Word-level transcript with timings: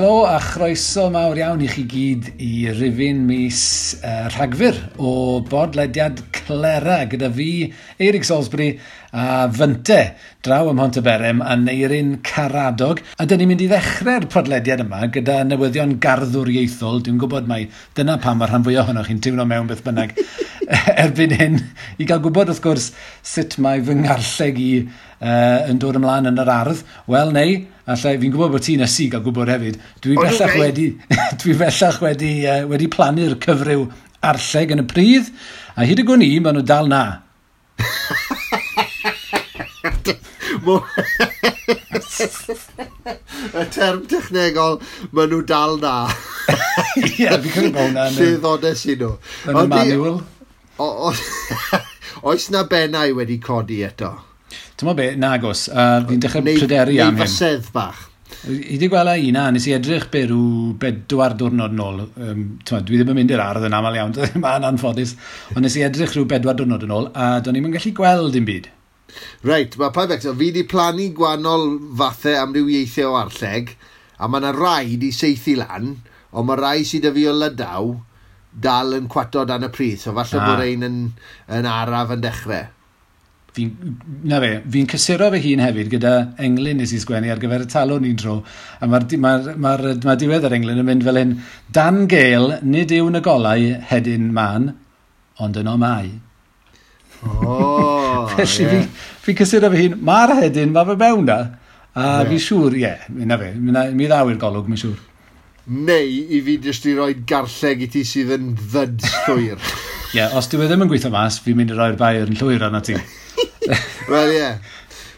Helo 0.00 0.24
a 0.24 0.38
chroeso 0.40 1.10
mawr 1.12 1.36
iawn 1.36 1.60
i 1.60 1.66
chi 1.68 1.82
gyd 1.84 2.28
i 2.40 2.70
rifin 2.72 3.18
mis 3.28 3.58
uh, 4.00 4.30
rhagfyr 4.32 4.78
o 4.96 5.10
bodlediad 5.44 6.22
Clera 6.32 7.02
gyda 7.10 7.28
fi, 7.36 7.66
Eirig 8.00 8.24
Salisbury 8.24 8.70
a 9.12 9.44
Fynte 9.52 9.98
draw 10.40 10.70
ym 10.70 10.80
Monteberem 10.80 11.42
a 11.44 11.52
Neirin 11.60 12.14
Caradog. 12.24 13.02
A 13.20 13.26
dyn 13.28 13.42
ni'n 13.42 13.52
mynd 13.52 13.66
i 13.66 13.68
ddechrau'r 13.68 14.24
podlediad 14.32 14.86
yma 14.86 15.02
gyda 15.12 15.42
newyddion 15.50 15.98
garddwr 16.00 16.48
ieithol. 16.54 17.04
Dwi'n 17.04 17.20
gwybod 17.20 17.52
mai 17.52 17.66
dyna 17.98 18.16
pam 18.24 18.40
mae'r 18.40 18.54
rhan 18.54 18.64
fwy 18.64 18.80
ohonoch 18.80 19.12
chi'n 19.12 19.20
teimlo 19.20 19.44
mewn 19.52 19.68
beth 19.68 19.84
bynnag 19.84 20.16
erbyn 21.04 21.36
hyn 21.36 21.60
i 22.00 22.08
gael 22.08 22.24
gwybod 22.24 22.48
wrth 22.48 22.64
gwrs 22.64 22.88
sut 23.34 23.60
mae 23.60 23.84
fy 23.84 24.00
ngarlleg 24.00 24.64
i 24.64 24.72
uh, 25.20 25.70
yn 25.70 25.80
dod 25.80 25.98
ymlaen 26.00 26.28
yn 26.30 26.40
yr 26.40 26.52
ardd. 26.52 26.84
Wel, 27.10 27.32
neu, 27.36 27.56
allai, 27.86 28.14
fi'n 28.22 28.34
gwybod 28.34 28.54
bod 28.54 28.66
ti'n 28.66 28.84
ysu 28.86 29.08
gael 29.12 29.24
gwybod 29.24 29.52
hefyd, 29.52 29.80
dwi 30.04 30.18
bellach 30.20 30.56
wedi, 30.60 30.86
dwi 31.42 31.56
bellach 31.60 32.00
wedi, 32.04 32.32
uh, 32.48 32.62
wedi 32.70 32.90
plannu'r 32.92 33.36
cyfryw 33.44 33.86
arlleg 34.26 34.76
yn 34.76 34.84
y 34.84 34.86
pridd, 34.88 35.32
a 35.76 35.88
hyd 35.88 36.02
y 36.02 36.08
gwni, 36.08 36.32
maen 36.44 36.60
nhw 36.60 36.66
dal 36.68 36.90
na. 36.90 37.04
y 43.60 43.62
term 43.72 44.04
technegol, 44.10 44.80
maen 45.16 45.32
nhw 45.32 45.44
dal 45.48 45.78
na. 45.82 45.94
Ie, 47.00 47.28
fi 47.28 47.54
cyn 47.54 47.72
bod 47.72 47.86
hwnna. 47.86 48.10
Lle 48.16 48.32
ddodes 48.40 48.84
i 48.88 48.96
nhw. 49.00 49.14
Yn 49.48 49.62
y 49.64 49.66
manual. 49.70 50.20
Oes 52.20 52.50
na 52.52 52.66
bennau 52.68 53.14
wedi 53.16 53.38
codi 53.42 53.80
eto? 53.86 54.29
Ti'n 54.80 54.94
be, 54.96 55.10
nagos, 55.20 55.66
a 55.68 56.00
fi'n 56.08 56.22
dechrau 56.22 56.44
neu, 56.46 56.56
pryderu 56.56 56.94
neu 56.94 57.02
am 57.04 57.12
hyn. 57.12 57.18
Neu 57.18 57.26
fasedd 57.26 57.66
bach. 57.74 58.06
I 58.48 58.78
di 58.80 58.88
gweld 58.88 59.10
un 59.28 59.36
a, 59.36 59.42
nes 59.52 59.66
i 59.68 59.74
edrych 59.76 60.06
be 60.08 60.22
rhyw 60.24 60.70
bedwar 60.80 61.34
diwrnod 61.36 61.74
nôl. 61.76 61.98
Um, 62.16 62.46
ma, 62.70 62.80
dwi 62.80 62.96
ddim 62.96 63.12
yn 63.12 63.18
mynd 63.18 63.34
i'r 63.34 63.42
ardd 63.44 63.66
yn 63.68 63.76
aml 63.76 63.98
iawn, 63.98 64.16
mae'n 64.44 64.64
anffodus. 64.70 65.12
Ond 65.52 65.66
nes 65.66 65.76
i 65.76 65.84
edrych 65.84 66.16
rhyw 66.16 66.24
bedwar 66.30 66.56
diwrnod 66.56 66.88
yn 66.88 66.96
ôl, 66.96 67.10
a 67.12 67.28
do'n 67.44 67.60
i'n 67.60 67.68
gallu 67.76 67.92
gweld 68.00 68.32
dim 68.38 68.48
byd. 68.48 68.70
Reit, 69.44 69.76
mae 69.76 69.92
pa 69.92 70.06
fector, 70.08 70.38
fi 70.38 70.48
wedi 70.48 70.64
plannu 70.70 71.10
gwannol 71.18 71.74
fathau 72.00 72.40
am 72.40 72.56
ryw 72.56 72.64
amrywiaethau 72.64 73.12
o 73.12 73.20
arlleg, 73.20 73.76
a 74.16 74.32
mae 74.32 74.40
yna 74.40 74.56
rai 74.56 74.96
di 75.02 75.12
seithi 75.12 75.58
lan, 75.60 75.96
ond 76.32 76.48
mae 76.48 76.60
rai 76.64 76.88
sydd 76.88 77.10
y 77.10 77.16
fi 77.18 77.28
o 77.28 77.36
lydaw 77.36 77.96
dal 78.64 78.96
yn 78.96 79.12
cwato 79.12 79.44
dan 79.44 79.68
y 79.68 79.74
pryd, 79.74 80.00
so 80.00 80.16
falle 80.16 80.40
ah. 80.40 80.48
bod 80.48 80.64
ein 80.64 80.86
yn, 80.88 81.00
yn 81.58 81.68
araf 81.68 82.16
yn 82.16 82.24
dechrau 82.24 82.70
fi, 83.54 83.66
na 84.30 84.40
fe, 84.42 84.50
fi'n 84.74 84.88
cysuro 84.90 85.30
fy 85.34 85.40
hun 85.44 85.62
hefyd 85.64 85.90
gyda 85.92 86.14
englyn 86.42 86.80
nes 86.80 86.94
i 86.94 87.00
sgwennu 87.02 87.30
ar 87.32 87.42
gyfer 87.42 87.64
y 87.64 87.68
talon 87.70 88.06
un 88.08 88.16
dro. 88.18 88.38
A 88.80 88.88
mae'r 88.90 89.06
ma 89.18 89.34
ma, 89.40 89.74
ma 89.76 89.94
ma 90.06 90.16
diwedd 90.18 90.46
yr 90.48 90.56
englyn 90.58 90.82
yn 90.82 90.88
mynd 90.88 91.06
fel 91.06 91.20
hyn, 91.20 91.36
Dan 91.72 92.06
Gael, 92.10 92.58
nid 92.62 92.94
yw'n 92.94 93.20
y 93.20 93.22
golau 93.24 93.68
hedyn 93.90 94.30
man, 94.36 94.72
ond 95.40 95.60
yno 95.60 95.76
mai. 95.80 96.10
Oh, 97.26 98.26
Felly 98.36 98.64
yeah. 98.64 98.70
fi'n 98.70 98.88
fi 99.26 99.36
cysuro 99.42 99.70
fy 99.72 99.84
hun, 99.86 100.00
mae'r 100.06 100.36
hedyn, 100.44 100.72
mae 100.74 100.88
fe 100.88 100.98
mewn 101.00 101.28
da. 101.28 101.40
A 101.90 102.02
yeah. 102.06 102.26
fi 102.30 102.42
siŵr, 102.46 102.76
ie, 102.78 102.82
yeah, 102.86 103.06
na 103.26 103.38
fe, 103.40 103.52
mi 103.58 104.08
ddaw 104.08 104.30
i'r 104.30 104.40
golwg, 104.40 104.68
mi'n 104.70 104.80
siŵr. 104.80 105.06
Neu 105.70 106.12
i 106.34 106.40
fi 106.42 106.56
jyst 106.64 106.86
i 106.90 106.96
roi 106.96 107.12
garlleg 107.28 107.84
i 107.84 107.88
ti 107.92 108.02
sydd 108.08 108.32
yn 108.38 108.52
ddyd 108.58 109.04
llwyr. 109.26 109.58
Ie, 110.10 110.16
yeah, 110.18 110.32
os 110.34 110.48
dwi 110.50 110.66
ddim 110.66 110.82
yn 110.82 110.88
gweithio 110.90 111.12
mas, 111.14 111.36
fi'n 111.44 111.54
mynd 111.58 111.70
i 111.70 111.76
roi'r 111.78 111.98
bair 111.98 112.24
yn 112.26 112.38
llwyr 112.38 112.64
arna 112.66 112.80
ti. 112.82 112.96
Wel, 114.10 114.36
ie. 114.36 114.50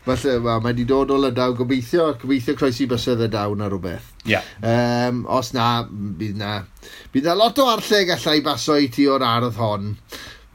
Felly, 0.03 0.41
well, 0.43 0.59
mae 0.59 0.73
wedi 0.73 0.85
dod 0.89 1.13
o 1.15 1.19
Lydaw 1.23 1.55
gobeithio, 1.55 2.09
gobeithio 2.19 2.57
croesi 2.59 2.89
bysedd 2.91 3.23
y 3.23 3.29
dawn 3.31 3.63
ar 3.63 3.71
rhywbeth. 3.71 4.09
Ie. 4.27 4.35
Yeah. 4.35 4.49
Um, 4.67 5.23
os 5.31 5.53
na, 5.55 5.85
bydd 5.87 6.41
na, 6.41 6.57
bydd 7.15 7.29
na 7.29 7.37
lot 7.39 7.61
o 7.63 7.69
arlleg 7.71 8.11
allai 8.17 8.41
baso 8.43 8.79
i 8.83 8.91
ti 8.91 9.07
o'r 9.07 9.23
ardd 9.27 9.61
hon 9.61 9.93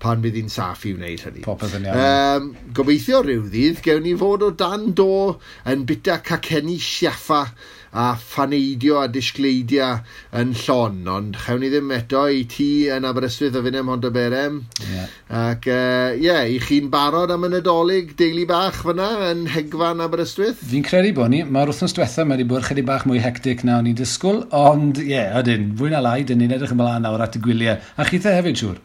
pan 0.04 0.22
bydd 0.22 0.36
hi'n 0.38 0.52
saff 0.52 0.84
i 0.86 0.92
wneud 0.98 1.24
hynny. 1.26 1.46
Popeth 1.48 1.78
yn 1.80 1.88
iawn. 1.88 2.04
Um, 2.04 2.52
gobeithio 2.76 3.24
rhyw 3.24 3.48
ddydd, 3.48 3.82
gewn 3.86 4.04
ni 4.06 4.18
fod 4.20 4.44
o 4.46 4.52
dan 4.60 4.92
do 4.98 5.38
yn 5.72 5.88
bita 5.88 6.20
caceni 6.28 6.76
siaffa 6.84 7.46
a 7.92 8.08
phaneidio 8.20 9.00
a 9.02 9.08
disgleidio 9.12 9.90
yn 10.36 10.54
llon, 10.58 11.00
ond 11.12 11.38
chewn 11.44 11.62
ni 11.64 11.70
ddim 11.72 11.94
eto 11.96 12.26
i 12.32 12.44
ti 12.50 12.70
yn 12.94 13.08
Aberystwyth 13.08 13.58
o 13.60 13.64
fynd 13.66 13.80
ym 13.82 13.92
Hond 13.92 14.10
Berem. 14.16 14.60
Yeah. 14.88 15.14
Ac 15.42 15.70
ie, 15.70 15.78
uh, 15.78 16.18
yeah, 16.22 16.44
i 16.48 16.60
chi'n 16.64 16.92
barod 16.94 17.32
am 17.34 17.48
y 17.48 17.52
Nadolig, 17.54 18.16
deulu 18.20 18.48
bach 18.50 18.82
fyna 18.86 19.10
yn 19.30 19.46
hegfan 19.54 20.04
Aberystwyth? 20.04 20.64
Fi'n 20.72 20.86
credu 20.88 21.14
bod 21.18 21.34
ni, 21.34 21.44
mae'r 21.44 21.72
wythnos 21.74 21.96
diwetha 21.98 22.26
mae 22.26 22.38
wedi 22.38 22.50
bod 22.52 22.68
chydig 22.68 22.88
bach 22.90 23.08
mwy 23.10 23.22
hectic 23.24 23.64
na 23.68 23.80
o'n 23.82 23.92
i'n 23.92 23.98
disgwyl, 24.00 24.44
ond 24.56 25.02
ie, 25.04 25.12
yeah, 25.14 25.38
ydyn, 25.42 25.72
fwy 25.80 25.94
na 25.94 26.04
lai, 26.04 26.20
dyn 26.28 26.44
ni'n 26.44 26.58
edrych 26.58 26.76
yn 26.76 26.82
blaen 26.82 27.08
nawr 27.08 27.24
at 27.26 27.40
y 27.40 27.44
gwyliau. 27.44 27.80
A 27.98 28.08
chi 28.08 28.22
te 28.24 28.36
hefyd 28.36 28.62
siŵr? 28.62 28.84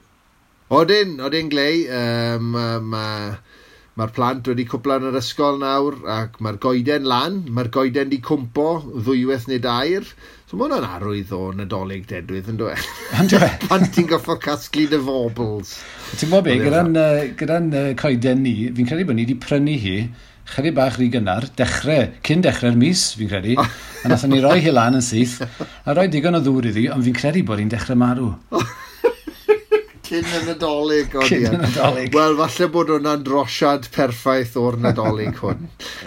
Odyn, 0.72 1.18
odyn 1.20 1.50
glei. 1.52 1.82
Um, 1.92 2.54
um, 2.56 2.94
uh, 2.96 3.34
Mae'r 4.00 4.12
plant 4.16 4.46
wedi 4.48 4.64
cwpla 4.64 4.94
yn 5.00 5.10
yr 5.10 5.18
ysgol 5.18 5.58
nawr 5.60 5.98
ac 6.08 6.38
mae'r 6.40 6.56
goeden 6.62 7.04
lan, 7.10 7.34
mae'r 7.52 7.68
goeden 7.74 8.08
wedi 8.08 8.22
cwmpo 8.24 8.68
ddwywaith 8.86 9.44
neu 9.50 9.60
dair. 9.66 10.06
So 10.48 10.56
mae 10.56 10.70
hwnna'n 10.70 10.86
arwydd 10.96 11.34
o 11.36 11.42
nadolig 11.56 12.06
dedwydd 12.08 12.48
yn 12.48 12.60
dweud. 12.62 12.88
Yn 13.20 13.28
dweud? 13.28 13.66
Pan 13.68 13.84
ti'n 13.92 14.08
goffo 14.08 14.38
casglu 14.40 14.86
dy 14.88 15.00
fobls. 15.04 15.74
Ti'n 16.14 16.32
gwybod 16.32 16.48
be, 16.48 16.56
gyda'n 16.64 16.96
uh, 16.96 17.24
gyda 17.36 17.58
uh, 17.68 17.88
coeden 18.00 18.40
ni, 18.46 18.54
fi'n 18.72 18.88
credu 18.88 19.04
bod 19.10 19.20
ni 19.20 19.26
wedi 19.26 19.36
prynu 19.44 19.76
hi 19.84 19.96
chydig 20.52 20.74
bach 20.76 20.96
rhy 20.96 21.10
gynnar, 21.12 21.46
dechrau, 21.56 22.08
cyn 22.26 22.42
dechrau'r 22.44 22.78
mis, 22.80 23.04
fi'n 23.18 23.30
credu, 23.30 23.58
a 23.60 24.10
nath 24.10 24.24
ni 24.28 24.40
roi 24.42 24.58
hi 24.64 24.72
lan 24.72 24.98
yn 24.98 25.04
syth, 25.04 25.38
a 25.84 25.94
roi 25.96 26.08
digon 26.12 26.36
o 26.36 26.42
ddŵr 26.44 26.72
iddi, 26.72 26.88
ond 26.92 27.04
fi'n 27.06 27.16
credu 27.16 27.44
bod 27.46 27.60
hi'n 27.62 27.70
dechrau 27.72 28.00
marw. 28.00 28.32
Cyn 30.12 30.26
y 30.28 30.40
Nadolig, 30.44 31.14
Cyn 31.24 31.46
y 31.46 31.56
Nadolig. 31.56 32.10
Wel, 32.12 32.34
falle 32.36 32.66
bod 32.68 32.90
hwnna'n 32.92 33.22
drosiad 33.24 33.86
perffaith 33.94 34.58
o'r 34.60 34.76
Nadolig 34.84 35.38
hwn. 35.40 35.62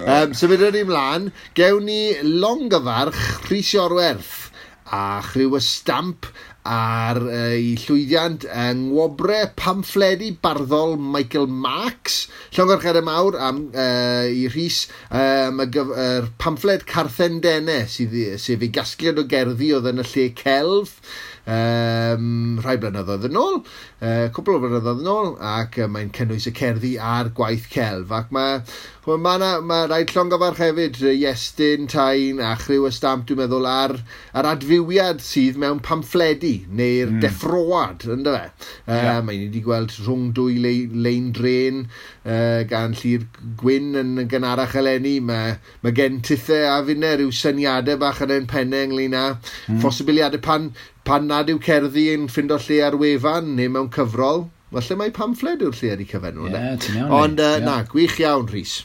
um, 0.05 0.35
so, 0.35 0.43
Symudwn 0.43 0.77
ni 0.77 0.83
mlaen, 0.85 1.31
gewn 1.57 1.89
ni 1.89 2.01
longyfarch 2.21 3.49
Rhys 3.49 3.73
Iorwerth 3.73 4.51
a 4.93 5.23
chryw 5.25 5.57
y 5.57 5.63
stamp 5.66 6.29
ar 6.69 7.17
ei 7.33 7.73
llwyddiant 7.81 8.45
yng 8.45 8.88
ngwobre 8.91 9.39
pamffledu 9.57 10.31
barddol 10.41 10.99
Michael 11.01 11.49
Marks. 11.49 12.27
Llongarchad 12.53 13.01
y 13.01 13.05
mawr 13.09 13.41
am, 13.41 13.67
uh, 13.73 14.25
i 14.29 14.45
Rhys 14.53 14.83
um, 15.09 15.66
y 15.66 15.85
er, 15.97 16.29
pamffled 16.41 16.85
Carthendenau 16.89 17.89
sydd, 17.89 18.13
sydd 18.41 18.66
ei 18.66 18.73
gasgliad 18.77 19.22
o 19.22 19.25
gerddi 19.29 19.73
oedd 19.73 19.89
yn 19.89 20.05
y 20.05 20.11
lle 20.13 20.33
celf 20.37 20.99
um, 21.45 22.57
rhai 22.63 22.78
blynyddoedd 22.81 23.29
yn 23.29 23.39
ôl, 23.39 23.61
uh, 23.61 24.25
cwbl 24.35 24.57
o 24.57 24.63
blynyddoedd 24.63 25.03
yn 25.06 25.11
ôl, 25.11 25.31
ac 25.56 25.79
uh, 25.81 25.89
mae'n 25.91 26.11
cynnwys 26.16 26.50
y 26.50 26.56
cerddi 26.57 26.95
a'r 27.01 27.31
gwaith 27.38 27.69
celf. 27.73 28.13
Ac 28.16 28.33
mae 28.35 28.61
mae, 29.06 29.17
ma, 29.22 29.35
na, 29.38 29.50
ma 29.61 29.79
rhaid 29.85 30.09
llongofarch 30.13 30.61
hefyd, 30.63 30.97
Iestyn, 31.11 31.85
Tain 31.91 32.39
a 32.41 32.55
chryw 32.57 32.88
y 32.89 32.91
stamp, 32.94 33.28
dwi'n 33.29 33.44
meddwl, 33.44 33.67
ar, 33.69 33.94
ar 34.34 34.50
adfywiad 34.50 35.22
sydd 35.23 35.59
mewn 35.61 35.81
pamffledi, 35.85 36.55
neu'r 36.73 37.13
mm. 37.13 37.19
deffroad, 37.23 38.07
ynddo 38.16 38.34
fe. 38.34 38.47
Uh, 38.88 38.95
yeah. 38.95 39.22
Mae'n 39.25 39.45
wedi 39.45 39.61
gweld 39.66 39.94
rhwng 40.00 40.31
dwy 40.38 40.57
le, 40.63 40.73
lein 41.05 41.29
dren 41.35 41.85
uh, 41.85 42.63
gan 42.69 42.97
llir 42.97 43.28
Gwyn 43.59 43.94
yn 44.00 44.25
gynharach 44.31 44.75
eleni. 44.79 45.19
Mae 45.23 45.55
ma 45.85 45.94
gen 45.95 46.22
tithau 46.25 46.66
a 46.72 46.81
finne 46.88 47.13
rhyw 47.16 47.34
syniadau 47.35 48.01
bach 48.01 48.23
yn 48.25 48.34
ein 48.35 48.50
pennau 48.50 48.89
ynglyn 48.89 49.17
â 49.17 49.25
mm. 49.35 49.79
ffosibiliadau 49.84 50.41
pan 50.45 50.72
pan 51.05 51.29
nad 51.29 51.49
yw 51.51 51.61
cerddi 51.61 52.07
yn 52.16 52.25
ffindo 52.31 52.57
lle 52.66 52.81
ar 52.87 52.97
wefan 53.02 53.53
neu 53.59 53.72
mewn 53.72 53.91
cyfrol, 53.93 54.47
falle 54.73 54.97
mae 54.99 55.13
pamffled 55.13 55.61
yw'r 55.61 55.78
lle 55.79 55.93
ar 55.93 56.02
ei 56.02 56.09
cyfen 56.09 56.40
nhw. 56.40 56.49
Yeah, 56.49 56.90
iawn, 56.96 57.16
Ond 57.22 57.41
uh, 57.41 57.55
yeah. 57.55 57.66
na, 57.66 57.79
gwych 57.91 58.17
iawn, 58.23 58.49
Rhys. 58.49 58.81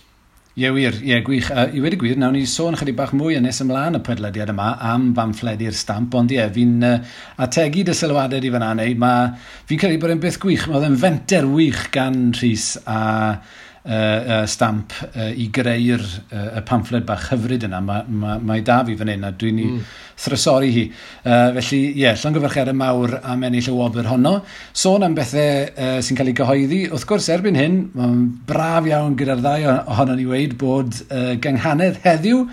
Ie 0.58 0.66
yeah, 0.66 0.74
wir, 0.74 0.96
ie 1.00 1.12
yeah, 1.12 1.22
gwych. 1.24 1.48
Uh, 1.54 1.70
I 1.72 1.80
wedi 1.80 1.96
gwir, 2.00 2.18
nawn 2.20 2.36
ni 2.36 2.42
sôn 2.50 2.76
chydig 2.76 2.98
bach 2.98 3.14
mwy 3.16 3.38
yn 3.38 3.46
nes 3.48 3.62
ymlaen 3.64 3.96
y 3.96 4.02
pedlediad 4.04 4.52
yma 4.52 4.74
am 4.90 5.08
famffledu'r 5.16 5.76
stamp, 5.78 6.14
ond 6.18 6.34
ie, 6.34 6.40
yeah, 6.42 6.52
fi'n 6.52 6.76
uh, 6.84 6.98
ategu 7.46 7.86
dy 7.88 7.96
sylwadau 7.96 8.42
di 8.42 8.52
fan 8.52 8.66
anau. 8.66 9.08
Fi'n 9.70 9.80
credu 9.80 10.02
bod 10.02 10.12
e'n 10.12 10.22
beth 10.22 10.40
gwych, 10.42 10.68
mae 10.68 10.80
oedd 10.80 10.90
e'n 10.90 11.00
fenter 11.00 11.48
wych 11.48 11.86
gan 11.94 12.28
Rhys 12.36 12.74
a 12.84 13.00
uh, 13.00 13.58
uh, 13.84 14.46
stamp 14.50 14.92
uh, 15.14 15.30
i 15.30 15.48
greu'r 15.52 16.02
uh, 16.02 16.58
y 16.58 16.62
pamphlet 16.68 17.06
bach 17.08 17.28
hyfryd 17.30 17.66
yna. 17.68 17.80
Mae 17.84 18.06
ma, 18.08 18.38
ma 18.38 18.58
da 18.64 18.80
fi 18.86 18.96
fan 18.98 19.12
hyn 19.12 19.28
a 19.28 19.32
dwi'n 19.32 19.60
mm. 19.64 19.84
thrysori 20.20 20.72
hi. 20.74 20.86
Uh, 21.24 21.52
felly, 21.58 21.80
ie, 21.90 22.02
yeah, 22.04 22.18
llongyfarchiadau 22.20 22.76
mawr 22.76 23.16
am 23.20 23.46
ennill 23.48 23.70
y 23.72 23.76
wobr 23.76 24.10
honno. 24.10 24.34
Sôn 24.72 25.06
am 25.06 25.16
bethau 25.18 25.70
uh, 25.70 26.00
sy'n 26.04 26.18
cael 26.18 26.32
ei 26.32 26.36
gyhoeddi. 26.40 26.82
Wrth 26.90 27.08
gwrs, 27.08 27.30
erbyn 27.36 27.58
hyn, 27.60 27.80
mae'n 27.96 28.26
braf 28.48 28.90
iawn 28.90 29.16
gyda'r 29.20 29.44
ddau 29.44 29.70
ohono 29.84 30.18
ni 30.18 30.28
weid 30.28 30.58
bod 30.60 31.00
uh, 31.08 31.32
gynghanedd 31.40 32.02
heddiw 32.04 32.44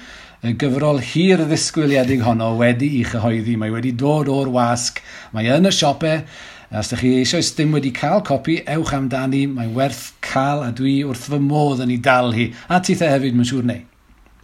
y 0.45 0.53
gyfrol 0.61 0.99
hir 1.01 1.41
ddisgwyliedig 1.47 2.21
honno 2.25 2.51
wedi 2.59 2.91
i 2.99 3.05
chyhoeddi. 3.07 3.57
Mae 3.59 3.73
wedi 3.73 3.95
dod 3.97 4.29
o'r 4.31 4.51
wasg, 4.53 5.01
mae 5.33 5.49
yn 5.57 5.67
y 5.67 5.73
siopau, 5.73 6.21
Os 6.67 6.89
ydych 6.91 6.99
chi 6.99 7.09
eisiau 7.21 7.43
ddim 7.47 7.75
wedi 7.77 7.93
cael 7.95 8.19
copi, 8.27 8.57
ewch 8.67 8.89
amdani, 8.91 9.45
mae'n 9.47 9.69
werth 9.75 10.09
cael 10.19 10.65
a 10.65 10.73
dwi 10.75 10.97
wrth 11.07 11.29
fy 11.31 11.37
modd 11.39 11.79
yn 11.85 11.93
ei 11.95 12.01
dal 12.03 12.33
hi. 12.35 12.49
A 12.67 12.81
titha 12.83 13.07
hefyd, 13.13 13.37
mae'n 13.37 13.47
siŵr 13.47 13.69
neu. 13.69 13.85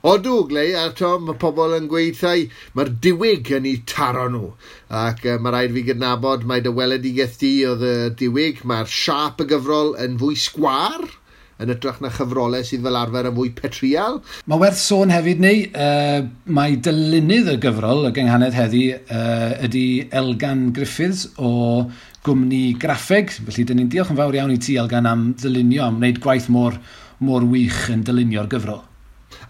Odw, 0.08 0.38
Glei, 0.48 0.72
a 0.76 0.86
to, 0.96 1.10
mae 1.24 1.36
pobl 1.40 1.76
yn 1.76 1.90
gweud 1.92 2.16
thai, 2.20 2.46
mae'r 2.76 2.94
diwyg 3.04 3.52
yn 3.60 3.68
ei 3.68 3.82
taro 3.88 4.30
nhw. 4.32 4.54
Ac 5.02 5.24
e, 5.24 5.36
uh, 5.36 5.42
mae 5.44 5.56
rhaid 5.56 5.76
fi 5.76 5.84
gydnabod, 5.90 6.48
mae 6.48 6.64
dy 6.64 6.72
weledigaeth 6.76 7.36
di 7.44 7.52
oedd 7.68 7.84
y 7.88 7.94
diwyg, 8.24 8.64
mae'r 8.72 8.88
siap 8.92 9.44
y 9.44 9.50
gyfrol 9.52 9.94
yn 10.04 10.16
fwy 10.24 10.40
sgwar 10.40 11.04
yn 11.64 11.72
ytrach 11.72 12.00
na 12.04 12.10
chyfrolau 12.12 12.66
sydd 12.66 12.84
fel 12.84 12.98
arfer 13.00 13.30
yn 13.30 13.36
fwy 13.38 13.52
petrial. 13.56 14.20
Mae 14.50 14.60
werth 14.64 14.80
sôn 14.82 15.12
hefyd 15.14 15.44
neu, 15.44 15.68
uh, 15.72 16.24
mae 16.52 16.80
dylunydd 16.84 17.52
y 17.54 17.60
gyfrol 17.64 18.10
y 18.10 18.14
gynghanedd 18.16 18.58
heddi 18.58 18.88
e, 18.96 19.02
uh, 19.08 19.52
ydy 19.68 19.86
Elgan 20.12 20.72
Griffiths 20.76 21.30
o 21.38 21.54
gwmni 22.24 22.74
graffeg, 22.80 23.34
felly 23.44 23.66
dyn 23.68 23.82
ni'n 23.82 23.92
diolch 23.92 24.14
yn 24.14 24.20
fawr 24.20 24.38
iawn 24.38 24.54
i 24.54 24.60
ti 24.62 24.78
Elgan 24.80 25.08
am 25.10 25.26
ddylunio, 25.40 25.84
am 25.90 26.00
wneud 26.00 26.22
gwaith 26.24 26.48
mor, 26.54 26.78
mor 27.20 27.44
wych 27.52 27.90
yn 27.92 28.06
dylunio'r 28.08 28.48
gyfrol. 28.52 28.84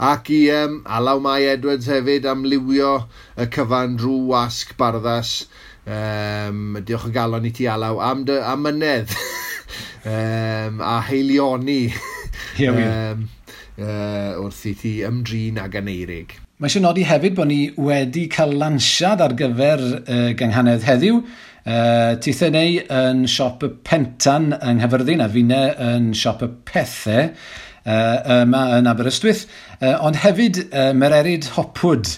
Ac 0.02 0.32
i 0.34 0.40
um, 0.56 0.80
Alaw 0.90 1.22
Mai 1.22 1.44
Edwards 1.52 1.90
hefyd 1.92 2.26
am 2.30 2.42
liwio 2.50 2.96
y 3.38 3.46
cyfan 3.54 3.98
drwy 4.00 4.24
wasg 4.32 4.74
barddas. 4.80 5.44
Um, 5.84 6.80
diolch 6.82 7.10
yn 7.10 7.14
galon 7.14 7.46
i 7.46 7.52
ti 7.54 7.68
Alaw 7.70 8.02
am, 8.02 8.24
dy, 8.26 8.40
am 8.42 8.66
mynedd 8.66 9.14
um, 10.16 10.82
a 10.82 10.98
heilioni 11.10 11.92
um, 12.72 13.28
uh, 13.78 14.32
wrth 14.40 14.66
i 14.72 14.74
ti 14.80 14.96
ymdrin 15.06 15.62
ag 15.62 15.78
aneirig. 15.78 16.40
Mae 16.58 16.72
eisiau 16.72 16.86
nodi 16.86 17.04
hefyd 17.06 17.38
bod 17.38 17.50
ni 17.50 17.62
wedi 17.76 18.30
cael 18.32 18.54
lansiad 18.62 19.22
ar 19.22 19.34
gyfer 19.38 19.82
uh, 19.84 20.30
gynghanedd 20.40 20.86
heddiw. 20.88 21.20
Uh, 21.64 22.20
ti 22.20 22.34
neu 22.52 22.82
yn 22.92 23.24
siop 23.24 23.62
y 23.64 23.70
Pentan 23.88 24.52
yng 24.58 24.82
Nghyfyrddin 24.82 25.24
a 25.24 25.30
finau 25.32 25.70
yn 25.80 26.10
siop 26.12 26.42
y 26.44 26.50
Pethau 26.68 27.30
uh, 27.30 28.42
yma 28.42 28.64
yn 28.82 28.90
Aberystwyth, 28.92 29.46
uh, 29.80 29.94
ond 30.04 30.20
hefyd 30.26 30.60
uh, 30.66 30.90
Mererid 30.92 31.48
Hopwood 31.56 32.10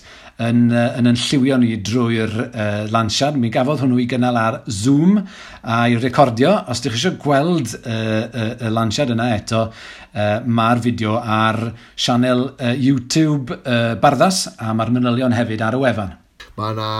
yn, 0.41 0.63
uh, 0.73 0.95
yn 0.97 1.11
yn 1.11 1.19
lliwio 1.19 1.59
ni 1.61 1.75
drwy'r 1.77 2.33
uh, 2.47 2.63
lansiad. 2.89 3.37
Mi 3.37 3.51
gafodd 3.53 3.83
hwnnw 3.83 4.01
i 4.01 4.07
gynnal 4.09 4.39
ar 4.41 4.57
Zoom 4.65 5.19
a'i 5.61 6.01
recordio. 6.01 6.55
Os 6.65 6.81
ydych 6.81 6.97
eisiau 6.97 7.21
gweld 7.21 7.77
uh, 7.83 7.93
uh, 7.93 8.49
y 8.65 8.73
lansiad 8.73 9.13
yna 9.13 9.29
eto, 9.37 9.67
uh, 9.69 10.39
mae'r 10.41 10.81
fideo 10.87 11.19
ar 11.21 11.61
sianel 11.93 12.47
uh, 12.55 12.73
YouTube 12.73 13.53
uh, 13.61 13.93
Barddas 14.01 14.47
a 14.57 14.73
mae'r 14.73 14.95
manylion 14.97 15.37
hefyd 15.37 15.63
ar 15.69 15.77
y 15.77 15.85
wefan. 15.85 16.17
Mae 16.57 16.73
yna 16.73 16.91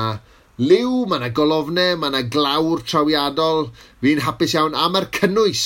liw, 0.62 1.04
mae 1.10 1.20
yna 1.20 1.32
golofnau, 1.36 1.98
mae 2.00 2.12
yna 2.12 2.22
glawr 2.32 2.84
trawiadol. 2.88 3.68
Fi'n 4.06 4.22
hapus 4.24 4.54
iawn 4.56 4.78
am 4.78 4.96
yr 5.00 5.10
cynnwys. 5.16 5.64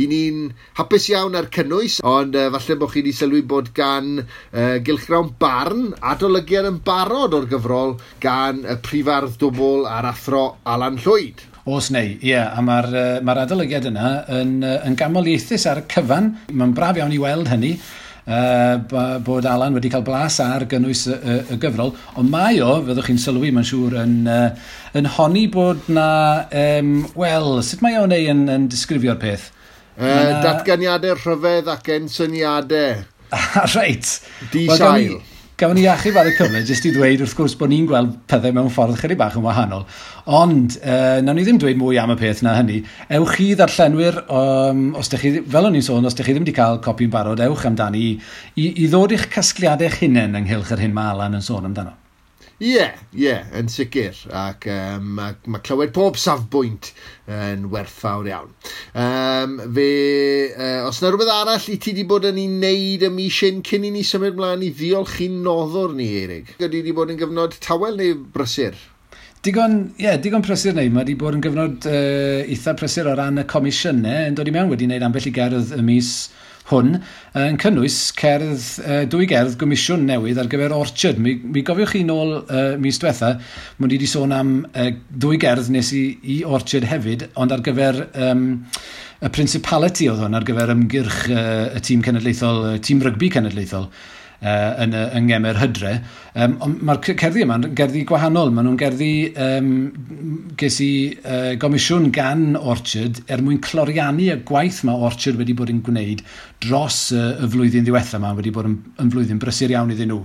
I 0.00 0.06
ni'n 0.10 0.42
hapus 0.78 1.08
iawn 1.12 1.36
ar 1.38 1.50
cynnwys, 1.52 1.98
ond 2.06 2.38
uh, 2.38 2.48
falle 2.54 2.78
bod 2.80 2.92
chi 2.94 3.02
wedi 3.02 3.14
sylwi 3.16 3.42
bod 3.50 3.72
gan 3.76 4.20
uh, 4.22 4.76
Gylchgrawn 4.86 5.34
Barn 5.40 5.90
adolygiad 6.12 6.70
yn 6.70 6.80
barod 6.86 7.36
o'r 7.36 7.48
gyfrol 7.50 7.96
gan 8.22 8.64
y 8.64 8.78
prifardd 8.84 9.36
dwbl 9.42 9.88
a'r 9.90 10.12
athro 10.12 10.44
Alan 10.64 11.00
Llwyd. 11.02 11.46
Os 11.70 11.90
neu, 11.92 12.14
ie, 12.16 12.30
yeah, 12.32 12.54
a 12.56 12.62
mae'r 12.64 12.88
uh, 12.90 13.08
mae 13.26 13.42
adolygiad 13.44 13.90
yna 13.90 14.12
yn, 14.40 14.60
uh, 14.64 14.78
yn 14.88 14.96
gamol 14.98 15.28
ieithus 15.28 15.68
ar 15.68 15.82
y 15.82 15.88
cyfan. 15.92 16.32
Mae'n 16.48 16.76
braf 16.76 16.96
iawn 17.00 17.12
i 17.12 17.20
weld 17.20 17.50
hynny 17.52 17.74
uh, 18.30 19.18
bod 19.26 19.48
Alan 19.50 19.76
wedi 19.76 19.90
cael 19.92 20.04
blas 20.06 20.38
ar 20.44 20.66
gynnwys 20.70 21.06
y, 21.10 21.16
y, 21.18 21.38
y 21.54 21.60
gyfrol, 21.62 21.94
ond 22.20 22.32
mae 22.32 22.60
o, 22.64 22.76
fyddwch 22.86 23.10
chi'n 23.10 23.22
sylwi, 23.22 23.52
mae'n 23.54 23.68
siŵr, 23.68 23.98
yn, 24.04 24.16
uh, 24.30 24.76
yn 24.98 25.10
honi 25.16 25.46
bod 25.52 25.88
na, 25.92 26.10
um, 26.64 26.94
wel, 27.18 27.58
sut 27.66 27.82
mae 27.84 27.98
o'n 28.00 28.14
ei 28.16 28.30
yn, 28.32 28.46
yn 28.52 28.68
disgrifio'r 28.72 29.20
peth? 29.22 29.50
Uh, 29.98 30.06
na... 30.06 30.38
Datganiadau 30.46 31.18
rhyfedd 31.18 31.68
ac 31.72 31.90
ensyniadau. 31.96 33.02
Reit. 33.76 34.16
Di 34.50 34.66
sail. 34.70 35.18
Well, 35.18 35.29
Gafon 35.60 35.76
ni 35.76 35.82
achub 35.92 36.16
ar 36.16 36.24
y 36.24 36.30
cyfle, 36.38 36.62
jyst 36.64 36.86
i 36.88 36.90
ddweud 36.94 37.20
wrth 37.20 37.34
gwrs 37.36 37.52
bod 37.60 37.68
ni'n 37.68 37.84
gweld 37.84 38.14
pethau 38.32 38.54
mewn 38.56 38.70
ffordd 38.72 38.96
chydig 38.96 39.18
bach 39.20 39.34
yn 39.36 39.44
wahanol. 39.44 39.82
Ond, 40.38 40.78
uh, 40.80 41.18
nawn 41.20 41.36
ni 41.36 41.44
ddim 41.44 41.58
dweud 41.60 41.76
mwy 41.76 41.98
am 42.00 42.14
y 42.14 42.16
peth 42.16 42.40
na 42.46 42.54
hynny. 42.56 42.78
Ewch 43.18 43.34
chi 43.36 43.50
ddarllenwyr, 43.60 44.22
um, 44.32 44.80
os 44.96 45.12
chi, 45.12 45.34
fel 45.44 45.68
o'n 45.68 45.76
i'n 45.76 45.84
sôn, 45.84 46.08
os 46.08 46.16
ydych 46.16 46.30
chi 46.30 46.38
ddim 46.38 46.46
wedi 46.46 46.56
cael 46.56 46.80
copi'n 46.80 47.12
barod, 47.12 47.44
ewch 47.44 47.66
amdani 47.68 48.06
i, 48.08 48.70
i 48.70 48.88
ddod 48.88 49.12
i'ch 49.12 49.28
casgliadau 49.34 49.90
eich 49.90 50.00
hunain 50.00 50.40
ynghylch 50.40 50.72
yr 50.72 50.80
hyn 50.86 50.96
mae 50.96 51.12
Alan 51.12 51.36
yn 51.36 51.44
sôn 51.44 51.68
amdano. 51.68 51.92
Ie, 52.60 52.74
yeah, 52.74 52.96
ie, 53.14 53.22
yeah, 53.22 53.46
yn 53.56 53.70
sicr. 53.72 54.12
Ac 54.36 54.66
um, 54.68 55.14
mae 55.16 55.32
ma 55.48 55.62
clywed 55.64 55.94
pob 55.96 56.18
safbwynt 56.20 56.90
yn 57.32 57.62
werthfawr 57.72 58.26
iawn. 58.28 58.50
Um, 58.92 59.54
fe, 59.72 59.86
uh, 60.52 60.82
os 60.90 61.00
yna 61.00 61.14
rhywbeth 61.14 61.32
arall 61.32 61.70
i 61.72 61.78
ti 61.80 61.94
wedi 61.94 62.04
bod 62.10 62.28
yn 62.28 62.36
ei 62.42 62.50
wneud 62.52 63.06
ym 63.08 63.16
mis 63.16 63.38
hyn 63.46 63.62
cyn 63.64 63.86
i 63.88 63.94
ni 63.94 64.04
symud 64.04 64.36
mlaen 64.36 64.66
i 64.66 64.68
ddiolch 64.76 65.22
i 65.24 65.30
noddwr 65.32 65.96
ni, 65.96 66.10
Eirig? 66.20 66.52
Ydy 66.58 66.82
wedi 66.82 66.94
bod 67.00 67.14
yn 67.14 67.22
gyfnod 67.22 67.56
tawel 67.64 67.96
neu 67.96 68.20
brysur? 68.36 68.76
Digon, 69.40 69.80
ie, 69.94 70.04
yeah, 70.04 70.20
digon 70.20 70.44
prysur 70.44 70.76
neu, 70.76 70.92
mae 70.92 71.06
wedi 71.06 71.16
bod 71.24 71.40
yn 71.40 71.46
gyfnod 71.48 71.88
uh, 71.88 72.44
eitha 72.44 72.76
prysur 72.76 73.08
o 73.08 73.16
ran 73.16 73.40
y 73.40 73.48
comisiynau 73.48 74.28
yn 74.28 74.36
dod 74.36 74.52
i 74.52 74.56
mewn 74.58 74.68
wedi 74.68 74.84
wneud 74.90 75.08
ambell 75.08 75.32
i 75.32 75.32
gerdd 75.40 75.72
y 75.78 75.80
mis 75.88 76.12
hwn 76.70 76.96
yn 77.38 77.58
cynnwys 77.60 77.98
cerdd, 78.18 78.64
dwy 79.12 79.26
gerdd 79.30 79.58
gomisiwn 79.60 80.06
newydd 80.08 80.40
ar 80.40 80.50
gyfer 80.50 80.74
Orchard. 80.76 81.20
Mi, 81.22 81.36
mi 81.42 81.64
gofiwch 81.66 81.96
chi 81.96 82.04
nôl 82.06 82.36
uh, 82.40 82.76
mis 82.80 83.00
diwetha, 83.02 83.34
mwyn 83.78 83.92
i 83.92 83.98
wedi 83.98 84.08
sôn 84.10 84.34
am 84.36 84.54
uh, 84.70 84.90
dwy 85.10 85.40
gerdd 85.42 85.70
nes 85.74 85.92
i, 85.96 86.04
i 86.22 86.40
Orchard 86.46 86.88
hefyd, 86.90 87.28
ond 87.40 87.54
ar 87.54 87.64
gyfer 87.66 88.04
um, 88.28 88.46
y 89.20 89.32
Principality 89.34 90.08
oedd 90.10 90.22
hwn, 90.24 90.38
ar 90.38 90.46
gyfer 90.48 90.72
ymgyrch 90.76 91.20
uh, 91.34 91.68
y 91.76 91.84
tîm 91.84 92.06
cenedlaethol, 92.06 92.64
y 92.76 92.80
tîm 92.86 93.04
rygbi 93.04 93.32
cenedlaethol 93.34 93.90
uh, 94.42 94.82
yn, 94.82 94.94
yng 94.94 95.28
Ngemer 95.28 95.58
Hydre. 95.60 95.92
Um, 96.34 96.56
mae'r 96.86 97.00
cerddi 97.20 97.44
yma'n 97.44 97.68
gerddi 97.78 98.04
gwahanol. 98.08 98.52
Maen 98.54 98.68
nhw'n 98.68 98.78
gerddi 98.80 99.10
um, 99.46 99.72
ges 100.60 100.78
i 100.84 100.90
uh, 101.20 101.52
gomisiwn 101.60 102.10
gan 102.14 102.54
Orchard 102.60 103.22
er 103.30 103.44
mwyn 103.44 103.60
cloriannu 103.64 104.30
y 104.34 104.38
gwaith 104.48 104.82
mae 104.88 105.08
Orchard 105.10 105.40
wedi 105.40 105.56
bod 105.56 105.72
yn 105.72 105.82
gwneud 105.86 106.24
dros 106.64 107.08
uh, 107.16 107.34
y 107.40 107.50
flwyddyn 107.50 107.86
ddiwethaf 107.88 108.20
yma 108.20 108.34
wedi 108.38 108.54
bod 108.54 108.70
yn, 108.70 108.78
yn 109.02 109.12
flwyddyn 109.12 109.42
brysur 109.42 109.74
iawn 109.74 109.92
iddyn 109.94 110.12
nhw. 110.14 110.22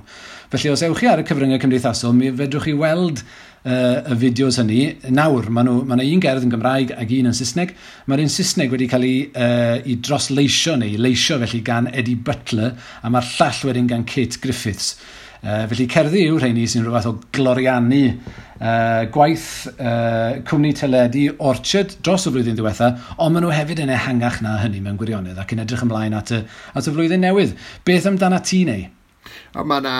Felly 0.53 0.71
os 0.71 0.85
ewch 0.85 1.01
chi 1.01 1.11
ar 1.11 1.23
y 1.23 1.27
cyfryngau 1.27 1.61
cymdeithasol, 1.63 2.15
mi 2.15 2.31
fedrwch 2.35 2.69
chi 2.69 2.77
weld 2.79 3.23
uh, 3.65 4.13
y 4.13 4.17
fideos 4.21 4.59
hynny. 4.61 4.79
Nawr, 5.15 5.49
mae 5.53 5.67
nhw, 5.67 5.81
ma 5.89 5.97
un 5.99 6.23
gerdd 6.23 6.45
yn 6.45 6.53
Gymraeg 6.53 6.95
ac 6.95 7.11
un 7.17 7.31
yn 7.31 7.37
Saesneg. 7.37 7.75
Mae'r 8.09 8.25
un 8.25 8.31
Saesneg 8.31 8.73
wedi 8.73 8.89
cael 8.91 9.07
ei, 9.07 9.19
uh, 9.33 9.75
i 9.83 9.97
drosleisio 10.05 10.77
neu 10.79 10.97
leisio 11.01 11.39
felly 11.41 11.61
gan 11.65 11.91
Eddie 11.91 12.17
Butler 12.17 12.73
a 12.75 13.11
mae'r 13.11 13.29
llall 13.35 13.61
wedyn 13.71 13.91
gan 13.91 14.07
Kate 14.09 14.41
Griffiths. 14.41 14.95
Uh, 15.45 15.67
felly 15.69 15.85
cerddi 15.91 16.23
yw 16.25 16.39
rheini 16.41 16.63
sy'n 16.65 16.81
rhywbeth 16.81 17.05
o 17.05 17.11
gloriannu 17.35 18.01
uh, 18.09 19.03
gwaith 19.13 19.49
uh, 19.75 20.39
cwmni 20.47 20.71
teledu 20.73 21.27
Orchard 21.37 21.99
dros 22.01 22.25
y 22.25 22.33
flwyddyn 22.33 22.57
diwetha, 22.57 22.89
ond 23.19 23.35
maen 23.35 23.45
nhw 23.45 23.53
hefyd 23.53 23.83
yn 23.83 23.93
ehangach 23.93 24.39
na 24.41 24.55
hynny 24.63 24.81
mewn 24.81 24.97
gwirionedd 24.97 25.37
ac 25.41 25.53
yn 25.53 25.61
edrych 25.61 25.85
ymlaen 25.85 26.17
at 26.17 26.33
y, 26.33 26.41
at 26.73 26.89
y 26.89 26.95
flwyddyn 26.95 27.21
newydd. 27.27 27.53
Beth 27.85 28.09
amdana 28.09 28.41
ti 28.41 28.63
neu? 28.65 28.87
A 29.55 29.63
mae 29.63 29.79
yna 29.79 29.95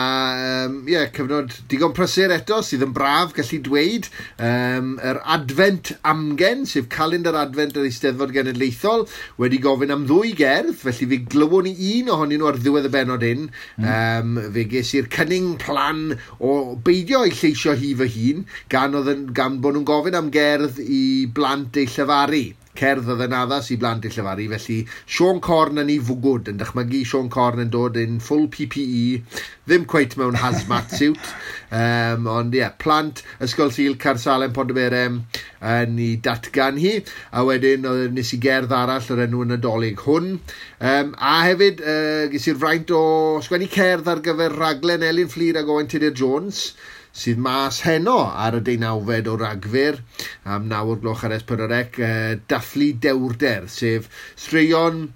um, 0.66 0.74
yeah, 0.90 1.06
cyfnod 1.16 1.54
digon 1.70 1.94
prysur 1.96 2.34
eto 2.34 2.60
sydd 2.64 2.84
yn 2.84 2.92
braf 2.96 3.32
gallu 3.36 3.62
dweud. 3.64 4.10
Um, 4.36 4.94
yr 5.00 5.22
advent 5.36 5.94
amgen, 6.04 6.66
sef 6.68 6.90
calendar 6.92 7.38
advent 7.40 7.78
yr 7.80 7.88
Eisteddfod 7.88 8.34
Genedlaethol, 8.36 9.06
wedi 9.40 9.62
gofyn 9.64 9.94
am 9.94 10.04
ddwy 10.08 10.34
gerdd, 10.36 10.74
felly 10.82 11.08
fi 11.12 11.20
glywon 11.32 11.64
ni 11.70 11.72
un 11.96 12.12
ohonyn 12.12 12.42
nhw 12.42 12.50
ar 12.52 12.60
ddiwedd 12.60 12.90
y 12.90 12.94
benod 12.98 13.24
un 13.26 13.46
Mm. 13.76 13.86
Um, 13.86 14.36
fe 14.54 14.64
ges 14.70 14.92
i'r 14.96 15.08
cynning 15.12 15.56
plan 15.60 16.14
o 16.40 16.52
beidio 16.86 17.22
i 17.26 17.32
lleisio 17.34 17.74
hi 17.76 17.92
fy 17.98 18.08
hun, 18.14 18.44
gan, 18.72 18.96
oedd, 18.98 19.26
gan 19.36 19.58
bod 19.64 19.76
nhw'n 19.76 19.88
gofyn 19.88 20.18
am 20.18 20.30
gerdd 20.34 20.80
i 20.82 21.02
blant 21.36 21.76
ei 21.80 21.88
llyfaru 21.90 22.44
cerdd 22.78 23.08
oedd 23.12 23.24
yn 23.26 23.34
addas 23.36 23.70
i 23.74 23.78
blant 23.80 24.06
i 24.06 24.12
llefaru. 24.12 24.46
Felly, 24.52 24.78
Sean 25.16 25.40
Corn 25.44 25.82
yn 25.82 25.92
ei 25.92 25.98
fwgwd 26.02 26.50
yn 26.52 26.60
dychmygu 26.60 27.02
Sean 27.08 27.30
Corn 27.32 27.62
yn 27.64 27.72
dod 27.72 27.98
yn 28.00 28.20
full 28.24 28.46
PPE, 28.52 29.20
ddim 29.66 29.86
cweith 29.90 30.16
mewn 30.20 30.38
hazmat 30.40 30.94
suit. 30.94 31.30
Um, 31.74 32.28
ond 32.30 32.54
ie, 32.54 32.62
yeah, 32.62 32.74
plant, 32.78 33.24
ysgol 33.42 33.72
Sil 33.74 33.98
Carsalen, 34.00 34.54
Pondymerem 34.56 35.22
yn 35.66 35.96
ei 35.98 36.16
datgan 36.22 36.78
hi. 36.80 36.98
A 37.32 37.44
wedyn, 37.46 37.88
nes 38.14 38.34
i 38.36 38.40
gerdd 38.42 38.74
arall 38.76 39.12
yr 39.16 39.24
enw 39.26 39.44
yn 39.46 39.56
y 39.56 39.60
dolyg 39.62 40.04
hwn. 40.06 40.36
Um, 40.78 41.14
a 41.18 41.38
hefyd, 41.48 41.82
uh, 41.82 42.26
ges 42.32 42.50
i'r 42.52 42.60
fraint 42.62 42.92
o 42.94 43.02
sgwennu 43.44 43.70
cerdd 43.72 44.12
ar 44.12 44.22
gyfer 44.24 44.54
raglen 44.60 45.06
Elin 45.06 45.32
Fflir 45.32 45.58
ac 45.62 45.72
Owen 45.72 45.90
Tudor 45.90 46.14
Jones 46.16 46.68
sydd 47.16 47.40
mas 47.40 47.80
heno 47.86 48.18
ar 48.28 48.58
y 48.58 48.62
deunawfed 48.66 49.30
o 49.32 49.36
ragfyr. 49.40 50.00
Am 50.44 50.68
nawr 50.70 51.00
gloch 51.00 51.24
ar 51.24 51.36
S4C, 51.38 51.80
uh, 52.04 52.34
dathlu 52.50 52.92
dewrder, 53.00 53.70
sef 53.72 54.10
straeon 54.36 55.06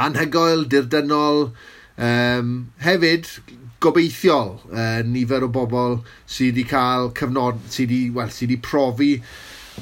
anhygoel, 0.00 0.66
dirdynol, 0.70 1.52
um, 1.96 2.54
hefyd 2.82 3.30
gobeithiol 3.84 4.56
uh, 4.72 5.00
nifer 5.06 5.44
o 5.46 5.50
bobl 5.52 5.98
sydd 6.26 6.54
wedi 6.54 6.68
cael 6.70 7.10
cyfnod, 7.16 7.60
sydd 7.70 7.92
wedi, 7.92 8.12
well, 8.14 8.32
sydd 8.32 8.48
wedi 8.50 8.62
profi 8.64 9.12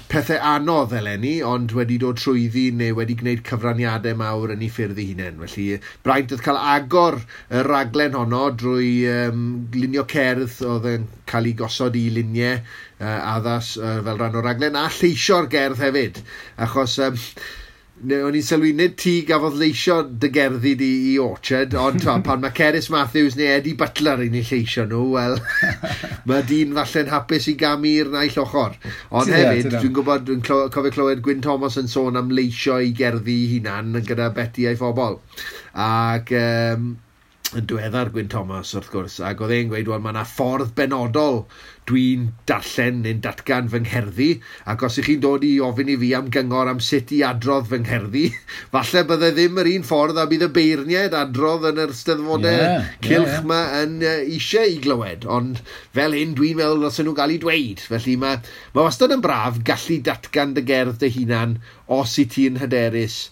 pethau 0.08 0.38
anodd 0.52 0.92
eleni, 0.96 1.32
ond 1.44 1.72
wedi 1.76 1.99
dod 2.00 2.20
trwyddi 2.20 2.64
neu 2.76 2.96
wedi 2.96 3.16
gwneud 3.20 3.42
cyfraniadau 3.49 4.16
mawr 4.20 4.54
yn 4.54 4.64
ei 4.64 4.70
ffyrdd 4.72 5.00
ei 5.02 5.11
hunain. 5.11 5.40
Felly, 5.42 5.66
braint 6.06 6.32
oedd 6.32 6.44
cael 6.44 6.61
agor 6.75 7.18
y 7.22 7.64
raglen 7.68 8.16
honno 8.16 8.44
drwy 8.62 8.92
um, 9.12 9.42
lunio 9.76 10.06
cerdd 10.12 10.61
oedd 10.68 10.88
yn 10.94 11.08
cael 11.28 11.50
ei 11.50 11.56
gosod 11.58 11.99
i 12.00 12.06
luniau 12.16 12.56
uh, 12.58 13.18
addas 13.34 13.75
uh, 13.80 13.99
fel 14.06 14.20
rhan 14.20 14.38
o'r 14.40 14.49
raglen, 14.50 14.78
a 14.80 14.88
lleisio'r 14.92 15.50
gerdd 15.52 15.84
hefyd. 15.84 16.22
Achos 16.68 16.96
um, 17.04 17.20
o'n 18.02 18.35
i'n 18.35 18.42
sylwi 18.42 18.73
nid 18.75 18.97
ti 18.99 19.12
gafodd 19.26 19.54
leisio 19.61 20.00
dy 20.02 20.30
gerddi 20.35 20.73
di 20.78 20.88
i 21.12 21.18
Orchard, 21.23 21.76
ond 21.78 22.02
pan 22.26 22.40
mae 22.42 22.54
Ceris 22.56 22.88
Matthews 22.90 23.37
neu 23.38 23.47
Eddie 23.52 23.76
Butler 23.78 24.25
yn 24.25 24.35
ei 24.40 24.42
lleisio 24.49 24.88
nhw, 24.90 25.04
wel, 25.12 25.37
mae 26.30 26.42
dyn 26.49 26.75
falle'n 26.78 27.12
hapus 27.12 27.47
i 27.52 27.54
gamu'r 27.61 28.11
naill 28.11 28.40
ochr. 28.42 28.75
Ond 29.14 29.30
yeah, 29.30 29.52
hefyd, 29.52 29.71
dwi'n 29.76 29.94
gwybod, 30.00 30.26
dwi'n 30.26 30.42
cofio 30.49 30.94
clywed 30.97 31.23
Gwyn 31.23 31.47
Thomas 31.47 31.78
yn 31.78 31.90
sôn 31.92 32.18
am 32.18 32.35
leisio 32.35 32.80
i 32.82 32.90
gerddi 32.97 33.38
hunan 33.54 33.94
gyda 34.02 34.32
Betty 34.35 34.66
a'i 34.66 34.82
phobl. 34.82 35.21
Ac... 35.87 36.35
Um, 36.42 36.92
yn 37.52 37.66
diweddar 37.68 38.09
Gwyn 38.12 38.30
Thomas 38.32 38.71
wrth 38.78 38.88
gwrs 38.92 39.18
ac 39.28 39.42
oedd 39.44 39.52
e'n 39.52 39.68
gweud 39.68 39.90
wel 39.90 40.00
mae 40.00 40.14
yna 40.14 40.23
ffordd 40.25 40.71
benodol 40.78 41.42
dwi'n 41.91 42.29
darllen 42.47 43.01
neu'n 43.03 43.21
datgan 43.25 43.69
fy 43.73 43.81
ngherddi, 43.83 44.29
ac 44.71 44.85
os 44.87 44.99
ych 45.01 45.09
chi'n 45.09 45.23
dod 45.25 45.43
i 45.47 45.53
ofyn 45.67 45.91
i 45.91 45.97
fi 45.99 46.12
am 46.19 46.29
gyngor 46.35 46.71
am 46.71 46.83
sut 46.85 47.11
i 47.17 47.23
adrodd 47.27 47.67
fy 47.71 47.81
ngherddi, 47.83 48.25
falle 48.75 49.03
bydde 49.09 49.33
ddim 49.37 49.59
yr 49.62 49.71
un 49.73 49.87
ffordd 49.89 50.21
a 50.23 50.27
bydd 50.31 50.47
y 50.47 50.51
beirniaid 50.59 51.17
adrodd 51.19 51.67
yn 51.73 51.83
yr 51.85 51.95
steddfodau 51.99 52.61
yeah, 52.61 52.93
cilch 53.03 53.27
yeah, 53.27 53.41
yeah. 53.41 53.49
ma 53.51 53.61
yn 53.81 53.99
uh, 54.07 54.15
eisiau 54.23 54.71
i 54.71 54.79
glywed, 54.85 55.27
ond 55.39 55.62
fel 55.97 56.17
hyn 56.19 56.37
dwi'n 56.39 56.61
meddwl 56.61 56.87
os 56.91 57.01
nhw'n 57.03 57.19
cael 57.19 57.35
ei 57.35 57.43
dweud, 57.43 57.83
felly 57.91 58.17
mae 58.23 58.39
ma 58.77 58.87
wastad 58.87 59.17
yn 59.17 59.25
braf 59.25 59.59
gallu 59.67 59.99
datgan 60.07 60.55
dy 60.57 60.67
gerdd 60.71 61.03
dy 61.03 61.11
hunan 61.19 61.59
os 61.99 62.15
i 62.23 62.29
ti'n 62.31 62.62
hyderus 62.62 63.25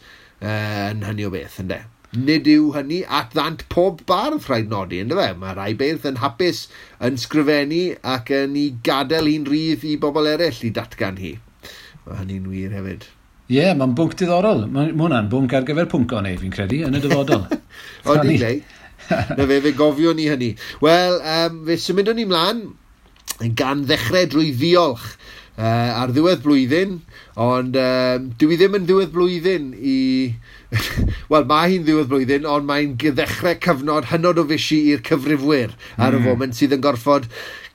uh, 0.42 0.90
yn 0.90 1.07
hynny 1.07 1.28
o 1.28 1.33
beth, 1.35 1.62
ynddo? 1.62 1.83
Nid 2.10 2.48
yw 2.50 2.72
hynny 2.74 3.04
at 3.06 3.30
ddant 3.36 3.60
pob 3.70 4.00
bardd 4.06 4.48
rhaid 4.48 4.70
nodi, 4.72 4.98
ynddo 4.98 5.14
fe? 5.20 5.28
Mae 5.38 5.54
rai 5.54 5.70
beirdd 5.78 6.08
yn 6.10 6.18
hapus 6.18 6.64
yn 7.06 7.20
sgrifennu 7.22 7.84
ac 8.14 8.32
yn 8.34 8.56
ei 8.58 8.72
gadael 8.88 9.30
un 9.30 9.46
rydd 9.46 9.86
i 9.86 9.94
bobl 10.02 10.26
eraill 10.26 10.58
i 10.66 10.72
datgan 10.74 11.20
hi. 11.22 11.36
Mae 12.08 12.18
hynny'n 12.24 12.50
wir 12.50 12.74
hefyd. 12.74 13.06
Ie, 13.50 13.60
yeah, 13.60 13.78
mae'n 13.78 13.94
bwnc 13.98 14.18
diddorol. 14.18 14.66
Mae 14.74 14.90
hwnna'n 14.90 15.30
bwnc 15.30 15.54
ar 15.54 15.68
gyfer 15.68 15.86
pwnco 15.90 16.18
neu, 16.26 16.38
fi'n 16.42 16.54
credu, 16.54 16.82
yn 16.88 16.98
y 16.98 17.04
dyfodol. 17.04 17.46
o, 18.08 18.18
di 18.18 18.36
glei. 18.40 18.58
Na 19.10 19.46
fe, 19.46 19.60
fe 19.62 19.72
gofio 19.78 20.14
ni 20.14 20.26
hynny. 20.30 20.52
Wel, 20.82 21.18
um, 21.36 21.62
fe 21.68 21.78
symudwn 21.78 22.18
ni 22.18 22.26
mlaen 22.30 22.66
gan 23.58 23.86
ddechrau 23.86 24.26
drwy 24.30 24.50
ddiolch 24.58 25.06
uh, 25.60 26.02
ar 26.02 26.10
ddiwedd 26.10 26.42
blwyddyn, 26.44 26.98
ond 27.40 27.78
um, 27.78 28.30
dwi 28.40 28.58
ddim 28.58 28.76
yn 28.80 28.86
ddiwedd 28.88 29.14
blwyddyn 29.14 29.70
i 29.78 29.98
Wel, 31.30 31.46
mae 31.50 31.72
hi'n 31.72 31.86
ddiwedd 31.86 32.10
blwyddyn, 32.10 32.46
ond 32.46 32.68
mae'n 32.68 32.94
ddechrau 33.00 33.56
cyfnod 33.64 34.10
hynod 34.12 34.38
o 34.38 34.44
fysi 34.50 34.78
i'r 34.92 35.02
cyfrifwyr 35.06 35.74
ar 35.98 36.14
y 36.14 36.20
mm. 36.20 36.28
foment 36.28 36.58
sydd 36.58 36.76
yn 36.76 36.84
gorfod 36.84 37.26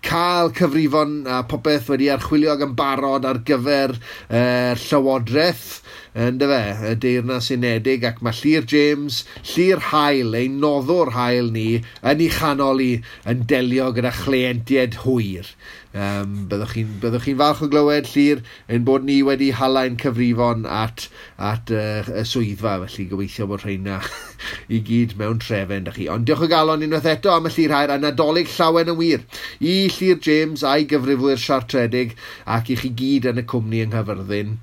cael 0.06 0.52
cyfrifon 0.56 1.24
a 1.28 1.42
popeth 1.50 1.90
wedi 1.90 2.12
archwilio 2.14 2.54
ag 2.54 2.64
yn 2.68 2.76
barod 2.78 3.26
ar 3.26 3.42
gyfer 3.48 3.96
uh, 3.98 4.76
llywodraeth 4.78 5.70
yn 6.16 6.38
dy 6.40 6.48
fe, 6.48 6.60
y 6.88 6.94
deyrnas 7.04 7.50
unedig 7.52 8.06
ac 8.08 8.22
mae 8.24 8.36
Llyr 8.38 8.68
James, 8.72 9.24
Llyr 9.50 9.82
Hael, 9.90 10.38
ein 10.40 10.62
noddwr 10.62 11.12
hael 11.12 11.50
ni, 11.52 11.82
yn 12.08 12.22
ei 12.24 12.30
chanol 12.32 12.80
i 12.80 12.92
yn 13.28 13.44
delio 13.50 13.90
gyda 13.98 14.14
chleientiaid 14.22 15.02
hwyr. 15.04 15.50
Um, 15.96 16.32
byddwch 16.52 16.74
chi'n 16.76 16.96
byddwch 17.00 17.24
chi'n 17.24 17.38
falch 17.40 17.62
o 17.64 17.68
glywed 17.72 18.10
llir 18.12 18.42
yn 18.68 18.84
bod 18.88 19.06
ni 19.08 19.22
wedi 19.24 19.54
halain 19.56 19.94
cyfrifon 20.02 20.66
at, 20.68 21.06
at 21.40 21.72
uh, 21.72 22.10
y 22.12 22.24
swyddfa, 22.28 22.74
felly 22.82 23.06
gobeithio 23.14 23.48
bod 23.48 23.64
rheina 23.64 24.02
i 24.76 24.82
gyd 24.90 25.16
mewn 25.22 25.40
trefen 25.40 25.88
da 25.88 25.94
chi. 25.96 26.10
Ond 26.12 26.28
diolch 26.28 26.44
o 26.44 26.52
galon 26.52 26.84
unwaith 26.84 27.08
eto 27.14 27.32
am 27.32 27.48
y 27.48 27.54
llir 27.56 27.78
hair 27.78 27.96
a 27.96 28.00
nadolig 28.02 28.52
llawen 28.58 28.92
y 28.92 28.98
wir 29.00 29.24
i 29.64 29.80
Llir 29.96 30.20
James 30.28 30.68
a'i 30.68 30.84
gyfrifwyr 30.92 31.40
siartredig 31.40 32.20
ac 32.60 32.76
i 32.76 32.80
chi 32.84 32.92
gyd 33.00 33.32
yn 33.32 33.40
y 33.40 33.48
cwmni 33.56 33.86
yng 33.86 33.96
Nghyfyrddin 33.96 34.58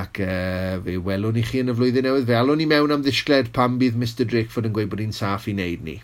ac 0.00 0.20
uh, 0.20 0.82
fe 0.84 1.00
welwn 1.08 1.40
i 1.40 1.48
chi 1.48 1.64
yn 1.64 1.72
y 1.72 1.80
flwyddyn 1.80 2.10
newydd. 2.10 2.28
Fe 2.28 2.42
alwn 2.42 2.60
ni 2.60 2.68
mewn 2.68 2.92
am 2.92 3.08
ddisgled 3.08 3.54
pam 3.56 3.80
bydd 3.80 3.96
Mr 3.96 4.28
Drakeford 4.28 4.68
yn 4.68 4.76
gweud 4.76 4.92
bod 4.92 5.00
hi'n 5.00 5.16
saff 5.16 5.48
i 5.48 5.56
wneud 5.56 5.88
ni. 5.88 6.02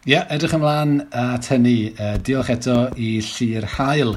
Ie, 0.00 0.14
yeah, 0.14 0.30
edrych 0.32 0.54
ymlaen 0.56 0.94
at 1.12 1.44
hynny. 1.52 1.90
Uh, 1.92 2.14
diolch 2.24 2.48
eto 2.54 2.86
i 2.96 3.18
Llyr 3.20 3.66
Hael. 3.74 4.14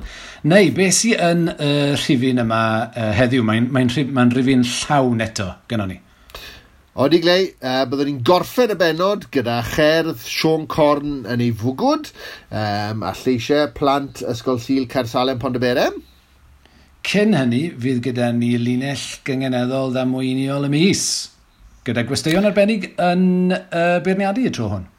Neu, 0.47 0.69
beth 0.77 0.93
sy'n 0.95 1.17
yn 1.19 1.41
y 1.51 1.65
uh, 1.65 1.97
rhifin 1.97 2.39
yma 2.39 2.59
uh, 2.87 3.09
heddiw? 3.17 3.43
Mae'n 3.43 3.67
mae 3.75 3.89
rhif, 3.89 4.13
mae 4.15 4.31
rhifin 4.31 4.63
llawn 4.63 5.19
eto, 5.25 5.49
gynnon 5.67 5.91
ni. 5.91 5.97
Odi 7.03 7.19
glei, 7.25 7.49
uh, 7.59 7.81
byddwn 7.91 8.09
ni'n 8.13 8.21
gorffen 8.29 8.71
y 8.71 8.77
benod 8.79 9.27
gyda 9.35 9.57
cherdd 9.73 10.23
Sean 10.23 10.63
Corn 10.71 11.27
yn 11.27 11.43
ei 11.43 11.51
fwgwd 11.51 12.13
um, 12.13 13.03
a 13.03 13.11
lleisiau 13.19 13.67
plant 13.75 14.23
Ysgol 14.23 14.63
Sil 14.63 14.87
Cersalem 14.87 15.43
Pondyberem. 15.43 15.99
Cyn 17.03 17.35
hynny, 17.35 17.65
fydd 17.75 17.99
gyda 18.07 18.31
ni 18.31 18.53
linell 18.55 19.03
gyngeneddol 19.27 19.91
ddamweiniol 19.91 20.71
y 20.71 20.73
mis, 20.79 21.05
gyda 21.83 22.07
gwesteion 22.07 22.47
arbennig 22.47 22.93
yn 22.95 23.51
uh, 23.51 23.99
beirniadu 24.07 24.47
y 24.47 24.55
tro 24.55 24.71
hwn. 24.77 24.89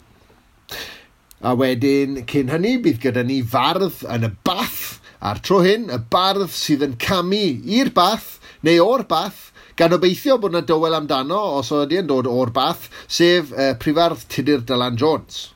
A 1.44 1.52
wedyn, 1.60 2.22
cyn 2.24 2.48
hynny, 2.48 2.78
bydd 2.80 3.02
gyda 3.02 3.20
ni 3.28 3.42
fardd 3.44 3.98
yn 4.08 4.22
y 4.24 4.30
bath, 4.48 5.02
a'r 5.20 5.42
tro 5.44 5.58
hyn, 5.60 5.90
y 5.92 5.98
bardd 6.08 6.48
sydd 6.56 6.86
yn 6.86 6.94
camu 6.96 7.40
i'r 7.68 7.90
bath, 7.92 8.38
neu 8.64 8.80
o'r 8.80 9.04
bath, 9.10 9.50
gan 9.76 9.92
obeithio 9.92 10.38
bod 10.40 10.54
yna 10.54 10.62
dywel 10.64 10.96
amdano 10.96 11.42
os 11.58 11.68
ydy 11.76 12.00
yn 12.00 12.08
dod 12.08 12.30
o'r 12.32 12.54
bath, 12.56 12.88
sef 13.12 13.52
uh, 13.52 13.74
prifardd 13.76 14.24
Tudur 14.32 14.64
Dylan 14.64 14.96
Jones. 14.96 15.50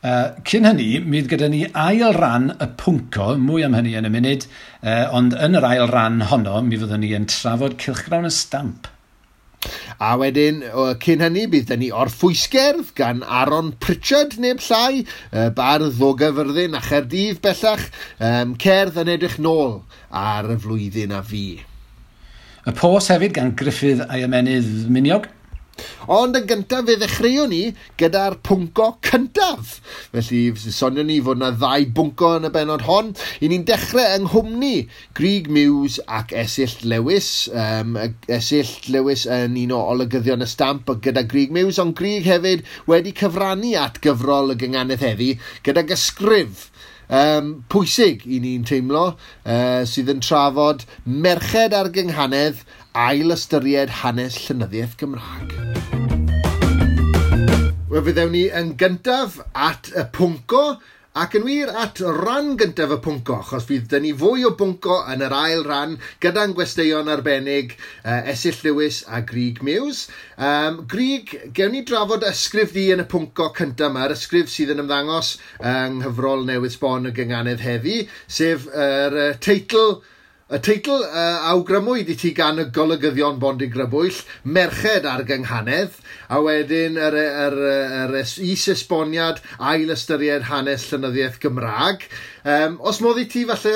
Uh, 0.00 0.32
cyn 0.48 0.64
hynny, 0.64 0.88
mi 1.04 1.20
gyda 1.28 1.52
ni 1.52 1.66
ail 1.76 2.16
ran 2.16 2.54
y 2.56 2.72
pwnco, 2.80 3.34
mwy 3.36 3.68
am 3.68 3.76
hynny 3.76 3.98
yn 4.00 4.08
y 4.08 4.16
munud, 4.16 4.48
uh, 4.80 5.10
ond 5.12 5.36
yn 5.36 5.60
yr 5.60 5.72
ail 5.74 5.90
ran 5.92 6.22
honno, 6.32 6.62
mi 6.64 6.80
fyddwn 6.80 7.04
ni 7.04 7.12
yn 7.20 7.28
trafod 7.28 7.76
cilchgrawn 7.84 8.32
y 8.32 8.32
Stamp. 8.32 8.88
A 9.98 10.14
wedyn, 10.20 10.62
cyn 11.02 11.24
hynny, 11.24 11.46
bydd 11.52 11.72
ni 11.80 11.92
orffwysgerdd 11.94 12.92
gan 12.98 13.22
Aaron 13.24 13.72
Pritchard, 13.80 14.36
neb 14.42 14.60
llai, 14.66 15.04
bardd 15.56 16.02
o 16.02 16.12
gyfyrddin 16.18 16.76
a 16.76 16.82
cherdydd 16.84 17.40
bellach, 17.44 17.88
um, 18.18 18.56
cerdd 18.60 19.00
yn 19.02 19.14
edrych 19.16 19.38
nôl 19.42 19.80
ar 20.10 20.50
y 20.52 20.58
flwyddyn 20.60 21.16
a 21.16 21.22
fi. 21.26 21.46
Y 22.66 22.72
pos 22.74 23.12
hefyd 23.12 23.36
gan 23.36 23.54
Griffith 23.58 24.02
a'i 24.08 24.24
ymenydd 24.26 24.88
Miniog. 24.90 25.28
Ond 26.12 26.38
yn 26.38 26.46
gyntaf 26.48 26.86
fe 26.86 26.96
ddechreuwn 27.00 27.50
ni 27.52 27.62
gyda'r 28.00 28.38
pwnco 28.46 28.88
cyntaf. 29.06 29.76
Felly, 30.12 30.40
sonio 30.56 31.04
ni 31.06 31.18
fod 31.24 31.40
yna 31.40 31.52
ddau 31.56 31.88
bwnco 31.96 32.32
yn 32.38 32.48
y 32.48 32.52
benod 32.54 32.86
hon. 32.86 33.12
I 33.42 33.50
ni'n 33.50 33.66
dechrau 33.68 34.16
yng 34.18 34.28
Nghymru, 34.30 34.86
Grig 35.18 35.50
Mews 35.52 35.98
ac 36.06 36.34
Esill 36.36 36.76
Lewis. 36.86 37.30
Um, 37.52 37.96
Esill 38.30 38.72
Lewis 38.94 39.26
yn 39.26 39.58
un 39.64 39.74
o 39.76 39.82
olygyddion 39.94 40.46
y 40.46 40.50
stamp 40.50 40.92
gyda 41.02 41.26
Grig 41.28 41.54
Mews, 41.54 41.80
ond 41.82 41.96
Grig 41.98 42.28
hefyd 42.28 42.64
wedi 42.90 43.14
cyfrannu 43.16 43.74
at 43.80 44.00
gyfrol 44.04 44.54
y 44.54 44.60
gynganedd 44.60 45.04
heddi 45.04 45.34
gyda 45.66 45.86
gysgrif 45.86 46.68
um, 47.08 47.52
pwysig 47.72 48.24
i 48.26 48.40
ni'n 48.42 48.66
teimlo 48.66 49.06
uh, 49.12 49.82
sydd 49.88 50.12
yn 50.12 50.22
trafod 50.24 50.84
merched 51.06 51.76
ar 51.76 51.90
gynghanedd 51.94 52.62
ail 52.96 53.34
ystyried 53.34 53.92
hanes 54.00 54.40
llynyddiaeth 54.46 54.96
Gymraeg. 55.00 55.54
Wel, 57.90 58.02
fyddewn 58.08 58.32
ni 58.32 58.46
yn 58.60 58.74
gyntaf 58.80 59.40
at 59.52 59.92
y 59.92 60.06
pwnco, 60.16 60.66
Ac 61.16 61.32
yn 61.38 61.46
wir 61.48 61.70
at 61.80 61.96
ran 62.04 62.58
gyntaf 62.60 62.90
y 62.92 62.96
pwnco, 63.00 63.38
achos 63.40 63.64
fydd 63.64 63.86
dyn 63.88 64.02
ni 64.04 64.10
fwy 64.20 64.42
o 64.44 64.50
bwnco 64.58 64.98
yn 65.08 65.22
yr 65.24 65.32
ail 65.32 65.62
ran 65.64 65.94
gyda'n 66.20 66.52
gwesteion 66.58 67.08
arbennig 67.08 67.70
uh, 67.78 68.18
Esill 68.32 68.58
Lewis 68.66 68.98
a 69.08 69.22
Grig 69.24 69.62
Mews. 69.64 70.02
Um, 70.36 70.82
Grig, 70.92 71.32
gewn 71.56 71.72
ni 71.72 71.80
drafod 71.88 72.26
ysgrif 72.28 72.74
di 72.76 72.90
yn 72.92 73.00
y 73.00 73.08
pwnco 73.08 73.48
cyntaf 73.56 73.88
yma, 73.94 74.04
yr 74.04 74.16
ysgrif 74.18 74.52
sydd 74.52 74.74
yn 74.74 74.84
ymddangos 74.84 75.38
yng 75.72 76.02
nghyfrol 76.02 76.44
newydd 76.50 76.76
sbon 76.76 77.08
y 77.08 77.14
gynganedd 77.16 77.64
heddi, 77.64 78.02
sef 78.28 78.68
yr 78.68 79.16
uh, 79.22 79.32
teitl 79.40 80.02
Y 80.46 80.58
teitl 80.62 81.00
uh, 81.02 81.48
awgrymwyd 81.50 82.10
i 82.12 82.14
ti 82.14 82.28
gan 82.30 82.60
y 82.62 82.68
golygyddion 82.70 83.40
Bondi 83.42 83.66
Grybwyll, 83.66 84.20
Merched 84.46 85.08
ar 85.10 85.24
Gynghanedd, 85.26 85.96
a 86.30 86.38
wedyn 86.38 87.00
yr, 87.02 87.16
yr, 87.18 87.56
yr, 87.64 88.14
yr 88.14 88.14
is-esboniad 88.20 89.40
ail 89.72 89.90
ystyried 89.90 90.46
hanes 90.46 90.86
llynyddiaeth 90.92 91.40
Gymraeg. 91.42 92.06
Um, 92.46 92.78
os 92.78 93.02
modd 93.02 93.18
i 93.24 93.26
ti 93.34 93.42
falle 93.50 93.74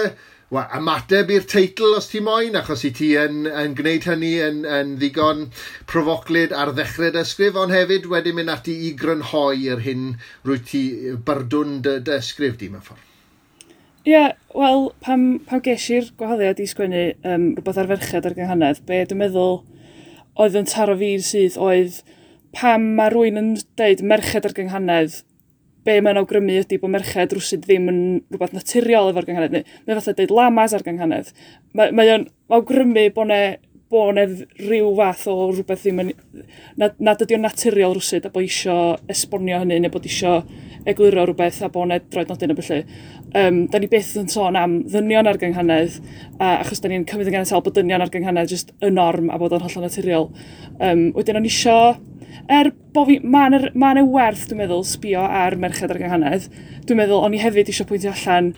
wa, 0.55 0.69
ymateb 0.79 1.35
i'r 1.35 1.50
teitl 1.50 1.99
os 1.99 2.07
ti 2.15 2.23
moyn, 2.23 2.62
achos 2.62 2.87
i 2.87 2.95
ti 2.95 3.17
yn, 3.19 3.43
yn 3.50 3.75
gwneud 3.75 4.07
hynny 4.12 4.33
yn, 4.47 4.62
yn 4.79 4.97
ddigon 5.03 5.49
profoclyd 5.91 6.55
ar 6.55 6.71
ddechrau'r 6.79 7.19
ysgrif, 7.27 7.59
ond 7.59 7.75
hefyd 7.75 8.07
wedyn 8.15 8.39
mynd 8.39 8.55
ati 8.61 8.79
i 8.87 8.95
grynhoi'r 9.03 9.83
hyn 9.91 10.12
rwy 10.47 10.62
ti 10.71 10.89
byrdwn 11.19 11.81
dy, 11.83 11.99
dy 11.99 12.21
ysgrif 12.23 12.62
di 12.62 12.71
mewn 12.71 12.87
ffordd. 12.87 13.10
Ie, 14.00 14.12
yeah, 14.14 14.30
wel, 14.57 14.87
pam, 15.04 15.25
pam 15.45 15.61
ges 15.61 15.85
i'r 15.92 16.07
gwahoddiad 16.16 16.61
i 16.62 16.66
sgwennu 16.71 17.02
um, 17.28 17.42
rhywbeth 17.59 17.80
ar 17.83 17.88
ferched 17.90 18.28
ar 18.30 18.37
gynghanedd, 18.38 18.78
be 18.88 19.02
dwi'n 19.04 19.19
meddwl 19.21 19.59
oedd 20.40 20.57
yn 20.57 20.69
taro 20.71 20.95
fi'n 20.97 21.21
sydd 21.26 21.59
oedd 21.61 21.99
pam 22.57 22.87
mae 22.97 23.12
rwy'n 23.12 23.37
yn 23.37 23.50
deud 23.76 24.00
merched 24.00 24.49
ar 24.49 24.54
gynghanedd, 24.57 25.19
be 25.85 25.99
mae'n 26.00 26.21
awgrymu 26.23 26.57
ydy 26.62 26.78
bod 26.80 26.95
merched 26.95 27.35
rwsyd 27.37 27.66
ddim 27.66 27.92
yn 27.92 28.00
rhywbeth 28.33 28.57
naturiol 28.57 29.12
efo'r 29.12 29.28
gynghanedd, 29.28 29.59
neu 29.59 29.69
mae 29.85 29.99
fatha 30.00 30.16
deud 30.16 30.33
lamas 30.33 30.78
ar 30.78 30.87
gynghanedd. 30.88 31.35
Mae, 31.76 31.92
mae 31.92 32.14
o'n 32.14 32.26
awgrymu 32.57 33.04
bod 33.19 33.28
bod 33.90 34.12
yna 34.14 34.25
rhyw 34.61 34.90
fath 34.99 35.26
o 35.30 35.37
rhywbeth 35.50 35.85
ddim 35.85 36.02
yn... 36.04 36.12
nad, 36.80 36.94
nad 37.02 37.23
ydy 37.25 37.37
o'n 37.37 37.44
naturiol 37.47 37.97
rwsyd 37.97 38.28
a 38.28 38.32
bod 38.35 38.47
isio 38.47 38.76
esbonio 39.11 39.61
hynny 39.62 39.80
neu 39.82 39.92
bod 39.92 40.06
isio 40.06 40.37
egluro 40.90 41.26
rhywbeth 41.26 41.62
a 41.66 41.70
bod 41.73 41.88
yna 41.88 41.99
droed 42.06 42.30
nodyn 42.30 42.54
o 42.54 42.59
byllu. 42.59 42.80
Um, 43.40 43.64
da 43.73 43.80
ni 43.82 43.90
beth 43.90 44.12
yn 44.20 44.30
sôn 44.30 44.59
am 44.59 44.80
ddynion 44.90 45.30
ar 45.30 45.40
gynghanedd 45.42 45.99
a 46.38 46.61
achos 46.61 46.82
da 46.82 46.90
ni'n 46.90 47.06
cymryd 47.11 47.30
yn 47.30 47.38
ganiataol 47.38 47.66
bod 47.66 47.78
dynion 47.78 48.04
ar 48.04 48.14
gynghanedd 48.14 48.54
jyst 48.54 48.73
y 48.78 48.92
norm 48.94 49.30
a 49.30 49.38
bod 49.42 49.56
o'n 49.56 49.66
hollol 49.66 49.87
naturiol. 49.87 50.30
Um, 50.78 51.11
wedyn 51.18 51.40
o'n 51.40 51.50
isio 51.50 51.80
er 52.50 52.70
bod 52.94 53.09
fi, 53.11 53.18
mae'n 53.23 53.56
er, 53.59 53.68
ma 53.78 53.92
werth, 54.06 54.47
dwi'n 54.50 54.64
meddwl, 54.64 54.85
sbio 54.87 55.23
ar 55.23 55.56
merched 55.61 55.90
ar 55.90 55.99
gynghanedd, 56.00 56.49
dwi'n 56.87 57.02
meddwl, 57.02 57.23
o'n 57.26 57.35
i 57.37 57.42
hefyd 57.42 57.70
eisiau 57.70 57.88
pwyntio 57.90 58.14
allan 58.14 58.52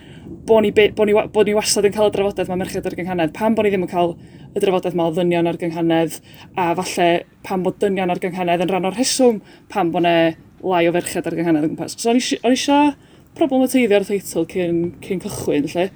bod 0.47 0.63
ni, 0.65 0.71
bo 0.71 1.05
ni, 1.05 1.13
bo 1.13 1.43
ni 1.43 1.55
wastad 1.55 1.87
yn 1.87 1.93
cael 1.95 2.09
y 2.09 2.13
drafodaeth 2.15 2.49
mae 2.51 2.59
merched 2.59 2.87
ar 2.87 2.95
gynghanedd. 2.97 3.33
Pam 3.35 3.55
bod 3.55 3.67
ni 3.67 3.73
ddim 3.73 3.85
yn 3.85 3.91
cael 3.91 4.15
y 4.53 4.63
drafodaeth 4.63 4.97
mae 4.97 5.11
o 5.11 5.15
ddynion 5.15 5.49
ar 5.49 5.59
gynghanedd 5.61 6.19
a 6.59 6.69
falle 6.79 7.09
pam 7.47 7.63
bod 7.65 7.79
dynion 7.81 8.11
ar 8.11 8.21
gynghanedd 8.23 8.65
yn 8.65 8.71
rhan 8.71 8.89
o'r 8.89 8.97
rheswm 8.97 9.39
pam 9.71 9.91
bod 9.93 10.05
ne 10.05 10.15
lai 10.63 10.85
o 10.89 10.93
ferched 10.95 11.27
ar 11.27 11.37
gynghanedd 11.37 11.67
yn 11.67 11.73
gwmpas. 11.73 11.95
So, 11.99 12.11
o'n 12.11 12.19
eisiau 12.19 12.93
problematidio 13.37 13.97
ar 13.97 14.05
y 14.05 14.09
teitl 14.11 14.47
cyn, 14.51 14.81
cyn 15.03 15.23
cychwyn, 15.23 15.69
lle. 15.73 15.87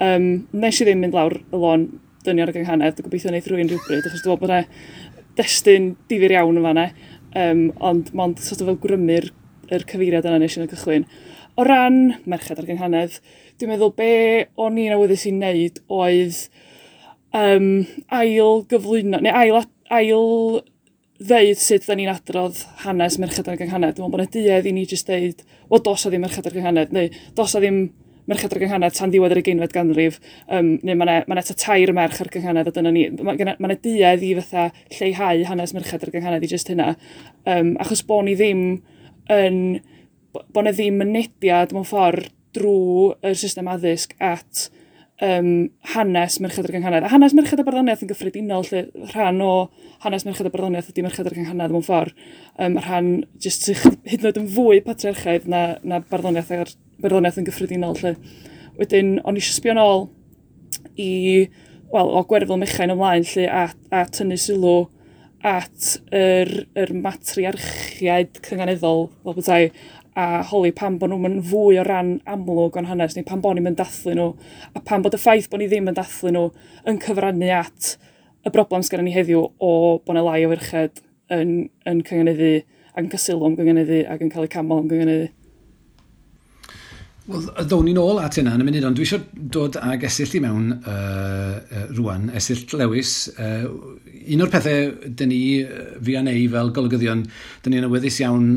Um, 0.00 0.26
nes 0.56 0.80
i 0.80 0.86
ddim 0.88 1.04
mynd 1.04 1.16
lawr 1.16 1.36
y 1.40 1.60
lôn 1.60 1.86
dynion 2.26 2.48
ar 2.48 2.54
gynghanedd, 2.56 2.96
dwi'n 2.96 3.08
gobeithio 3.08 3.32
wneud 3.32 3.48
rhywun 3.48 3.72
rhywbryd, 3.72 4.06
achos 4.08 4.24
dwi'n 4.24 4.40
bod 4.40 4.50
yna 4.50 4.62
destun 5.38 5.92
difyr 6.10 6.36
iawn 6.36 6.60
yn 6.60 6.66
fanna, 6.66 6.86
um, 7.36 7.66
ond 7.90 8.10
mond 8.16 8.40
sort 8.44 8.64
of 8.64 8.72
fel 8.72 8.80
grymur 8.82 9.30
yr 9.70 9.86
cyfeiriad 9.88 10.26
yna 10.28 10.40
nes 10.42 10.56
i'n 10.58 10.70
cychwyn 10.72 11.06
o 11.58 11.66
ran 11.66 12.00
merched 12.30 12.58
ar 12.58 12.68
gynghanedd, 12.68 13.20
dwi'n 13.60 13.74
meddwl 13.74 13.94
be 13.96 14.10
o'n 14.60 14.78
i'n 14.80 14.96
awyddus 14.96 15.26
i'n 15.28 15.40
neud 15.42 15.80
oedd 15.92 16.42
um, 17.36 17.70
ail 18.20 18.60
gyflwyno, 18.70 19.20
neu 19.22 19.34
ail, 19.36 19.64
ail 19.92 20.60
ddeud 21.20 21.60
sut 21.60 21.84
da 21.84 21.96
ni'n 21.98 22.12
adrodd 22.12 22.62
hanes 22.84 23.18
merched 23.20 23.48
ar 23.48 23.58
gynghanedd. 23.60 23.96
Dwi'n 23.96 24.06
meddwl 24.06 24.14
bod 24.14 24.22
yna 24.24 24.34
duedd 24.36 24.68
i 24.70 24.74
ni 24.76 24.86
jyst 24.88 25.10
deud, 25.10 25.42
o 25.68 25.80
dos 25.84 26.06
o 26.06 26.12
ddim 26.12 26.24
merched 26.24 26.46
ar 26.48 26.56
gynghanedd, 26.56 26.94
neu 26.96 27.10
dos 27.36 27.56
o 27.56 27.60
ddim 27.60 27.82
merched 28.30 28.54
ar 28.54 28.62
gynghanedd 28.62 28.94
tan 28.96 29.12
ddiwedd 29.12 29.34
yr 29.34 29.42
20fed 29.42 29.74
ganrif, 29.74 30.18
um, 30.48 30.72
neu 30.86 30.96
mae 30.96 31.08
yna 31.08 31.16
ma 31.28 31.42
ta 31.44 31.56
tair 31.58 31.92
merch 31.96 32.20
ar 32.22 32.30
gynghanedd 32.32 32.70
a 32.70 32.74
dyna 32.76 32.92
ni. 32.94 33.06
Mae 33.20 33.40
yna 33.42 33.56
ma 33.60 33.74
duedd 33.74 34.24
i 34.24 34.32
fatha 34.38 34.68
lleihau 34.96 35.44
hanes 35.50 35.74
merched 35.76 36.06
ar 36.06 36.14
gynghanedd 36.14 36.46
i 36.46 36.52
jyst 36.54 36.70
hynna. 36.72 36.94
Um, 37.44 37.74
achos 37.82 38.04
bod 38.06 38.28
ni 38.28 38.36
ddim 38.38 38.64
yn 39.30 39.58
bod 40.34 40.64
na 40.64 40.74
ddim 40.74 41.00
yn 41.04 41.14
nediad 41.16 41.74
mewn 41.74 41.88
ffordd 41.88 42.30
drwy 42.56 43.14
y 43.26 43.32
system 43.38 43.68
addysg 43.70 44.16
at 44.22 44.68
um, 45.22 45.68
hanes 45.92 46.38
merched 46.42 46.64
yr 46.64 46.74
gynghanedd. 46.74 47.06
A 47.06 47.12
hanes 47.12 47.34
merched 47.36 47.60
y 47.60 47.66
barddoniaeth 47.66 48.04
yn 48.04 48.10
gyffredinol, 48.10 48.66
lle 48.70 49.08
rhan 49.12 49.40
o 49.44 49.54
hanes 50.04 50.26
merched 50.26 50.48
y 50.48 50.52
barddoniaeth 50.52 50.90
ydy 50.92 51.04
merched 51.06 51.28
yr 51.28 51.36
gynghanedd 51.36 51.74
mewn 51.74 51.86
ffordd. 51.86 52.14
Um, 52.58 52.78
rhan 52.80 53.10
jyst 53.42 53.68
hyd 53.70 54.20
yn 54.20 54.30
oed 54.30 54.40
yn 54.40 54.48
fwy 54.54 54.80
patriarchaidd 54.86 55.48
na, 55.50 55.64
na 55.84 56.00
barddoniaeth, 56.10 56.54
ar, 56.56 56.72
barddoniaeth 57.02 57.40
yn 57.42 57.50
gyffredinol. 57.50 57.98
Lle. 58.00 58.14
Wedyn, 58.80 59.18
o'n 59.24 59.38
eisiau 59.38 59.58
sbio 59.58 59.76
nôl 59.76 60.08
i, 60.96 61.10
wel, 61.92 62.14
o 62.16 62.24
gwerfel 62.28 62.60
mechain 62.60 62.94
ymlaen, 62.94 63.26
lle, 63.34 63.46
a, 63.50 63.68
a 63.92 64.06
tynnu 64.08 64.40
sylw 64.40 64.88
at 65.46 65.94
yr, 66.12 66.50
yr 66.76 66.90
matriarchiaid 67.00 68.42
cynganeddol, 68.44 69.06
fel 69.24 69.36
bethau, 69.38 69.70
a 70.18 70.42
holi 70.50 70.72
pam 70.74 70.98
bod 70.98 71.12
nhw'n 71.12 71.40
fwy 71.46 71.78
o 71.80 71.84
ran 71.86 72.16
amlwg 72.28 72.78
o'n 72.80 72.88
hanes 72.90 73.16
ni, 73.16 73.22
pam 73.26 73.42
bod 73.42 73.56
ni'n 73.56 73.68
mynd 73.68 73.78
dathlu 73.78 74.14
nhw, 74.16 74.30
a 74.74 74.82
pam 74.86 75.04
bod 75.04 75.14
y 75.14 75.20
ffaith 75.20 75.50
bod 75.50 75.62
ni 75.62 75.68
ddim 75.70 75.90
yn 75.90 75.98
dathlu 75.98 76.32
nhw 76.34 76.46
yn 76.90 76.98
cyfrannu 77.04 77.50
at 77.54 77.94
y 78.46 78.52
broblem 78.54 78.84
sgan 78.86 79.04
ni 79.06 79.14
heddiw 79.14 79.44
o 79.46 79.72
bod 79.98 80.14
yna 80.16 80.24
lai 80.26 80.44
o 80.46 80.50
ferched 80.54 81.02
yn, 81.34 81.68
yn 81.86 82.02
cyngenyddu 82.06 82.54
ac 82.90 83.04
yn 83.04 83.12
cysilwm 83.12 83.58
gyngenyddu 83.58 84.02
ac 84.10 84.24
yn 84.24 84.32
cael 84.32 84.48
eu 84.48 84.52
camol 84.52 84.82
yn 84.84 84.90
gyngenyddu. 84.90 85.28
Wel, 87.30 87.44
ddown 87.68 87.84
ni'n 87.86 87.98
ôl 88.00 88.18
at 88.18 88.38
yna 88.40 88.56
yn 88.56 88.64
y 88.64 88.66
munud, 88.66 88.84
ond 88.88 88.96
dwi 88.98 89.04
eisiau 89.06 89.20
dod 89.54 89.76
ag 89.78 90.02
esill 90.08 90.32
i 90.34 90.40
mewn 90.42 90.72
uh, 90.78 91.84
rwan, 91.94 92.24
esill 92.34 92.64
lewis. 92.80 93.12
Uh, 93.38 93.68
un 94.34 94.42
o'r 94.42 94.50
pethau 94.50 94.88
dyn 95.06 95.30
ni 95.30 95.40
fi 96.02 96.16
a 96.18 96.24
neu 96.26 96.48
fel 96.50 96.72
golygyddion, 96.74 97.22
dyn 97.62 97.76
ni'n 97.76 97.86
awyddus 97.86 98.18
iawn 98.24 98.48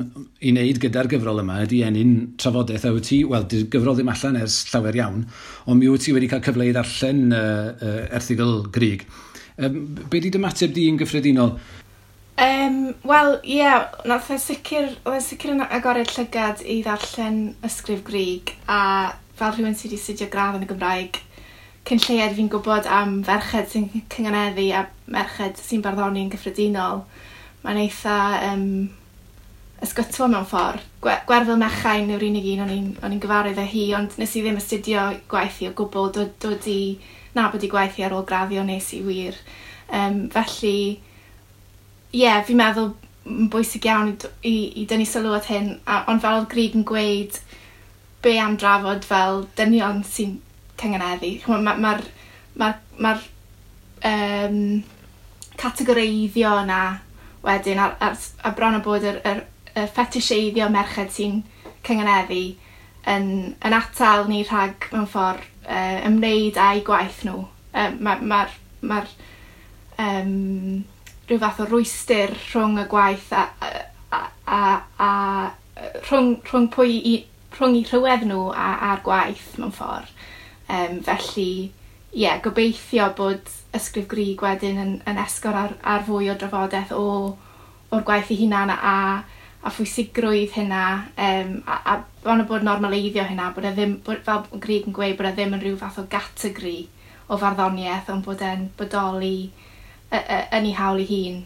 i 0.41 0.55
wneud 0.55 0.81
gyda'r 0.81 1.11
gyfrol 1.11 1.43
yma 1.43 1.59
ydy 1.67 1.83
enyn 1.85 2.15
trafodaeth 2.41 2.87
a 2.89 2.95
wyt 2.95 3.11
ti, 3.11 3.21
wel, 3.29 3.45
dy'r 3.51 3.67
gyfrol 3.75 3.99
ddim 3.99 4.09
allan 4.15 4.41
ers 4.41 4.57
llawer 4.71 4.97
iawn, 4.97 5.21
ond 5.67 5.79
mi 5.79 5.91
wyt 5.93 6.07
ti 6.07 6.15
wedi 6.17 6.31
cael 6.31 6.41
cyfle 6.47 6.71
i 6.71 6.73
ddarllen 6.73 7.23
uh, 7.29 7.45
uh, 7.77 8.01
erthigol 8.17 8.63
grig. 8.73 9.05
Um, 9.61 9.83
be 10.09 10.17
di 10.17 10.33
dymateb 10.33 10.73
di 10.73 10.87
yn 10.89 10.97
gyffredinol? 10.97 11.59
Um, 12.37 12.95
Wel, 13.03 13.35
ie, 13.43 13.59
yeah, 13.59 13.91
nath 14.09 14.31
e 14.33 14.39
sicr, 14.41 14.87
oedd 15.03 15.19
e'n 15.19 15.21
sicr 15.21 15.51
yn 15.53 15.61
agored 15.67 16.09
llygad 16.15 16.63
i 16.65 16.79
ddarllen 16.81 17.53
ysgrif 17.67 18.01
Grig 18.07 18.55
a 18.65 18.79
fel 19.37 19.53
rhywun 19.53 19.77
sydd 19.77 19.93
wedi 19.93 20.01
studio 20.01 20.29
gradd 20.33 20.57
yn 20.57 20.65
y 20.65 20.69
Gymraeg, 20.71 21.19
cyn 21.85 22.01
lleiad 22.01 22.33
fi'n 22.33 22.49
gwybod 22.49 22.89
am 22.89 23.19
ferched 23.27 23.69
sy'n 23.73 23.85
cyngeneddu 24.15 24.65
a 24.73 24.87
merched 25.13 25.61
sy'n 25.61 25.85
barddoni 25.85 26.25
yn 26.25 26.33
gyffredinol. 26.33 27.03
Mae'n 27.61 27.83
eitha 27.83 28.17
um, 28.49 28.67
ysgytwa 29.85 30.31
mewn 30.33 30.49
ffordd. 30.49 30.89
Gwer 31.05 31.21
Gwerfyl 31.29 31.61
Mechain 31.61 32.11
yw'r 32.15 32.27
unig 32.31 32.49
un 32.55 32.65
o'n 32.65 32.75
i'n 33.13 33.21
gyfarwydd 33.21 33.59
dde 33.59 33.69
hi, 33.75 33.87
ond 33.99 34.17
nes 34.17 34.33
i 34.33 34.41
ddim 34.41 34.57
astudio 34.57 35.05
gwaith 35.29 35.61
o 35.69 35.73
gwbl, 35.77 36.09
dod, 36.17 36.35
dod 36.41 36.69
i 36.71 36.81
nabod 37.37 37.61
i 37.61 37.69
gwaith 37.69 38.01
ar 38.01 38.17
ôl 38.17 38.25
graddio 38.25 38.65
nes 38.65 38.89
i 38.97 39.05
wir. 39.05 39.37
Um, 39.93 40.23
felly, 40.33 40.77
ie, 42.13 42.21
yeah, 42.21 42.43
fi'n 42.45 42.59
meddwl 42.59 42.91
yn 43.25 43.49
bwysig 43.51 43.87
iawn 43.87 44.11
i, 44.11 44.15
i, 44.45 44.55
i 44.81 44.87
dynnu 44.89 45.05
sylw 45.09 45.33
at 45.37 45.49
hyn, 45.49 45.69
a, 45.89 46.03
ond 46.11 46.21
fel 46.21 46.41
oedd 46.41 46.49
Grig 46.51 46.75
yn 46.77 46.85
gweud, 46.87 47.39
be 48.23 48.35
am 48.39 48.57
drafod 48.59 49.07
fel 49.07 49.45
dynion 49.57 50.03
sy'n 50.07 50.35
cyngeneddu. 50.79 51.31
Mae'r 51.47 51.63
ma, 51.65 51.75
ma, 51.79 51.93
ma, 52.59 52.69
ma, 53.03 53.13
um, 54.09 54.59
categoreiddio 55.59 56.53
yna 56.63 56.83
wedyn, 57.43 57.81
a, 57.81 57.89
a, 57.99 58.13
a 58.43 58.53
bron 58.55 58.77
o 58.79 58.83
bod 58.85 59.07
yr, 59.07 59.19
yr, 59.27 59.43
yr 59.73 59.89
fetisheiddio 59.95 60.69
merched 60.71 61.15
sy'n 61.15 61.41
cyngeneddu 61.87 62.43
yn, 63.09 63.27
yn 63.57 63.75
atal 63.75 64.27
ni 64.29 64.43
rhag 64.47 64.87
mewn 64.93 65.09
ffordd 65.09 65.43
uh, 65.65 65.99
ymwneud 66.07 66.59
â'i 66.59 66.83
gwaith 66.87 67.23
nhw. 67.27 67.43
Um, 67.73 67.99
Mae'r 68.05 68.25
ma, 68.29 68.43
ma, 68.83 68.99
ma, 69.01 69.05
um, 70.03 70.83
rhyw 71.27 71.39
fath 71.41 71.61
o 71.63 71.67
rwystyr 71.69 72.33
rhwng 72.51 72.79
y 72.83 72.87
gwaith 72.91 73.29
a 73.37 73.43
a 74.13 74.23
a 74.45 74.63
a 74.99 75.11
rhwng 76.07 76.35
rhwng 76.49 76.67
pwy 76.73 76.97
i 76.99 77.13
rhwng 77.55 77.77
i 77.79 77.83
rhywedd 77.87 78.25
nhw 78.27 78.49
a 78.51 78.69
a'r 78.89 79.03
gwaith 79.05 79.53
mewn 79.61 79.73
ffordd. 79.75 80.11
Um, 80.73 80.99
felly, 81.05 81.49
ie, 82.13 82.23
yeah, 82.23 82.39
gobeithio 82.41 83.09
bod 83.17 83.51
ysgrif 83.77 84.07
grig 84.09 84.41
wedyn 84.41 84.79
yn, 84.79 84.93
yn 85.09 85.19
esgor 85.21 85.57
ar, 85.57 85.75
ar 85.81 86.05
fwy 86.07 86.29
o 86.31 86.35
drafodaeth 86.39 86.93
o, 86.97 87.05
o'r 87.93 88.05
gwaith 88.07 88.31
i 88.33 88.37
hunan 88.41 88.71
a, 88.73 88.95
a 89.63 89.71
phwysigrwydd 89.73 90.55
hynna 90.57 90.83
um, 91.27 91.55
a, 91.67 91.77
a 91.93 91.97
bron 92.23 92.43
o 92.43 92.47
bod 92.49 92.65
normaleiddio 92.67 93.25
hynna 93.27 93.51
bod 93.55 93.67
e 93.69 93.73
ddim, 93.75 93.97
bod, 94.05 94.23
fel 94.25 94.45
grig 94.63 94.87
yn 94.89 94.95
gweud 94.95 95.17
bod 95.19 95.29
e 95.29 95.33
ddim 95.37 95.55
yn 95.57 95.63
rhyw 95.63 95.77
fath 95.81 96.01
o 96.01 96.07
gategori 96.11 96.79
o 97.29 97.39
farddoniaeth 97.39 98.11
ond 98.13 98.25
bod 98.27 98.43
e'n 98.45 98.67
bodoli 98.77 99.37
yn 100.13 100.69
ei 100.69 100.75
hawl 100.77 101.01
ei 101.03 101.09
hun. 101.09 101.41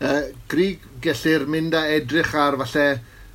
Uh, 0.00 0.30
Grig 0.48 0.84
gellir 1.04 1.46
mynd 1.48 1.74
a 1.76 1.84
edrych 1.92 2.34
ar 2.36 2.56
falle 2.60 2.84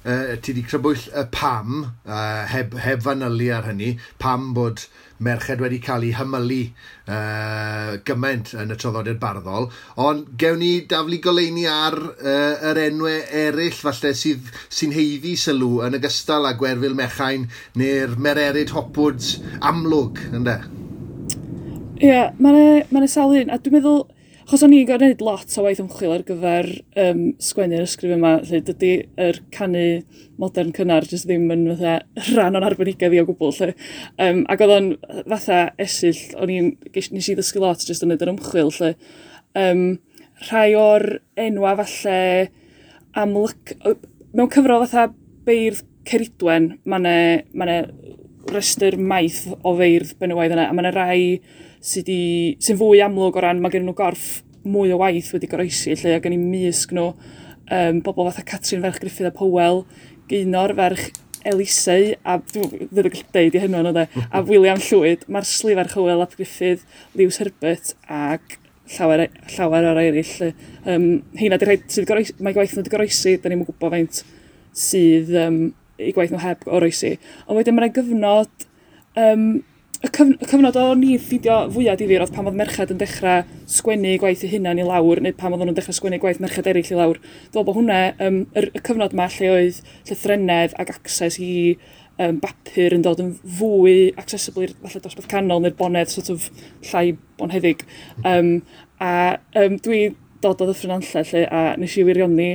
uh, 0.05 0.35
ti 0.41 0.53
wedi 0.53 0.63
crybwyll 0.65 1.09
y 1.13 1.25
pam 1.33 1.81
uh, 1.85 2.45
heb, 2.49 2.73
heb 2.81 3.03
fanylu 3.05 3.51
ar 3.53 3.67
hynny 3.69 3.95
pam 4.21 4.53
bod 4.57 4.85
merched 5.25 5.61
wedi 5.63 5.79
cael 5.83 6.03
ei 6.07 6.13
hymylu 6.17 6.61
uh, 6.65 7.95
gymaint 8.07 8.53
yn 8.57 8.73
y 8.73 8.77
troddodiad 8.81 9.21
barddol. 9.21 9.69
Ond 10.01 10.33
gewn 10.41 10.59
ni 10.61 10.71
daflu 10.89 11.21
goleini 11.23 11.67
ar 11.71 11.99
uh, 12.01 12.71
yr 12.71 12.81
enwau 12.87 13.19
eraill 13.43 13.77
falle 13.77 14.15
sydd 14.17 14.49
sy'n 14.67 14.95
heiddi 14.95 15.35
sylw 15.39 15.83
yn 15.87 15.99
ogystal 15.99 16.49
â 16.49 16.55
gwerfil 16.59 16.97
mechain 16.97 17.49
neu'r 17.79 18.17
mererid 18.17 18.73
hopwds 18.75 19.37
amlwg, 19.61 20.25
ynddo? 20.33 20.84
Ie, 21.95 22.09
yeah, 22.09 22.33
mae'n 22.43 22.89
ma 22.91 23.07
sawl 23.07 23.37
un, 23.39 23.51
a 23.53 23.55
dwi'n 23.55 23.77
meddwl, 23.77 24.01
achos 24.41 24.65
o'n 24.65 24.73
i'n 24.75 24.87
gwneud 24.89 25.21
lot 25.23 25.53
o 25.55 25.61
waith 25.63 25.79
ymchwil 25.79 26.11
ar 26.11 26.25
gyfer 26.27 26.67
um, 26.99 27.21
sgwennu'r 27.39 27.85
ysgrif 27.85 28.11
yma, 28.17 28.33
lle 28.43 28.59
dydy 28.67 28.89
yr 29.23 29.39
canu 29.55 29.85
modern 30.41 30.73
cynnar 30.75 31.07
jyst 31.07 31.29
ddim 31.29 31.47
yn 31.55 31.63
fatha 31.69 31.93
rhan 32.33 32.59
o'n 32.59 32.67
arbenigedd 32.67 33.15
i 33.15 33.21
o 33.23 33.25
gwbl. 33.29 33.55
Lle. 33.55 33.71
Um, 34.19 34.43
ac 34.51 34.65
oedd 34.65 34.75
o'n 34.75 34.91
fatha 35.23 35.61
esill, 35.87 36.19
o'n 36.35 36.51
i'n, 36.51 36.69
nes 36.91 37.31
i 37.31 37.39
ddysgu 37.39 37.63
lot 37.63 37.87
jyst 37.87 38.03
yn 38.03 38.11
wneud 38.11 38.27
yr 38.27 38.33
ymchwil. 38.33 38.75
Lle. 38.75 38.93
Um, 39.63 39.87
rhai 40.49 40.67
o'r 40.75 41.09
enwa 41.47 41.77
falle 41.79 42.21
amlyc... 43.23 43.77
Mewn 44.35 44.51
cyfrol 44.51 44.83
fatha 44.83 45.13
beirdd 45.47 45.85
Ceridwen, 46.11 46.73
mae 46.83 46.99
yna 46.99 47.19
ma 47.55 47.83
restr 48.51 48.99
maith 48.99 49.45
o 49.63 49.79
feirdd 49.79 50.17
benywaidd 50.19 50.59
yna, 50.59 50.67
a 50.67 50.75
mae 50.75 50.83
yna 50.83 50.91
rai 50.99 51.21
sy'n 51.85 52.61
sy 52.65 52.75
fwy 52.79 53.03
amlwg 53.05 53.37
o 53.37 53.45
ran 53.45 53.61
mae 53.61 53.73
gen 53.73 53.85
nhw 53.85 53.95
gorff 53.97 54.39
mwy 54.65 54.93
o 54.95 54.97
waith 55.01 55.29
wedi 55.35 55.49
goroesi 55.49 55.93
lle 55.99 56.17
gen 56.23 56.33
i 56.33 56.39
misg 56.41 56.95
nhw 56.95 57.11
um, 57.11 58.01
bobl 58.05 58.31
fatha 58.31 58.45
Catrin 58.49 58.81
ferch 58.85 58.99
Griffith 59.03 59.29
a 59.29 59.33
Powell 59.35 59.83
Gaynor 60.29 60.73
ferch 60.77 61.11
Eliseu 61.45 62.15
a 62.25 62.39
ddim 62.41 62.71
yn 62.73 62.89
gallu 62.97 63.23
deud 63.35 63.57
i 63.57 63.61
hynny 63.61 63.81
ond 63.81 63.99
a 64.01 64.41
William 64.49 64.81
Llwyd 64.81 65.27
mae'r 65.29 65.45
slifer 65.45 65.91
Chywel 65.91 66.25
ap 66.25 66.33
Griffith 66.39 66.85
Lewis 67.13 67.37
Herbert 67.41 67.93
ac 68.09 68.57
llawer, 68.95 69.27
e- 69.27 69.53
llawer 69.53 69.89
o'r 69.91 70.01
eraill 70.01 70.33
um, 70.89 71.07
heina 71.37 71.59
di 71.61 71.69
rhaid 71.69 71.85
sydd 71.89 72.09
goroesi, 72.09 72.33
mae 72.39 72.57
gwaith 72.57 72.73
nhw 72.73 72.81
wedi 72.81 72.93
goroesi 72.93 73.37
da 73.41 73.51
ni'n 73.51 73.61
gwybod 73.65 73.93
faint 73.93 74.23
sydd 74.75 75.31
um, 75.41 75.61
i 76.01 76.11
gwaith 76.17 76.33
nhw 76.33 76.41
heb 76.41 76.65
oroesi 76.65 77.15
ond 77.45 77.59
wedyn 77.59 77.77
mae'n 77.77 77.93
gyfnod 77.95 78.67
um, 79.21 79.47
y, 80.03 80.09
cyf 80.09 80.31
y 80.35 80.47
cyfnod 80.49 80.77
o'n 80.79 81.03
i 81.05 81.15
ffidio 81.21 81.57
fwyaf 81.73 81.97
difyr 81.99 82.23
oedd 82.25 82.33
pan 82.35 82.47
oedd 82.49 82.57
merched 82.59 82.93
yn 82.93 82.99
dechrau 83.01 83.43
sgwennu 83.71 84.15
gwaith 84.21 84.43
eu 84.45 84.51
hunan 84.53 84.81
i 84.81 84.85
lawr, 84.87 85.21
neu 85.23 85.35
pan 85.37 85.55
oedd 85.55 85.63
nhw'n 85.63 85.77
dechrau 85.77 85.97
sgwennu 85.97 86.19
gwaith 86.23 86.41
merched 86.43 86.67
eraill 86.71 86.91
i 86.91 86.97
lawr. 86.99 87.19
Dwi'n 87.53 87.67
bod 87.67 87.77
hwnna, 87.77 87.99
um, 88.25 88.41
yr, 88.57 88.69
y 88.75 88.81
cyfnod 88.87 89.15
yma 89.15 89.27
lle 89.35 89.51
oedd 89.53 89.79
llythrenedd 90.09 90.75
ac 90.81 90.91
access 90.95 91.39
i 91.43 91.53
um, 92.19 92.41
bapur 92.43 92.95
yn 92.97 93.05
dod 93.05 93.21
yn 93.23 93.31
fwy 93.59 93.95
accessible 94.21 94.67
i'r 94.67 94.75
falle 94.83 95.03
dosbarth 95.05 95.31
canol 95.31 95.63
neu'r 95.63 95.77
bonedd 95.79 96.11
sort 96.13 96.31
of 96.33 96.49
llai 96.91 97.07
bonheddig. 97.39 97.85
Um, 98.23 98.59
a 99.03 99.37
um, 99.61 99.79
dwi 99.85 100.07
dod 100.43 100.61
o 100.61 100.69
ddyffryn 100.69 100.97
anlle 100.97 101.25
lle 101.31 101.47
a 101.47 101.63
nes 101.79 101.97
i 101.99 102.05
wirionni 102.07 102.51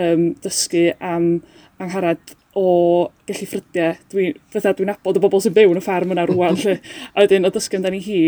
um, 0.00 0.30
dysgu 0.44 0.90
am 1.00 1.34
angharad 1.82 2.36
o 2.58 3.10
gallu 3.28 3.46
ffrydiau. 3.48 3.96
Dwi, 4.12 4.26
fatha 4.52 4.74
dwi'n 4.76 4.92
abod 4.92 5.16
y 5.16 5.22
bobl 5.24 5.40
sy'n 5.42 5.54
byw 5.56 5.72
yn 5.72 5.80
y 5.80 5.84
ffarm 5.84 6.12
yna 6.14 6.26
rwan. 6.28 6.58
lle. 6.60 6.78
A 7.14 7.24
wedyn, 7.24 7.48
o 7.48 7.52
dysgu 7.54 7.78
amdani 7.78 8.02
hi 8.04 8.18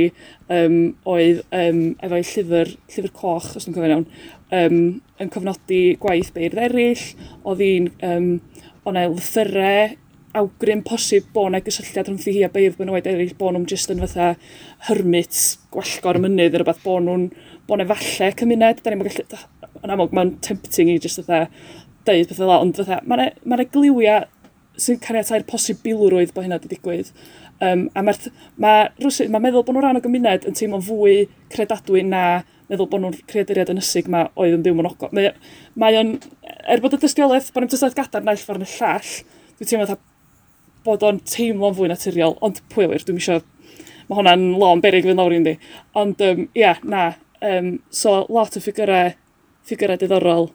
um, 0.53 0.79
oedd 1.15 1.43
um, 1.51 1.83
efo'i 2.05 2.25
llyfr, 2.31 2.73
llyfr 2.95 3.13
coch, 3.17 3.51
os 3.59 3.67
dwi'n 3.67 3.77
cofio'n 3.77 3.97
iawn, 3.97 4.07
um, 4.61 4.79
yn 5.21 5.35
cofnodi 5.35 5.83
gwaith 6.01 6.33
beirdd 6.37 6.63
eraill, 6.69 7.05
oedd 7.45 7.65
hi'n, 7.65 7.91
um, 8.09 8.33
o'na 8.89 9.05
lythyrau 9.13 9.99
awgrym 10.35 10.81
posib 10.83 11.29
bod 11.35 11.53
yna 11.53 11.61
gysylltiad 11.63 12.09
rhwngth 12.09 12.33
hi 12.33 12.41
a 12.43 12.51
beirdd 12.51 12.81
benywed 12.81 13.07
eraill, 13.07 13.37
bod 13.39 13.55
nhw'n 13.55 13.69
jyst 13.71 13.93
yn 13.95 14.03
fatha 14.03 14.33
hermit 14.89 15.43
gwallgor 15.75 16.19
y 16.19 16.25
mynydd, 16.25 16.57
yr 16.57 16.65
rhywbeth 16.65 16.83
bod 16.83 17.05
nhw'n, 17.07 17.29
bod 17.69 17.81
nhw'n 17.81 17.93
falle 17.93 18.33
cymuned, 18.41 18.83
da 18.83 18.91
ni'n 18.91 19.05
gallu, 19.05 19.45
yn 19.85 19.95
amlwg 19.95 20.17
mae'n 20.17 20.35
tempting 20.45 20.91
i 20.91 20.99
jyst 21.03 21.23
fatha 21.23 21.45
deud 22.09 22.31
pethau 22.31 22.45
fel 22.45 22.55
ond 22.57 22.81
fatha, 22.81 23.01
mae'n 23.05 23.27
yna 23.27 23.59
ma 23.65 23.67
gliwiau 23.77 24.25
sy'n 24.81 24.99
caniatau'r 25.03 25.47
posibilrwydd 25.49 26.33
bod 26.35 26.47
hynna 26.47 26.59
wedi 26.59 26.75
digwydd. 26.75 27.13
Um, 27.63 27.87
a 27.95 28.03
mae'r 28.03 28.31
ma 28.61 28.73
rwysyd, 28.99 29.31
ma 29.31 29.41
meddwl 29.43 29.63
bod 29.63 29.77
nhw'n 29.77 29.85
rhan 29.85 30.01
o 30.01 30.03
gymuned 30.03 30.49
yn 30.49 30.57
teimlo'n 30.59 30.83
fwy 30.85 31.21
credadwy 31.53 32.03
na 32.07 32.25
meddwl 32.71 32.89
bod 32.91 33.05
nhw'n 33.05 33.21
creaduriad 33.31 33.71
yn 33.71 33.79
ysig 33.83 34.09
ma 34.11 34.25
oedd 34.35 34.57
yn 34.57 34.65
byw 34.65 34.75
mewn 34.75 34.91
ogof. 34.91 35.13
Mae, 35.15 35.31
mae 35.79 35.99
o'n, 36.01 36.17
er 36.71 36.83
bod 36.83 36.97
y 36.97 37.01
dystiolaeth, 37.05 37.53
bod 37.55 37.65
nhw'n 37.65 37.75
tystaeth 37.77 37.97
gadar 37.99 38.27
naill 38.27 38.43
ffordd 38.43 38.65
yn 38.65 38.67
y 38.67 38.73
llall, 38.75 39.13
dwi'n 39.61 39.71
teimlo 39.71 39.99
bod 40.85 41.07
o'n 41.07 41.21
teimlo'n 41.31 41.77
fwy 41.79 41.93
naturiol, 41.93 42.35
ond 42.45 42.59
pwy 42.75 42.89
wir, 42.91 43.07
dwi'n 43.07 43.23
eisiau, 43.23 43.45
mae 44.09 44.19
hwnna'n 44.19 44.51
lon 44.61 44.83
berig 44.85 45.07
fynd 45.07 45.23
lawr 45.23 45.37
i'n 45.37 45.47
di. 45.47 45.55
Ond, 46.01 46.21
ia, 46.21 46.35
um, 46.35 46.49
yeah, 46.59 46.83
na, 46.83 47.07
um, 47.47 47.71
so 47.95 48.19
lot 48.27 48.59
o 48.59 48.65
ffigurau, 48.65 49.15
ffigurau 49.65 50.01
diddorol. 50.01 50.51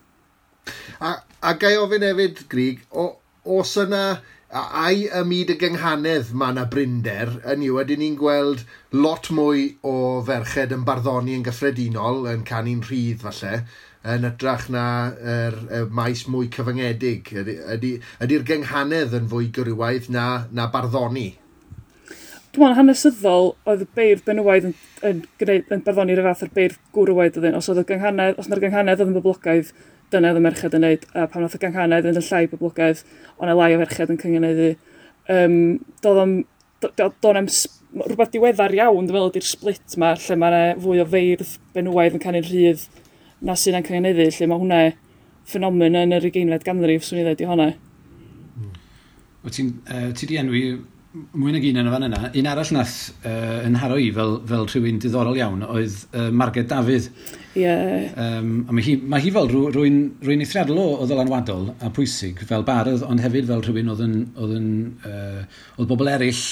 A 0.99 1.15
A 1.39 1.53
gai 1.55 1.77
ofyn 1.79 2.03
hefyd, 2.03 2.41
Grig, 2.51 2.81
o, 2.91 3.05
os 3.47 3.77
yna, 3.79 4.19
a, 4.51 4.61
ai 4.81 5.05
y 5.07 5.19
myd 5.23 5.53
y 5.53 5.55
gynghanedd 5.61 6.33
mae 6.35 6.51
yna 6.51 6.65
brinder, 6.67 7.29
yn 7.47 7.61
yw, 7.63 7.77
ydyn 7.79 8.01
ni'n 8.03 8.17
gweld 8.19 8.65
lot 8.91 9.29
mwy 9.31 9.61
o 9.87 9.93
ferched 10.27 10.73
yn 10.75 10.81
barddoni 10.87 11.37
yn 11.37 11.45
gyffredinol, 11.45 12.25
yn 12.27 12.41
canu'n 12.49 12.81
rhydd 12.83 13.23
falle, 13.23 13.61
yn 14.03 14.27
ytrach 14.27 14.65
na 14.75 14.83
er, 15.35 15.55
er 15.77 15.85
maes 15.95 16.25
mwy 16.27 16.49
cyfyngedig? 16.51 17.31
Ydy'r 17.31 17.69
ydy, 17.77 17.91
ydy 18.25 18.39
gynghanedd 18.49 19.15
yn 19.21 19.29
fwy 19.31 19.47
gyrwaidd 19.55 20.09
na, 20.11 20.25
na 20.51 20.65
barddoni? 20.73 21.29
Dwi'n 22.49 22.65
meddwl 22.65 22.79
hanesyddol 22.81 23.53
oedd 23.69 23.85
y 23.85 23.87
beirdd 23.95 24.25
benywaidd 24.27 24.67
yn, 24.73 24.75
yn, 25.07 25.23
yn, 25.45 25.63
yn 25.77 25.85
barddoni'r 25.87 26.19
fath 26.27 26.43
o'r 26.49 26.51
beirdd 26.59 26.83
gwrwaidd 26.97 27.39
oedd 27.39 27.55
os 27.61 27.71
oedd 27.71 27.85
y 27.85 27.85
gynghanedd, 27.93 28.35
os 28.41 28.51
yna'r 28.51 28.63
gynghanedd 28.65 29.05
oedd 29.05 29.13
yn 29.13 29.17
boblogaidd, 29.21 29.71
dyna 30.13 30.31
oedd 30.31 30.39
y 30.39 30.43
merched 30.45 30.77
yn 30.77 30.85
neud, 30.85 31.03
a 31.13 31.25
pan 31.31 31.45
oedd 31.45 31.57
y 31.57 31.61
ganghanedd 31.63 32.07
yn 32.09 32.19
y 32.19 32.23
llai 32.25 32.45
poblogaidd, 32.51 33.03
ond 33.37 33.51
y 33.51 33.57
lai 33.57 33.73
o 33.75 33.81
ferched 33.83 34.13
yn 34.13 34.21
cyngeneddu. 34.21 34.69
Um, 35.29 35.57
doedd 36.03 36.23
o'n, 36.23 36.33
doedd 36.85 37.29
o'n 37.29 37.49
rhywbeth 37.49 38.33
diweddar 38.33 38.75
iawn, 38.77 39.07
dwi'n 39.07 39.15
meddwl, 39.15 39.31
ydy'r 39.33 39.49
split 39.49 39.97
ma, 40.01 40.13
lle 40.17 40.37
mae 40.39 40.73
fwy 40.81 41.01
o 41.01 41.07
feirdd 41.09 41.55
benwaidd 41.75 42.17
yn 42.17 42.23
canu'n 42.23 42.45
rhydd 42.45 42.85
na 43.45 43.55
sy'n 43.57 43.79
yn 43.79 43.87
cyngeneddu, 43.87 44.27
lle 44.35 44.49
mae 44.49 44.61
hwnna 44.61 44.81
ffenomen 45.49 45.97
yn 45.97 46.13
yr 46.17 46.27
ugeinfed 46.29 46.65
ganrif, 46.67 47.05
swn 47.07 47.21
i 47.21 47.25
ddweud 47.25 47.41
i 47.41 47.49
hwnna. 47.49 47.67
Mm. 48.59 48.75
Wyt 49.45 49.57
ti'n 49.57 49.71
uh, 49.89 50.09
ti 50.17 50.29
di 50.29 50.37
enwi 50.41 50.63
mwy 51.09 51.53
nag 51.55 51.63
un 51.65 51.79
yn 51.81 51.87
y 51.89 51.91
fan 51.91 52.05
yna. 52.05 52.19
Un 52.37 52.47
arall 52.51 52.71
nath 52.75 52.95
uh, 53.25 53.65
yn 53.65 53.77
haro 53.81 53.97
i 53.97 54.09
fel, 54.13 54.35
fel 54.49 54.67
rhywun 54.69 54.99
diddorol 55.01 55.39
iawn 55.39 55.63
oedd 55.65 55.95
uh, 56.13 56.27
Margaret 56.29 56.69
Dafydd. 56.69 57.07
Ie. 57.57 57.63
Yeah. 57.63 58.11
Um, 58.13 58.51
a 58.69 58.75
mae 58.77 58.85
hi, 58.85 58.93
mae 59.01 59.23
hi 59.23 59.31
fel 59.33 59.49
rhywun, 59.49 59.97
rhywun, 60.21 60.43
eithriadol 60.45 60.81
o, 60.83 60.87
o 61.01 61.09
ddylanwadol 61.09 61.71
a 61.81 61.89
pwysig 61.95 62.43
fel 62.49 62.65
bardd, 62.67 63.01
ond 63.07 63.23
hefyd 63.25 63.49
fel 63.49 63.65
rhywun 63.65 63.89
oedd, 63.95 64.03
yn, 64.05 64.17
oedd, 64.37 64.57
yn, 64.59 64.69
uh, 65.09 65.63
oedd 65.79 65.89
bobl 65.89 66.11
eraill 66.13 66.43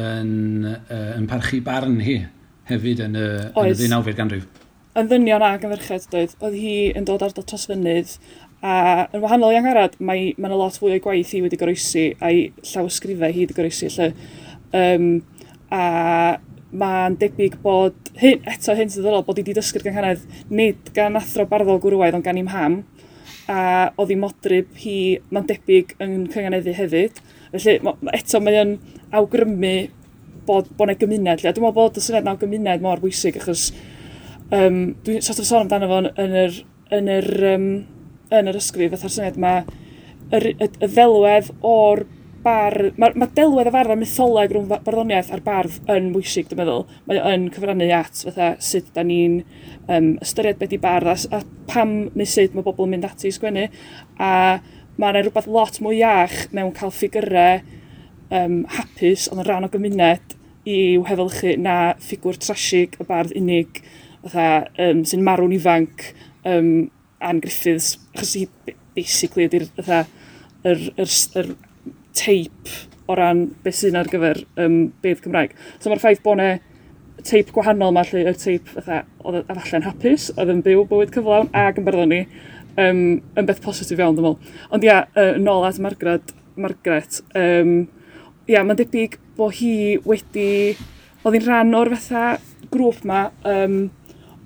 yn, 0.00 0.30
uh, 0.72 1.02
yn 1.18 1.28
parchu 1.28 1.60
barn 1.66 2.00
hi 2.00 2.22
hefyd 2.70 3.04
yn 3.04 3.20
y, 3.20 3.26
yn 3.52 3.74
y 3.74 3.76
19fed 3.84 4.16
ganrif. 4.18 4.48
Yn 4.96 5.10
ddynion 5.10 5.44
ag 5.44 5.64
yn 5.66 5.74
ferched, 5.74 6.08
doedd. 6.08 6.32
Oedd 6.40 6.56
hi 6.56 6.76
yn 6.96 7.04
dod 7.04 7.20
ar 7.20 7.34
dod 7.36 7.44
trosfynydd 7.50 8.16
A 8.66 9.06
yn 9.14 9.22
wahanol 9.22 9.54
i 9.54 9.60
angharad, 9.60 9.94
mae, 10.00 10.32
mae 10.34 10.50
yna 10.50 10.58
lot 10.58 10.78
fwy 10.80 10.96
o 10.96 11.02
gwaith 11.04 11.34
i 11.36 11.42
wedi 11.44 11.58
goroesi 11.60 12.08
a'i 12.24 12.48
llawysgrifau 12.72 13.30
hi 13.30 13.44
wedi 13.44 13.54
goroesi 13.54 13.90
lle. 13.94 14.08
Um, 14.74 15.06
a 15.70 15.82
mae'n 16.76 17.16
debyg 17.20 17.60
bod, 17.62 17.94
hyn, 18.18 18.42
eto 18.50 18.74
hyn 18.74 18.90
sydd 18.90 19.04
ddiddorol, 19.04 19.24
bod 19.26 19.38
i 19.38 19.44
wedi 19.44 19.54
dysgu'r 19.56 19.86
ganghanedd 19.86 20.24
nid 20.50 20.90
gan 20.96 21.18
athro 21.20 21.46
barddol 21.50 21.80
gwrwaidd 21.84 22.18
ond 22.18 22.26
gan 22.26 22.40
i'm 22.40 22.50
ham. 22.50 22.80
A 23.46 23.58
oedd 23.94 24.10
hi 24.10 24.18
modryb 24.18 24.72
hi, 24.82 24.98
mae'n 25.30 25.46
debyg 25.46 25.94
yn 26.02 26.16
cynganeddu 26.32 26.74
hefyd. 26.74 27.20
Felly 27.52 27.78
eto 28.18 28.42
mae 28.42 28.62
o'n 28.64 28.78
awgrymu 29.14 29.74
bod, 30.46 30.72
bod 30.74 30.88
yna 30.88 30.98
gymuned. 30.98 31.42
Lle. 31.42 31.52
Dwi'n 31.52 31.68
meddwl 31.68 31.76
bod 31.76 32.00
y 32.00 32.02
syniad 32.02 32.26
naw 32.26 32.40
gymuned 32.40 32.82
mor 32.82 33.02
bwysig 33.02 33.38
achos 33.38 33.68
um, 34.50 34.96
dwi'n 35.06 35.22
sort 35.22 35.42
of 35.42 35.46
sôn 35.46 35.64
amdano 35.64 35.90
fo 35.90 36.00
yn 36.10 36.40
yr, 36.42 36.58
yn 36.98 37.12
yr 37.18 37.30
um, 37.52 37.68
yn 38.34 38.50
yr 38.50 38.58
ysgrif 38.58 38.94
fatha'r 38.94 39.14
syniad 39.16 39.40
mae 39.40 39.64
y, 40.30 40.52
y, 40.52 40.68
y 40.68 40.88
ddelwedd 40.88 41.52
o'r 41.66 42.04
bar... 42.46 42.76
mae 42.98 43.14
ma 43.18 43.28
delwedd 43.36 43.70
y 43.70 43.74
fardd 43.74 43.94
a 43.94 43.98
mytholeg 43.98 44.54
rhwng 44.54 44.68
barddoniaeth 44.70 45.32
a'r 45.34 45.42
bardd 45.46 45.78
yn 45.92 46.10
bwysig, 46.14 46.48
dwi'n 46.50 46.62
meddwl. 46.62 46.86
Mae 47.08 47.22
yn 47.32 47.48
cyfrannu 47.54 47.88
at 47.96 48.22
fatha 48.28 48.52
sut 48.62 48.92
da 48.94 49.04
ni'n 49.06 49.40
um, 49.90 50.12
ystyried 50.24 50.60
beth 50.60 50.76
i 50.76 50.80
bardd 50.82 51.12
a, 51.12 51.16
a 51.38 51.42
pam 51.70 51.96
neu 52.14 52.30
sut 52.30 52.54
mae 52.54 52.66
bobl 52.66 52.86
yn 52.86 52.96
mynd 52.96 53.08
ati 53.08 53.30
i 53.30 53.34
sgwennu. 53.34 53.66
A 54.22 54.32
mae 54.96 55.12
yna 55.12 55.24
rhywbeth 55.24 55.50
lot 55.52 55.80
mwy 55.84 56.00
iach 56.00 56.46
mewn 56.56 56.74
cael 56.76 56.94
ffigurau 56.94 57.60
um, 58.30 58.62
hapus 58.76 59.28
ond 59.30 59.42
yn 59.42 59.48
rhan 59.48 59.66
o 59.66 59.72
gymuned 59.72 60.36
i'w 60.66 61.04
hefylchu 61.06 61.54
na 61.62 61.76
ffigwr 62.02 62.38
trasig 62.42 62.96
y 62.98 63.06
bardd 63.06 63.34
unig 63.38 63.82
fatha, 64.24 64.66
um, 64.82 65.04
sy'n 65.06 65.22
marw'n 65.26 65.54
ifanc 65.54 66.08
um, 66.48 66.88
Anne 67.20 67.40
Griffiths, 67.44 67.96
achos 68.14 68.34
hi 68.36 68.74
basically 68.96 69.46
ydy'r 69.48 69.66
yr, 69.82 70.06
yr, 70.66 70.84
yr, 70.96 71.12
yr 71.40 71.50
teip 72.16 72.72
o 73.06 73.16
ran 73.18 73.44
beth 73.64 73.78
sy'n 73.80 73.98
ar 73.98 74.08
gyfer 74.10 74.42
um, 74.62 74.78
bedd 75.02 75.22
Cymraeg. 75.24 75.54
So 75.78 75.90
mae'r 75.90 76.02
ffaith 76.02 76.22
bod 76.24 76.40
ne 76.40 76.50
teip 77.26 77.50
gwahanol 77.54 77.92
yma 77.92 78.04
lle 78.06 78.24
y 78.28 78.34
teip 78.38 78.68
fatha, 78.74 79.02
oedd 79.24 79.46
efallai'n 79.46 79.86
hapus, 79.86 80.30
oedd 80.36 80.52
yn 80.52 80.62
byw 80.66 80.84
bywyd 80.90 81.12
cyflawn 81.14 81.50
ac 81.56 81.80
yn 81.80 81.86
berddoni 81.86 82.22
um, 82.80 83.04
yn 83.38 83.48
beth 83.48 83.62
positif 83.64 84.00
iawn, 84.00 84.16
dwi'n 84.18 84.28
meddwl. 84.28 84.58
Ond 84.74 84.86
ia, 84.86 84.98
uh, 85.16 85.36
nôl 85.42 85.66
at 85.68 85.80
Margaret, 85.82 86.34
Margaret 86.60 87.20
um, 87.38 87.78
ia, 88.50 88.62
mae'n 88.62 88.80
debyg 88.82 89.18
bod 89.38 89.56
hi 89.60 89.96
wedi, 90.06 90.50
oedd 91.22 91.38
hi'n 91.38 91.46
rhan 91.46 91.78
o'r 91.78 91.94
fatha 91.96 92.26
grŵp 92.72 93.04
yma, 93.06 93.22
um, 93.48 93.78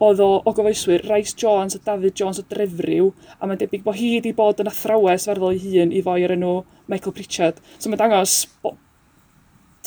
oedd 0.00 0.20
o, 0.24 0.28
o 0.40 0.52
gofeiswyr 0.56 1.04
Rhys 1.06 1.34
Jones 1.38 1.76
a 1.76 1.80
David 1.84 2.16
Jones 2.16 2.40
o 2.40 2.44
Drefriw, 2.48 3.10
a 3.38 3.48
mae'n 3.48 3.60
debyg 3.60 3.82
bod 3.84 3.98
hi 3.98 4.14
wedi 4.16 4.32
bod 4.36 4.62
yn 4.62 4.70
athrawes 4.70 5.26
ferddol 5.28 5.56
ei 5.56 5.60
hun 5.64 5.92
i 5.92 6.00
foi 6.04 6.24
ar 6.24 6.34
enw 6.36 6.54
Michael 6.90 7.16
Pritchard. 7.16 7.60
So 7.78 7.92
mae'n 7.92 8.00
dangos 8.00 8.36
bo, 8.64 8.74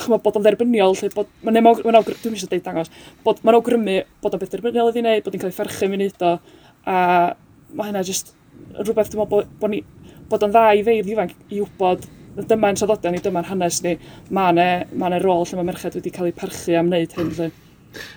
chymod, 0.02 0.24
bod 0.26 0.38
o'n 0.38 0.46
dderbyniol, 0.46 0.98
lle 1.00 1.10
bod, 1.14 1.32
mae'n 1.46 1.62
ma 1.66 1.74
awgrymu, 1.74 2.18
dwi'n 2.22 2.38
eisiau 2.38 2.52
deud 2.52 2.66
dangos, 2.66 2.92
bod 3.26 3.42
mae'n 3.42 3.58
awgrymu 3.60 4.00
bod 4.24 4.38
o'n 4.38 4.44
beth 4.44 4.54
dderbyniol 4.54 4.92
iddi 4.94 5.04
wneud, 5.06 5.26
bod 5.26 5.36
ni'n 5.36 5.44
cael 5.44 5.54
ei 5.54 5.58
fferchu 5.58 5.90
mi 5.90 6.00
wneud 6.00 6.26
o, 6.30 6.34
a 6.90 6.98
mae 7.74 7.90
hynna 7.90 8.04
jyst 8.06 8.34
rhywbeth 8.80 9.14
dwi'n 9.14 9.24
meddwl 9.24 9.32
bod, 9.34 9.56
bod, 9.62 9.74
ni, 9.74 9.82
bod 10.30 10.46
o'n 10.46 10.54
dda 10.54 10.68
i 10.78 10.86
feirdd 10.86 11.10
ifanc 11.14 11.34
i 11.50 11.62
wybod 11.62 12.06
dyma'n 12.50 12.78
traddodiad 12.80 13.14
ni, 13.14 13.22
dyma'n 13.22 13.50
hanes 13.50 13.82
ni, 13.86 13.98
mae 14.34 14.54
yna 14.54 14.68
ma 14.98 15.12
rôl 15.22 15.46
lle 15.46 15.60
mae 15.60 15.70
merched 15.70 15.98
wedi 16.00 16.14
cael 16.14 16.32
ei 16.32 16.38
parchu 16.38 16.78
am 16.80 16.90
wneud 16.90 17.14
hyn. 17.18 17.34
Lle. 17.38 17.50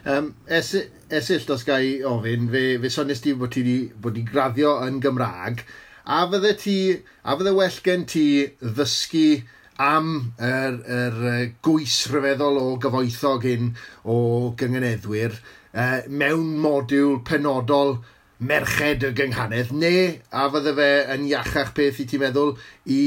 Um, 0.08 0.30
es, 0.48 0.72
esill 1.10 1.44
dos 1.46 1.64
gai 1.66 2.02
ofyn, 2.06 2.48
fe, 2.50 2.64
fe 2.82 2.90
sones 2.90 3.20
ti 3.22 3.34
bod 3.38 3.52
ti 3.54 3.62
wedi 3.62 3.76
bod 4.02 4.18
graddio 4.30 4.76
yn 4.86 5.00
Gymraeg, 5.04 5.62
a 6.06 6.22
fydde 6.30 6.54
ti, 6.58 6.78
a 7.24 7.36
fydde 7.36 7.54
well 7.56 7.78
gen 7.84 8.06
ti 8.10 8.26
ddysgu 8.62 9.42
am 9.82 10.10
yr, 10.40 10.80
er, 10.98 11.20
er, 11.30 11.46
gwys 11.64 12.06
rhyfeddol 12.10 12.58
o 12.60 12.66
gyfoethog 12.80 13.44
hyn 13.44 13.74
o 14.08 14.18
gyngeneddwyr 14.58 15.36
uh, 15.36 16.00
mewn 16.08 16.54
modiwl 16.62 17.20
penodol 17.28 17.98
merched 18.38 19.04
y 19.06 19.12
gynghanedd, 19.16 19.70
neu 19.72 20.10
a 20.36 20.46
fydde 20.52 20.72
fe 20.76 20.88
yn 21.14 21.24
iachach 21.30 21.70
peth 21.76 22.00
i 22.02 22.04
ti'n 22.08 22.20
meddwl 22.20 22.50
i, 22.92 22.98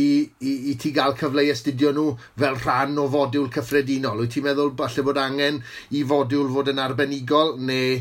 i, 0.41 0.53
i 0.71 0.75
ti 0.81 0.89
gael 0.95 1.13
cyfle 1.19 1.43
i 1.45 1.51
astudio 1.53 1.91
nhw 1.93 2.05
fel 2.39 2.57
rhan 2.63 2.97
o 2.97 3.05
fodiwl 3.13 3.51
cyffredinol. 3.53 4.23
Wyt 4.23 4.33
ti'n 4.33 4.47
meddwl 4.47 4.73
falle 4.79 5.05
bod 5.05 5.19
angen 5.21 5.59
i 5.93 6.01
fodiwl 6.09 6.49
fod 6.55 6.71
yn 6.73 6.81
arbenigol 6.81 7.59
neu 7.61 7.99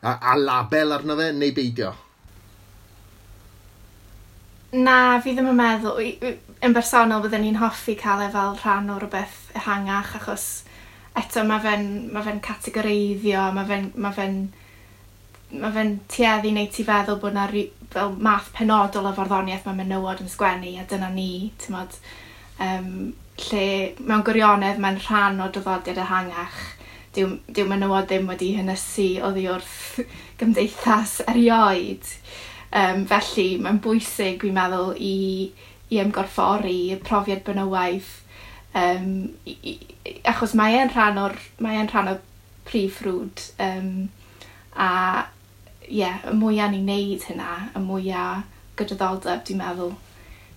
a, 0.00 0.14
a 0.32 0.38
label 0.40 0.96
arno 0.96 1.18
fe 1.20 1.28
neu 1.36 1.52
beidio? 1.56 1.92
Na, 4.72 5.18
fi 5.20 5.34
ddim 5.34 5.50
yn 5.50 5.58
meddwl. 5.58 6.00
Yn 6.64 6.76
bersonol, 6.76 7.24
byddwn 7.26 7.44
ni'n 7.44 7.60
hoffi 7.60 7.96
cael 8.00 8.24
e 8.24 8.30
fel 8.32 8.56
rhan 8.62 8.88
o 8.94 8.96
rhywbeth 9.00 9.50
ehangach, 9.58 10.14
achos 10.20 10.48
eto 11.18 11.44
mae 11.44 11.60
fe'n 11.60 11.86
ma 12.14 12.22
fe 12.24 12.36
categoreiddio, 12.44 13.50
mae 13.52 13.68
fe'n 13.68 13.88
ma 14.00 14.12
fe 14.16 14.30
mae 15.52 15.72
fe'n 15.74 15.94
tueddu 16.10 16.52
neu 16.54 16.68
ti 16.72 16.84
feddwl 16.86 17.18
bod 17.22 17.34
na 17.34 17.46
fel 17.90 18.12
math 18.22 18.50
penodol 18.54 19.08
o 19.10 19.14
farddoniaeth 19.16 19.66
mae 19.66 19.78
menywod 19.80 20.22
yn 20.22 20.30
sgwennu 20.30 20.76
a 20.78 20.84
dyna 20.90 21.08
ni, 21.14 21.50
tymod, 21.62 21.96
um, 22.62 22.92
lle 23.46 23.64
mewn 23.98 24.22
gwirionedd 24.26 24.78
mae'n 24.82 25.00
rhan 25.06 25.42
o 25.42 25.48
dyfodiad 25.54 25.98
ehangach. 26.04 26.60
Dyw, 27.16 27.32
dyw 27.50 27.66
menywod 27.66 28.06
ddim 28.06 28.28
wedi 28.30 28.52
hynysu 28.54 29.08
oddi 29.26 29.48
wrth 29.50 29.98
gymdeithas 30.38 31.18
erioed. 31.26 32.06
Um, 32.70 33.02
felly 33.10 33.48
mae'n 33.58 33.82
bwysig, 33.82 34.38
dwi'n 34.44 34.54
meddwl, 34.54 34.94
i, 34.94 35.50
i 35.90 35.98
ymgorffori 35.98 36.92
y 36.94 37.00
profiad 37.02 37.42
benywaidd 37.48 38.06
um, 38.78 39.10
i, 39.44 39.56
i, 39.72 39.74
achos 40.30 40.54
mae 40.54 40.78
e'n 40.78 40.92
rhan 40.94 41.18
o'r, 41.18 41.36
mae 41.58 41.80
e'n 41.80 41.90
rhan 41.90 42.12
o 42.12 42.16
prif 42.68 43.00
ffrwd 43.00 43.42
um, 43.66 44.08
a 44.78 44.90
yeah, 45.90 46.22
y 46.30 46.36
mwyaf 46.38 46.70
ni'n 46.72 46.86
neud 46.88 47.26
hynna, 47.28 47.50
y 47.74 47.82
mwyaf 47.82 48.46
gydraddoldeb 48.78 49.44
dwi'n 49.46 49.60
meddwl 49.60 49.92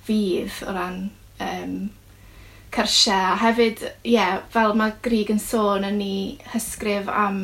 fydd 0.08 0.62
o 0.67 0.74
ran 0.76 1.00
um, 1.43 1.78
cyrsiau. 2.74 3.34
A 3.34 3.39
hefyd, 3.41 3.84
ie, 4.04 4.15
yeah, 4.15 4.41
fel 4.54 4.76
mae 4.80 4.96
Grig 5.06 5.32
yn 5.34 5.41
sôn 5.41 5.88
yn 5.88 6.00
ni 6.00 6.15
hysgrif 6.54 7.10
am 7.12 7.39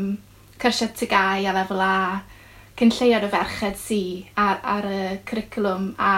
cyrsiau 0.61 0.93
tygau 0.95 1.47
a 1.49 1.55
lefel 1.55 1.83
A, 1.83 1.95
cyn 2.79 2.93
lleiad 2.95 3.25
y 3.27 3.31
ferched 3.33 3.79
si 3.79 4.03
ar, 4.39 4.61
ar 4.63 4.87
y 4.87 5.01
cwricwlwm 5.27 5.91
a 5.99 6.13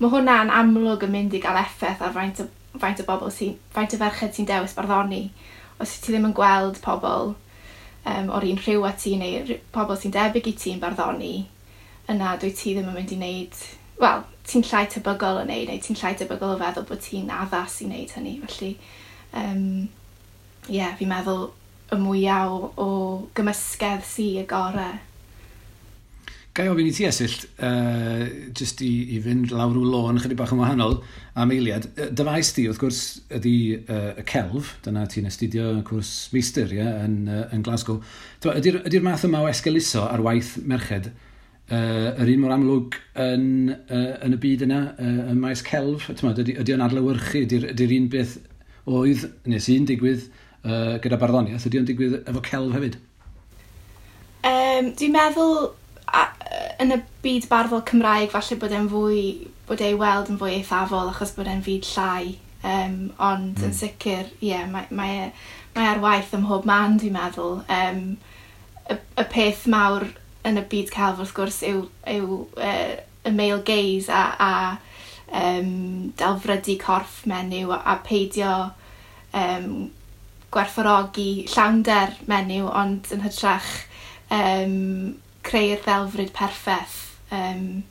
mae 0.00 0.12
hwnna'n 0.14 0.52
amlwg 0.56 1.04
yn 1.04 1.12
mynd 1.12 1.34
i 1.36 1.42
gael 1.44 1.60
effaith 1.60 2.00
ar 2.00 2.14
faint 2.14 2.40
o, 2.40 2.46
faint 2.80 3.02
o 3.02 3.04
bobl 3.08 3.32
sy'n, 3.34 3.58
faint 3.74 3.92
o 3.92 4.00
ferched 4.00 4.36
sy'n 4.36 4.48
dewis 4.48 4.72
barddoni 4.78 5.26
os 5.80 5.98
ti 6.00 6.12
ddim 6.12 6.30
yn 6.30 6.36
gweld 6.36 6.80
pobl 6.84 7.34
um, 8.04 8.30
o'r 8.30 8.46
un 8.50 8.60
rhyw 8.60 8.86
a 8.88 8.92
ti 8.96 9.16
neu 9.20 9.58
pobl 9.74 9.98
sy'n 9.98 10.14
debyg 10.14 10.50
i 10.50 10.54
ti'n 10.56 10.80
barddoni 10.82 11.34
yna 12.10 12.34
dwi 12.40 12.50
ti 12.56 12.74
ddim 12.74 12.88
yn 12.90 12.96
mynd 12.96 13.14
i 13.14 13.18
wneud, 13.18 13.60
wel, 14.02 14.24
ti'n 14.50 14.64
llai 14.66 14.86
tebygol 14.90 15.42
o 15.42 15.44
wneud 15.44 15.70
neu 15.70 15.82
ti'n 15.84 15.98
llai 16.00 16.14
tebygol 16.18 16.56
o 16.56 16.60
feddwl 16.60 16.88
bod 16.88 17.04
ti'n 17.04 17.30
addas 17.34 17.80
i 17.84 17.88
wneud 17.88 18.16
hynny. 18.16 18.34
Felly, 18.46 18.72
ie, 18.72 19.44
um, 19.44 19.66
yeah, 20.68 20.96
fi'n 20.98 21.12
meddwl 21.12 21.46
y 21.90 22.00
mwyaf 22.00 22.50
o, 22.54 22.72
o 22.82 22.88
gymysgedd 23.36 24.02
sy 24.06 24.32
y 24.42 24.48
gorau 24.50 24.98
Gai 26.50 26.66
ofyn 26.66 26.88
i 26.88 26.90
ti 26.90 27.04
esill, 27.06 27.34
uh, 27.62 28.24
jyst 28.58 28.80
i, 28.82 28.88
i 29.14 29.20
fynd 29.22 29.52
lawr 29.54 29.76
o 29.78 29.84
lôn 29.86 30.18
chydig 30.18 30.38
bach 30.40 30.50
yn 30.50 30.58
wahanol 30.58 30.96
am 31.38 31.52
eiliad. 31.54 31.86
Dyfais 32.18 32.50
ti, 32.56 32.64
wrth 32.66 32.80
gwrs, 32.82 33.02
ydy 33.38 33.52
uh, 33.84 34.16
y 34.18 34.24
celf, 34.26 34.72
dyna 34.82 35.04
ti'n 35.06 35.28
astudio 35.30 35.68
cwrs 35.86 36.10
meistr 36.34 36.74
yeah, 36.74 37.04
yn, 37.06 37.20
uh, 37.30 37.44
yn 37.54 37.62
Glasgow. 37.66 38.00
Ydy'r 38.42 38.80
ydy 38.82 39.02
math 39.04 39.28
yma 39.28 39.44
o 39.44 39.50
esgeluso 39.52 40.02
ar 40.08 40.26
waith 40.26 40.56
merched 40.66 41.12
uh, 41.70 42.18
yr 42.18 42.34
un 42.34 42.42
mor 42.42 42.56
amlwg 42.56 42.98
yn, 43.28 43.46
uh, 43.86 44.04
yn 44.26 44.34
y 44.34 44.42
byd 44.42 44.66
yna, 44.66 44.80
uh, 44.98 45.16
yn 45.30 45.38
maes 45.46 45.62
celf, 45.70 46.10
ydy, 46.18 46.56
ydy 46.64 46.74
o'n 46.74 46.86
adlewyrchu, 46.88 47.44
ydy'r 47.46 47.70
ydy 47.76 47.92
un 47.94 48.10
beth 48.10 48.40
oedd, 48.90 49.28
nes 49.46 49.70
un 49.70 49.86
digwydd 49.86 50.26
uh, 50.66 50.98
gyda 50.98 51.20
barddoniaeth, 51.22 51.70
ydy 51.70 51.78
o'n 51.78 51.86
digwydd 51.92 52.24
efo 52.24 52.42
celf 52.50 52.74
hefyd? 52.74 52.98
Um, 54.50 54.90
dwi'n 54.98 55.14
meddwl 55.14 55.70
a, 56.16 56.26
yn 56.82 56.94
y 56.94 57.00
byd 57.24 57.48
barddol 57.50 57.84
Cymraeg 57.88 58.32
falle 58.32 58.58
bod 58.60 58.74
e'n 58.76 58.88
fwy, 58.90 59.24
bod 59.68 59.82
ei 59.84 59.96
weld 59.98 60.30
yn 60.32 60.38
fwy 60.40 60.56
eithafol 60.58 61.12
achos 61.12 61.34
bod 61.36 61.50
e'n 61.50 61.64
fyd 61.66 61.86
llai. 61.94 62.36
Um, 62.60 62.96
ond 63.16 63.56
mm. 63.56 63.62
yn 63.62 63.70
hmm. 63.70 63.76
sicr, 63.76 64.26
ie, 64.40 64.50
yeah, 64.50 64.66
mae, 64.68 64.88
mae, 64.92 65.28
e, 65.28 65.68
mae 65.76 65.92
ar 65.94 66.02
waith 66.02 66.34
ym 66.36 66.44
mhob 66.44 66.66
man, 66.68 66.98
dwi'n 67.00 67.16
meddwl. 67.16 67.62
Um, 67.72 68.02
y, 68.84 68.98
y 68.98 69.24
peth 69.32 69.64
mawr 69.72 70.04
yn 70.48 70.60
y 70.60 70.66
byd 70.72 70.92
celf, 70.92 71.22
wrth 71.22 71.32
gwrs, 71.36 71.62
yw, 71.68 71.86
yw 72.10 72.42
uh, 72.60 72.98
y 73.24 73.32
male 73.36 73.62
gaze 73.64 74.12
a, 74.12 74.24
a 74.36 75.40
um, 75.40 76.12
delfrydu 76.18 76.76
corff 76.80 77.22
menyw 77.28 77.72
a, 77.76 77.80
a 77.92 77.96
peidio 78.04 78.52
um, 79.36 79.90
gwerthorogi 80.52 81.46
llawnder 81.52 82.16
menyw, 82.30 82.68
ond 82.68 83.10
yn 83.14 83.24
hytrach 83.24 83.68
um, 84.34 85.14
creu'r 85.46 85.80
ddelfryd 85.84 86.34
perffaith. 86.36 86.98
Um, 87.30 87.84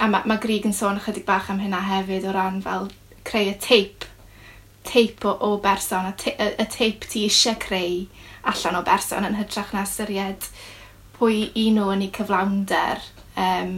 a 0.00 0.08
mae 0.08 0.24
ma 0.28 0.38
Grig 0.40 0.64
yn 0.68 0.74
sôn 0.76 0.98
ychydig 1.00 1.26
bach 1.28 1.50
am 1.52 1.60
hynna 1.60 1.82
hefyd 1.84 2.24
o 2.28 2.32
ran 2.32 2.62
fel 2.64 2.88
creu 3.28 3.52
y 3.52 3.58
teip 3.60 4.06
teip 4.84 5.24
o, 5.24 5.30
o 5.30 5.58
berson, 5.58 6.06
y, 6.06 6.12
te, 6.18 6.34
y 6.58 6.66
teip 6.70 7.06
ti 7.08 7.26
eisiau 7.28 7.58
creu 7.62 8.06
allan 8.50 8.80
o 8.80 8.82
berson 8.86 9.26
yn 9.28 9.38
hytrach 9.38 9.72
na 9.74 9.84
syried 9.86 10.48
pwy 11.18 11.44
un 11.64 11.78
nhw 11.78 11.90
yn 11.94 12.06
ei 12.06 12.10
cyflawnder. 12.14 13.02
Um, 13.38 13.76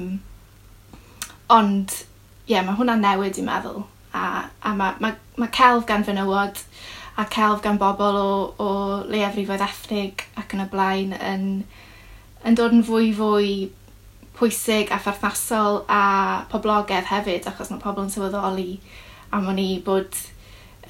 ond, 1.53 1.93
ie, 2.47 2.55
yeah, 2.55 2.65
mae 2.65 2.79
hwnna'n 2.79 3.05
newid 3.05 3.41
i'n 3.41 3.49
meddwl. 3.49 3.85
A, 4.17 4.49
a 4.65 4.75
mae, 4.79 4.97
ma, 5.03 5.13
ma 5.41 5.51
celf 5.53 5.85
gan 5.91 6.07
fenywod 6.07 6.63
a 7.21 7.27
celf 7.31 7.61
gan 7.63 7.79
bobl 7.79 8.19
o, 8.19 8.29
o 8.59 8.71
leiafrifoedd 9.11 9.63
ethnig 9.67 10.25
ac 10.41 10.55
yn 10.57 10.65
y 10.65 10.69
blaen 10.73 11.13
yn 11.19 11.49
yn 12.45 12.59
dod 12.59 12.77
yn 12.77 12.85
fwy 12.85 13.11
fwy 13.17 13.49
pwysig 14.35 14.91
a 14.93 14.99
pharthnasol 15.03 15.85
a 15.89 16.03
poblogaidd 16.51 17.09
hefyd 17.11 17.47
achos 17.49 17.71
mae 17.71 17.83
pobl 17.83 18.05
yn 18.05 18.13
sylweddoli 18.13 18.69
am 19.35 19.49
o'n 19.51 19.61
i 19.63 19.69
bod 19.85 20.17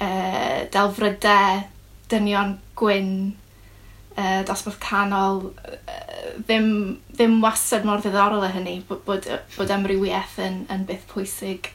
uh, 0.01 0.65
delfrydau 0.73 1.61
dynion 2.11 2.55
gwyn 2.77 3.11
uh, 4.17 4.41
dosbarth 4.47 4.81
canol 4.83 5.45
uh, 5.53 5.95
ddim, 6.41 6.69
ddim 7.13 7.39
wastad 7.43 7.85
mor 7.87 8.03
ddiddorol 8.03 8.45
y 8.47 8.51
hynny 8.57 8.75
bod, 8.89 9.05
bod, 9.07 9.29
bod 9.55 9.73
amrywiaeth 9.77 10.39
yn, 10.45 10.63
yn 10.73 10.85
byth 10.89 11.07
pwysig. 11.13 11.71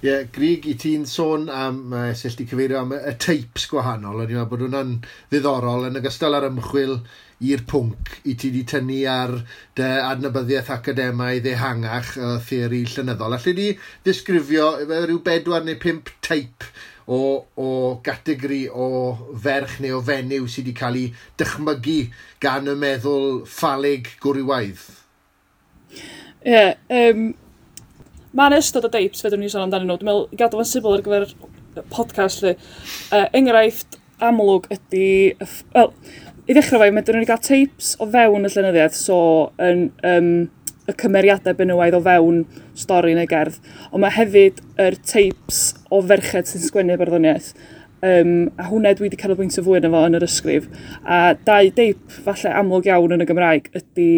Ie, 0.00 0.08
yeah, 0.08 0.22
Grig, 0.32 0.64
i 0.64 0.78
ti'n 0.80 1.02
sôn 1.04 1.50
am, 1.52 1.82
uh, 1.92 2.12
sell 2.16 2.38
di 2.38 2.46
cyfeirio 2.48 2.80
am 2.80 2.94
y 2.96 3.16
teipes 3.20 3.66
gwahanol, 3.68 4.22
o'n 4.22 4.30
i'n 4.30 4.38
meddwl 4.38 4.52
bod 4.54 4.62
hwnna'n 4.64 4.94
ddiddorol 5.32 5.90
yn 5.90 6.00
ogystal 6.00 6.38
â'r 6.38 6.48
ymchwil 6.48 6.96
i'r 7.40 7.62
pwnc 7.68 8.18
i 8.28 8.34
ti 8.36 8.50
wedi 8.50 8.66
tynnu 8.68 9.00
ar 9.08 9.32
dy 9.78 9.88
adnabyddiaeth 10.04 10.70
academaidd 10.74 11.48
ehangach 11.48 12.12
o 12.20 12.34
theori 12.44 12.82
llynyddol. 12.84 13.36
Alla 13.38 13.56
di 13.56 13.70
ddisgrifio 14.04 14.70
rhyw 14.90 15.20
bedwar 15.24 15.64
neu 15.64 15.78
pimp 15.80 16.12
teip 16.26 16.68
o, 17.10 17.46
o 17.56 17.68
gategori 18.04 18.62
o 18.70 18.88
ferch 19.44 19.78
neu 19.80 19.98
o 19.98 20.02
fenyw 20.04 20.46
sydd 20.46 20.68
wedi 20.68 20.76
cael 20.78 20.98
ei 21.00 21.06
dychmygu 21.40 22.00
gan 22.44 22.68
y 22.68 22.76
meddwl 22.78 23.40
ffalig 23.48 24.12
gwrywaidd? 24.22 24.84
Ie, 26.44 26.52
yeah, 26.52 26.76
um, 26.92 27.30
mae'n 28.36 28.58
ystod 28.60 28.86
o 28.86 28.92
deips 28.92 29.24
fedrwn 29.24 29.42
ni 29.44 29.50
sôn 29.52 29.64
amdano 29.64 29.88
nhw. 29.88 29.98
Dwi'n 30.00 30.10
meddwl, 30.12 30.38
gadw 30.38 30.60
fan 30.60 30.70
syml 30.70 30.98
ar 30.98 31.06
gyfer 31.08 31.26
podcast 31.90 32.44
lle. 32.44 32.54
Uh, 33.10 33.26
enghraifft 33.36 33.98
amlwg 34.22 34.68
ydy... 34.76 35.08
Wel, 35.74 35.92
I 36.50 36.54
ddechrau 36.56 36.80
fo, 36.82 36.86
mae 36.90 37.04
dyn 37.06 37.14
nhw'n 37.14 37.26
cael 37.28 37.42
tapes 37.46 37.92
o 38.02 38.06
fewn 38.10 38.42
y 38.42 38.48
llenyddiaeth, 38.50 38.96
so 38.98 39.16
yn, 39.62 39.84
um, 40.02 40.30
y 40.90 40.94
cymeriadau 40.98 41.54
benywaidd 41.54 41.94
o 41.94 42.00
fewn 42.02 42.40
stori 42.74 43.12
neu 43.14 43.28
gerdd, 43.30 43.60
ond 43.92 44.02
mae 44.02 44.10
hefyd 44.16 44.58
yr 44.82 44.96
tapes 44.98 45.60
o 45.94 46.00
ferched 46.10 46.50
sy'n 46.50 46.64
sgwennu 46.64 46.96
barddoniaeth. 46.98 47.52
Um, 48.02 48.32
a 48.58 48.66
hwnna 48.66 48.96
dwi 48.98 49.06
wedi 49.06 49.20
cael 49.20 49.36
bwynt 49.38 49.60
o 49.62 49.64
fwy 49.68 49.78
yna 49.78 49.92
fo 49.94 50.02
yn 50.08 50.18
yr 50.18 50.26
ysgrif. 50.26 50.66
A 51.06 51.20
dau 51.46 51.70
deip 51.78 52.18
falle 52.26 52.56
amlwg 52.64 52.90
iawn 52.90 53.14
yn 53.14 53.22
y 53.22 53.30
Gymraeg 53.30 53.70
ydy 53.84 54.10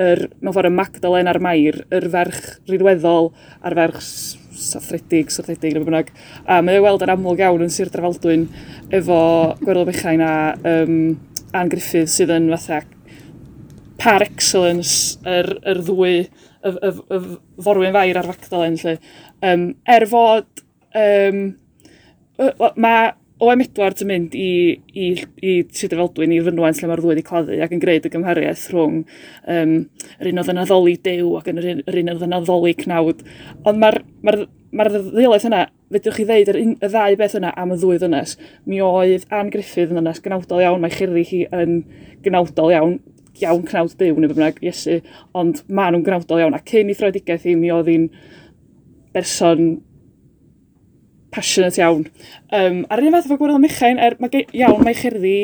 yr, 0.00 0.24
mewn 0.40 0.56
ffordd 0.56 0.70
y 0.70 0.74
Magdalen 0.78 1.28
a'r 1.28 1.42
Mair, 1.44 1.82
yr 1.92 2.08
ferch 2.16 2.42
rirweddol 2.72 3.34
a'r 3.60 3.80
ferch 3.82 4.10
sathredig, 4.56 5.28
sathredig 5.28 5.76
neu 5.76 5.84
bynnag. 5.84 6.08
A 6.48 6.62
mae 6.64 6.80
ei 6.80 6.88
weld 6.88 7.04
yn 7.04 7.18
amlwg 7.18 7.44
iawn 7.44 7.68
yn 7.68 7.76
Sir 7.76 7.92
Drafaldwyn 7.92 8.48
efo 8.96 9.20
Gwerl 9.60 9.84
Bechain 9.92 10.24
a 10.24 10.36
um, 10.72 11.00
Anne 11.56 11.72
Griffith 11.72 12.12
sydd 12.12 12.32
yn 12.34 12.50
fatha 12.54 12.82
par 14.00 14.24
excellence 14.24 15.16
yr, 15.26 15.54
yr 15.64 15.82
ddwy 15.86 16.16
y, 16.20 16.72
y, 16.72 16.90
y, 17.16 17.20
forwyn 17.64 17.94
fair 17.96 18.20
a'r 18.20 18.32
fagdalen 18.32 18.76
lle. 18.82 18.96
Um, 19.44 19.70
er 19.88 20.06
fod 20.10 20.64
um, 20.96 21.46
mae 22.76 23.14
OM 23.36 23.60
Edwards 23.60 24.00
yn 24.00 24.08
mynd 24.08 24.36
i, 24.36 24.50
i, 24.96 25.06
i 25.44 25.56
Tyd 25.68 25.92
y 25.92 25.98
Feldwyn, 25.98 26.32
i'r 26.32 26.46
fynwain 26.46 26.76
lle 26.76 26.88
mae'r 26.88 27.02
ddwy 27.02 27.12
wedi 27.12 27.24
claddu 27.26 27.58
ac 27.64 27.74
yn 27.76 27.82
gwneud 27.82 28.06
y 28.08 28.12
gymhariaeth 28.14 28.62
rhwng 28.72 29.02
um, 29.52 29.74
yr 30.16 30.30
un 30.30 30.40
oedd 30.40 30.52
yn 30.54 30.60
addoli 30.62 30.94
dew 31.04 31.34
ac 31.36 31.50
yn 31.52 31.60
yr 31.60 31.68
un, 31.74 31.82
yr 31.84 31.98
un 32.00 32.12
oedd 32.14 32.24
yn 32.24 32.36
addoli 32.38 32.72
cnawd. 32.80 33.20
Ond 33.68 33.82
mae'r 33.82 34.00
ma 34.24 34.38
mae'r 34.74 34.92
ddeilaeth 34.94 35.46
yna, 35.48 35.64
fedrwch 35.92 36.20
chi 36.20 36.26
ddeud 36.28 36.50
yr 36.52 36.58
un, 36.60 36.72
y 36.82 36.90
ddau 36.90 37.18
beth 37.20 37.36
yna 37.38 37.52
am 37.60 37.74
y 37.74 37.78
ddwy 37.80 37.98
ddynes. 38.02 38.36
Mi 38.66 38.80
oedd 38.84 39.26
Anne 39.30 39.52
Griffith 39.54 39.92
yn 39.92 40.00
ddynes 40.00 40.22
gynawdol 40.24 40.64
iawn, 40.64 40.82
mae 40.82 40.94
chyrru 40.94 41.22
hi 41.26 41.44
yn 41.54 41.78
gynawdol 42.24 42.72
iawn, 42.74 42.96
iawn 43.42 43.66
cnawd 43.68 43.94
dew, 44.00 44.16
neu 44.16 44.32
bynnag 44.32 44.58
Iesu, 44.64 45.00
ond 45.36 45.62
maen 45.68 45.94
nhw'n 45.94 46.06
gynawdol 46.06 46.42
iawn. 46.42 46.56
A 46.56 46.62
cyn 46.66 46.90
i 46.90 46.96
throedigaeth 46.98 47.46
hi, 47.46 47.54
mi 47.58 47.70
oedd 47.74 47.90
hi'n 47.92 48.08
berson 49.14 49.76
passionate 51.34 51.80
iawn. 51.80 52.06
Um, 52.54 52.82
ar 52.90 53.02
un 53.02 53.16
fath 53.16 53.28
efo 53.28 53.38
gwirionedd 53.40 53.68
Michain, 53.68 54.00
er, 54.02 54.18
mae 54.22 54.44
iawn, 54.56 54.82
mae 54.84 54.96
chyrru 54.96 55.36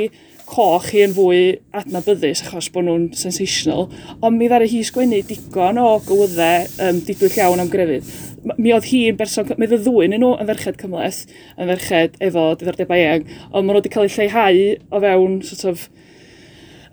coch 0.53 0.91
hi 0.93 1.01
yn 1.07 1.15
fwy 1.17 1.39
adnabyddus 1.81 2.43
achos 2.45 2.69
bod 2.75 2.85
nhw'n 2.87 3.07
sensational, 3.17 3.87
ond 4.21 4.37
mi 4.37 4.51
ddari 4.51 4.69
hi 4.69 4.83
sgwennu 4.85 5.23
digon 5.29 5.81
o 5.81 5.87
gywyddau 6.09 6.69
um, 6.87 7.01
didwyll 7.07 7.39
iawn 7.41 7.63
am 7.65 7.71
grefydd. 7.73 8.11
Mi 8.59 8.75
oedd 8.75 8.89
hi'n 8.91 9.17
berson, 9.21 9.49
mi 9.57 9.69
oedd 9.69 9.79
y 9.79 9.81
ddwy'n 9.87 10.17
nhw 10.19 10.35
yn 10.43 10.51
ferched 10.51 10.81
cymleth, 10.83 11.23
yn 11.57 11.73
ferched 11.73 12.21
efo 12.29 12.51
diddordebau 12.61 13.01
eang, 13.01 13.27
ond 13.49 13.63
maen 13.63 13.73
nhw 13.73 13.81
wedi 13.81 13.95
cael 13.95 14.11
eu 14.11 14.15
lleihau 14.19 14.63
o 14.93 15.03
fewn 15.07 15.41
sort 15.49 15.67
of 15.73 15.89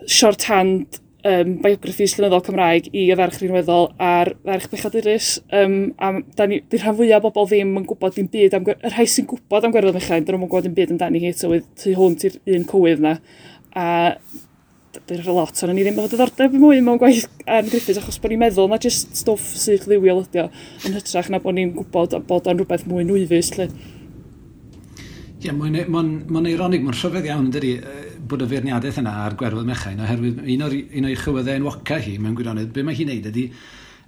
short-hand 0.07 1.01
um, 1.27 1.53
biograffi 1.63 2.07
slynyddol 2.09 2.43
Cymraeg 2.47 2.89
i 2.93 3.05
y 3.11 3.17
ferch 3.19 3.39
rinweddol 3.41 3.89
a'r 4.01 4.33
ferch 4.45 4.67
bechadurus. 4.71 5.31
Um, 5.55 5.77
a 5.99 6.13
da 6.37 6.47
ni, 6.49 6.61
di 6.71 6.79
rhan 6.79 6.97
fwyaf 6.97 7.27
o 7.27 7.31
bobl 7.31 7.49
ddim 7.51 7.77
yn 7.81 7.87
gwybod 7.89 8.17
dim 8.17 8.29
byd 8.31 8.57
am... 8.57 8.67
yr 8.75 8.93
rhai 8.93 9.07
sy'n 9.09 9.27
gwybod 9.29 9.67
am 9.67 9.75
gwerthoedd 9.75 9.99
mechain, 9.99 10.27
dyn 10.27 10.37
nhw'n 10.37 10.47
gwybod 10.47 10.69
dim 10.69 10.77
byd 10.77 10.95
amdani 10.95 11.23
hi, 11.25 11.33
tywydd 11.41 11.67
tu 11.79 11.95
hwnt 11.97 12.27
i'r 12.29 12.39
un 12.55 12.69
cywydd 12.69 13.03
na. 13.05 13.17
A 13.77 13.87
dy'r 15.09 15.27
lot 15.29 15.63
o'n 15.63 15.71
ni 15.77 15.83
ddim 15.85 15.97
bod 15.99 16.09
diddordeb 16.11 16.55
mwy 16.57 16.79
mewn 16.81 16.97
gwaith 17.01 17.27
Anne 17.45 17.69
Griffiths 17.69 17.99
achos 18.01 18.17
bod 18.21 18.33
ni'n 18.33 18.41
meddwl 18.41 18.69
na 18.71 18.79
jyst 18.81 19.13
stwff 19.19 19.53
sy'n 19.61 19.83
ddiwiol 19.83 20.23
ydi 20.23 20.41
o 20.43 20.47
yn 20.87 20.97
hytrach 20.97 21.29
na 21.29 21.39
bod 21.43 21.57
ni'n 21.57 21.75
gwybod 21.77 22.15
bod 22.29 22.49
o'n 22.49 22.59
rhywbeth 22.59 22.87
mwy 22.89 23.05
nwyfus 23.05 23.53
lle. 23.57 23.69
Ie, 25.39 25.47
yeah, 25.47 25.55
mae'n 25.55 25.75
e- 25.79 25.85
ma 25.87 26.01
ma 26.03 26.41
mae'n 26.43 26.89
rhyfedd 26.91 27.27
iawn, 27.29 27.45
dydy, 27.55 27.69
bod 28.27 28.41
y 28.43 28.47
feirniadaeth 28.51 28.97
yna 28.99 29.13
ar 29.23 29.37
gwerfod 29.39 29.67
mechain, 29.67 30.01
oherwydd 30.03 30.41
un 30.43 30.63
o'r, 30.65 30.75
un 30.99 31.07
o'r 31.07 31.21
chywyddau 31.21 31.55
yn 31.55 31.61
enwoca 31.61 31.99
hi 32.03 32.17
mewn 32.19 32.35
gwirionedd, 32.35 32.73
be 32.75 32.83
mae 32.83 32.97
hi'n 32.97 33.07
neud 33.07 33.29
ydy, 33.31 33.45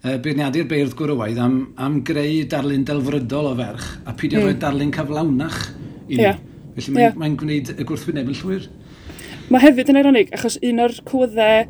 uh, 0.04 0.18
beirniadu'r 0.26 0.68
beirdd 0.68 0.98
gwrywaidd 1.00 1.40
am, 1.40 1.56
am 1.80 2.02
greu 2.08 2.42
darlun 2.52 2.84
delfrydol 2.88 3.48
o 3.48 3.56
ferch, 3.62 3.88
a 4.04 4.16
pidio 4.20 4.42
mm. 4.42 4.50
rhoi 4.50 4.58
darlun 4.60 4.92
cyflawnach 4.98 5.62
i 6.10 6.18
ni. 6.18 6.26
Yeah. 6.26 6.42
Felly 6.76 6.98
mae'n 6.98 7.06
yeah. 7.06 7.18
mae 7.24 7.38
gwneud 7.40 7.72
y 7.78 7.88
gwrthwyneb 7.88 8.32
yn 8.32 8.40
llwyr. 8.42 8.68
Mae 9.52 9.64
hefyd 9.64 9.94
yn 9.94 10.02
ironig, 10.04 10.36
achos 10.36 10.60
un 10.68 10.84
o'r 10.84 11.00
cywyddau 11.00 11.64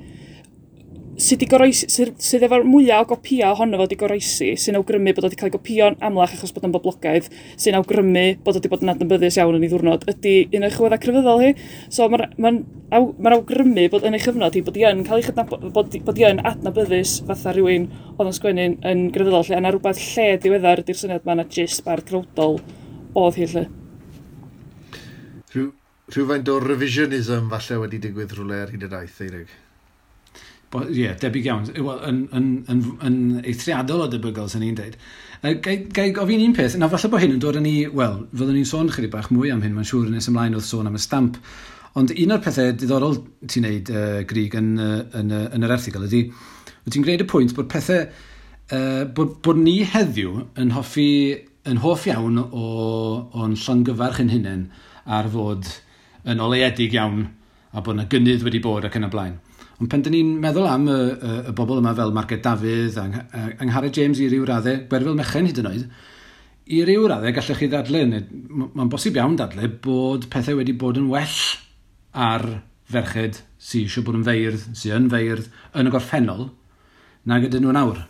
sydd, 1.19 1.43
goroesi, 1.51 1.87
sydd, 1.91 2.13
sydd 2.23 2.45
efo'r 2.47 2.63
mwyaf 2.67 3.03
o 3.03 3.07
gopia 3.11 3.51
ohono 3.51 3.77
fo 3.79 3.85
wedi 3.85 3.97
goroesi, 3.99 4.51
sy'n 4.59 4.77
awgrymu 4.79 5.13
bod 5.15 5.25
wedi 5.27 5.37
cael 5.39 5.49
ei 5.49 5.55
gopio'n 5.55 5.97
amlach 6.07 6.35
achos 6.37 6.53
bod 6.55 6.67
yn 6.67 6.73
boblogaidd, 6.75 7.27
sy'n 7.59 7.77
awgrymu 7.79 8.23
bod 8.45 8.57
wedi 8.57 8.71
bod 8.71 8.85
yn 8.85 8.93
adnabyddus 8.93 9.39
iawn 9.39 9.57
yn 9.57 9.65
ei 9.65 9.71
ddwrnod, 9.71 10.05
ydy 10.11 10.35
un 10.57 10.67
o'i 10.67 10.73
chwyddau 10.75 11.01
crefyddol 11.03 11.43
hi. 11.43 11.51
So 11.91 12.07
mae'n 12.11 12.29
ma 12.41 12.53
aw, 12.97 13.09
ma 13.19 13.33
awgrymu 13.35 13.87
bod 13.91 14.07
yn 14.07 14.15
ei 14.17 14.23
chyfnod 14.23 14.55
hi 14.55 14.63
bod 14.67 14.79
i 14.79 14.85
yn 14.87 15.03
cael 15.07 15.21
ei 15.21 15.27
chydnabod, 15.27 15.67
bod, 15.75 15.97
bod 16.07 16.21
i 16.21 16.27
yn 16.29 16.43
adnabyddus 16.51 17.17
fatha 17.27 17.55
rhywun 17.55 17.89
oedd 18.17 18.29
yn 18.29 18.37
sgwennu'n 18.37 18.77
yn 18.91 19.03
grefyddol 19.15 19.47
lle, 19.47 19.57
a 19.59 19.65
na 19.65 19.73
rhywbeth 19.73 20.01
lle 20.13 20.29
diweddar 20.43 20.83
ydy'r 20.85 21.01
syniad 21.01 21.27
mae 21.27 21.39
yna 21.39 21.47
jyst 21.51 21.83
bar 21.87 22.03
crowdol 22.07 22.61
oedd 23.19 23.41
hi 23.41 23.49
lle. 23.55 23.65
Rhyw, 25.51 25.67
rhywfaint 26.15 26.51
o 26.51 26.61
revisionism 26.63 27.51
falle 27.51 27.83
wedi 27.83 27.99
digwydd 28.07 28.37
rhywle 28.37 28.63
ar 28.63 28.73
hyd 28.75 28.87
y 28.87 28.91
daith, 28.91 29.19
Eirig. 29.25 29.51
Ie, 30.71 30.95
yeah, 30.95 31.15
debyg 31.19 31.49
iawn. 31.49 31.65
Wel, 31.75 31.97
yn, 32.07 32.21
yn, 32.37 32.47
yn, 32.71 32.83
yn 33.03 33.17
eithriadol 33.43 34.05
o 34.05 34.07
debygol, 34.11 34.47
sy'n 34.51 34.63
ni'n 34.63 34.77
dweud. 34.77 34.95
Gai 35.41 36.05
gofyn 36.15 36.45
un 36.45 36.55
peth, 36.55 36.77
na 36.79 36.87
falle 36.91 37.09
bod 37.11 37.23
hyn 37.23 37.35
yn 37.35 37.41
dod 37.43 37.59
yn 37.59 37.65
ni, 37.67 37.75
wel, 37.91 38.21
fyddwn 38.31 38.55
ni'n 38.55 38.69
sôn 38.69 38.91
chydig 38.93 39.11
bach 39.11 39.27
mwy 39.33 39.51
am 39.51 39.63
hyn, 39.65 39.75
mae'n 39.75 39.89
siŵr 39.89 40.07
nes 40.13 40.29
ymlaen 40.31 40.55
wrth 40.55 40.69
sôn 40.69 40.87
am 40.87 40.95
y 40.95 41.03
stamp. 41.03 41.41
Ond 41.99 42.13
un 42.15 42.31
o'r 42.31 42.43
pethau 42.45 42.71
diddorol 42.71 43.19
ti'n 43.51 43.67
neud, 43.67 43.91
uh, 43.91 44.21
Grig, 44.29 44.55
yn, 44.55 44.71
uh, 44.79 45.01
yn, 45.19 45.35
uh, 45.35 45.43
yn, 45.51 45.67
yr 45.67 45.75
erthigol 45.75 46.07
ydy, 46.07 46.23
wyt 46.85 46.95
ti'n 46.95 47.03
gwneud 47.03 47.25
y 47.25 47.29
pwynt 47.33 47.55
bod 47.57 47.67
pethau, 47.73 48.07
uh, 48.71 49.03
bod, 49.17 49.35
bod 49.43 49.59
ni 49.59 49.81
heddiw 49.83 50.39
yn 50.61 50.71
hoffi, 50.77 51.09
yn 51.67 51.83
hoff 51.83 52.07
iawn 52.07 52.39
o, 52.45 52.65
o'n 53.43 53.59
llongyfarch 53.59 54.23
yn 54.23 54.31
hynny 54.37 54.57
ar 55.11 55.27
fod 55.35 55.67
yn 56.31 56.39
oleuedig 56.39 56.95
iawn 56.95 57.25
a 57.75 57.83
bod 57.83 57.97
yna 57.97 58.07
gynnydd 58.11 58.45
wedi 58.47 58.63
bod 58.63 58.87
ac 58.87 58.95
yn 59.01 59.09
y 59.09 59.11
blaen. 59.11 59.39
Ond 59.81 59.89
pen 59.89 60.03
dyn 60.05 60.13
ni'n 60.13 60.33
meddwl 60.43 60.67
am 60.69 60.83
y, 60.85 60.95
y, 61.09 61.35
y 61.49 61.53
bobl 61.57 61.79
yma 61.81 61.95
fel 61.97 62.11
Margaret 62.13 62.43
Dafydd, 62.45 62.99
yng, 63.01 63.15
yng 63.57 63.69
Ngharre 63.71 63.89
James 63.95 64.19
i 64.21 64.27
ryw 64.29 64.43
raddau, 64.45 64.83
Gwerfyl 64.91 65.17
Mechen 65.17 65.47
hyd 65.49 65.61
yn 65.63 65.69
oed, 65.71 65.87
i 66.69 66.83
ryw 66.85 67.07
raddau 67.09 67.33
gallech 67.33 67.63
chi 67.63 67.69
ddadlu, 67.71 68.03
mae'n 68.61 68.91
bosib 68.93 69.17
iawn 69.17 69.39
dadlu, 69.39 69.71
bod 69.81 70.27
pethau 70.29 70.59
wedi 70.59 70.75
bod 70.77 71.01
yn 71.01 71.09
well 71.09 71.39
ar 72.13 72.45
ferched 72.91 73.41
sy'n 73.57 73.87
eisiau 73.87 74.05
bod 74.05 74.19
yn 74.19 74.25
feirdd, 74.27 74.69
sy'n 74.77 74.97
yn 74.99 75.09
feirdd, 75.11 75.49
yn 75.77 75.89
y 75.89 75.93
gorffennol, 75.93 76.47
na 77.25 77.41
gyda 77.41 77.61
nhw'n 77.61 77.81
awr. 77.81 78.03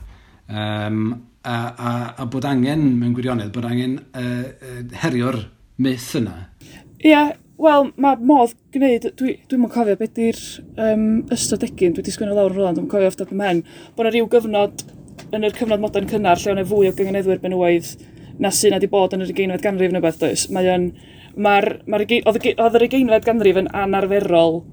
Um, 0.52 1.06
a, 1.48 1.56
a, 1.56 1.92
a 2.20 2.28
bod 2.32 2.48
angen, 2.52 2.84
mewn 3.00 3.16
gwirionedd, 3.16 3.52
bod 3.56 3.68
angen 3.70 3.96
uh, 4.12 4.44
uh, 4.52 4.82
herio'r 5.06 5.40
myth 5.84 6.10
yna. 6.20 6.36
Ie, 6.68 7.14
yeah, 7.14 7.32
Wel, 7.62 7.92
mae 8.02 8.18
modd 8.26 8.56
gwneud, 8.74 9.04
dwi'n 9.20 9.42
dwi 9.52 9.68
cofio 9.70 9.94
beth 10.00 10.16
di'r 10.18 10.38
um, 10.82 11.04
ystod 11.36 11.62
egin, 11.68 11.92
dwi 11.94 12.02
wedi 12.02 12.14
sgwynnu 12.16 12.34
lawr 12.34 12.56
yn 12.56 12.58
rolan, 12.58 12.78
dwi'n 12.80 12.88
cofio 12.90 13.12
ofta 13.12 13.28
dim 13.30 13.44
hen, 13.46 13.62
bod 13.94 14.08
yna 14.08 14.14
rhyw 14.16 14.30
gyfnod 14.32 14.82
yn 15.38 15.46
yr 15.46 15.54
cyfnod 15.60 15.84
modern 15.84 16.10
cynnar 16.10 16.42
lle 16.42 16.56
o'na 16.56 16.64
fwy 16.66 16.90
o 16.90 16.96
gyngeneddwyr 16.98 17.44
benywaidd 17.44 17.92
na 18.42 18.50
sy'n 18.56 18.74
wedi 18.80 18.90
bod 18.90 19.14
yn 19.14 19.28
yr 19.28 19.36
ugeinfed 19.36 19.62
ganrif 19.68 19.94
neu 19.94 20.02
beth 20.02 20.18
does. 20.24 20.48
Mae 20.50 20.72
yn, 20.74 20.90
mae'r, 21.38 21.70
mae'r, 21.86 22.08
oedd 22.34 22.80
yr 22.80 22.88
ugeinfed 22.88 23.30
ganrif 23.30 23.62
yn 23.62 23.70
anarferol 23.84 24.64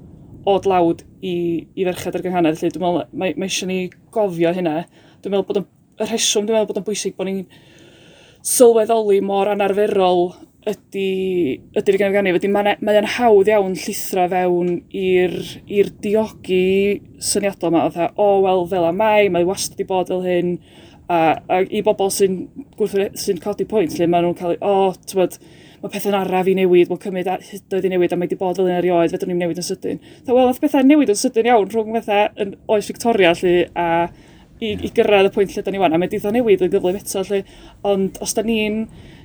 o 0.48 0.59
dlawd 0.64 1.05
i, 1.20 1.37
i 1.77 1.85
ferched 1.90 2.16
ar 2.16 2.24
gynghanedd, 2.24 2.57
lle 2.62 2.72
dwi'n 2.72 2.87
meddwl, 2.87 3.09
mae, 3.12 3.37
mae 3.37 3.53
eisiau 3.53 3.68
ni 3.68 3.83
gofio 4.14 4.55
hynna. 4.57 4.79
Dwi'n 5.20 5.37
meddwl 5.37 5.48
bod 5.51 5.61
yn, 5.61 5.68
y 5.98 6.09
rheswm 6.09 6.48
dwi'n 6.48 6.62
meddwl 6.62 6.72
bod 6.72 6.81
yn 6.81 6.88
bwysig 6.88 7.20
bod 7.20 7.29
ni'n 7.29 7.44
sylweddoli 8.48 9.20
mor 9.29 9.53
anarferol 9.53 10.31
ydy, 10.69 11.61
ydy'r 11.79 11.99
ganfganif, 12.01 12.39
ydy 12.39 12.51
mae 12.53 12.99
o'n 13.01 13.09
hawdd 13.17 13.51
iawn 13.53 13.77
llithro 13.79 14.27
fewn 14.33 14.75
i'r 14.95 15.93
diogi 16.05 16.65
syniadol 17.25 17.73
yma, 17.73 17.87
o, 17.89 18.09
o 18.25 18.29
wel, 18.45 18.67
fel 18.71 18.89
a 18.89 18.93
mai, 18.95 19.31
mae 19.33 19.47
wastad 19.49 19.79
wedi 19.79 19.89
bod 19.89 20.13
fel 20.13 20.27
hyn, 20.27 20.53
a, 21.09 21.39
a 21.49 21.63
i 21.65 21.83
bobl 21.85 22.13
sy'n 22.13 22.43
sy 23.17 23.39
codi 23.43 23.69
pwynt, 23.69 23.97
lle 23.97 24.11
maen 24.11 24.29
nhw'n 24.29 24.39
cael, 24.39 24.57
o, 24.61 24.75
oh, 24.91 25.01
tywed, 25.09 25.39
mae 25.83 25.93
pethau'n 25.95 26.19
araf 26.21 26.49
i 26.51 26.57
newid, 26.59 26.91
mae'n 26.91 27.03
cymryd 27.03 27.31
hydoedd 27.51 27.87
i 27.87 27.93
newid, 27.95 28.12
a 28.12 28.19
mae 28.19 28.29
wedi 28.29 28.41
bod 28.41 28.59
fel 28.59 28.69
un 28.69 28.77
erioed, 28.77 29.12
fedrwn 29.14 29.33
ni'n 29.33 29.45
newid 29.47 29.61
yn 29.62 29.69
sydyn. 29.69 30.01
Dda, 30.25 30.35
wel, 30.35 30.51
oedd 30.51 30.62
pethau'n 30.64 30.91
newid 30.91 31.12
yn 31.14 31.21
sydyn 31.21 31.49
iawn 31.53 31.71
rhwng 31.71 31.95
pethau 32.01 32.33
yn 32.45 32.57
oes 32.75 32.91
Victoria, 32.91 33.33
lle, 33.39 33.55
a 33.79 34.09
i, 34.59 34.73
i 34.75 34.91
gyrraedd 34.91 35.31
y 35.31 35.35
pwynt 35.35 35.55
lle 35.55 35.62
da 35.62 35.73
ni 35.73 35.81
wan, 35.81 35.95
a 35.95 36.01
mae 36.01 36.11
wedi 36.11 36.35
newid 36.35 36.64
yn 36.66 36.73
gyflym 36.73 36.99
eto, 36.99 37.23
lle, 37.29 37.45
ond 37.87 38.19
os 38.25 38.35
da 38.35 38.43
ni'n 38.47 38.83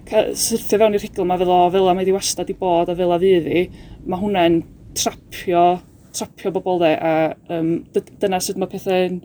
syrthio 0.10 0.80
fewn 0.80 0.98
i'r 0.98 1.04
rhigl 1.04 1.24
yma 1.24 1.38
fel 1.40 1.52
o, 1.54 1.60
fel 1.74 1.88
o, 1.88 1.94
mae 1.94 2.04
wedi 2.04 2.16
wastad 2.16 2.50
i 2.52 2.56
bod 2.60 2.92
a 2.92 2.96
fel 2.98 3.14
a 3.16 3.20
fydd 3.22 3.50
i, 3.50 3.66
mae 4.10 4.22
hwnna'n 4.22 4.60
trapio, 5.00 5.66
trapio 6.14 6.52
bobl 6.56 6.82
de, 6.84 6.94
a 6.98 7.14
um, 7.58 7.76
dyna 8.22 8.42
sut 8.44 8.60
mae 8.62 8.72
pethau'n 8.72 9.22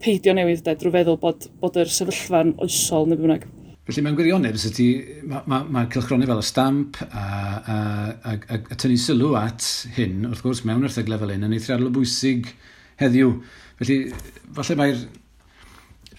peidio 0.00 0.34
newydd 0.36 0.64
de, 0.66 0.76
drwy 0.80 0.94
feddwl 0.98 1.18
bod, 1.20 1.48
bod 1.60 1.80
yr 1.80 1.90
sefyllfa'n 1.92 2.54
oesol 2.64 3.10
neu 3.10 3.20
bynnag. 3.20 3.48
Felly 3.90 4.04
mae'n 4.06 4.16
gwirionedd, 4.18 4.58
os 4.58 4.66
ydy, 4.68 4.88
mae 5.26 5.46
ma, 5.50 5.62
ma 5.66 5.86
cylchroni 5.90 6.28
fel 6.28 6.40
y 6.40 6.46
stamp 6.46 7.00
a, 7.08 7.22
a, 7.24 7.78
a, 8.30 8.34
a, 8.36 8.58
a 8.60 8.76
tynnu 8.78 8.98
sylw 9.00 9.34
at 9.40 9.66
hyn, 9.96 10.28
wrth 10.28 10.44
gwrs, 10.44 10.62
mewn 10.68 10.86
erthyglau 10.86 11.18
fel 11.20 11.32
hyn, 11.34 11.46
yn 11.48 11.56
eithriadol 11.56 11.90
o 11.90 11.94
bwysig 11.96 12.52
heddiw. 13.00 13.32
Felly, 13.80 13.98
falle 14.56 14.76
mae'r 14.78 15.02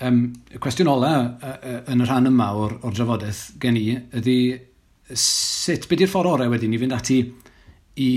Um, 0.02 0.22
y 0.50 0.58
cwestiwn 0.58 0.90
ola 0.90 1.12
uh, 1.46 1.58
yn 1.94 2.02
y 2.02 2.06
rhan 2.08 2.30
yma 2.32 2.48
o'r, 2.58 2.80
or 2.82 2.94
drafodaeth 2.96 3.42
gen 3.62 3.76
i 3.78 3.84
ydy 4.18 4.38
sut, 5.14 5.86
beth 5.86 6.02
yw'r 6.02 6.10
ffordd 6.10 6.32
orau 6.32 6.54
wedyn 6.54 6.74
i 6.74 6.80
fynd 6.82 6.96
ati 6.96 7.18
i 8.02 8.14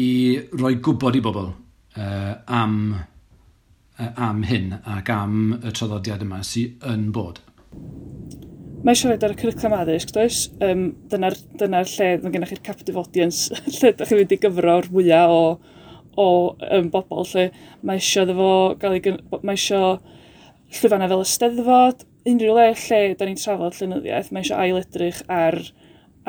roi 0.56 0.78
gwybod 0.80 1.18
i 1.18 1.22
bobl 1.24 1.50
uh, 1.50 2.30
am, 2.46 2.78
uh, 3.98 4.08
am 4.28 4.40
hyn 4.48 4.72
ac 4.94 5.12
am 5.12 5.58
y 5.58 5.74
traddodiad 5.74 6.24
yma 6.24 6.40
sy'n 6.46 6.88
yn 6.94 7.10
bod? 7.12 7.42
Mae 8.84 8.96
siarad 8.96 9.22
ar 9.24 9.32
y 9.32 9.38
cyrriclwm 9.40 9.76
addysg, 9.76 10.10
does? 10.16 10.40
Um, 10.64 10.86
Dyna'r 11.12 11.36
dyna 11.60 11.84
lle, 11.88 12.10
mae 12.20 12.32
gennych 12.32 12.54
chi'r 12.54 12.64
captive 12.64 13.00
audience, 13.00 13.52
lle 13.76 13.92
ydych 13.92 14.08
chi'n 14.08 14.22
mynd 14.22 14.34
i 14.36 14.40
gyfro'r 14.40 14.90
mwyaf 14.92 15.36
o, 15.36 15.44
o 16.16 16.26
um, 16.78 16.90
bobl, 16.92 17.28
lle 17.34 17.50
mae 17.84 18.00
eisiau, 18.00 18.28
ddefo 18.28 18.50
gael 18.80 18.98
ei, 19.02 19.16
mae 19.40 19.56
eisiau 19.56 19.96
llwyfannau 20.74 21.10
fel 21.12 21.24
Ysteddfod, 21.24 22.04
unrhyw 22.28 22.56
le 22.56 22.66
lle 22.72 23.00
da 23.18 23.28
ni'n 23.28 23.38
trafod 23.40 23.76
llynyddiaeth, 23.78 24.30
mae 24.32 24.44
eisiau 24.44 24.62
ail 24.62 24.80
edrych 24.80 25.20
ar, 25.30 25.58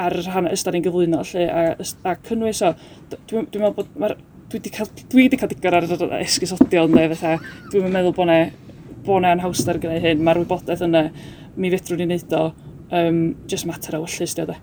ar 0.01 0.15
hanes 0.33 0.59
ystod 0.59 0.75
ni'n 0.75 0.85
gyflwyno 0.85 1.23
lle 1.31 1.47
a, 1.49 1.63
a 1.79 2.15
cynnwys 2.27 2.61
o. 2.67 2.73
Dwi'n 3.15 3.49
dwi 3.51 3.63
meddwl 3.63 3.77
bod 3.79 3.97
mae'r 4.03 4.17
dwi 4.51 4.59
wedi 4.59 4.73
cael, 4.75 4.91
dwi 5.13 5.25
wedi 5.25 5.39
cael 5.41 5.51
digon 5.53 5.79
ar 5.79 5.89
yr 5.89 6.15
esgusodion 6.21 6.93
neu 6.93 7.09
fatha, 7.15 7.39
dwi'n 7.73 7.91
meddwl 7.95 8.15
bod 8.17 8.29
ne, 8.29 8.39
bod 9.07 9.25
ne 9.25 9.33
anhawster 9.33 9.81
gyda 9.81 9.97
hyn, 10.03 10.23
mae'r 10.25 10.43
wybodaeth 10.43 10.85
yna, 10.85 11.07
mi 11.57 11.73
fedrwn 11.73 12.03
ni 12.03 12.09
wneud 12.11 12.37
o, 12.37 12.45
um, 13.01 13.21
just 13.49 13.69
mater 13.69 13.97
o 13.97 14.05
wyllus 14.05 14.37
di 14.37 14.45
o 14.45 14.49
de. 14.51 14.61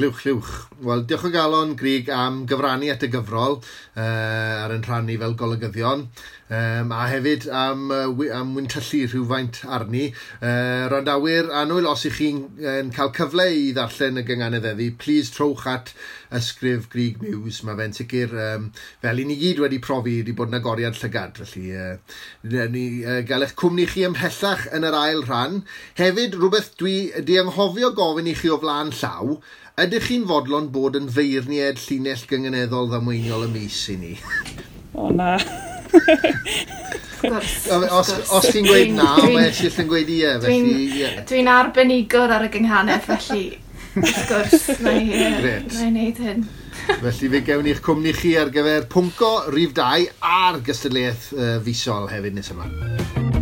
Clywch, 0.00 0.22
clywch. 0.22 0.68
Wel, 0.80 1.02
diolch 1.04 1.26
o 1.26 1.30
galon, 1.30 1.74
Grig, 1.76 2.08
am 2.08 2.46
gyfrannu 2.48 2.88
at 2.88 3.02
y 3.04 3.10
gyfrol 3.12 3.58
uh, 3.60 4.62
ar 4.64 4.72
yn 4.72 4.86
rhannu 4.86 5.18
fel 5.20 5.34
golygyddion. 5.36 6.06
Um, 6.50 6.94
a 6.96 7.04
hefyd 7.06 7.44
am, 7.52 7.82
uh, 7.92 8.22
am 8.32 8.54
wyntyllu 8.56 9.02
rhywfaint 9.10 9.60
arni. 9.68 10.06
Uh, 10.40 10.88
Randawyr, 10.90 11.52
anwyl, 11.52 11.90
os 11.92 12.06
ych 12.08 12.16
chi'n 12.16 12.40
uh, 12.64 12.80
cael 12.96 13.12
cyfle 13.18 13.46
i 13.52 13.68
ddarllen 13.76 14.22
y 14.22 14.24
gynganededdu, 14.30 14.88
please 14.98 15.30
trowch 15.36 15.68
at 15.68 15.92
ysgrif 16.32 16.88
Grig 16.88 17.20
News. 17.20 17.60
Mae 17.68 17.76
fe'n 17.82 17.94
sicr, 18.00 18.32
um, 18.46 18.70
fel 19.04 19.20
i 19.20 19.28
ni 19.28 19.36
gyd 19.38 19.60
wedi 19.62 19.82
profi, 19.84 20.16
wedi 20.24 20.34
bod 20.34 20.50
yn 20.50 20.62
agoriad 20.62 20.96
llygad. 20.96 21.38
Felly, 21.44 21.76
uh, 21.76 22.66
ni 22.72 22.86
uh, 23.04 23.20
gael 23.28 23.44
eich 23.44 23.54
cwmni 23.60 23.84
chi 23.92 24.08
ymhellach 24.08 24.64
yn 24.72 24.88
yr 24.88 24.96
ail 25.04 25.26
rhan. 25.28 25.60
Hefyd, 26.00 26.40
rhywbeth 26.40 26.72
dwi 26.80 26.96
di 27.20 27.38
anghofio 27.44 27.92
gofyn 28.00 28.32
i 28.32 28.34
chi 28.40 28.50
o 28.50 28.58
flaen 28.64 28.96
llaw, 28.96 29.36
Ydych 29.78 30.08
chi'n 30.08 30.26
fodlon 30.28 30.68
bod 30.74 30.96
yn 30.98 31.06
feirniad 31.14 31.78
llinell 31.84 32.26
gyngeneddol 32.28 32.90
ddamweiniol 32.90 33.46
y 33.46 33.50
mis 33.52 33.78
i 33.92 33.96
ni? 34.00 34.12
O 34.98 35.10
na. 35.14 35.36
os 37.30 38.10
os 38.10 38.48
ti'n 38.50 38.66
gweud 38.66 38.94
na, 38.96 39.08
mae 39.22 39.46
eisiau 39.46 39.82
yn 39.84 39.90
gweud 39.90 40.10
ie. 40.10 40.32
Dwi'n 40.42 40.70
yeah. 40.96 41.18
dwi 41.28 41.44
arbenigwr 41.54 42.34
ar 42.36 42.48
y 42.48 42.52
gynghanedd, 42.56 43.06
felly 43.06 43.44
wrth 43.94 44.22
gwrs, 44.30 44.68
na 44.84 44.94
i 44.98 45.10
wneud 45.86 46.22
hyn. 46.26 46.46
felly 46.90 47.30
fe 47.34 47.42
gewn 47.46 47.68
i'ch 47.70 47.82
cwmni 47.84 48.14
chi 48.16 48.36
ar 48.40 48.52
gyfer 48.54 48.88
pwnco 48.90 49.34
rhif 49.50 49.76
2 49.78 50.08
a'r 50.36 50.62
gystadleuaeth 50.66 51.30
uh, 51.36 51.52
fisol 51.66 52.10
hefyd 52.10 52.38
nes 52.38 52.52
ymlaen. 52.54 53.39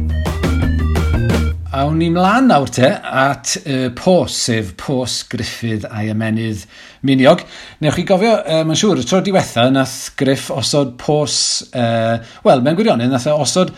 A 1.69 1.83
wn 1.85 1.99
i 2.01 2.07
mlaen 2.09 2.47
nawr 2.49 2.71
te 2.73 2.89
at 2.89 3.51
uh, 3.61 3.91
pos, 3.93 4.33
sef 4.47 4.71
pos 4.81 5.19
Griffith 5.29 5.83
a'i 5.85 6.07
ymenydd 6.09 6.63
Miniog. 7.05 7.43
Newch 7.85 7.99
chi 7.99 8.05
gofio, 8.09 8.39
uh, 8.41 8.63
mae'n 8.65 8.79
siŵr, 8.81 9.03
y 9.03 9.05
tro 9.05 9.21
diwetha 9.21 9.67
nath 9.75 10.15
Griff 10.17 10.47
osod 10.49 10.95
pos, 10.97 11.35
uh, 11.77 12.25
wel, 12.47 12.65
mewn 12.65 12.79
gwirionedd 12.79 13.13
nath 13.13 13.29
e 13.29 13.35
osod 13.37 13.75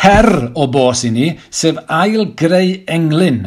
her 0.00 0.28
o 0.58 0.66
bos 0.66 1.04
i 1.06 1.12
ni, 1.14 1.28
sef 1.46 1.78
ail 1.86 2.32
greu 2.42 2.74
englyn. 2.90 3.44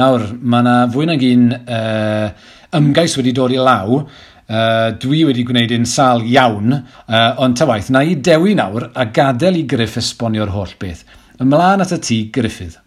Nawr, 0.00 0.24
mae 0.40 0.64
yna 0.64 0.78
fwy 0.96 1.10
nag 1.12 1.28
un 1.28 1.46
uh, 1.52 2.32
ymgais 2.80 3.20
wedi 3.20 3.36
dod 3.36 3.52
i 3.52 3.60
law, 3.60 4.00
Uh, 4.48 4.94
dwi 4.96 5.26
wedi 5.28 5.42
gwneud 5.44 5.74
un 5.76 5.82
sal 5.84 6.22
iawn, 6.24 6.72
uh, 6.72 7.34
ond 7.44 7.58
ta 7.60 7.66
waith, 7.68 7.90
na 7.92 8.00
i 8.00 8.14
dewi 8.16 8.54
nawr 8.56 8.86
a 8.96 9.04
gadael 9.12 9.58
i 9.60 9.66
Griff 9.68 9.98
esbonio'r 10.00 10.54
holl 10.54 10.72
beth. 10.80 11.02
Ymlaen 11.44 11.84
at 11.84 11.92
y 11.92 11.98
tŷ 12.00 12.16
Griffith. 12.32 12.78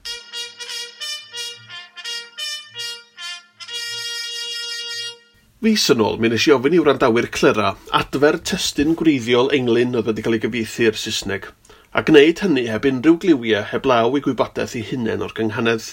Fis 5.61 5.83
yn 5.93 5.99
ôl, 6.01 6.15
mi 6.17 6.25
nes 6.31 6.47
i 6.49 6.51
ofyn 6.55 6.73
i 6.73 6.79
wrandawyr 6.81 7.27
clyra 7.29 7.67
adfer 7.97 8.39
testyn 8.49 8.95
gwreiddiol 8.97 9.51
englyn 9.53 9.91
oedd 9.99 10.07
wedi 10.09 10.23
cael 10.25 10.33
ei 10.33 10.39
gyfieithu 10.41 10.87
i'r 10.87 10.95
Saesneg, 10.97 11.43
a 11.93 12.01
gwneud 12.07 12.41
hynny 12.41 12.63
heb 12.65 12.87
unrhyw 12.89 13.19
gliwiau 13.21 13.67
heblaw 13.69 14.17
i 14.17 14.23
gwybodaeth 14.25 14.73
i 14.79 14.81
hunain 14.87 15.21
o'r 15.21 15.35
gynghanedd. 15.37 15.91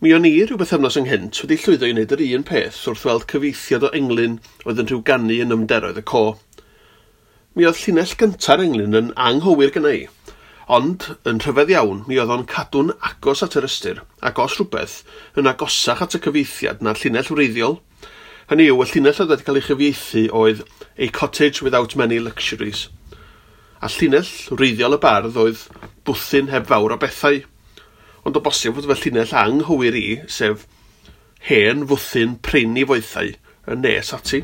Mi 0.00 0.14
o'n 0.16 0.30
i 0.30 0.32
rhywbeth 0.46 0.72
amnos 0.78 0.96
ynghynt 1.02 1.42
wedi 1.42 1.60
llwyddo 1.60 1.90
i 1.90 1.92
wneud 1.92 2.16
yr 2.16 2.24
un 2.38 2.48
peth 2.52 2.80
wrth 2.94 3.04
weld 3.10 3.28
cyfeithiad 3.34 3.84
o 3.90 3.92
englyn 4.00 4.40
oedd 4.64 4.80
yn 4.80 4.88
rhyw 4.88 5.04
gannu 5.12 5.38
yn 5.44 5.52
ymderoedd 5.58 6.00
y 6.00 6.06
co. 6.14 6.24
Mi 7.52 7.68
oedd 7.68 7.84
llinell 7.84 8.16
gynta'r 8.24 8.64
englyn 8.64 9.00
yn 9.02 9.14
anghywir 9.28 9.76
gyda 9.76 9.96
i, 10.00 10.02
ond 10.80 11.10
yn 11.28 11.44
rhyfedd 11.44 11.76
iawn 11.76 12.04
mi 12.08 12.16
oedd 12.24 12.32
o'n 12.38 12.48
cadw'n 12.56 12.96
agos 13.12 13.44
at 13.44 13.60
yr 13.60 13.68
ystyr 13.68 14.04
ac 14.24 14.40
os 14.48 14.56
rhywbeth 14.56 15.00
yn 15.36 15.52
agosach 15.52 16.06
at 16.08 16.16
y 16.16 16.26
cyfeithiad 16.30 16.80
na'r 16.80 17.04
llinell 17.04 17.34
wreiddiol– 17.36 17.82
Hynny 18.52 18.66
yw, 18.68 18.82
y 18.84 18.84
llinell 18.84 19.16
oedd 19.22 19.30
wedi 19.32 19.44
cael 19.46 19.56
ei 19.56 19.62
chyfieithu 19.64 20.22
oedd 20.36 20.58
A 21.00 21.06
Cottage 21.16 21.62
Without 21.64 21.94
Many 21.96 22.18
Luxuries. 22.20 22.82
A 23.80 23.88
llinell 23.88 24.28
wreiddiol 24.52 24.92
y 24.92 24.98
bardd 25.00 25.38
oedd 25.40 25.62
bwthyn 26.04 26.50
heb 26.52 26.66
fawr 26.68 26.92
o 26.92 26.98
bethau. 27.00 27.38
Ond 28.28 28.36
o 28.36 28.42
bosib 28.44 28.76
fod 28.76 28.90
fy 28.90 28.98
llinell 29.06 29.32
anghywir 29.40 29.96
i, 29.96 30.04
sef 30.28 30.66
hen 31.48 31.86
fwthyn 31.88 32.36
prin 32.44 32.76
i 32.76 32.84
foethau 32.92 33.32
yn 33.72 33.82
nes 33.86 34.12
ati. 34.18 34.42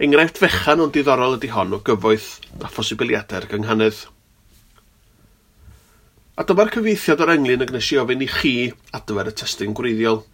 Enghraifft 0.00 0.40
fechan 0.40 0.80
o'n 0.80 0.96
diddorol 0.96 1.36
ydy 1.36 1.52
hon 1.52 1.76
o 1.76 1.84
gyfoeth 1.84 2.38
a 2.56 2.72
phosibiliadau'r 2.72 3.50
gynghanedd. 3.52 4.06
A 6.40 6.48
dyma'r 6.48 6.72
cyfeithiad 6.72 7.20
o'r 7.20 7.36
englyn 7.36 7.68
y 7.68 7.68
gnes 7.68 7.92
i 7.92 8.00
ofyn 8.00 8.24
i 8.24 8.32
chi 8.40 8.56
adfer 8.96 9.28
y 9.28 9.40
testyn 9.42 9.76
gwreiddiol. 9.76 10.24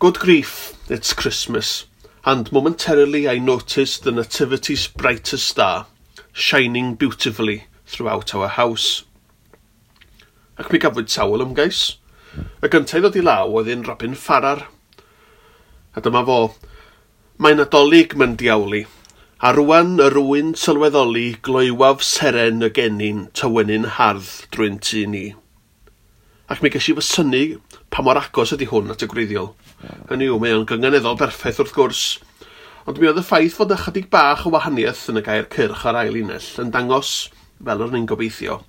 Good 0.00 0.20
grief, 0.20 0.74
it's 0.88 1.12
Christmas, 1.12 1.86
and 2.24 2.52
momentarily 2.52 3.28
I 3.28 3.38
noticed 3.38 4.04
the 4.04 4.12
nativity's 4.12 4.86
brightest 4.86 5.48
star, 5.48 5.88
shining 6.32 6.94
beautifully 6.94 7.64
throughout 7.84 8.32
our 8.32 8.46
house. 8.46 9.02
Ac 10.56 10.70
mi 10.70 10.78
gafwyd 10.78 11.10
sawl 11.10 11.42
ymgais. 11.42 11.96
Y 12.62 12.70
gyntaf 12.70 13.02
ddod 13.02 13.18
i 13.18 13.24
law 13.26 13.50
oedd 13.50 13.72
un 13.74 13.82
robin 13.88 14.14
Farrar. 14.14 14.68
A 15.98 16.04
dyma 16.04 16.22
fo. 16.28 16.38
Mae'n 17.42 17.66
adolyg 17.66 18.14
mewn 18.14 18.36
diawlu. 18.38 18.84
a 19.42 19.50
rwan 19.54 19.98
y 19.98 20.06
rwy'n 20.14 20.54
sylweddoli 20.58 21.26
gloiwaf 21.42 22.06
seren 22.06 22.62
y 22.62 22.70
gennin 22.78 23.26
tywenyn 23.34 23.90
hardd 23.98 24.30
drwy'n 24.54 24.78
tu 24.78 25.02
ni. 25.10 25.24
Ac 26.46 26.62
mi 26.62 26.70
ges 26.70 26.86
i 26.86 26.94
fy 26.94 27.06
syni 27.06 27.42
pa 27.90 28.06
mor 28.06 28.22
agos 28.22 28.54
ydy 28.54 28.70
hwn 28.70 28.94
at 28.94 29.02
y 29.02 29.10
gwreiddiol. 29.10 29.50
Hynny 29.78 30.26
yw, 30.26 30.38
mae 30.42 30.56
o'n 30.56 30.66
gyngeneddol 30.66 31.18
berffaith 31.20 31.60
wrth 31.62 31.74
gwrs, 31.76 32.02
ond 32.88 32.98
mi 32.98 33.06
oedd 33.06 33.20
y 33.20 33.22
ffaith 33.22 33.58
fod 33.60 33.74
ychydig 33.76 34.08
bach 34.10 34.46
o 34.48 34.50
wahaniaeth 34.50 35.04
yn 35.12 35.20
y 35.20 35.22
gair 35.26 35.46
cyrch 35.52 35.84
ar 35.86 36.00
ail 36.00 36.18
unell 36.18 36.48
yn 36.62 36.72
dangos, 36.74 37.12
fel 37.62 37.84
yr 37.84 37.92
ni'n 37.94 38.08
gobeithio, 38.10 38.60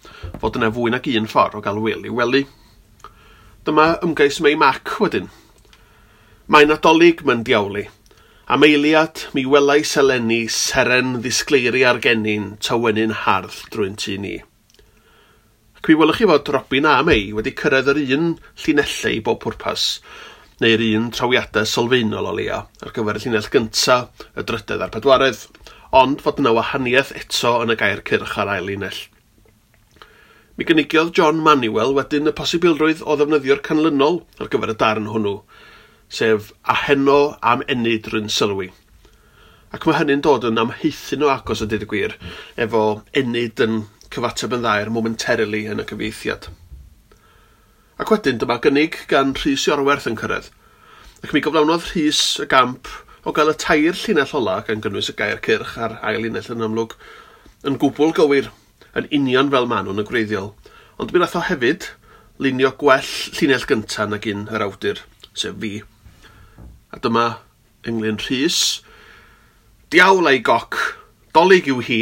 fod 0.41 0.59
yna 0.59 0.69
fwy 0.75 0.93
nag 0.93 1.09
un 1.17 1.29
ffordd 1.31 1.57
o 1.57 1.61
gael 1.65 1.81
wyl 1.81 2.05
i 2.05 2.13
weli. 2.13 2.43
Dyma 3.65 3.87
ymgais 4.05 4.37
May 4.45 4.57
Mac 4.59 4.99
wedyn. 5.01 5.31
Mae'n 6.49 6.75
adolyg 6.75 7.25
mewn 7.25 7.41
diawlu. 7.47 7.87
Am 8.49 8.65
eiliad, 8.65 9.25
mi 9.33 9.43
welai 9.49 9.81
seleni 9.85 10.43
seren 10.49 11.19
ddisgleiri 11.23 11.83
ar 11.85 11.99
gennin 12.01 12.55
tywenyn 12.65 13.13
hardd 13.25 13.59
drwy'n 13.73 13.97
tu 14.01 14.15
ni. 14.21 14.37
Ac 15.77 15.89
mi 15.89 15.97
welwch 15.97 16.21
chi 16.21 16.29
fod 16.29 16.49
Robin 16.53 16.87
a 16.89 16.95
May 17.05 17.29
wedi 17.33 17.53
cyrraedd 17.57 17.91
yr 17.93 18.01
un 18.17 18.33
llinellau 18.63 19.13
i 19.15 19.21
bob 19.25 19.37
pwrpas, 19.45 19.85
neu'r 20.63 20.81
un 20.97 21.07
trawiadau 21.15 21.67
sylfaenol 21.71 22.27
o 22.27 22.33
leia 22.35 22.63
ar 22.83 22.91
gyfer 22.95 23.19
y 23.19 23.23
llinell 23.23 23.47
gyntaf, 23.53 24.25
y 24.35 24.43
drydedd 24.43 24.83
a'r 24.83 24.91
pedwaredd, 24.93 25.45
ond 25.95 26.19
fod 26.25 26.41
yna 26.41 26.51
wahaniaeth 26.57 27.13
eto 27.17 27.55
yn 27.63 27.73
y 27.73 27.77
gair 27.79 28.03
cyrch 28.09 28.35
ar 28.43 28.51
ail 28.55 28.67
linell. 28.67 28.99
Mi 30.59 30.67
gynigiodd 30.67 31.13
John 31.15 31.39
Manuel 31.39 31.95
wedyn 31.95 32.27
y 32.27 32.35
posibilrwydd 32.35 33.05
o 33.07 33.15
ddefnyddio'r 33.15 33.63
canlynol 33.63 34.19
ar 34.43 34.51
gyfer 34.51 34.73
y 34.73 34.77
darn 34.81 35.07
hwnnw, 35.13 35.37
sef 36.11 36.51
a 36.67 36.75
heno 36.83 37.19
am 37.39 37.63
enid 37.71 38.11
rwy'n 38.11 38.27
sylwi. 38.35 38.67
Ac 39.71 39.87
mae 39.87 40.01
hynny'n 40.01 40.25
dod 40.25 40.49
yn 40.49 40.59
amheithyn 40.59 41.23
o 41.23 41.31
agos 41.31 41.63
y 41.63 41.69
dyd 41.71 41.87
y 41.87 41.91
gwir, 41.93 42.17
efo 42.59 42.83
enid 43.23 43.63
yn 43.63 43.85
cyfateb 44.11 44.57
yn 44.57 44.65
ddair 44.65 44.89
er 44.89 44.91
momentarily 44.99 45.69
yn 45.71 45.79
y 45.79 45.87
cyfeithiad. 45.87 46.49
Ac 47.99 48.13
wedyn 48.13 48.37
dyma 48.39 48.55
gynnig 48.63 48.95
gan 49.11 49.33
Rhys 49.35 49.65
Iorwerth 49.67 50.05
yn 50.07 50.15
cyrraedd. 50.19 50.45
Ac 51.19 51.33
mi 51.35 51.41
gyflawnodd 51.43 51.89
Rhys 51.89 52.21
y 52.39 52.45
gamp 52.47 52.87
o 53.27 53.33
gael 53.35 53.51
y 53.51 53.55
tair 53.59 53.97
llinell 53.99 54.31
ola 54.39 54.61
gan 54.63 54.79
gynnwys 54.85 55.09
y 55.11 55.15
gair 55.19 55.41
cyrch 55.43 55.73
a'r 55.75 55.97
ail 56.07 56.21
linell 56.23 56.47
yn 56.55 56.63
amlwg 56.69 56.95
yn 57.67 57.75
gwbl 57.81 58.13
gywir, 58.15 58.47
yn 58.95 59.09
union 59.17 59.51
fel 59.51 59.67
maen 59.67 59.89
nhw'n 59.89 59.99
y 59.99 60.05
gwreiddiol. 60.07 60.53
Ond 60.95 61.11
mi 61.11 61.19
o 61.19 61.43
hefyd 61.49 61.89
lunio 62.39 62.71
gwell 62.79 63.11
llinell 63.35 63.67
gyntaf 63.67 64.07
nag 64.13 64.29
un 64.31 64.47
yr 64.47 64.63
awdur, 64.63 65.03
sef 65.35 65.59
fi. 65.59 65.73
A 66.95 67.03
dyma 67.03 67.25
ynglyn 67.83 68.21
Rhys. 68.23 68.79
Diawl 69.91 70.31
ei 70.31 70.39
goc, 70.39 70.79
dolyg 71.35 71.67
yw 71.67 71.83
hi, 71.83 72.01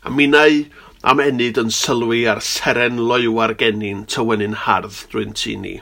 a 0.00 0.08
minnau 0.08 0.64
am 1.04 1.20
enid 1.20 1.58
yn 1.60 1.72
sylwi 1.76 2.22
ar 2.32 2.40
seren 2.40 2.96
loiw 3.10 3.36
ar 3.44 3.52
gennin 3.60 4.06
tywenyn 4.08 4.54
hardd 4.64 5.02
drwy'n 5.12 5.34
tu 5.36 5.52
ni. 5.60 5.74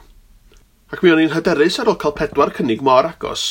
Ac 0.90 1.04
mi 1.04 1.12
o'n 1.12 1.20
i'n 1.22 1.34
hyderus 1.36 1.78
ar 1.78 1.90
ôl 1.92 1.98
cael 2.02 2.16
pedwar 2.18 2.50
cynnig 2.56 2.82
mor 2.82 3.06
agos, 3.06 3.44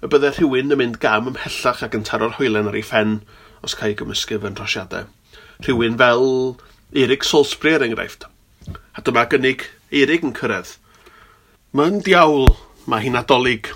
y 0.00 0.08
byddai 0.08 0.30
rhywun 0.38 0.72
yn 0.72 0.80
mynd 0.80 0.96
gam 1.02 1.28
ymhellach 1.28 1.82
ac 1.84 1.96
yn 1.98 2.06
taro'r 2.08 2.38
hwylen 2.38 2.70
ar 2.70 2.78
ei 2.80 2.86
ffen 2.90 3.18
os 3.60 3.76
cael 3.76 3.92
ei 3.92 3.98
gymysgu 4.00 4.38
fy 4.40 4.54
nhrosiadau. 4.54 5.10
Rhywun 5.66 5.98
fel 6.00 6.24
Eric 6.96 7.28
Salisbury 7.28 7.74
er 7.76 7.84
enghraifft. 7.84 8.24
A 8.96 9.04
dyma 9.04 9.26
gynnig 9.28 9.66
Eirig 9.92 10.24
yn 10.24 10.32
cyrraedd. 10.36 10.74
Mae'n 11.76 12.00
diawl, 12.04 12.48
mae 12.88 13.04
hi'n 13.04 13.20
adolyg. 13.20 13.70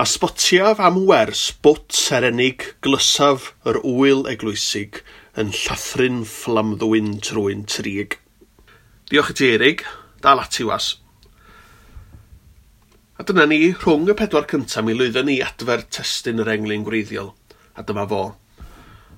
A 0.00 0.04
sbotiaf 0.08 0.80
am 0.84 1.02
wers 1.08 1.46
bwt 1.64 1.96
serenig 1.96 2.74
glysaf 2.84 3.50
yr 3.68 3.80
wyl 3.84 4.26
eglwysig, 4.28 5.00
yn 5.38 5.52
llathrin 5.54 6.24
fflamddwyn 6.26 7.18
trwy'n 7.22 7.62
trig. 7.70 8.16
Diolch 9.10 9.30
i 9.32 9.36
ti, 9.38 9.52
Erig. 9.54 9.84
Dal 10.20 10.42
ati 10.42 10.66
was. 10.66 10.96
A 13.20 13.24
dyna 13.26 13.46
ni 13.46 13.70
rhwng 13.72 14.08
y 14.10 14.16
pedwar 14.16 14.46
cyntaf 14.50 14.84
mi 14.84 14.94
lwyddon 14.96 15.28
ni 15.28 15.38
adfer 15.44 15.84
testyn 15.92 16.40
yr 16.42 16.50
englyn 16.54 16.86
gwreiddiol. 16.86 17.34
A 17.76 17.84
dyma 17.86 18.06
fo. 18.10 18.22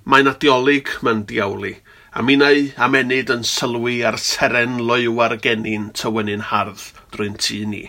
Mae'n 0.05 0.31
adiolig, 0.31 0.91
mae'n 1.07 1.25
diawlu. 1.31 1.77
A 2.13 2.23
minnau 2.27 2.67
amenyd 2.83 3.31
yn 3.33 3.45
sylwi 3.47 4.03
ar 4.05 4.19
seren 4.21 4.81
loiwar 4.89 5.39
gennin 5.41 5.91
tywenyn 5.97 6.49
hardd 6.51 6.91
drwy'n 7.15 7.39
tu 7.41 7.63
ni. 7.71 7.87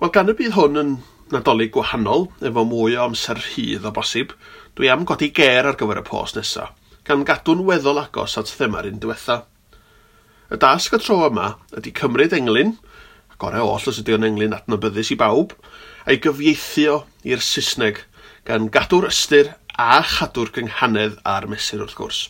Wel, 0.00 0.10
gan 0.14 0.32
y 0.32 0.34
bydd 0.38 0.56
hwn 0.56 0.80
yn 0.80 0.96
nadolig 1.34 1.72
gwahanol, 1.74 2.28
efo 2.40 2.64
mwy 2.66 2.96
o 2.96 3.04
amser 3.04 3.38
rhydd 3.42 3.86
o 3.86 3.92
bosib, 3.94 4.32
dwi 4.78 4.92
am 4.92 5.02
godi 5.02 5.32
ger 5.34 5.66
ar 5.66 5.76
gyfer 5.78 5.98
y 5.98 6.04
post 6.06 6.36
nesaf, 6.38 6.70
gan 7.02 7.24
gadw'n 7.26 7.64
weddol 7.66 7.98
agos 7.98 8.36
at 8.38 8.52
thema'r 8.54 8.86
un 8.86 9.00
diwetha. 9.02 9.40
Y 10.54 10.56
dasg 10.62 10.94
y 10.94 11.00
tro 11.02 11.24
yma 11.26 11.48
ydy 11.74 11.90
cymryd 11.98 12.36
englyn, 12.36 12.76
gorau 13.42 13.72
oll 13.72 13.88
os 13.90 13.98
ydy 13.98 14.14
o'n 14.14 14.26
englyn 14.28 14.54
adnabyddus 14.54 15.10
i 15.14 15.18
bawb, 15.18 15.56
a'i 16.06 16.20
gyfieithio 16.22 17.00
i'r 17.26 17.42
Saesneg 17.42 18.04
gan 18.46 18.70
gadw'r 18.74 19.08
ystyr 19.10 19.50
a 19.74 19.98
chadw'r 20.12 20.54
gynghanedd 20.54 21.18
a'r 21.26 21.48
mesur 21.50 21.82
wrth 21.82 21.98
gwrs. 21.98 22.20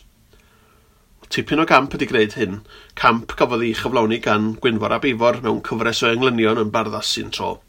Tipyn 1.29 1.61
o 1.61 1.67
gamp 1.69 1.93
ydy 1.93 2.09
gwneud 2.09 2.33
hyn, 2.39 2.59
camp 2.97 3.37
gafodd 3.37 3.61
ei 3.61 3.75
chyflawni 3.77 4.17
gan 4.25 4.55
Gwynfor 4.57 4.95
a 4.95 4.97
Beifor 5.03 5.37
mewn 5.45 5.61
cyfres 5.69 6.01
o 6.01 6.09
englynion 6.09 6.63
yn 6.65 6.73
barddas 6.73 7.13
sy'n 7.13 7.29
tro. 7.29 7.59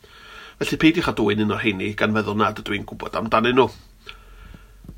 Felly 0.56 0.80
peidiwch 0.80 1.12
â 1.12 1.16
dwy'n 1.20 1.44
un 1.44 1.52
o'r 1.52 1.60
heini 1.66 1.92
gan 2.00 2.16
feddwl 2.16 2.40
nad 2.40 2.64
ydw 2.64 2.78
i'n 2.78 2.88
gwybod 2.88 3.20
amdanyn 3.20 3.60
nhw. 3.60 3.68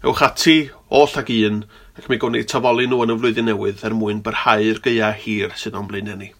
Ewch 0.02 0.22
ati 0.26 0.54
oll 0.98 1.12
ag 1.20 1.28
un 1.30 1.58
ac 1.94 2.08
mae 2.10 2.18
gwni 2.22 2.40
tafoli 2.50 2.88
nhw 2.90 3.04
yn 3.04 3.12
y 3.14 3.18
flwyddyn 3.20 3.46
newydd 3.46 3.84
er 3.86 3.94
mwyn 3.94 4.22
byrhau'r 4.26 4.80
gaea 4.82 5.10
hir 5.24 5.52
sydd 5.60 5.76
o'n 5.78 5.86
blaen 5.92 6.10
ni. 6.18 6.32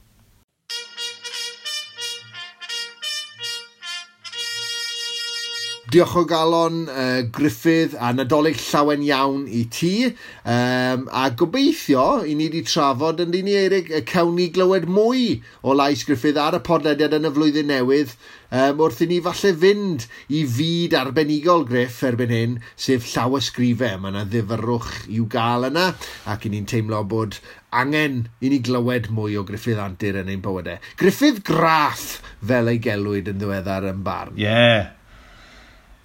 Diolch 5.92 6.14
o 6.16 6.22
galon 6.24 6.86
uh, 6.88 7.20
Griffith 7.28 7.92
a 8.00 8.14
nadolig 8.16 8.56
llawen 8.56 9.02
iawn 9.04 9.42
i 9.44 9.66
ti. 9.68 10.06
Um, 10.48 11.02
a 11.12 11.26
gobeithio 11.36 12.22
i 12.24 12.32
ni 12.32 12.46
wedi 12.46 12.62
trafod 12.64 13.18
yn 13.20 13.34
dyn 13.34 13.44
ni 13.44 13.58
Eirig 13.60 13.90
y 13.92 14.00
cawn 14.08 14.30
ni 14.38 14.46
glywed 14.56 14.86
mwy 14.88 15.42
o 15.60 15.74
Lais 15.76 16.06
Griffith 16.08 16.40
ar 16.40 16.56
y 16.56 16.60
podlediad 16.64 17.12
yn 17.18 17.28
y 17.28 17.32
flwyddyn 17.34 17.68
newydd 17.68 18.14
um, 18.48 18.80
wrth 18.80 19.02
i 19.04 19.10
ni 19.10 19.18
falle 19.26 19.52
fynd 19.66 20.06
i 20.32 20.40
fyd 20.54 20.96
arbenigol 20.96 21.66
Griff 21.68 22.00
erbyn 22.08 22.32
hyn 22.32 22.56
sef 22.72 23.10
llawysgrifau. 23.12 24.00
Mae 24.00 24.14
yna 24.14 24.24
ddifyrwch 24.32 24.94
i'w 25.12 25.28
gael 25.36 25.68
yna 25.68 25.90
ac 26.32 26.48
i 26.48 26.54
ni'n 26.54 26.70
teimlo 26.72 27.02
bod 27.12 27.36
angen 27.82 28.22
i 28.40 28.48
ni 28.48 28.62
glywed 28.64 29.12
mwy 29.12 29.36
o 29.36 29.44
Griffith 29.44 29.84
Antur 29.84 30.22
yn 30.24 30.32
ein 30.32 30.40
bywydau. 30.48 30.80
Griffith 30.96 31.44
Graff 31.44 32.22
fel 32.40 32.72
ei 32.72 32.80
gelwyd 32.80 33.28
yn 33.36 33.44
ddiweddar 33.44 33.92
yn 33.92 34.00
barn. 34.08 34.40
Ie, 34.40 34.48
yeah. 34.48 34.90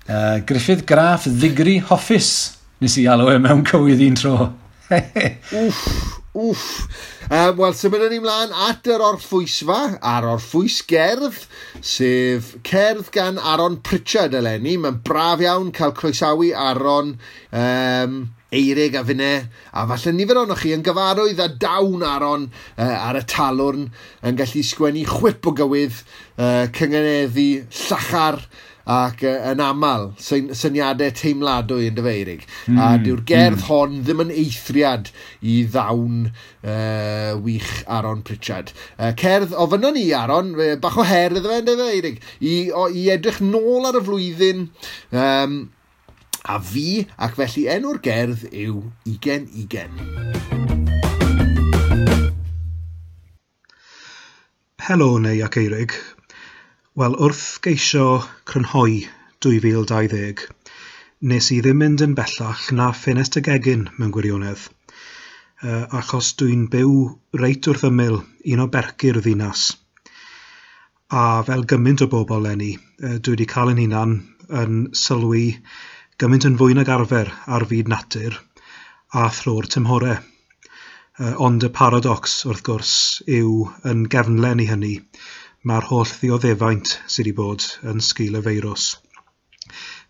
Uh, 0.07 0.39
Griffith 0.39 0.85
Graff 0.85 1.25
Ddigri 1.27 1.81
Hoffus, 1.83 2.29
nes 2.79 2.93
i 3.01 3.03
alw 3.11 3.27
e 3.33 3.41
mewn 3.43 3.65
cywydd 3.67 4.05
un 4.05 4.15
tro. 4.15 4.35
wff, 4.87 5.81
wff. 6.31 6.85
Um, 7.27 7.57
Wel, 7.59 7.73
symudon 7.75 8.13
ni 8.15 8.21
mlaen 8.23 8.53
at 8.69 8.87
yr 8.87 9.03
orffwysfa, 9.03 9.97
ar 9.99 10.29
orffwys 10.31 10.77
gerdd, 10.87 11.41
sef 11.83 12.53
cerdd 12.63 13.09
gan 13.11 13.35
Aaron 13.35 13.81
Pritchard 13.83 14.37
eleni. 14.39 14.77
Mae'n 14.79 15.01
braf 15.03 15.43
iawn 15.43 15.73
cael 15.75 15.91
croesawu 15.97 16.53
Aaron 16.55 17.17
um, 17.51 18.15
eirig 18.55 18.95
a 18.95 19.03
fyne, 19.03 19.33
a 19.75 19.83
falle 19.91 20.13
nifer 20.15 20.39
ohonoch 20.39 20.63
chi 20.63 20.71
yn 20.71 20.87
gyfarwydd 20.87 21.43
a 21.43 21.49
dawn 21.51 22.05
Aaron 22.07 22.47
uh, 22.77 22.95
ar 23.09 23.19
y 23.19 23.25
talwrn 23.27 23.89
yn 24.23 24.39
gallu 24.39 24.63
sgwennu 24.63 25.03
chwip 25.09 25.51
o 25.51 25.55
gywydd, 25.59 25.99
uh, 26.39 26.63
cyngeneddu, 26.79 27.49
llachar, 27.83 28.39
ac 28.88 29.23
uh, 29.27 29.35
yn 29.51 29.61
aml 29.63 30.09
syniadau 30.19 31.11
teimladwy 31.15 31.89
yn 31.91 31.97
dyfeirig. 31.97 32.45
Mm, 32.67 32.79
a 32.79 32.89
hmm, 32.89 33.03
dyw'r 33.05 33.23
gerdd 33.27 33.59
mm. 33.59 33.65
hon 33.67 34.01
ddim 34.07 34.23
yn 34.25 34.33
eithriad 34.43 35.11
i 35.43 35.59
ddawn 35.67 36.27
uh, 36.31 37.31
wych 37.43 37.71
Aaron 37.85 38.23
Pritchard. 38.27 38.73
Uh, 38.95 39.11
cerdd 39.19 39.55
ofynon 39.55 39.97
ni 39.99 40.09
Aaron, 40.15 40.53
bach 40.83 40.99
o 40.99 41.07
her 41.07 41.35
iddo 41.35 41.51
fe 41.51 41.63
dyfeirig, 41.67 42.21
i, 42.39 42.55
o, 42.71 42.88
i 42.88 43.09
edrych 43.15 43.41
nôl 43.43 43.89
ar 43.89 43.99
y 43.99 44.03
flwyddyn 44.07 44.69
um, 45.11 45.59
a 46.47 46.59
fi 46.63 46.88
ac 47.19 47.35
felly 47.35 47.67
enw'r 47.75 47.99
gerdd 48.03 48.47
yw 48.51 48.79
20 49.03 49.67
20. 49.67 50.38
Helo 54.88 55.17
neu 55.19 55.41
ac 55.43 55.57
eirig, 55.59 55.91
Wel, 56.97 57.13
wrth 57.21 57.59
geisio 57.61 58.23
crynhoi 58.49 59.03
dwy 59.45 59.59
fil 59.61 59.83
dau 59.85 60.07
ddeg, 60.09 60.39
nes 61.29 61.49
i 61.53 61.59
ddim 61.61 61.77
mynd 61.77 62.01
yn 62.01 62.15
bellach 62.17 62.63
na 62.73 62.87
ffenest 62.89 63.37
y 63.37 63.43
gegin 63.45 63.83
mewn 63.99 64.13
gwirionedd, 64.15 64.63
Uh, 65.57 65.85
achos 65.99 66.31
dwi'n 66.37 66.67
byw 66.73 66.91
reit 67.41 67.69
wrth 67.69 67.85
ymyl 67.87 68.19
un 68.53 68.59
o 68.61 68.67
bercy'r 68.73 69.17
ddinas. 69.25 69.63
A 71.21 71.23
fel 71.47 71.65
gymaint 71.71 72.03
o 72.05 72.09
bobl 72.11 72.43
leni, 72.45 72.71
yy, 72.77 73.15
dwi 73.17 73.33
wedi 73.33 73.47
cael 73.53 73.73
yn 73.75 73.81
hunan 73.83 74.19
yn 74.61 74.83
sylwi 75.05 75.47
gymaint 76.21 76.49
yn 76.49 76.59
fwy 76.61 76.77
nag 76.77 76.93
arfer 76.97 77.33
ar 77.57 77.65
fyd 77.73 77.89
natur 77.93 78.37
a 79.21 79.29
thro'r 79.39 79.69
tymhorau. 79.73 80.21
Yy, 81.17 81.33
ond 81.49 81.65
y 81.65 81.73
paradox, 81.81 82.39
wrth 82.49 82.65
gwrs, 82.69 82.93
yw 83.25 83.65
yn 83.93 84.05
gefnlen 84.13 84.61
i 84.65 84.69
hynny 84.69 84.95
mae'r 85.65 85.87
holl 85.89 86.09
ddioddefaint 86.13 86.91
sydd 87.07 87.25
wedi 87.25 87.33
bod 87.37 87.63
yn 87.91 88.01
sgil 88.07 88.37
y 88.37 88.41
feirws. 88.45 88.87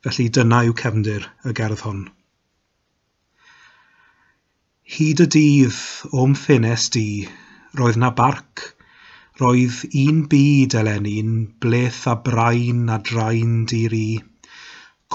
Felly 0.03 0.27
dyna 0.37 0.63
yw 0.67 0.75
cefndir 0.81 1.27
y 1.47 1.53
gerdd 1.59 1.83
hon. 1.85 2.01
Hyd 4.97 5.23
y 5.23 5.27
dydd 5.35 5.79
o'm 6.21 6.35
ffenest 6.41 6.93
di, 6.95 7.07
roedd 7.79 7.99
na 8.03 8.11
barc, 8.19 8.65
roedd 9.41 9.79
un 10.01 10.21
byd 10.31 10.75
eleni'n 10.81 11.33
bleth 11.63 12.03
a 12.11 12.17
brain 12.27 12.85
a 12.89 12.99
draen 13.09 13.65
diri, 13.71 14.19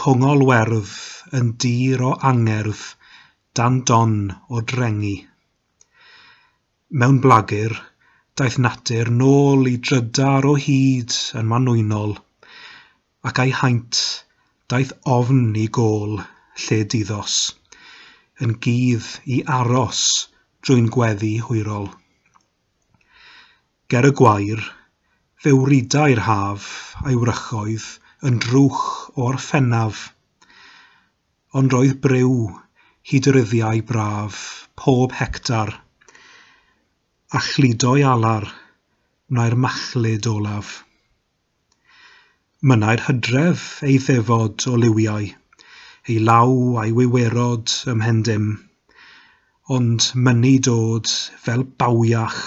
congol 0.03 0.45
werdd 0.49 0.97
yn 1.39 1.55
dir 1.65 2.05
o 2.09 2.17
angerdd, 2.33 2.83
dan 3.57 3.81
don 3.89 4.15
o 4.49 4.65
drengi. 4.75 5.17
Mewn 7.01 7.21
blagur, 7.25 7.75
daeth 8.41 8.55
natur 8.65 9.11
nôl 9.13 9.67
i 9.69 9.75
drydar 9.87 10.47
o 10.49 10.53
hyd 10.67 11.15
yn 11.39 11.49
manwynol, 11.49 12.15
ac 13.29 13.41
a'i 13.43 13.51
haint 13.59 13.99
daeth 14.73 14.95
ofn 15.17 15.51
i 15.63 15.67
gôl 15.79 16.15
lle 16.63 16.79
diddos, 16.95 17.35
yn 18.41 18.55
gudd 18.67 19.11
i 19.37 19.43
aros 19.59 20.01
drwy'n 20.65 20.89
gweddi 20.97 21.35
hwyrol. 21.45 21.91
Ger 23.93 24.09
y 24.09 24.15
gwair, 24.23 24.65
fe 25.43 25.53
wridai'r 25.59 26.25
haf 26.31 26.73
a'i 27.05 27.21
wrychoedd 27.21 27.91
yn 28.31 28.41
drwch 28.47 28.83
o'r 29.27 29.41
ffennaf, 29.45 30.07
ond 31.61 31.77
roedd 31.77 31.99
brew 32.09 32.37
hyd 33.13 33.29
yr 33.29 33.43
iddiau 33.45 33.85
braf 33.93 34.45
pob 34.81 35.21
hectar, 35.21 35.77
a 37.39 37.41
chludo'i 37.41 38.03
alar 38.05 38.45
wna'r 39.33 39.55
machlyd 39.65 40.27
olaf. 40.29 40.73
Mynai'r 42.69 43.05
hydref 43.07 43.63
ei 43.89 43.95
ddefod 44.07 44.67
o 44.69 44.75
liwiau, 44.83 45.31
ei 46.11 46.19
law 46.29 46.53
a'i 46.83 46.93
wiwerod 46.99 47.73
ymhendym, 47.95 48.51
ond 49.79 50.11
mynnu 50.29 50.53
dod 50.69 51.15
fel 51.47 51.65
bawiach 51.81 52.39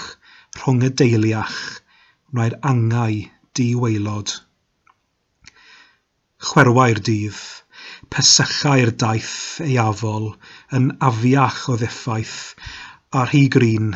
rhwng 0.60 0.86
y 0.92 0.94
deiliach 1.02 1.58
wna'r 2.30 2.60
angau 2.76 3.20
di-waelod. 3.58 4.38
Chwerwai'r 6.46 7.02
dydd, 7.10 7.44
pesychau'r 8.14 8.94
daith 9.02 9.38
ei 9.66 9.80
afol 9.90 10.36
yn 10.78 10.92
afiach 11.10 11.64
o 11.74 11.82
ddeffaith, 11.82 12.42
ar 13.22 13.34
hi 13.34 13.48
grin, 13.58 13.96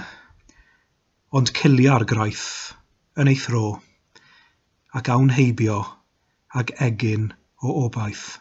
ond 1.30 1.51
cilia'r 1.53 2.07
graith 2.09 2.73
yn 3.19 3.30
ei 3.30 3.38
thro, 3.38 3.77
ac 4.97 5.11
awn 5.13 5.30
heibio 5.36 5.84
ag 6.57 6.71
egin 6.82 7.27
o 7.61 7.84
obaith. 7.86 8.39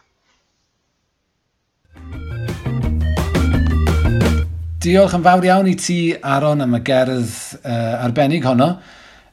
Diolch 4.79 5.13
yn 5.13 5.25
fawr 5.27 5.45
iawn 5.45 5.69
i 5.69 5.75
ti, 5.77 5.99
Aron, 6.17 6.63
am 6.65 6.77
y 6.79 6.81
gerdd 6.87 7.29
uh, 7.59 7.99
arbennig 8.01 8.47
honno. 8.47 8.71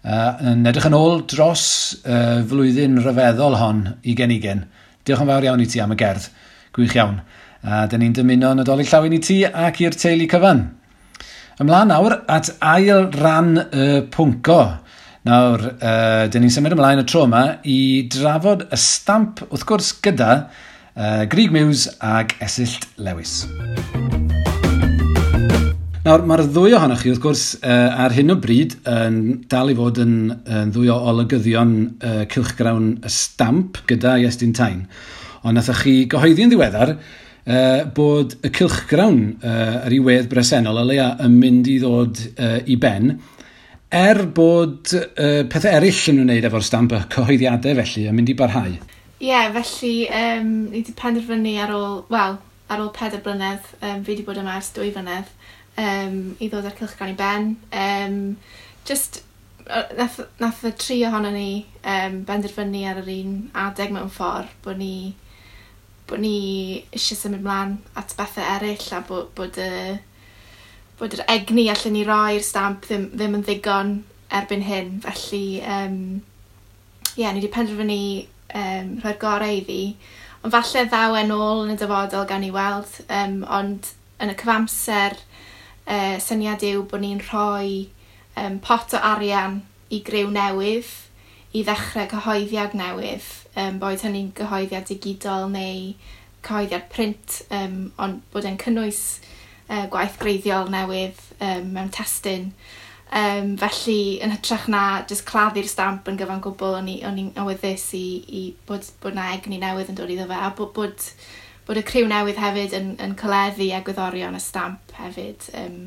Uh, 0.06 0.52
yn 0.52 0.66
edrych 0.68 0.88
yn 0.90 0.98
ôl 0.98 1.22
dros 1.30 1.66
uh, 2.02 2.42
flwyddyn 2.46 3.00
rhyfeddol 3.00 3.56
hon 3.56 3.84
i 4.04 4.18
genigen. 4.18 4.66
Diolch 5.06 5.22
yn 5.24 5.32
fawr 5.32 5.46
iawn 5.48 5.62
i 5.64 5.70
ti 5.70 5.80
am 5.80 5.94
y 5.94 6.00
gerdd. 6.02 6.28
Gwych 6.76 6.98
iawn. 6.98 7.22
A 7.64 7.86
dyn 7.88 8.04
ni'n 8.04 8.18
dymuno 8.18 8.52
Nadolig 8.58 8.90
Llawyn 8.90 9.16
i 9.16 9.22
ti 9.22 9.44
ac 9.48 9.80
i'r 9.80 9.96
teulu 9.96 10.28
cyfan. 10.28 10.66
Ymlaen 11.56 11.88
nawr 11.88 12.12
at 12.28 12.50
ail 12.60 13.06
ran 13.16 13.54
y 13.56 13.84
pwnco. 14.12 14.58
Nawr, 15.24 15.62
uh, 15.80 16.26
dyn 16.28 16.44
ni'n 16.44 16.52
symud 16.52 16.74
ymlaen 16.76 17.00
y 17.00 17.04
tro 17.08 17.22
yma 17.24 17.40
i 17.64 17.76
drafod 18.12 18.66
y 18.68 18.76
stamp 18.76 19.40
wrth 19.46 19.64
gwrs 19.64 19.88
gyda 20.04 20.28
uh, 20.36 21.24
Grig 21.32 21.56
Mews 21.56 21.86
ag 22.04 22.36
Esyllt 22.44 22.84
Lewis. 23.00 23.46
Nawr, 26.04 26.28
mae'r 26.28 26.44
ddwy 26.44 26.76
ohonoch 26.76 27.00
chi, 27.00 27.14
wrth 27.14 27.24
gwrs, 27.24 27.48
uh, 27.64 28.04
ar 28.04 28.12
hyn 28.12 28.36
o 28.36 28.40
bryd 28.44 28.76
yn 28.92 29.20
dal 29.48 29.72
i 29.72 29.80
fod 29.80 30.04
yn, 30.04 30.16
yn 30.44 30.76
ddwy 30.76 30.92
o 30.92 31.00
olygyddion 31.08 31.76
uh, 31.96 32.18
cilchgrawn 32.36 32.98
y 33.00 33.16
stamp 33.16 33.80
gyda 33.88 34.18
Iestyn 34.20 34.52
Tain. 34.52 34.84
Ond 35.40 35.56
nath 35.56 35.72
chi 35.80 36.02
gyhoeddi'n 36.04 36.52
ddiweddar 36.52 36.98
uh, 37.46 37.86
bod 37.94 38.36
y 38.44 38.50
cilchgrawn 38.54 39.22
uh, 39.40 39.86
ar 39.86 39.94
ei 39.94 40.02
wedd 40.02 40.28
bresennol, 40.30 40.80
a 40.80 40.84
leia 40.86 41.08
yn 41.24 41.38
mynd 41.40 41.70
i 41.70 41.78
ddod 41.82 42.22
uh, 42.34 42.58
i 42.66 42.76
ben, 42.80 43.14
er 43.96 44.22
bod 44.34 44.92
uh, 44.98 45.42
pethau 45.50 45.78
eraill 45.78 46.02
yn 46.12 46.24
wneud 46.24 46.48
efo'r 46.48 46.66
stamp 46.66 46.94
y 46.96 47.02
cyhoeddiadau 47.14 47.78
felly 47.80 48.06
yn 48.10 48.18
mynd 48.18 48.32
i 48.32 48.38
barhau. 48.38 48.74
Ie, 49.16 49.30
yeah, 49.30 49.48
felly 49.54 49.94
um, 50.12 50.50
ni 50.70 50.82
wedi 50.82 50.96
penderfynu 50.98 51.54
ar 51.64 51.74
ôl, 51.76 52.00
wel, 52.12 52.40
ar 52.68 52.82
ôl 52.82 52.92
peder 52.96 53.22
blynedd, 53.24 53.70
um, 53.80 54.02
fi 54.02 54.12
wedi 54.12 54.26
bod 54.26 54.42
yma 54.42 54.58
ers 54.60 54.72
dwy 54.76 54.90
flynedd, 54.94 55.30
um, 55.80 56.18
i 56.36 56.50
ddod 56.50 56.66
â'r 56.68 56.76
cilchgrawn 56.80 57.14
i 57.14 57.16
ben. 57.20 57.54
Um, 57.72 58.18
just, 58.88 59.22
nath, 59.96 60.20
nath 60.42 60.64
y 60.66 60.72
tri 60.78 60.98
ohono 61.08 61.30
ni 61.34 61.66
um, 61.82 62.20
benderfynu 62.26 62.82
ar 62.90 63.00
yr 63.02 63.12
un 63.16 63.38
adeg 63.66 63.94
mewn 63.94 64.12
ffordd 64.12 64.52
bod 64.64 64.78
ni 64.80 65.14
bod 66.06 66.22
ni 66.22 66.84
eisiau 66.94 67.18
symud 67.18 67.42
mlaen 67.44 67.76
at 67.98 68.14
bethau 68.18 68.44
eraill 68.56 68.92
a 68.94 69.00
bod, 69.08 69.32
bod 69.38 69.58
y 69.58 69.70
bod 71.00 71.16
yr 71.16 71.24
egni 71.28 71.66
allan 71.72 71.96
ni 71.96 72.04
roi'r 72.06 72.44
stamp 72.44 72.86
ddim, 72.86 73.10
ddim 73.12 73.34
yn 73.38 73.44
ddigon 73.44 73.92
erbyn 74.36 74.64
hyn. 74.64 74.94
Felly, 75.04 75.60
um, 75.62 75.98
yeah, 77.16 77.32
ni 77.32 77.42
wedi 77.42 77.52
penderfynu 77.52 77.98
um, 78.54 78.94
rhoi'r 79.02 79.20
gorau 79.20 79.58
iddi. 79.60 79.96
Ond 80.42 80.54
falle 80.54 80.86
ddaw 80.86 81.16
e 81.16 81.24
yn 81.26 81.34
ôl 81.34 81.64
yn 81.64 81.74
y 81.74 81.78
dyfodol 81.80 82.28
gan 82.30 82.46
i 82.46 82.52
weld, 82.54 82.92
um, 83.10 83.40
ond 83.58 83.90
yn 84.22 84.32
y 84.32 84.36
cyfamser 84.40 85.18
uh, 85.18 86.16
syniad 86.22 86.64
yw 86.64 86.86
bod 86.88 87.02
ni'n 87.02 87.24
rhoi 87.26 87.88
um, 88.40 88.60
pot 88.64 88.94
o 88.96 89.02
arian 89.12 89.60
i 89.92 90.00
grew 90.06 90.30
newydd 90.32 90.94
i 91.56 91.62
ddechrau 91.64 92.08
cyhoeddiad 92.10 92.76
newydd, 92.76 93.26
um, 93.56 93.80
boed 93.80 94.02
hynny'n 94.04 94.32
gyhoeddiad 94.36 94.88
digidol 94.90 95.48
neu 95.52 95.92
cyhoeddiad 96.46 96.88
print, 96.92 97.42
um, 97.54 97.86
ond 98.02 98.20
bod 98.32 98.48
e'n 98.48 98.58
cynnwys 98.60 99.02
uh, 99.70 99.86
gwaith 99.92 100.18
greiddiol 100.20 100.68
newydd 100.72 101.22
um, 101.40 101.70
mewn 101.74 101.92
testyn. 101.94 102.50
Um, 103.06 103.54
felly, 103.60 104.18
yn 104.24 104.32
hytrach 104.34 104.66
na 104.70 104.82
jyst 105.06 105.26
claddu'r 105.28 105.68
stamp 105.70 106.08
yn 106.10 106.18
gyfan 106.18 106.42
gwbl, 106.42 106.80
o'n 106.80 106.90
i'n 107.22 107.32
awyddus 107.38 107.88
i, 107.94 108.06
i 108.26 108.42
bod, 108.66 108.88
bod 109.02 109.14
na 109.14 109.30
egni 109.36 109.60
newydd 109.62 109.92
yn 109.92 109.98
dod 109.98 110.10
iddo 110.12 110.26
fe, 110.26 110.40
a 110.42 110.50
bod, 110.58 110.72
bod, 110.74 111.06
bod 111.68 111.80
y 111.80 111.84
criw 111.86 112.08
newydd 112.10 112.42
hefyd 112.42 112.74
yn, 112.76 112.92
yn 113.02 113.14
coleddu 113.18 113.70
egwyddorion 113.78 114.36
y 114.36 114.42
stamp 114.42 114.94
hefyd. 114.98 115.46
Um, 115.62 115.78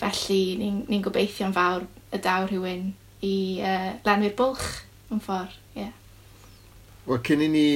felly, 0.00 0.40
ni'n 0.60 0.82
ni, 0.88 1.02
gobeithio'n 1.04 1.54
fawr 1.54 1.84
y 2.14 2.22
daw 2.24 2.48
rhywun 2.48 2.90
i 3.24 3.36
uh, 3.60 3.92
lenwi'r 4.08 4.36
bwlch 4.40 4.72
yn 5.14 5.22
ffordd, 5.24 5.60
ie. 5.74 5.86
Yeah. 5.86 5.94
Wel, 7.04 7.22
cyn 7.28 7.44
i 7.44 7.52
ni 7.52 7.68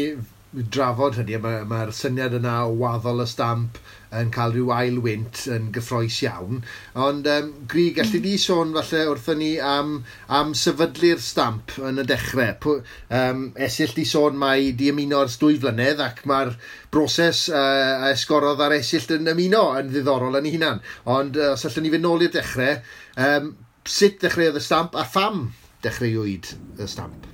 drafod 0.49 1.18
hynny, 1.18 1.36
mae'r 1.45 1.66
ma, 1.68 1.78
syniad 1.93 2.32
yna 2.39 2.55
o 2.64 2.70
waddol 2.80 3.20
y 3.20 3.26
stamp 3.28 3.76
yn 4.16 4.30
cael 4.32 4.55
rhyw 4.55 4.70
ail 4.72 4.97
wynt 5.05 5.43
yn 5.53 5.66
gyffroes 5.74 6.16
iawn. 6.24 6.62
Ond, 7.07 7.28
um, 7.28 7.51
Gri, 7.68 7.91
gallu 7.99 8.22
di 8.24 8.32
sôn 8.41 8.72
falle 8.78 9.03
wrthyn 9.11 9.43
ni 9.43 9.51
am, 9.61 9.93
am 10.32 10.57
sefydlu'r 10.57 11.20
stamp 11.20 11.76
yn 11.91 12.01
y 12.01 12.07
dechrau. 12.09 12.57
Pw, 12.64 12.78
um, 13.20 13.45
esill 13.68 13.93
di 13.99 14.09
sôn 14.09 14.41
mae 14.41 14.72
di 14.72 14.89
ymuno 14.95 15.20
ers 15.26 15.36
dwy 15.43 15.61
flynedd 15.61 16.01
ac 16.07 16.24
mae'r 16.30 16.57
broses 16.95 17.45
uh, 17.53 18.09
esgorodd 18.09 18.64
ar 18.64 18.78
esill 18.80 19.18
yn 19.18 19.28
ymuno 19.34 19.66
yn 19.82 19.93
ddiddorol 19.93 20.41
yn 20.41 20.49
ei 20.49 20.57
hunan. 20.57 20.84
Ond, 21.05 21.36
uh, 21.36 21.53
os 21.59 21.68
allwn 21.68 21.84
ni 21.84 21.93
fynd 21.93 22.09
nôl 22.09 22.24
i'r 22.24 22.36
dechrau, 22.41 22.80
um, 23.28 23.57
sut 23.84 24.16
dechreuodd 24.24 24.62
y 24.62 24.64
stamp 24.64 24.97
a 24.97 25.05
pham 25.05 25.51
dechreuwyd 25.84 26.55
y 26.80 26.89
stamp? 26.89 27.28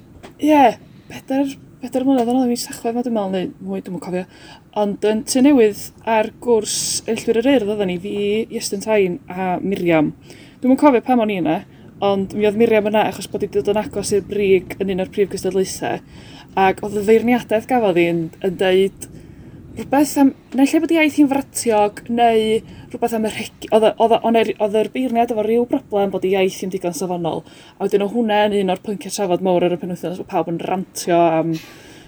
ie, 0.44 0.64
bedair, 1.08 1.54
bedair 1.82 2.06
mlynedd 2.06 2.30
yn 2.30 2.38
ôl 2.38 2.46
i 2.46 2.50
mi 2.52 2.58
sachwedd 2.60 2.96
ma 2.96 3.04
dwi'n 3.04 3.16
meddwl, 3.16 3.34
neu 3.34 3.68
mwy, 3.68 3.82
dwi'n 3.84 4.02
cofio. 4.02 4.24
Ond 4.80 5.06
yn 5.08 5.22
tu 5.28 5.42
newydd 5.44 5.82
ar 6.16 6.30
gwrs 6.44 6.76
Eillwyr 7.10 7.40
yr 7.42 7.50
Urdd 7.54 7.72
oedden 7.74 7.92
ni, 7.92 7.98
fi, 8.02 8.16
Iestyn 8.52 8.84
Tain 8.84 9.20
a 9.30 9.54
Miriam. 9.62 10.12
Dwi'n 10.62 10.80
cofio 10.80 11.02
pam 11.06 11.24
o'n 11.24 11.32
i 11.32 11.40
yna, 11.42 11.58
ond 12.04 12.34
mi 12.36 12.48
oedd 12.48 12.58
Miriam 12.60 12.88
yna 12.90 13.06
achos 13.10 13.28
bod 13.30 13.46
i 13.46 13.50
dod 13.52 13.70
yn 13.72 13.80
agos 13.80 14.12
i'r 14.16 14.24
brig 14.28 14.76
yn 14.82 14.92
un 14.94 15.04
o'r 15.04 15.12
prif 15.14 15.30
gystadlaethau. 15.32 16.02
Ac 16.60 16.84
oedd 16.86 17.00
y 17.00 17.04
feirniadaeth 17.08 17.68
gafodd 17.70 18.00
i'n 18.02 18.26
yn 18.44 18.58
deud 18.60 19.08
rhywbeth 19.74 20.12
am, 20.22 20.28
neu 20.54 20.68
lle 20.70 20.80
bod 20.84 20.92
iaith 20.94 21.16
hi'n 21.18 21.30
fratiog, 21.30 22.04
neu 22.14 22.42
rhywbeth 22.92 23.16
am 23.16 23.24
y 23.26 23.32
rhegi, 23.32 23.70
oedd 23.74 24.76
yr 24.78 24.90
beirniad 24.94 25.32
efo 25.34 25.42
rhyw 25.42 25.64
broblem 25.70 26.12
bod 26.12 26.26
y 26.28 26.34
iaith 26.36 26.60
hi'n 26.62 26.70
digon 26.70 26.94
safonol. 26.94 27.42
A 27.74 27.88
wedyn 27.88 28.04
o 28.06 28.08
hwnna 28.12 28.44
yn 28.46 28.60
un 28.60 28.70
o'r 28.74 28.82
pynciau 28.84 29.10
trafod 29.16 29.42
mawr 29.42 29.66
ar 29.66 29.74
y 29.74 29.80
penwythnos, 29.82 30.20
bod 30.22 30.30
pawb 30.30 30.52
yn 30.52 30.62
rantio 30.62 31.18
am 31.40 31.52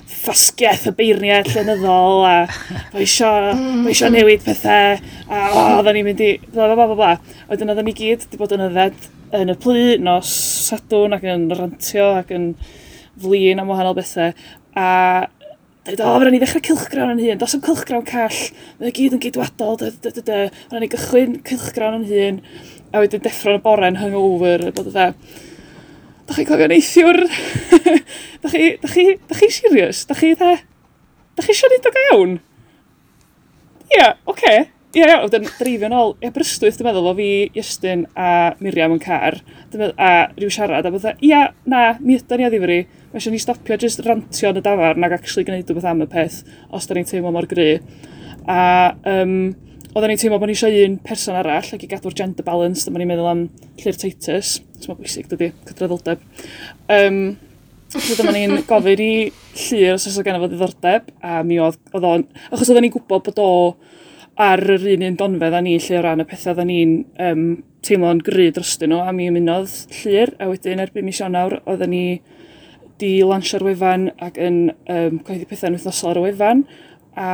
ffasgiaeth 0.07 0.87
y 0.93 0.95
beirniad 1.01 1.51
llenyddol, 1.51 2.23
a 2.23 2.47
fo 2.93 3.03
eisiau 3.03 3.51
fo 3.57 3.91
isio 3.91 4.11
newid 4.15 4.47
pethau, 4.47 5.03
a 5.27 5.45
o, 5.51 5.65
oedden 5.81 5.99
ni'n 5.99 6.07
mynd 6.07 6.23
i, 6.23 6.33
bla 6.53 6.71
bla 6.71 6.77
bla 6.79 6.91
bla. 6.93 6.99
bla. 7.01 7.39
Oedden 7.51 7.75
oedden 7.75 7.91
ni 7.91 7.97
gyd 7.99 8.29
wedi 8.29 8.39
bod 8.39 8.55
yn 8.55 8.69
ydded 8.69 9.09
yn 9.35 9.51
y 9.51 9.59
plu, 9.59 9.87
nos 10.07 10.31
sadwn 10.69 11.19
ac 11.19 11.27
yn 11.27 11.49
rantio 11.51 12.13
ac 12.21 12.31
yn 12.37 12.53
flin 13.19 13.59
am 13.59 13.75
wahanol 13.75 13.99
bethau, 13.99 14.31
a 14.79 14.87
Dweud, 15.87 16.01
o, 16.03 16.15
fyddwn 16.19 16.35
ni 16.35 16.39
ddechrau 16.43 16.63
cilchgrawn 16.67 17.13
yn 17.13 17.21
hun. 17.23 17.39
Dos 17.39 17.53
am 17.55 17.61
cilchgrawn 17.63 18.03
call. 18.09 18.39
mae'n 18.81 18.95
gyd 18.97 19.13
yn 19.15 19.21
gydwadol. 19.23 19.77
dy, 19.79 19.91
dy, 20.03 20.11
dy, 20.17 20.23
dy, 20.27 20.39
Fyddwn 20.57 20.83
ni 20.83 20.89
gychwyn 20.91 21.37
cilchgrawn 21.47 22.01
yn 22.01 22.07
hun. 22.09 22.41
A 22.91 23.03
wedyn 23.05 23.23
deffro'n 23.23 23.61
y 23.61 23.63
bore 23.63 23.87
yn 23.87 24.01
hungover. 24.01 24.65
Bod 24.75 24.91
y 24.91 24.97
Da 26.27 26.35
chi 26.35 26.45
cofio 26.49 26.67
neithiwr? 26.67 27.21
da 28.43 28.51
chi, 28.51 28.65
da 28.83 28.91
chi, 28.91 29.05
da 29.31 29.39
chi 29.39 29.51
serious? 29.55 30.03
Da 30.11 30.19
chi 30.19 30.33
dda? 30.35 30.57
Da 31.39 31.47
chi 31.47 31.55
eisiau 31.55 31.71
siarad 31.71 31.87
o 31.87 31.95
gawn? 31.95 32.39
Ie, 33.87 34.01
yeah, 34.01 34.17
oce. 34.27 34.43
Okay. 34.43 34.65
Ie, 34.97 35.03
ie, 35.05 35.17
wedyn 35.21 35.45
dreifio 35.59 35.89
ôl. 35.93 36.15
Ie, 36.25 36.31
brystwyth, 36.33 36.79
dwi'n 36.79 36.87
meddwl, 36.89 37.11
o 37.11 37.13
fi, 37.19 37.27
Iestyn 37.61 38.07
a 38.17 38.29
Miriam 38.65 38.95
yn 38.95 39.01
car, 39.03 39.35
meddwl, 39.69 39.91
a 40.01 40.31
rhyw 40.31 40.53
siarad, 40.55 40.87
a 40.89 40.93
bydda, 40.95 41.11
ia, 41.27 41.41
na, 41.69 41.81
mi 42.01 42.15
ydyn 42.17 42.41
ni 42.41 42.47
a 42.47 42.49
ddifri. 42.55 42.79
Mae 43.11 43.21
eisiau 43.21 43.35
ni 43.35 43.41
stopio 43.43 43.77
jyst 43.83 44.01
rantio 44.07 44.55
yn 44.55 44.63
y 44.63 44.63
dafar, 44.65 44.97
nag 44.97 45.13
actually 45.13 45.45
gwneud 45.45 45.69
rhywbeth 45.69 45.89
am 45.91 46.01
y 46.01 46.07
peth, 46.15 46.39
os 46.73 46.89
da 46.89 46.97
ni'n 46.97 47.09
teimlo 47.11 47.33
mor 47.35 47.45
gry. 47.51 47.75
A 48.49 48.63
um, 49.13 49.35
oedden 49.91 50.15
ni'n 50.15 50.23
teimlo 50.23 50.39
bod 50.41 50.49
ni 50.49 50.57
eisiau 50.57 50.79
un 50.87 50.97
person 51.05 51.37
arall 51.43 51.75
ac 51.77 51.85
i 51.85 51.91
gadw'r 51.91 52.17
gender 52.17 52.47
balance, 52.47 52.87
dyma 52.87 53.03
ni'n 53.03 53.11
meddwl 53.13 53.29
am 53.35 53.43
Llyr 53.83 54.01
Titus, 54.01 54.55
sy'n 54.79 54.95
ma'n 54.95 55.01
bwysig 55.03 55.29
dydy, 55.29 55.51
cydraddoldeb. 55.69 56.25
Um, 56.97 57.21
so 57.93 58.17
dyma 58.17 58.33
ni'n 58.33 58.65
gofyn 58.65 59.05
i 59.05 59.13
Llyr 59.61 59.99
os 59.99 60.09
oes 60.09 60.17
o 60.17 60.25
gan 60.25 60.41
efo 60.41 60.49
ddiddordeb, 60.49 61.13
a 61.21 61.45
mi 61.45 61.61
oedd, 61.61 61.77
oedd 61.93 62.09
o'n, 62.15 62.27
achos 62.49 62.73
oedden 62.73 62.89
ni'n 62.89 62.97
gwybod 62.97 63.29
bod 63.29 63.45
o 63.45 63.51
ar 64.37 64.61
yr 64.61 64.85
un 64.93 65.05
un 65.07 65.17
donfedd 65.17 65.55
a 65.57 65.63
ni 65.65 65.79
lle 65.81 65.99
o 65.99 66.03
ran 66.05 66.21
y 66.21 66.27
pethau 66.29 66.57
dda 66.57 66.67
ni'n 66.69 66.97
um, 67.25 67.45
teimlo'n 67.87 68.21
gry 68.25 68.51
drostyn 68.53 68.93
nhw 68.93 69.05
a 69.07 69.15
mi 69.17 69.31
ymunodd 69.31 69.73
llir 70.03 70.35
a 70.41 70.51
wedyn 70.51 70.83
erbyn 70.85 71.07
mis 71.07 71.23
Ionawr 71.23 71.61
oedden 71.65 71.93
ni 71.95 72.03
di 73.01 73.15
lansio'r 73.25 73.65
wefan 73.65 74.11
ac 74.27 74.37
yn 74.41 74.59
um, 74.93 75.23
coeddi 75.25 75.49
pethau'n 75.49 75.79
wythnosol 75.79 76.13
ar 76.13 76.21
y 76.21 76.27
wefan 76.27 76.67
a 77.17 77.31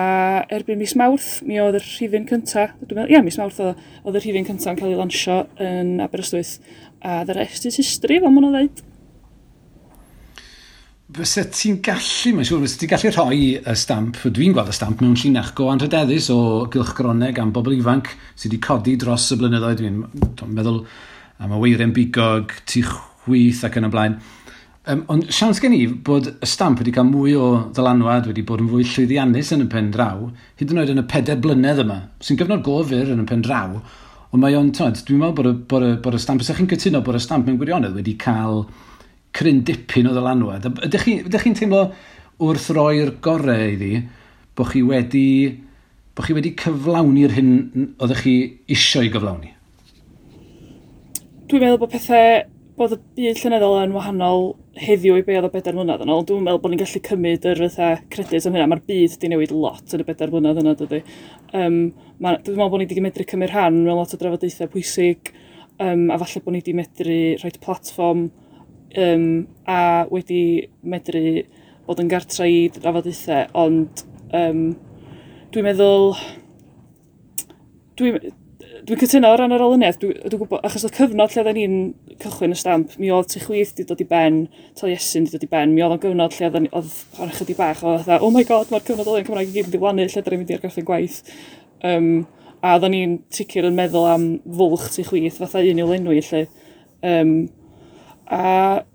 erbyn 0.54 0.78
mis 0.78 0.94
Mawrth 0.98 1.40
mi 1.42 1.58
oedd 1.58 1.80
yr 1.80 1.86
rhifin 1.88 2.28
cyntaf, 2.28 2.76
dwi'n 2.78 3.00
meddwl, 3.00 3.16
ia 3.16 3.22
mis 3.26 3.38
Mawrth 3.40 3.58
oedd, 3.64 3.82
oedd 4.06 4.20
y 4.20 4.22
rhifin 4.22 4.46
cyntaf 4.46 4.76
yn 4.76 4.78
cael 4.78 4.94
ei 4.94 5.00
lansio 5.00 5.38
yn 5.58 5.96
Aberystwyth 6.04 6.60
a 7.02 7.24
the 7.26 7.34
rest 7.34 7.66
is 7.66 7.80
history 7.82 8.20
fel 8.22 8.30
ma'n 8.30 8.46
o 8.46 8.52
dweud 8.54 8.82
fysa 11.12 11.42
ti'n 11.52 11.80
gallu, 11.84 12.32
mae'n 12.36 12.46
siŵr, 12.48 12.62
fysa 12.64 12.78
ti'n 12.80 12.90
gallu 12.92 13.10
rhoi 13.12 13.40
y 13.58 13.72
stamp, 13.76 14.18
dwi'n 14.22 14.54
gweld 14.56 14.70
y 14.72 14.76
stamp 14.76 15.02
mewn 15.02 15.16
llinach 15.18 15.50
go 15.58 15.66
anrhydeddus 15.72 16.30
o 16.32 16.38
gylchgroneg 16.72 17.40
am 17.42 17.50
bobl 17.52 17.74
ifanc 17.76 18.08
sydd 18.30 18.54
wedi 18.54 18.60
codi 18.64 18.94
dros 19.00 19.26
y 19.34 19.36
blynyddoedd. 19.40 19.82
Dwi'n 19.82 20.54
meddwl 20.56 20.78
am 21.42 21.52
y 21.52 21.58
weirau'n 21.60 21.92
bigog, 21.96 22.54
tu 22.70 22.84
chwyth 22.86 23.64
ac 23.68 23.76
yn 23.80 23.88
y 23.88 23.90
blaen. 23.92 24.16
Um, 24.88 25.02
ond 25.12 25.28
siawns 25.30 25.60
gen 25.62 25.76
i 25.76 25.82
bod 25.86 26.30
y 26.32 26.48
stamp 26.48 26.80
wedi 26.80 26.94
cael 26.94 27.10
mwy 27.10 27.34
o 27.38 27.50
ddylanwad 27.74 28.30
wedi 28.30 28.42
bod 28.46 28.64
yn 28.64 28.70
fwy 28.70 28.86
llwyddiannus 28.88 29.52
yn 29.54 29.66
y 29.66 29.68
pen 29.70 29.90
draw, 29.94 30.30
hyd 30.58 30.72
yn 30.72 30.80
oed 30.82 30.94
yn 30.94 31.02
y 31.02 31.06
peder 31.12 31.42
blynedd 31.44 31.82
yma, 31.84 31.98
sy'n 32.24 32.40
gyfnod 32.40 32.64
gofyr 32.66 33.12
yn 33.12 33.22
y 33.22 33.26
pen 33.28 33.44
draw, 33.44 33.76
ond 34.32 34.42
mae 34.42 34.56
o'n, 34.58 34.72
dwi'n 34.72 35.20
meddwl 35.20 35.36
bod 35.38 35.50
y, 35.50 35.54
bod 35.70 35.86
y, 35.86 35.92
bod 36.02 36.16
y 36.16 36.22
stamp, 36.24 36.42
ysach 36.42 36.58
chi'n 36.58 36.72
cytuno 36.72 37.04
bod 37.04 37.20
y 37.20 37.22
stamp 37.22 37.46
mewn 37.46 37.60
gwirionedd 37.60 37.94
wedi 38.00 38.16
cael 38.18 38.64
cryn 39.36 39.62
dipyn 39.66 40.10
o 40.10 40.14
ddylanwad. 40.14 40.68
Ydych 40.86 41.06
chi'n 41.06 41.32
chi 41.32 41.54
teimlo 41.62 41.86
wrth 42.42 42.70
roi'r 42.76 43.14
gorau 43.24 43.66
iddi, 43.74 44.02
bod 44.56 44.72
chi 44.72 44.82
wedi, 44.86 45.26
bod 46.16 46.28
chi 46.28 46.36
wedi 46.36 46.54
cyflawni'r 46.58 47.36
hyn 47.36 47.52
oeddech 47.98 48.24
chi 48.24 48.34
eisiau 48.72 49.10
gyflawni? 49.12 49.52
Dwi'n 51.48 51.64
meddwl 51.64 51.80
bod 51.82 51.92
pethau, 51.92 52.42
bod 52.78 52.96
y 52.96 52.98
byd 53.16 53.40
llynyddol 53.40 53.78
yn 53.82 53.94
wahanol 53.96 54.46
heddiw 54.80 55.18
i 55.20 55.24
be 55.26 55.36
oedd 55.36 55.48
o 55.48 55.52
bedair 55.52 55.76
mlynedd 55.76 56.04
yn 56.04 56.12
ôl. 56.12 56.24
Dwi'n 56.28 56.44
meddwl 56.46 56.60
bod 56.62 56.72
ni'n 56.72 56.80
gallu 56.80 57.02
cymryd 57.08 57.48
yr 57.50 57.64
fatha 57.66 57.90
credyd 58.12 58.48
am 58.48 58.56
hynna. 58.56 58.68
Mae'r 58.72 58.84
byd 58.88 59.16
wedi 59.16 59.32
newid 59.32 59.52
lot 59.56 59.92
yn 59.92 60.04
y 60.04 60.08
bedair 60.08 60.32
mlynedd 60.32 60.62
yna, 60.62 60.76
dydy. 60.80 61.02
Um, 61.52 61.78
ma, 62.18 62.36
dwi'n 62.38 62.56
meddwl 62.56 62.72
bod 62.72 62.80
ni 62.82 62.88
wedi 62.88 63.04
medru 63.04 63.28
cymryd 63.28 63.52
rhan 63.52 63.82
mewn 63.82 64.00
lot 64.00 64.16
o 64.16 64.20
drafodaethau 64.20 64.72
pwysig, 64.72 65.32
um, 65.76 66.08
a 66.08 66.18
falle 66.22 66.44
bod 66.44 66.56
ni 66.56 66.62
wedi 66.64 66.76
medru 66.80 67.18
rhoi 67.42 67.52
platfform 67.60 68.30
um, 68.98 69.26
a 69.68 69.80
wedi 70.10 70.42
medru 70.82 71.42
bod 71.86 72.02
yn 72.02 72.10
gartra 72.12 72.46
i 72.48 72.68
drafodaethau, 72.74 73.48
ond 73.64 74.06
um, 74.36 74.62
dwi'n 75.52 75.68
meddwl... 75.70 76.14
Dwi'n 77.98 78.22
dwi, 78.86 78.96
cytuno 78.98 79.30
o 79.30 79.36
ran 79.38 79.54
yr 79.54 79.62
olyniaeth, 79.62 79.98
dwi'n 80.02 80.16
dwi 80.26 80.38
gwybod, 80.40 80.62
achos 80.66 80.86
oedd 80.86 80.96
cyfnod 80.96 81.32
lle 81.32 81.42
oedden 81.42 81.58
ni'n 81.58 82.16
cychwyn 82.22 82.54
y 82.54 82.58
stamp, 82.58 82.96
mi 82.98 83.12
oedd 83.14 83.28
tu 83.30 83.42
chwyth 83.42 83.74
di 83.78 83.86
dod 83.86 84.00
i 84.02 84.06
ben, 84.08 84.40
Taliesin 84.78 85.26
di 85.28 85.34
dod 85.34 85.46
i 85.46 85.50
ben, 85.52 85.74
mi 85.74 85.84
oedd 85.84 85.96
o'n 85.96 86.02
gyfnod 86.02 86.36
lle 86.36 86.48
oedden 86.48 86.66
ni, 86.66 86.72
oedd 86.74 86.96
o'n 87.22 87.34
chydig 87.36 87.58
bach, 87.58 87.82
oedd 87.84 88.02
fatha, 88.02 88.18
oh 88.24 88.32
my 88.34 88.42
god, 88.48 88.72
mae'r 88.72 88.86
cyfnod 88.88 89.10
olyniaeth 89.12 89.28
Cymraeg 89.30 89.52
i 89.52 89.56
gyd 89.56 89.70
yn 89.70 89.76
diflannu, 89.76 90.06
lle 90.08 90.22
oedden 90.22 90.34
ni'n 90.34 90.42
mynd 90.42 90.54
i'r 90.56 90.62
gorffen 90.64 90.88
gwaith. 90.88 91.20
Um, 91.92 92.08
a 92.58 92.74
oedden 92.76 92.94
ni'n 92.96 93.16
ticr 93.34 93.68
yn 93.70 93.78
meddwl 93.78 94.08
am 94.10 94.28
fwlch 94.58 94.88
tu 94.96 95.06
chwyth, 95.06 95.38
fatha 95.42 95.62
un 95.62 95.82
i'w 95.82 95.90
lenwi 95.92 96.22
lle. 96.30 96.44
Um, 97.06 97.36
A 98.32 98.40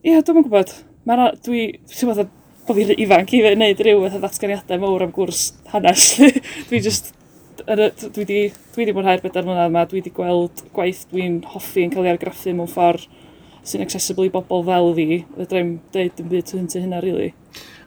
ia, 0.02 0.24
dwi'n 0.26 0.42
gwybod, 0.42 0.74
mae'n 1.08 1.38
dwi, 1.46 1.68
dwi'n 1.92 2.10
meddwl 2.10 2.32
bod 2.68 2.80
fi'n 2.80 3.04
ifanc 3.04 3.36
i 3.38 3.44
wneud 3.46 3.84
rhyw 3.86 4.02
fath 4.04 4.18
o 4.18 4.24
ddatganiadau 4.24 4.82
mowr 4.82 5.06
am 5.06 5.14
gwrs 5.16 5.44
hanes. 5.72 6.08
dwi 6.72 6.82
just, 6.84 7.14
dwi 7.68 8.24
wedi, 8.24 8.42
dwi 8.76 8.90
di 8.90 8.98
mwynhau'r 8.98 9.24
bedair 9.24 9.48
mlynedd 9.48 9.72
yma, 9.72 9.86
dwi 9.88 10.02
wedi 10.02 10.16
gweld 10.18 10.66
gwaith 10.76 11.06
dwi'n 11.14 11.42
hoffi 11.54 11.86
yn 11.86 11.94
cael 11.94 12.10
ei 12.10 12.16
argraffu 12.16 12.56
mewn 12.58 12.72
ffordd 12.72 13.08
sy'n 13.68 13.84
accessible 13.84 14.28
i 14.28 14.34
bobl 14.34 14.66
fel 14.68 14.94
fi. 14.98 15.22
Fedrai'm 15.38 15.74
deud 15.94 16.24
yn 16.24 16.32
byd 16.32 16.54
hyn 16.56 16.70
hynna, 16.74 17.04
rili. 17.04 17.30
Really. 17.30 17.34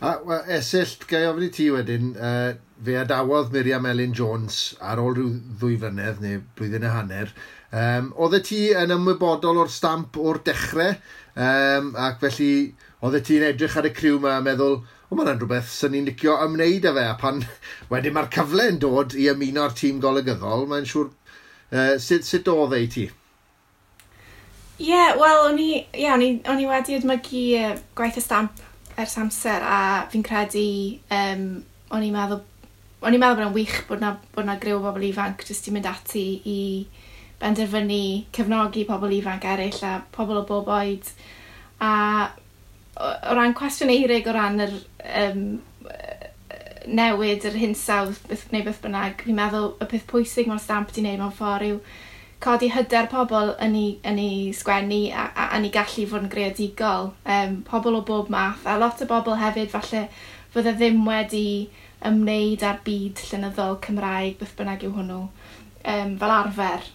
A, 0.00 0.16
well, 0.24 0.44
esillt, 0.48 1.02
gai 1.08 1.26
ofyn 1.28 1.44
i 1.44 1.50
ti 1.52 1.66
wedyn, 1.72 2.12
uh, 2.16 2.54
fe 2.84 2.94
adawodd 2.96 3.50
Miriam 3.52 3.84
Ellen 3.88 4.14
Jones 4.16 4.60
ar 4.80 5.00
ôl 5.02 5.12
rhyw 5.12 5.32
ddwy 5.60 5.74
flynedd 5.82 6.22
neu 6.24 6.38
blwyddyn 6.56 6.86
y 6.88 6.92
hanner. 6.94 7.34
Um, 7.70 8.08
Oedde 8.16 8.40
ti 8.48 8.62
yn 8.72 8.94
ymwybodol 8.96 9.60
o'r 9.60 9.72
stamp 9.72 10.16
o'r 10.16 10.40
dechrau? 10.46 10.96
Um, 11.36 11.92
ac 11.94 12.18
felly, 12.24 12.72
oedd 13.06 13.20
ti'n 13.26 13.46
edrych 13.52 13.76
ar 13.78 13.86
y 13.86 13.92
criw 13.94 14.18
yma 14.18 14.36
a 14.38 14.42
meddwl, 14.44 14.80
o 15.10 15.16
mae'n 15.18 15.38
rhywbeth 15.38 15.70
sy'n 15.74 15.94
ni'n 15.94 16.08
licio 16.10 16.34
ymwneud 16.44 16.88
â 16.90 16.92
fe, 16.96 17.06
a 17.06 17.14
pan 17.20 17.40
wedyn 17.92 18.16
mae'r 18.16 18.30
cyfle 18.34 18.66
yn 18.72 18.80
dod 18.82 19.14
i 19.18 19.28
ymuno'r 19.32 19.76
tîm 19.78 20.02
golygyddol, 20.02 20.66
mae'n 20.70 20.88
siŵr, 20.90 21.08
uh, 21.70 21.94
sut, 22.02 22.26
sut 22.26 22.50
oedd 22.52 22.76
ei 22.78 22.90
ti? 22.90 23.06
Ie, 24.80 24.90
yeah, 24.90 25.14
wel, 25.20 25.46
o'n 25.46 25.58
i, 25.60 25.70
yeah, 25.94 26.16
o'n 26.16 26.24
i, 26.24 26.30
o'n 26.48 26.62
i 26.62 26.68
wedi 26.68 26.98
edmygu 26.98 27.44
uh, 27.60 27.74
gwaith 27.98 28.18
y 28.18 28.24
stamp 28.24 28.62
ers 29.00 29.16
amser, 29.20 29.64
a 29.64 30.06
fi'n 30.12 30.24
credu, 30.26 30.66
um, 31.14 31.44
o'n 31.94 32.06
i'n 32.06 32.14
meddwl, 32.14 32.42
o'n 33.00 33.16
i'n 33.16 33.22
meddwl 33.22 33.38
bod 33.38 33.44
yna'n 33.44 33.56
wych 33.56 33.76
bod 33.88 34.02
na, 34.02 34.14
bod 34.34 34.48
na 34.48 34.58
griw 34.60 34.78
o 34.78 34.84
bobl 34.84 35.06
ifanc 35.08 35.46
jyst 35.48 35.70
i 35.70 35.74
mynd 35.74 35.88
ati 35.88 36.24
i 36.48 36.58
benderfynu 37.40 38.02
cefnogi 38.36 38.84
pobl 38.88 39.16
ifanc 39.16 39.46
eraill 39.54 39.82
a 39.86 39.96
pobl 40.12 40.42
o 40.42 40.44
bob 40.48 40.68
oed. 40.76 41.10
A 41.80 41.94
o 43.00 43.34
ran 43.36 43.56
cwestiwn 43.56 43.92
eirig 43.94 44.28
o 44.28 44.36
ran 44.36 44.60
yr 44.60 44.76
um, 45.24 45.44
newid, 46.90 47.44
yr 47.48 47.56
hinsawdd, 47.60 48.20
beth 48.28 48.46
neu 48.52 48.64
beth 48.66 48.80
bynnag, 48.84 49.24
fi'n 49.24 49.36
meddwl 49.36 49.74
y 49.80 49.88
peth 49.90 50.06
pwysig 50.10 50.48
mae'r 50.48 50.62
stamp 50.62 50.90
wedi 50.90 51.04
wneud 51.04 51.20
mewn 51.22 51.36
ffordd 51.36 51.68
yw 51.70 51.80
codi 52.40 52.70
hyder 52.72 53.08
pobl 53.12 53.52
yn 53.60 53.74
ei, 53.76 53.88
yn 54.08 54.20
ei 54.20 54.36
sgwennu 54.56 55.00
a, 55.12 55.26
a, 55.28 55.48
a 55.54 55.58
ni 55.60 55.70
gallu 55.74 56.06
fod 56.08 56.24
yn 56.24 56.32
greadigol. 56.32 57.10
Um, 57.28 57.58
pobl 57.68 57.98
o 57.98 58.04
bob 58.06 58.30
math, 58.32 58.64
a 58.64 58.78
lot 58.80 59.02
o 59.04 59.08
bobl 59.08 59.36
hefyd 59.40 59.72
falle 59.72 60.06
fydde 60.54 60.72
ddim 60.78 61.04
wedi 61.06 61.44
ymwneud 62.08 62.64
â'r 62.64 62.80
byd 62.86 63.20
llenyddol 63.28 63.76
Cymraeg, 63.84 64.38
beth 64.40 64.56
bynnag 64.56 64.86
yw 64.88 64.94
hwnnw, 64.96 65.20
um, 65.94 66.16
fel 66.22 66.34
arfer 66.38 66.88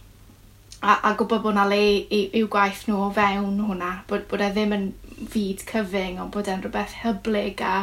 a, 0.86 1.00
a 1.10 1.14
gwybod 1.18 1.42
bod 1.42 1.58
na 1.58 1.66
le 1.70 1.82
i'w 2.14 2.48
gwaith 2.52 2.84
nhw 2.86 3.08
o 3.08 3.12
fewn 3.14 3.62
hwnna, 3.66 3.92
bod, 4.10 4.28
bod 4.30 4.44
e 4.46 4.50
ddim 4.54 4.76
yn 4.76 4.90
fyd 5.34 5.64
cyfyng, 5.66 6.20
ond 6.22 6.34
bod 6.34 6.50
e'n 6.52 6.62
rhywbeth 6.62 7.00
hyblyg 7.02 7.64
a 7.66 7.76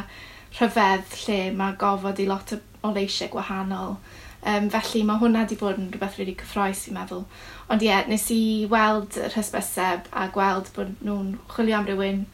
rhyfedd 0.58 1.16
lle 1.24 1.38
mae 1.58 1.74
gofod 1.80 2.20
i 2.22 2.28
lot 2.28 2.54
o 2.54 2.92
leisiau 2.94 3.32
gwahanol. 3.32 3.96
Um, 4.42 4.68
felly 4.74 5.02
mae 5.06 5.22
hwnna 5.22 5.44
wedi 5.44 5.58
bod 5.58 5.80
yn 5.80 5.90
rhywbeth 5.90 6.18
rili 6.18 6.32
really 6.32 6.38
cyffroes 6.42 6.86
i'n 6.90 6.96
meddwl. 6.98 7.24
Ond 7.70 7.82
ie, 7.82 7.88
yeah, 7.90 8.06
nes 8.10 8.28
i 8.34 8.42
weld 8.70 9.18
yr 9.18 9.34
hysbyseb 9.34 10.08
a 10.12 10.28
gweld 10.34 10.70
bod 10.76 10.94
nhw'n 11.02 11.36
chwilio 11.50 11.78
am 11.78 11.90
rywun 11.90 12.24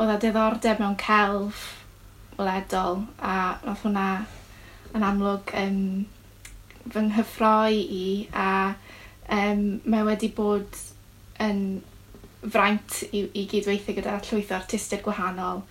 oedd 0.00 0.14
a 0.14 0.18
diddordeb 0.22 0.82
mewn 0.82 0.98
celf 1.00 1.64
weledol 2.38 3.04
a 3.18 3.34
oedd 3.62 3.82
hwnna 3.84 4.06
yn 4.96 5.06
amlwg 5.06 5.50
um, 5.60 5.82
fy 6.90 7.02
nghyffroi 7.10 7.82
i 7.82 8.06
a 8.32 8.52
um, 9.30 9.64
mae 9.84 10.06
wedi 10.08 10.32
bod 10.36 10.82
yn 11.40 11.62
fraint 12.40 13.02
i, 13.12 13.26
i 13.36 13.46
gydweithio 13.48 13.96
gyda 13.98 14.18
llwyth 14.24 14.52
o 14.52 14.58
artistiaid 14.58 15.04
gwahanol 15.04 15.64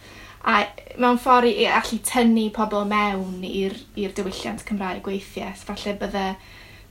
a 0.47 0.63
mewn 0.99 1.19
ffordd 1.19 1.49
i 1.51 1.67
allu 1.67 1.99
tynnu 2.05 2.47
pobl 2.55 2.87
mewn 2.87 3.43
i'r 3.45 3.75
diwylliant 4.15 4.63
Cymraeg 4.67 5.07
weithiau. 5.07 5.51
Falle 5.67 5.95
bydde 5.99 6.25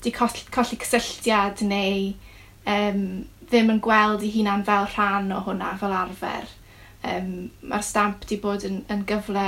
di 0.04 0.12
colli, 0.12 0.44
colli 0.52 0.78
cysylltiad 0.82 1.62
neu 1.66 2.12
um, 2.68 3.02
ddim 3.48 3.72
yn 3.72 3.82
gweld 3.84 4.24
ei 4.24 4.32
hunan 4.36 4.64
fel 4.68 4.88
rhan 4.92 5.32
o 5.32 5.40
hwnna 5.46 5.74
fel 5.80 5.96
arfer. 5.96 6.48
Um, 7.08 7.48
Mae'r 7.62 7.86
stamp 7.86 8.26
di 8.28 8.36
bod 8.42 8.66
yn, 8.68 8.82
yn 8.92 9.06
gyfle 9.08 9.46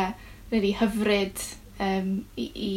really 0.51 0.73
hyfryd 0.79 1.43
um, 1.83 2.25
i, 2.41 2.49
i, 2.55 2.75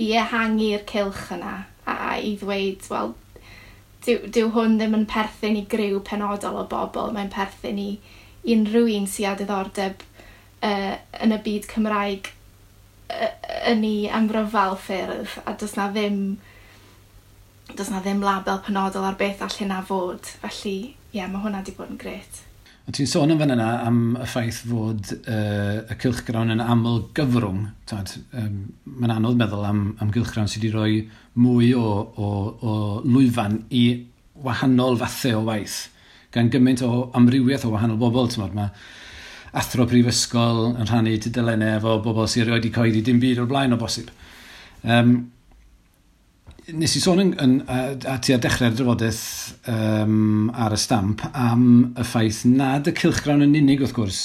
i 0.00 0.10
ehangu'r 0.22 0.86
cilch 0.88 1.26
yna 1.36 1.56
a, 1.84 1.94
a 1.94 2.16
i 2.16 2.34
ddweud, 2.40 2.88
wel, 2.90 3.12
dyw, 4.06 4.30
dyw 4.34 4.50
hwn 4.54 4.78
ddim 4.78 4.96
yn 4.98 5.06
perthyn 5.10 5.58
i 5.58 5.64
griw 5.70 6.00
penodol 6.06 6.60
o 6.62 6.64
bobl, 6.70 7.12
mae'n 7.14 7.32
perthyn 7.32 7.80
i 7.80 7.90
unrhyw 8.54 8.90
un 8.98 9.06
sydd 9.10 9.30
â 9.30 9.36
diddordeb 9.40 10.04
uh, 10.64 10.94
yn 11.24 11.34
y 11.34 11.40
byd 11.44 11.68
Cymraeg 11.70 12.32
uh, 13.10 13.30
yn 13.72 13.84
ei 13.88 14.08
amryfal 14.20 14.76
ffyrdd, 14.80 15.38
a 15.44 15.56
does 15.60 15.76
na 15.78 15.90
ddim 15.92 16.24
does 17.74 17.90
na 17.90 18.02
ddim 18.04 18.20
label 18.22 18.60
penodol 18.64 19.06
ar 19.08 19.16
beth 19.18 19.42
all 19.42 19.56
hynna 19.58 19.80
fod. 19.88 20.34
Felly, 20.42 20.76
ie, 20.92 21.18
yeah, 21.18 21.30
mae 21.30 21.42
hwnna 21.42 21.62
wedi 21.64 21.76
bod 21.78 21.94
yn 21.94 22.00
gret. 22.00 22.42
A 22.84 22.92
ti'n 22.92 23.08
sôn 23.08 23.32
yn 23.32 23.38
fan 23.40 23.54
yna 23.54 23.66
am 23.86 24.00
y 24.20 24.26
ffaith 24.28 24.58
fod 24.68 25.12
uh, 25.16 25.78
y 25.88 25.94
cilchgrawn 26.02 26.52
yn 26.52 26.60
aml 26.60 26.98
gyfrwng. 27.16 27.62
Tad, 27.88 28.12
um, 28.36 28.58
mae'n 28.84 29.14
anodd 29.14 29.38
meddwl 29.40 29.64
am, 29.64 29.84
am 30.04 30.10
gylchgrawn 30.12 30.50
sydd 30.52 30.66
wedi 30.66 30.74
rhoi 30.74 30.98
mwy 31.40 31.70
o, 31.78 31.86
o, 32.04 32.28
o 32.60 32.74
lwyfan 33.08 33.62
i 33.72 33.86
wahanol 34.44 34.98
fathau 35.00 35.40
o 35.40 35.46
waith 35.48 35.78
gan 36.34 36.50
gymaint 36.52 36.82
o 36.84 37.08
amrywiaeth 37.16 37.64
o 37.64 37.72
wahanol 37.72 38.00
bobl. 38.02 38.28
Mae 38.52 38.68
athro 39.56 39.86
prifysgol 39.88 40.74
yn 40.74 40.84
rhannu 40.84 41.16
tudalennau 41.24 41.78
efo 41.78 41.96
bobl 42.04 42.28
sydd 42.28 42.52
wedi 42.52 42.74
coeddi 42.74 43.00
dim 43.06 43.22
byd 43.22 43.40
o'r 43.46 43.48
blaen 43.48 43.76
o 43.76 43.80
bosib. 43.80 44.12
Um, 44.84 45.16
nes 46.72 46.94
i 46.96 47.00
sôn 47.02 47.20
yn, 47.20 47.30
yn, 47.44 47.54
a 47.68 48.16
ti 48.24 48.32
ar 48.32 48.40
dechrau'r 48.40 48.76
drafodaeth 48.78 49.24
um, 49.68 50.48
ar 50.56 50.72
y 50.72 50.78
stamp 50.80 51.20
am 51.30 51.66
y 51.92 52.06
ffaith 52.08 52.44
nad 52.48 52.88
y 52.88 52.94
cilchgrawn 52.96 53.44
yn 53.44 53.56
unig 53.58 53.82
wrth 53.84 53.92
gwrs 53.96 54.20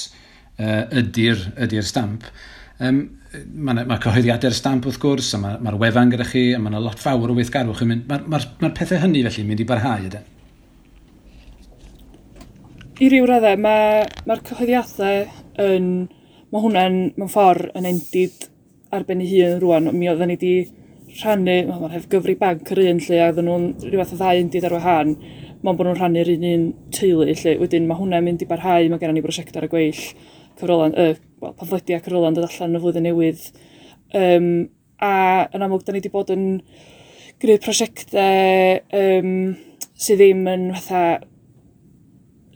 uh, 0.56 0.86
ydy'r 1.02 1.42
ydy 1.66 1.82
stamp. 1.84 2.24
Um, 2.80 3.02
Mae 3.30 3.84
ma 3.86 3.94
cyhoeddiadau'r 4.02 4.54
stamp 4.56 4.88
wrth 4.88 4.98
gwrs, 4.98 5.28
a 5.36 5.38
mae'r 5.38 5.60
ma, 5.62 5.76
wefan 5.78 6.10
gyda 6.10 6.24
chi, 6.26 6.48
a 6.56 6.58
mae'n 6.58 6.80
lot 6.82 6.98
fawr 6.98 7.30
o 7.30 7.36
weithgarwch 7.36 7.84
yn 7.84 7.92
mynd. 7.92 8.08
Mae'r 8.08 8.24
ma, 8.24 8.40
ma, 8.40 8.54
ma 8.64 8.70
pethau 8.74 8.98
hynny 9.04 9.22
felly 9.28 9.44
mynd 9.46 9.62
i 9.62 9.66
barhau 9.68 10.08
ydy. 10.08 10.22
I 12.98 13.10
ryw 13.12 13.28
raddau, 13.30 13.60
mae'r 13.68 14.10
ma 14.26 14.40
cyhoeddiadau 14.48 15.22
yn... 15.68 15.92
Mae 16.50 16.64
hwnna'n, 16.64 16.96
mewn 17.14 17.30
ffordd, 17.30 17.68
yn 17.78 17.86
endid 17.86 18.48
ar 18.90 19.04
ben 19.06 19.20
ei 19.22 19.28
hun 19.30 19.60
rwan, 19.62 19.92
mi 19.94 20.08
oedden 20.10 20.32
ni 20.32 20.34
wedi 20.34 20.79
rhannu, 21.18 21.56
mae'n 21.68 21.94
hef 21.94 22.08
gyfri 22.12 22.36
banc 22.38 22.70
yr 22.74 22.82
un 22.86 23.00
lle, 23.02 23.20
a 23.20 23.30
ddyn 23.34 23.48
nhw'n 23.48 23.64
rhywbeth 23.84 24.14
o 24.14 24.18
ddau 24.20 24.42
yn 24.42 24.50
dyd 24.52 24.66
ar 24.68 24.76
wahân, 24.76 25.14
mae'n 25.60 25.78
bod 25.78 25.88
nhw'n 25.88 25.98
rhannu'r 25.98 26.30
un 26.36 26.46
un 26.50 26.66
teulu 26.94 27.26
lle. 27.28 27.56
Wedyn 27.60 27.88
mae 27.88 27.98
hwnna'n 27.98 28.26
mynd 28.26 28.44
i 28.44 28.48
barhau, 28.50 28.86
mae 28.90 29.02
gennym 29.02 29.18
ni 29.18 29.24
brosiect 29.24 29.58
ar 29.58 29.66
y 29.66 29.70
gweill, 29.72 30.04
cyfrolan, 30.60 30.94
y, 30.94 31.08
uh, 31.10 31.24
well, 31.42 31.56
pafledi 31.58 31.98
cyfrolan 31.98 32.36
dod 32.36 32.46
allan 32.46 32.78
y 32.78 32.82
flwyddyn 32.84 33.06
newydd. 33.08 33.42
Um, 34.20 34.48
a 35.00 35.12
yn 35.56 35.66
amlwg, 35.66 35.84
da 35.86 35.94
ni 35.94 36.00
wedi 36.00 36.12
bod 36.12 36.30
yn 36.34 36.46
gwneud 37.40 37.64
prosiectau 37.64 38.80
um, 39.00 39.34
sydd 40.00 40.20
ddim 40.20 40.44
yn 40.50 40.66
fatha 40.76 41.04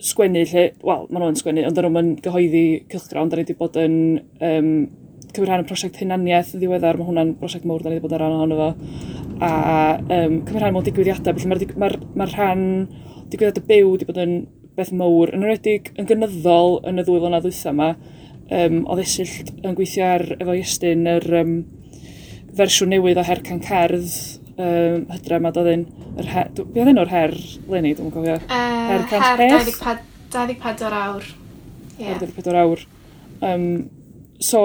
sgwennu 0.05 0.43
lle, 0.51 0.67
wel, 0.85 1.07
maen 1.09 1.25
nhw'n 1.25 1.41
sgwennu, 1.41 1.65
ond 1.65 1.79
dyn 1.79 1.89
nhw'n 1.89 2.13
gyhoeddi 2.25 2.67
cylchgrawn, 2.93 3.31
da 3.33 3.39
ni 3.39 3.47
wedi 3.47 3.57
bod 3.57 3.79
yn 3.81 3.97
um, 4.45 4.75
cymryd 5.35 5.51
rhan 5.51 5.63
yn 5.65 5.69
prosiect 5.69 6.01
hunaniaeth 6.01 6.55
ddiweddar, 6.57 6.99
mae 6.99 7.09
hwnna'n 7.09 7.33
prosiect 7.41 7.67
mawr 7.69 7.85
da 7.85 7.91
ni 7.91 7.99
wedi 7.99 8.05
bod 8.05 8.15
yn 8.17 8.23
rhan 8.23 8.37
ohono 8.39 8.59
fo. 8.61 8.69
A 9.45 9.53
um, 10.01 10.41
cymryd 10.47 10.63
rhan 10.63 10.77
mewn 10.77 10.87
digwyddiadau, 10.89 11.37
felly 11.37 11.51
mae'r 11.53 11.79
ma 11.83 11.91
r, 11.91 11.99
ma 12.15 12.29
rhan 12.31 12.65
digwyddiadau 13.33 13.67
byw 13.71 13.91
wedi 13.93 14.09
bod 14.09 14.21
yn 14.25 14.37
beth 14.79 14.93
mawr, 14.97 15.35
yn 15.35 15.45
enwedig 15.45 15.93
yn 15.99 16.09
gynyddol 16.11 16.81
yn 16.91 17.03
y 17.03 17.07
ddwy 17.07 17.23
flynedd 17.23 17.47
ddwytha 17.47 17.75
yma, 17.75 17.91
um, 18.61 18.81
oedd 18.91 19.05
esillt 19.05 19.53
yn 19.61 19.77
gweithio 19.79 20.09
ar 20.17 20.27
efo 20.39 20.57
Iestyn 20.59 21.07
yr 21.15 21.29
um, 21.43 21.55
fersiwn 22.59 22.91
newydd 22.95 23.21
o 23.21 23.27
her 23.27 23.43
can 23.47 23.63
cerdd, 23.65 24.17
um, 24.57 25.07
hydra 25.13 25.39
yma 25.43 25.55
doedd 25.55 25.71
yn, 25.75 25.87
be 26.17 26.83
oedd 26.83 26.91
enw'r 26.95 27.13
her, 27.13 27.37
Lenny, 27.71 27.95
dwi'n 27.99 28.13
cofio? 28.15 28.41
Uh, 28.49 28.83
her 28.91 29.07
can 29.11 29.25
her 29.29 30.03
24 30.35 30.99
awr. 30.99 31.25
Yeah. 31.99 32.15
Her 32.15 32.27
24 32.27 32.59
awr. 32.59 32.85
Um, 33.43 33.67
so, 34.41 34.61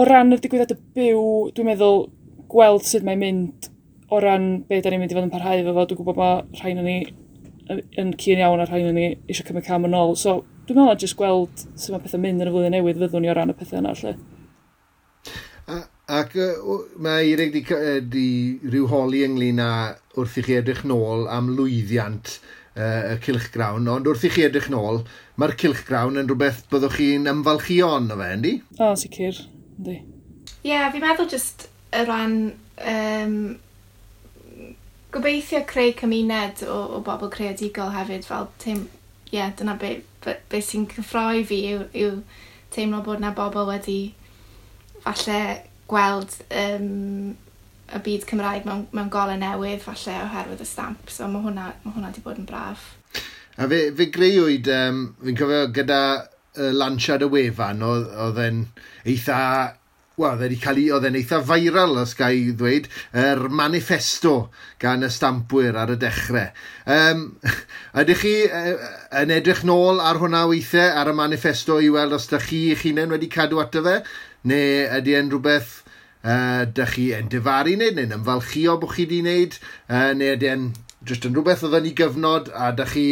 o 0.00 0.06
ran 0.08 0.32
y 0.32 0.40
digwyddiad 0.40 0.72
y 0.72 0.78
byw, 0.96 1.24
dwi'n 1.54 1.68
meddwl 1.68 2.06
gweld 2.50 2.86
sut 2.88 3.04
mae'n 3.06 3.20
mynd 3.20 3.70
o 4.10 4.20
ran 4.22 4.46
be 4.68 4.80
da 4.82 4.90
ni'n 4.90 5.02
mynd 5.02 5.12
i 5.12 5.18
fod 5.18 5.26
yn 5.28 5.32
parhau 5.32 5.60
efo 5.60 5.74
fo. 5.76 5.84
Dwi'n 5.86 6.00
gwybod 6.00 6.18
bod 6.18 6.60
rhain 6.60 6.80
o'n 6.80 6.88
ni 6.88 6.96
yn 8.00 8.14
cyn 8.18 8.40
iawn 8.42 8.62
a 8.62 8.66
rhain 8.66 8.88
o'n 8.88 8.96
ni 8.98 9.08
eisiau 9.28 9.46
cymryd 9.50 9.66
cam 9.68 9.86
yn 9.86 9.96
ôl. 9.98 10.16
So, 10.18 10.40
dwi'n 10.66 10.80
meddwl 10.80 11.02
jyst 11.04 11.18
gweld 11.18 11.64
sut 11.74 11.92
mae 11.94 12.02
pethau 12.02 12.22
mynd 12.22 12.42
yn 12.42 12.50
y 12.50 12.54
flwyddyn 12.54 12.76
newydd 12.78 13.02
fyddwn 13.04 13.26
ni 13.26 13.30
o 13.30 13.36
ran 13.36 13.52
y 13.52 13.56
pethau 13.58 13.82
yna, 13.82 13.94
lle. 14.00 14.16
Ac 16.10 16.32
uh, 16.42 16.78
mae 16.98 17.28
Eirig 17.28 17.52
di, 17.54 17.62
di 18.10 18.28
rhyw 18.66 18.88
holi 18.90 19.22
ynglyn 19.28 19.62
â 19.62 19.70
wrth 20.18 20.40
i 20.40 20.46
chi 20.46 20.56
edrych 20.58 20.82
nôl 20.88 21.28
am 21.30 21.52
lwyddiant 21.54 22.32
uh, 22.74 23.12
y 23.12 23.20
cilchgrawn, 23.22 23.86
ond 23.92 24.10
wrth 24.10 24.26
i 24.26 24.32
chi 24.34 24.48
edrych 24.48 24.66
nôl, 24.74 25.04
mae'r 25.38 25.54
cilchgrawn 25.60 26.18
yn 26.18 26.26
rhywbeth 26.26 26.64
byddwch 26.72 26.98
chi'n 26.98 27.30
ymfalchio 27.30 27.94
ond 28.00 28.16
o 28.16 28.18
fe, 28.18 28.34
yndi? 28.40 28.56
O, 28.80 28.90
sicr. 28.98 29.38
Ynddi. 29.80 29.96
Ie, 30.60 30.68
yeah, 30.68 30.90
fi'n 30.92 31.00
meddwl 31.00 31.28
jyst 31.32 31.66
y 31.96 32.04
ran 32.04 32.36
um, 32.92 33.36
gobeithio 35.14 35.62
creu 35.68 35.94
cymuned 35.96 36.64
o, 36.68 36.76
o 36.98 37.02
bobl 37.04 37.32
creadigol 37.32 37.94
hefyd 37.96 38.28
fel 38.28 38.50
teim... 38.60 38.86
Ie, 39.30 39.38
yeah, 39.38 39.52
dyna 39.56 39.76
beth 39.78 40.02
be, 40.24 40.34
be 40.50 40.60
sy'n 40.64 40.88
cyffroi 40.90 41.44
fi 41.46 41.60
yw, 41.70 41.84
yw 41.94 42.16
teimlo 42.74 42.98
bod 43.06 43.22
na 43.22 43.30
bobl 43.34 43.68
wedi 43.68 44.00
falle 45.04 45.38
gweld 45.90 46.34
um, 46.50 47.36
y 47.90 48.00
byd 48.04 48.26
Cymraeg 48.28 48.66
mewn, 48.66 48.84
mewn 48.94 49.12
golau 49.12 49.38
newydd 49.38 49.84
falle 49.84 50.18
oherwydd 50.26 50.64
y 50.64 50.68
stamp. 50.68 51.08
So 51.10 51.30
mae 51.30 51.46
hwnna, 51.46 51.70
ma 51.84 51.94
hwnna 51.94 52.10
wedi 52.10 52.24
bod 52.26 52.42
yn 52.42 52.50
braf. 52.50 52.90
A 53.56 53.70
fe, 53.70 53.80
fe 53.96 54.10
greuwyd, 54.12 54.68
um, 54.74 55.00
fi'n 55.24 55.38
cofio 55.38 55.64
gyda 55.78 56.02
uh, 56.58 56.70
lansiad 56.76 57.26
y 57.26 57.30
wefan, 57.34 57.84
oedd 57.84 58.40
e'n 58.46 58.64
eitha... 59.04 59.42
Wel, 60.20 60.34
oedd 60.34 60.42
wedi 60.42 60.58
cael 60.60 60.80
ei... 60.82 60.88
Oedd 60.92 61.06
e'n 61.08 61.18
eitha 61.20 61.38
viral, 61.48 61.94
os 62.02 62.12
gael 62.18 62.36
i 62.36 62.54
ddweud, 62.56 62.88
yr 63.16 63.44
er 63.44 63.54
manifesto 63.60 64.34
gan 64.82 65.06
y 65.06 65.10
stampwyr 65.12 65.78
ar 65.80 65.94
y 65.94 65.98
dechrau. 66.00 66.50
Um, 66.84 67.22
ydych 68.02 68.24
chi 68.24 68.34
uh, 68.46 68.74
yn 69.22 69.32
edrych 69.36 69.62
nôl 69.68 70.02
ar 70.04 70.20
hwnna 70.20 70.46
weithiau, 70.50 70.90
ar 71.00 71.12
y 71.12 71.16
manifesto 71.16 71.78
i 71.80 71.88
weld 71.94 72.18
os 72.18 72.28
ydych 72.28 72.50
chi 72.50 72.64
eich 72.74 72.84
hunain 72.88 73.14
wedi 73.14 73.30
cadw 73.32 73.62
ato 73.62 73.84
fe? 73.86 74.00
Neu 74.50 74.84
ydy 74.98 75.16
e'n 75.16 75.32
rhywbeth 75.32 75.80
uh, 76.24 76.66
dych 76.68 76.94
chi 76.96 77.10
yn 77.16 77.30
difaru 77.32 77.76
wneud, 77.76 77.96
neu'n 77.96 78.18
ymfalchio 78.20 78.76
bod 78.80 78.94
chi 78.96 79.06
wedi 79.06 79.22
wneud, 79.24 79.58
uh, 79.88 80.10
neu 80.16 80.34
ydy 80.36 80.50
e'n 80.52 80.70
just 81.06 81.24
yn 81.24 81.36
rhywbeth 81.36 81.64
oedd 81.64 81.78
yn 81.80 81.88
ei 81.88 81.96
gyfnod 81.96 82.50
a 82.52 82.70
ydych 82.74 82.94
chi 82.94 83.06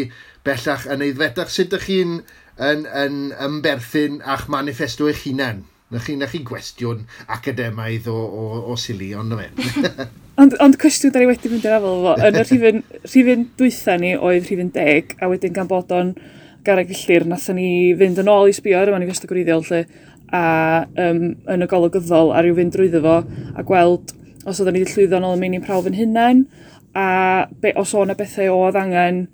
bellach 0.47 0.87
yn 0.93 1.05
eiddfetach. 1.07 1.53
Sut 1.53 1.73
ydych 1.73 1.87
chi'n 1.89 2.19
yn, 2.59 2.87
yn 2.87 3.19
ymberthyn 3.47 4.23
a'ch 4.27 4.49
manifesto 4.53 5.09
eich 5.11 5.27
hunain. 5.27 5.65
Na 5.89 6.01
chi, 6.05 6.19
na 6.21 6.27
chi 6.29 6.43
gwestiwn 6.45 7.07
academaidd 7.33 8.11
o, 8.13 8.17
o, 8.17 8.49
o 8.73 8.75
sili, 8.77 9.15
ond 9.17 9.33
na 9.33 9.39
fe. 9.41 9.87
ond, 10.43 10.57
ond 10.61 10.77
cwestiwn 10.81 11.15
da 11.15 11.23
ni 11.23 11.29
wedi 11.31 11.49
mynd 11.49 11.65
i'r 11.65 11.79
afel 11.79 12.03
fo, 12.05 12.13
yn 12.27 12.37
y 12.37 12.43
rhifin, 12.49 12.83
rhifin 13.07 13.47
dwytha 13.57 13.97
ni 14.01 14.11
oedd 14.17 14.45
rhifin 14.45 14.69
deg, 14.75 15.15
a 15.23 15.31
wedyn 15.31 15.55
gan 15.57 15.71
bod 15.71 15.95
o'n 15.97 16.13
garag 16.67 16.93
illir, 16.93 17.25
nathon 17.31 17.57
ni 17.57 17.95
fynd 17.97 18.21
yn 18.21 18.29
ôl 18.29 18.51
i 18.51 18.57
sbio 18.57 18.83
ar 18.83 18.93
y 18.93 18.95
manifesto 18.99 19.31
gwreiddiol 19.31 19.65
lle, 19.71 19.81
a 20.29 20.43
um, 21.07 21.23
yn 21.49 21.65
y 21.65 21.71
golwg 21.71 21.95
golygyddol 21.95 22.35
a 22.37 22.43
rhyw 22.45 22.59
fynd 22.59 22.77
drwyddo 22.77 23.01
fo, 23.07 23.17
a 23.57 23.65
gweld 23.65 24.13
os 24.45 24.61
oedden 24.61 24.77
ni 24.77 24.85
llwyddo 24.85 25.23
yn 25.23 25.29
ôl 25.31 25.39
y 25.39 25.41
meini 25.41 25.63
prawf 25.65 25.89
yn 25.89 25.97
hunain, 25.97 26.45
a 26.93 27.09
be, 27.63 27.73
os 27.81 27.97
o'na 27.97 28.19
bethau 28.19 28.61
oedd 28.67 28.77
angen 28.77 29.25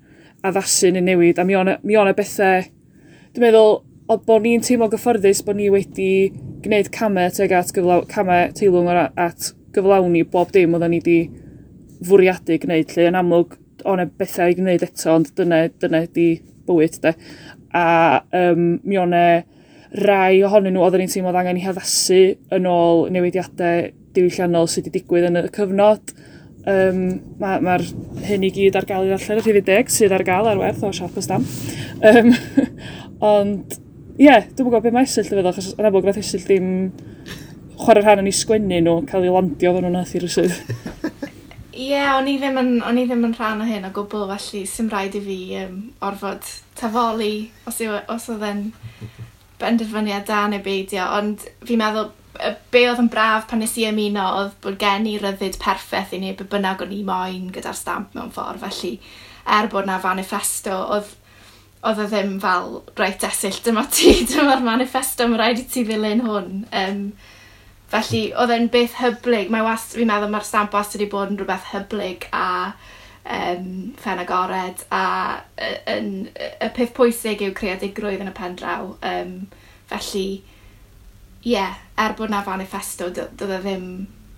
addasu 0.45 0.93
neu 0.95 1.03
newid, 1.03 1.41
a 1.41 1.43
mi 1.43 1.59
o'n 1.59 1.75
y 1.75 2.15
bethau 2.15 2.63
Dwi'n 3.35 3.49
meddwl, 3.49 3.73
o 4.07 4.15
bod 4.23 4.45
ni'n 4.45 4.61
teimlo 4.63 4.87
gyfforddus 4.87 5.41
bod 5.43 5.57
ni 5.59 5.65
wedi 5.67 6.29
gwneud 6.63 6.87
camau 6.95 7.27
teg 7.35 7.51
at 7.51 7.73
gyflaw, 7.75 8.05
camau 8.07 8.53
teilwng 8.55 8.87
at 8.95 9.49
gyflawni 9.75 10.21
bob 10.31 10.53
dim 10.55 10.77
oedden 10.77 10.93
ni 10.95 11.01
wedi 11.01 11.17
fwriadu 12.07 12.55
gwneud 12.63 12.93
lle 12.95 13.09
yn 13.09 13.17
amlwg 13.19 13.57
o'n 13.91 14.05
e 14.05 14.07
bethau 14.21 14.53
i 14.53 14.55
gwneud 14.55 14.85
eto 14.87 15.17
ond 15.17 15.33
dyna, 15.35 15.65
dyna 15.83 16.05
di 16.15 16.29
bywyd 16.63 16.95
de. 17.03 17.11
A 17.75 17.83
um, 18.39 18.77
mi 18.87 19.01
o'n 19.03 19.17
e 19.19 19.27
rai 20.07 20.39
ohonyn 20.47 20.71
nhw 20.77 20.85
oedden 20.85 21.03
ni'n 21.03 21.11
teimlo 21.11 21.35
angen 21.35 21.59
i 21.59 21.65
haddasu 21.65 22.21
yn 22.55 22.71
ôl 22.71 23.09
newidiadau 23.11 23.89
diwylliannol 24.15 24.71
sydd 24.71 24.87
wedi 24.87 25.01
digwydd 25.01 25.27
yn 25.33 25.41
y 25.41 25.47
cyfnod. 25.59 26.15
Um, 26.71 27.03
Mae'r 27.43 27.67
ma, 27.67 27.75
hyn 28.31 28.47
i 28.47 28.55
gyd 28.55 28.79
ar 28.79 28.87
gael 28.87 29.09
i 29.09 29.11
ddarllen 29.11 29.43
y 29.43 29.49
rhywydeg 29.49 29.91
sydd 29.91 30.15
ar 30.15 30.23
gael 30.23 30.53
ar 30.53 30.63
werth 30.63 30.87
o 30.87 30.95
siop 30.95 31.19
y 31.19 31.25
stamp 31.27 31.51
Um, 32.01 32.33
Ond, 33.23 33.77
ie, 34.17 34.25
yeah, 34.27 34.43
dwi'n 34.43 34.67
gwybod 34.67 34.83
beth 34.83 34.95
mae 34.95 35.07
esyll 35.07 35.29
yn 35.29 35.31
feddwl, 35.31 35.51
achos 35.53 35.71
yn 35.75 35.87
amlwg 35.89 36.09
nath 36.09 36.19
esyll 36.21 36.43
ddim 36.43 36.69
chwarae 37.79 38.03
rhan 38.03 38.23
yn 38.23 38.29
ei 38.31 38.35
sgwennu 38.35 38.81
nhw, 38.81 38.97
cael 39.09 39.27
ei 39.27 39.33
landio 39.33 39.73
fan 39.75 39.85
nhw'n 39.85 39.97
nath 39.99 40.15
i 40.15 40.23
rysydd. 40.23 40.57
Ie, 41.75 41.89
yeah, 41.91 42.13
o'n 42.15 42.29
i 42.31 42.37
ddim 42.39 42.59
yn, 42.61 42.69
o'n 42.87 42.99
i 43.01 43.03
ddim 43.07 43.25
yn 43.27 43.33
rhan 43.35 43.63
o 43.63 43.65
hyn 43.67 43.87
o 43.87 43.91
gwbl, 43.95 44.29
felly 44.31 44.61
sy'n 44.71 44.91
rhaid 44.91 45.17
i 45.19 45.23
fi 45.25 45.39
um, 45.65 45.79
orfod 46.07 46.45
tafoli 46.79 47.49
os, 47.67 47.81
yw, 47.83 47.97
e, 47.97 48.03
os 48.13 48.29
oedd 48.31 48.45
yn 48.47 48.61
benderfyniad 49.59 50.23
da 50.29 50.45
neu 50.51 50.63
beidio, 50.63 51.09
ond 51.17 51.43
fi'n 51.67 51.81
meddwl 51.81 52.13
be 52.71 52.85
oedd 52.89 53.01
yn 53.03 53.11
braf 53.11 53.49
pan 53.49 53.61
nes 53.63 53.75
i 53.79 53.85
ymuno 53.89 54.23
oedd 54.39 54.55
bod 54.63 54.79
gen 54.79 55.07
i 55.07 55.17
ryddid 55.19 55.59
perffaith 55.61 56.15
i 56.15 56.21
ni 56.21 56.33
be 56.35 56.47
bynnag 56.51 56.83
o'n 56.83 56.95
i 56.95 57.03
moyn 57.07 57.51
gyda'r 57.55 57.77
stamp 57.77 58.15
mewn 58.15 58.31
ffordd, 58.35 58.63
felly 58.63 58.95
er 59.57 59.69
bod 59.71 59.87
na 59.87 59.99
fanifesto, 60.03 60.75
oedd 60.95 61.11
oedd 61.85 62.01
o 62.01 62.07
ddim 62.09 62.35
fel, 62.41 62.79
reit 62.97 63.23
esill, 63.27 63.57
dyma 63.65 63.85
ti, 63.93 64.11
dyma'r 64.31 64.63
manifesto, 64.65 65.27
mae 65.29 65.41
rhaid 65.41 65.61
i 65.61 65.65
ti 65.69 65.85
ddilyn 65.85 66.23
hwn. 66.25 66.65
Um, 66.81 67.03
felly, 67.91 68.23
oedd 68.41 68.53
e'n 68.55 68.69
beth 68.73 68.97
hyblyg. 69.01 69.51
Mae 69.53 69.65
wast, 69.65 69.93
fi'n 69.97 70.09
meddwl 70.09 70.33
mae'r 70.33 70.47
stamp 70.47 70.73
wastad 70.75 71.01
wedi 71.01 71.11
bod 71.11 71.33
yn 71.33 71.39
rhywbeth 71.39 71.69
hyblyg 71.73 72.27
a 72.33 72.47
um, 72.71 73.69
ffen 74.01 74.23
agored 74.23 74.85
a 74.93 75.05
yn, 75.93 76.11
y 76.33 76.71
peth 76.75 76.93
pwysig 76.97 77.45
yw 77.45 77.55
creadigrwydd 77.57 78.25
yn 78.25 78.33
y 78.33 78.35
pen 78.37 78.57
draw. 78.59 78.95
Um, 79.05 79.37
felly, 79.91 80.27
ie, 81.45 81.55
yeah, 81.55 81.77
er 82.01 82.17
bod 82.17 82.33
na 82.33 82.41
manifesto, 82.47 83.11
doedd 83.13 83.45
e 83.45 83.59
ddim 83.61 83.89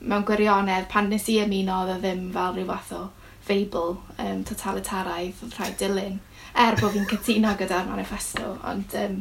mewn 0.08 0.26
gwirionedd, 0.28 0.90
pan 0.92 1.08
nes 1.10 1.26
i 1.32 1.40
ymuno, 1.46 1.86
oedd 1.86 1.96
e 1.96 2.02
ddim 2.04 2.28
fel 2.36 2.58
rhyw 2.58 2.68
fath 2.74 2.92
o 2.98 3.06
feibl 3.48 3.96
um, 3.96 4.44
totalitaraidd 4.48 5.44
oedd 5.46 5.58
rhaid 5.58 5.78
dilyn, 5.82 6.18
er 6.58 6.78
bod 6.80 6.96
fi'n 6.96 7.08
cytuno 7.10 7.54
gyda'r 7.60 7.90
manifesto, 7.90 8.56
ond 8.68 8.96
ie, 8.98 9.04
um, 9.08 9.20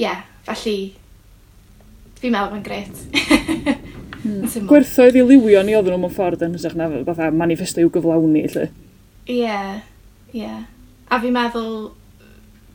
yeah, 0.00 0.22
felly 0.46 0.76
fi'n 2.20 2.32
meddwl 2.34 2.54
mae'n 2.54 2.64
gret. 2.64 3.02
hmm. 4.24 4.68
Gwerthoedd 4.70 5.18
i 5.18 5.24
liwio 5.26 5.64
ni 5.64 5.76
oedden 5.76 5.94
nhw 5.94 6.04
mewn 6.06 6.14
ffordd 6.14 6.46
yn 6.46 6.54
hysach 6.56 6.76
na 6.78 6.88
fatha 7.08 7.30
manifesto 7.34 7.82
i'w 7.82 7.92
gyflawni, 7.92 8.46
lle. 8.54 8.70
Ie, 9.26 9.42
yeah, 9.42 9.82
ie. 10.32 10.44
Yeah. 10.44 10.62
A 11.12 11.20
fi'n 11.20 11.34
meddwl, 11.36 11.90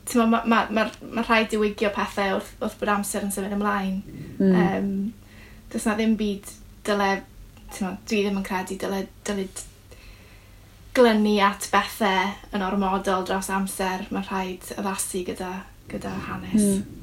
ti'n 0.08 0.30
ma, 0.30 0.42
ma, 0.46 0.62
ma, 0.70 0.86
ma 1.16 1.24
rhaid 1.26 1.50
diwygio 1.52 1.90
pethau 1.94 2.38
wrth, 2.38 2.54
wrth 2.62 2.78
bod 2.80 2.92
amser 2.94 3.26
yn 3.26 3.34
symud 3.34 3.56
ymlaen. 3.56 3.98
Mm. 4.38 4.54
Um, 4.62 4.92
does 5.72 5.86
na 5.86 5.96
ddim 5.98 6.14
byd 6.20 6.46
dyle, 6.86 7.10
ti'n 7.74 7.88
ma, 7.88 7.96
dwi 8.06 8.22
ddim 8.22 8.38
yn 8.40 8.46
credu 8.46 8.78
dyle, 8.80 9.02
dyle 9.26 9.48
glynu 10.96 11.36
at 11.44 11.68
bethau 11.70 12.32
yn 12.56 12.64
ormodol 12.66 13.26
dros 13.26 13.50
amser 13.54 14.08
mae 14.10 14.24
rhaid 14.26 14.72
addasu 14.76 15.22
gyda, 15.28 15.52
gyda 15.90 16.14
hanes. 16.26 16.64
Mm. 16.64 16.96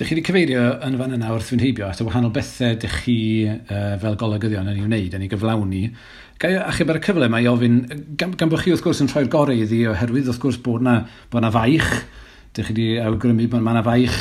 Dych 0.00 0.08
chi 0.08 0.16
wedi 0.16 0.24
cyfeirio 0.24 0.62
yn 0.86 0.96
fan 0.96 1.12
yna 1.12 1.30
wrth 1.34 1.50
fynd 1.52 1.62
heibio 1.62 1.90
at 1.90 2.00
y 2.00 2.06
wahanol 2.06 2.32
bethau 2.34 2.78
dych 2.80 2.94
chi 3.04 3.16
uh, 3.44 3.98
fel 4.00 4.16
golygyddion 4.18 4.70
yn 4.72 4.78
ei 4.78 4.86
wneud, 4.86 5.16
yn 5.18 5.26
ei 5.26 5.30
gyflawni. 5.30 5.82
Gai 6.40 6.54
achub 6.56 6.90
ar 6.90 6.98
y 6.98 7.02
cyfle 7.04 7.28
mae 7.28 7.46
ofyn, 7.50 7.82
gan, 8.18 8.32
gan 8.40 8.50
bod 8.50 8.64
chi 8.64 8.72
wrth 8.72 8.82
gwrs 8.86 9.02
yn 9.04 9.10
rhoi'r 9.12 9.28
gorau 9.30 9.60
iddi, 9.60 9.82
oherwydd 9.90 10.30
wrth 10.32 10.40
gwrs 10.40 10.56
bod 10.64 10.86
na, 10.86 11.02
bod 11.30 11.44
na 11.44 11.52
faich, 11.52 11.90
dych 12.56 12.70
chi 12.70 12.74
wedi 12.74 12.86
awgrymu 13.04 13.50
bod 13.52 13.62
mae 13.66 13.76
yna 13.76 13.84
faich 13.84 14.16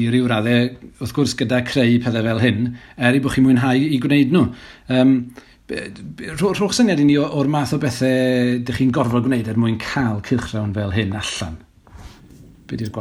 i 0.00 0.08
ryw 0.08 0.30
raddau, 0.32 0.72
wrth 0.96 1.14
gwrs 1.18 1.36
gyda 1.38 1.60
creu 1.68 2.00
pethau 2.02 2.24
fel 2.24 2.42
hyn, 2.42 2.64
er 2.96 3.18
i 3.18 3.20
bod 3.20 3.36
chi'n 3.36 3.46
mwynhau 3.46 3.84
i 3.84 4.00
gwneud 4.00 4.32
nhw. 4.32 4.46
Um, 4.96 5.12
rhwch 5.68 6.72
syniad 6.76 7.00
i 7.02 7.04
ni 7.04 7.16
o'r 7.20 7.48
math 7.52 7.74
o 7.76 7.78
bethau 7.82 8.54
ydych 8.54 8.78
chi'n 8.80 8.92
gorfod 8.94 9.26
gwneud 9.26 9.50
er 9.50 9.58
mwyn 9.60 9.76
cael 9.82 10.22
cylchgrawn 10.24 10.72
fel 10.76 10.94
hyn 10.94 11.12
allan? 11.18 11.58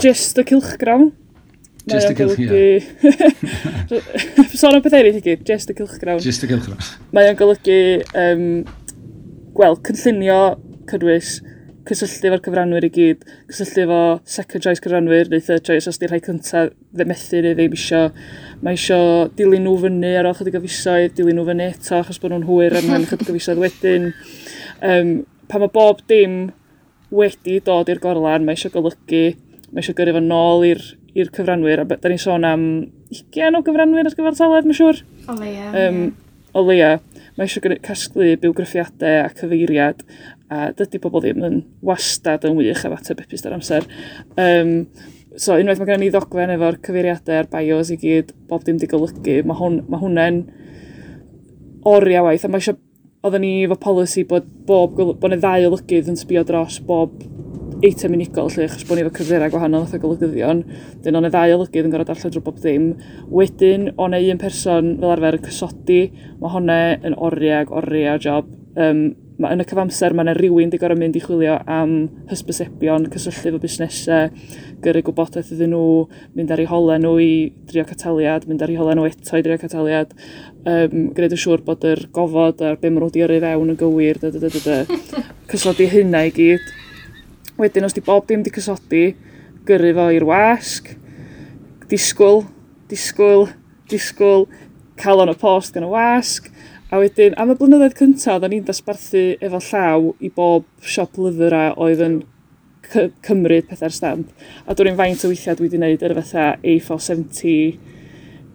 Just 0.03 0.39
y 0.39 0.43
cilchgrawn. 0.47 1.11
Just 1.87 2.11
y 2.11 2.15
cilchgrawn. 2.19 2.81
Sôn 4.59 4.75
am 4.75 4.83
bethau 4.83 4.99
eraill 4.99 5.19
i 5.19 5.23
gyd, 5.23 5.45
just 5.47 5.71
y 5.71 5.77
cilchgrawn. 5.79 6.19
Just 6.23 6.43
y 6.43 6.51
cilchgrawn. 6.51 6.83
Mae 7.15 7.31
o'n 7.31 7.39
golygu, 7.39 7.79
um, 8.19 8.43
wel, 9.59 9.79
cynllunio 9.87 10.41
cynnwys, 10.91 11.37
cysylltu 11.87 12.27
efo'r 12.29 12.43
cyfranwyr 12.43 12.87
i 12.87 12.91
gyd, 12.93 13.23
cysylltu 13.51 13.83
efo 13.85 14.01
second 14.27 14.67
choice 14.67 14.83
cyfranwyr 14.83 15.31
neu 15.31 15.43
third 15.43 15.63
choice 15.67 15.87
os 15.87 15.99
di'r 16.01 16.11
rhai 16.11 16.23
cyntaf 16.25 16.75
methu 16.99 17.41
neu 17.43 17.55
ddim 17.55 17.75
eisiau 17.77 18.11
mae 18.65 18.77
isio 18.77 18.99
dilyn 19.37 19.65
nhw 19.65 19.75
fyny 19.83 20.13
ar 20.17 20.29
ôl 20.29 20.37
chydig 20.37 20.57
o 20.57 20.61
fisoedd, 20.63 21.15
dilyn 21.17 21.37
nhw 21.37 21.47
fyny 21.47 21.65
eto 21.71 21.99
achos 21.99 22.21
bod 22.21 22.33
nhw'n 22.33 22.47
hwyr 22.47 22.77
ar 22.79 22.87
mewn 22.87 23.07
chydig 23.09 23.31
o 23.31 23.35
fisoedd 23.35 23.61
wedyn. 23.61 24.11
Um, 24.85 25.11
pa 25.49 25.61
mae 25.61 25.73
bob 25.73 26.01
dim 26.09 26.47
wedi 27.13 27.59
dod 27.63 27.89
i'r 27.91 28.01
gorlan, 28.03 28.45
mae 28.45 28.57
eisiau 28.57 28.73
golygu, 28.73 29.25
mae 29.71 29.83
eisiau 29.83 29.97
gyrru 29.97 30.15
fo 30.17 30.23
nôl 30.23 30.65
i'r 30.67 31.33
cyfranwyr, 31.33 31.83
a 31.83 31.87
da 31.89 32.11
ni'n 32.11 32.21
sôn 32.21 32.47
am 32.47 32.63
20 33.13 33.59
o 33.59 33.63
gyfranwyr 33.65 34.09
ar 34.09 34.17
gyfer 34.17 34.37
taled, 34.37 34.67
mae'n 34.67 34.79
siŵr. 34.79 35.03
O 35.31 35.37
leia. 35.39 35.69
Um, 35.83 36.01
o 36.53 36.63
leia. 36.65 36.97
Mae 37.37 37.47
eisiau 37.47 37.77
casglu 37.85 38.33
bywgraffiadau 38.41 39.21
a 39.23 39.29
cyfeiriad, 39.37 40.01
a 40.53 40.69
dydy 40.75 40.99
pobl 41.03 41.23
ddim 41.23 41.43
yn 41.43 41.61
wastad 41.85 42.45
yn 42.47 42.57
wych 42.57 42.85
a 42.87 42.91
fateb 42.95 43.21
epist 43.23 43.47
ar 43.47 43.57
amser. 43.57 43.87
Um, 44.39 44.73
so 45.37 45.53
unwaith 45.53 45.81
mae 45.81 45.91
gen 45.91 46.05
i 46.07 46.09
ddogfen 46.13 46.51
efo'r 46.55 46.79
cyfeiriadau 46.85 47.41
a'r 47.41 47.49
bios 47.51 47.91
i 47.93 47.97
gyd, 48.01 48.33
bob 48.49 48.65
dim 48.65 48.79
di 48.81 48.89
golygu, 48.89 49.39
mae, 49.45 49.57
hwn, 49.59 49.79
mae 49.85 50.01
hwnna'n 50.01 50.39
oriau 51.87 52.25
waith, 52.25 52.45
a 52.47 52.49
mae 52.51 52.63
eisiau, 52.63 52.79
oedden 53.27 53.43
ni 53.45 53.51
efo 53.67 53.77
polisi 53.81 54.25
bod 54.29 54.47
bob, 54.67 54.97
bod 54.97 55.27
yna 55.29 55.39
ddau 55.43 55.67
olygydd 55.69 56.09
yn 56.09 56.17
sbio 56.17 56.43
dros 56.47 56.79
bob 56.87 57.13
eitem 57.85 58.15
unigol 58.17 58.49
lle, 58.49 58.65
achos 58.65 58.87
bod 58.89 58.97
ni 58.97 59.05
efo 59.05 59.13
cyfeiriau 59.19 59.53
gwahanol 59.53 59.85
oedd 59.85 60.01
golygyddion, 60.01 60.63
dyn 61.05 61.19
o'n 61.19 61.29
y 61.29 61.31
ddau 61.33 61.53
olygydd 61.59 61.85
yn 61.85 61.93
gorfod 61.93 62.09
darllen 62.09 62.33
drwy 62.33 62.45
bob 62.47 62.57
ddim. 62.63 62.89
Wedyn, 63.29 63.91
o'n 64.01 64.17
un 64.17 64.41
person 64.41 64.95
fel 64.97 65.13
arfer 65.13 65.37
yn 65.37 65.45
cysodi, 65.45 66.01
mae 66.41 66.55
hwnna 66.55 66.79
yn 67.05 67.17
oriau, 67.29 67.69
oriau 67.83 68.17
job, 68.23 68.49
um, 68.81 69.05
ma, 69.37 69.51
yn 69.53 69.61
y 69.61 69.65
cyfamser 69.69 70.15
mae 70.17 70.25
yna 70.25 70.33
rhywun 70.37 70.71
wedi 70.71 70.79
gorau 70.81 70.97
mynd 70.97 71.17
i 71.17 71.21
chwilio 71.21 71.57
am 71.69 71.93
hysbysebion, 72.31 73.05
cysylltu 73.13 73.51
efo 73.51 73.59
busnesau, 73.61 74.31
gyrru 74.83 75.03
gwybodaeth 75.05 75.51
iddyn 75.53 75.73
nhw, 75.75 76.07
mynd 76.37 76.53
ar 76.53 76.63
ei 76.63 76.69
holau 76.69 76.97
nhw 77.01 77.13
i 77.21 77.29
drio 77.69 77.85
cataliad, 77.87 78.47
mynd 78.49 78.65
ar 78.65 78.73
ei 78.73 78.79
holau 78.79 78.97
nhw 78.97 79.05
eto 79.11 79.37
i 79.37 79.45
drio 79.45 79.59
cataliad, 79.61 80.15
um, 80.63 81.07
gwneud 81.13 81.37
yn 81.37 81.43
siŵr 81.43 81.63
bod 81.67 81.85
yr 81.87 82.03
gofod 82.15 82.63
a'r 82.65 82.79
be 82.81 82.89
maen 82.89 83.03
nhw 83.03 83.11
wedi 83.11 83.25
yrru 83.25 83.39
fewn 83.45 83.73
yn 83.73 83.79
gywir, 83.83 84.21
da, 84.23 84.33
da, 84.33 84.41
da, 84.41 84.51
da, 84.57 84.81
da. 84.87 85.23
cysodi 85.53 85.89
hynna 85.93 86.25
i 86.27 86.33
gyd. 86.33 86.71
Wedyn, 87.61 87.85
os 87.85 87.97
di 87.97 88.05
bob 88.05 88.25
dim 88.29 88.41
wedi 88.41 88.55
cysodi, 88.57 89.05
gyrru 89.69 89.93
fo 89.97 90.07
i'r 90.15 90.25
wasg, 90.27 90.95
disgwyl, 91.91 92.45
disgwyl, 92.89 93.47
disgwyl, 93.91 94.47
cael 94.97 95.21
o'n 95.21 95.31
y 95.31 95.37
post 95.37 95.75
gan 95.75 95.85
y 95.85 95.91
wasg, 95.91 96.49
A 96.87 97.01
wedyn, 97.01 97.33
am 97.35 97.49
y 97.51 97.55
blynyddoedd 97.59 97.97
cyntaf, 97.99 98.37
oedden 98.37 98.53
ni'n 98.53 98.63
dasbarthu 98.63 99.21
efo 99.43 99.59
llaw 99.59 100.05
i 100.23 100.29
bob 100.31 100.63
siop 100.87 101.17
lyfr 101.19 101.55
a 101.57 101.63
oedd 101.83 101.99
yn 102.05 102.13
cymryd 103.27 103.67
pethau'r 103.67 103.91
stamp. 103.91 104.29
A 104.63 104.71
dwi'n 104.71 104.95
faint 104.95 105.25
o 105.27 105.31
weithiau 105.33 105.57
dwi 105.59 105.67
wedi 105.67 105.81
gwneud 105.81 106.05
yr 106.07 106.15
fatha 106.21 106.45
A470, 106.61 107.75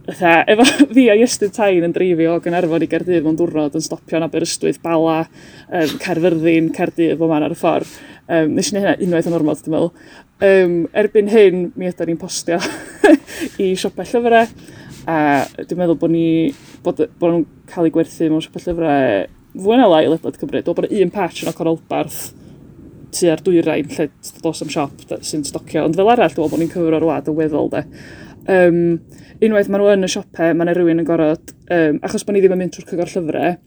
fatha, 0.07 0.33
efo 0.49 0.64
fi 0.97 1.07
a 1.12 1.18
Iestyn 1.20 1.53
Tain 1.53 1.85
yn 1.85 1.93
dreifio 1.93 2.39
o 2.39 2.41
Gynarfon 2.41 2.87
i 2.87 2.89
Gerdydd 2.95 3.26
mewn 3.26 3.37
diwrnod 3.37 3.76
yn 3.76 3.85
stopio 3.85 4.16
yn 4.16 4.24
Aberystwyth, 4.24 4.80
Bala, 4.80 5.18
um, 5.68 5.97
Cerfyrddin, 6.01 6.72
Cerdydd, 6.78 7.18
fo 7.20 7.28
man 7.28 7.45
ar 7.45 7.53
y 7.53 7.59
ffordd. 7.61 7.99
Um, 8.33 8.55
nes 8.57 8.72
i 8.72 8.78
hynna 8.78 8.97
unwaith 8.97 9.28
yn 9.28 9.37
ormod, 9.43 9.61
dwi'n 9.61 9.76
meddwl. 9.76 9.93
Um, 10.49 10.78
erbyn 11.05 11.28
hyn, 11.28 11.66
mi 11.76 11.93
ydy 11.93 12.09
ni'n 12.09 12.24
postio 12.24 12.64
i 13.61 13.74
siopau 13.76 14.09
llyfrau. 14.09 14.80
A 15.11 15.16
dwi'n 15.59 15.80
meddwl 15.80 15.98
bod 15.98 16.12
ni, 16.14 16.53
bod, 16.84 17.00
bod 17.18 17.32
nhw'n 17.32 17.46
cael 17.70 17.88
ei 17.88 17.94
gwerthu 17.94 18.28
mewn 18.30 18.44
siop 18.44 18.61
llyfrau 18.61 19.24
fwy 19.64 19.78
na 19.80 19.88
lai 19.90 20.05
ledled 20.07 20.38
Cymru. 20.38 20.62
Dwi'n 20.62 20.78
bod 20.78 20.92
un 20.92 21.12
patch 21.14 21.42
yn 21.42 21.50
ochr 21.50 21.70
olbarth 21.72 22.20
tu 23.12 23.28
ar 23.28 23.42
dwyrain 23.44 23.90
lle 23.92 24.09
dos 24.44 24.62
am 24.64 24.70
siop 24.72 25.03
sy'n 25.20 25.44
stocio. 25.48 25.84
Ond 25.86 25.98
fel 25.98 26.12
arall, 26.12 26.32
dwi'n 26.32 26.53
bod 26.53 26.62
ni'n 26.62 26.70
cyfro'r 26.72 27.05
wlad 27.05 27.28
y 27.28 27.34
weddol, 27.36 27.68
de. 27.72 27.82
Um, 28.53 28.78
unwaith 29.42 29.68
maen 29.70 29.82
nhw 29.82 29.90
yn 29.92 30.07
y 30.07 30.11
siopau, 30.11 30.55
mae 30.55 30.66
yna 30.66 30.76
rhywun 30.76 31.03
yn 31.03 31.07
gorod, 31.07 31.53
um, 31.74 32.00
achos 32.07 32.24
bod 32.26 32.36
ni 32.36 32.42
ddim 32.42 32.57
yn 32.57 32.62
mynd 32.64 32.72
trwy'r 32.74 32.88
cygor 32.88 33.12
llyfrau, 33.12 33.59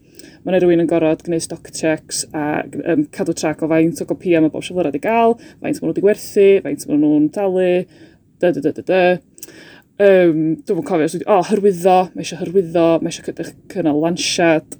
mae 0.42 0.52
yna 0.52 0.60
rhywun 0.60 0.82
yn 0.84 0.90
gorod 0.90 1.22
gwneud 1.24 1.44
stock 1.44 1.70
checks 1.76 2.24
a 2.36 2.64
um, 2.92 3.06
cadw 3.12 3.36
trac 3.36 3.62
o 3.64 3.70
faint 3.70 4.02
o 4.02 4.08
gopia 4.08 4.42
mae 4.42 4.52
bob 4.52 4.66
siaflwyr 4.66 4.90
wedi 4.90 5.04
gael, 5.06 5.36
faint 5.62 5.80
maen 5.80 5.80
nhw 5.80 5.92
wedi 5.94 6.04
gwerthu, 6.04 6.48
faint 6.66 6.84
maen 6.90 7.02
nhw'n 7.04 7.30
talu, 7.32 7.70
dy, 8.42 8.52
dy, 8.52 8.64
dy, 8.66 8.74
dy, 8.80 8.86
dy. 8.90 9.02
Um, 9.96 10.58
Dwi'n 10.68 10.84
cofio, 10.84 11.22
o, 11.24 11.38
oh, 11.38 11.44
hyrwyddo, 11.48 11.96
mae 12.12 12.24
eisiau 12.24 12.42
hyrwyddo, 12.42 12.84
mae 13.00 13.08
eisiau 13.08 13.46
cynnal 13.72 14.02
lansiad. 14.02 14.76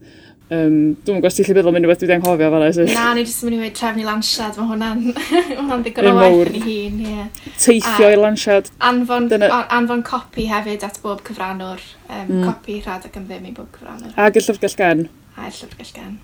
Um, 0.46 0.92
Dwi'n 1.06 1.16
mwyn 1.16 1.22
gwestiwn 1.24 1.48
lle 1.48 1.56
byddol 1.56 1.72
mynd 1.72 1.88
i 1.88 1.90
beth 1.90 2.02
dwi 2.02 2.12
anghofio 2.18 2.50
fel 2.52 2.66
eisiau. 2.66 2.90
Na, 2.92 3.06
ni 3.16 3.24
jyst 3.24 3.40
yn 3.40 3.48
mynd 3.48 3.56
i 3.56 3.60
wneud 3.62 3.78
trefnu 3.78 4.04
lansiad, 4.04 4.60
mae 4.60 4.68
hwnna'n 4.74 5.00
hwnna 5.62 5.80
ddigon 5.86 6.10
o 6.10 6.14
waith 6.18 6.52
yn 6.52 6.58
ei 6.60 6.64
hun. 6.66 7.00
Yeah. 7.06 7.42
Teithio 7.64 8.12
i 8.12 8.20
lansiad. 8.20 8.68
Anfon, 8.90 9.30
Dyna... 9.32 9.50
anfon 9.78 10.04
copi 10.06 10.46
hefyd 10.52 10.84
at 10.84 11.00
bob 11.00 11.24
cyfranwr, 11.24 11.80
um, 12.10 12.20
mm. 12.20 12.44
copi 12.44 12.80
rhad 12.84 13.08
ac 13.08 13.16
ymddym 13.22 13.48
i 13.48 13.56
bob 13.56 13.72
cyfranwr. 13.72 14.12
A 14.20 14.28
y 14.28 14.36
llyfrgell 14.36 14.76
gen. 14.82 15.06
A 15.40 15.48
y 15.48 15.56
llyfrgell 15.56 15.94
gen. 15.96 16.16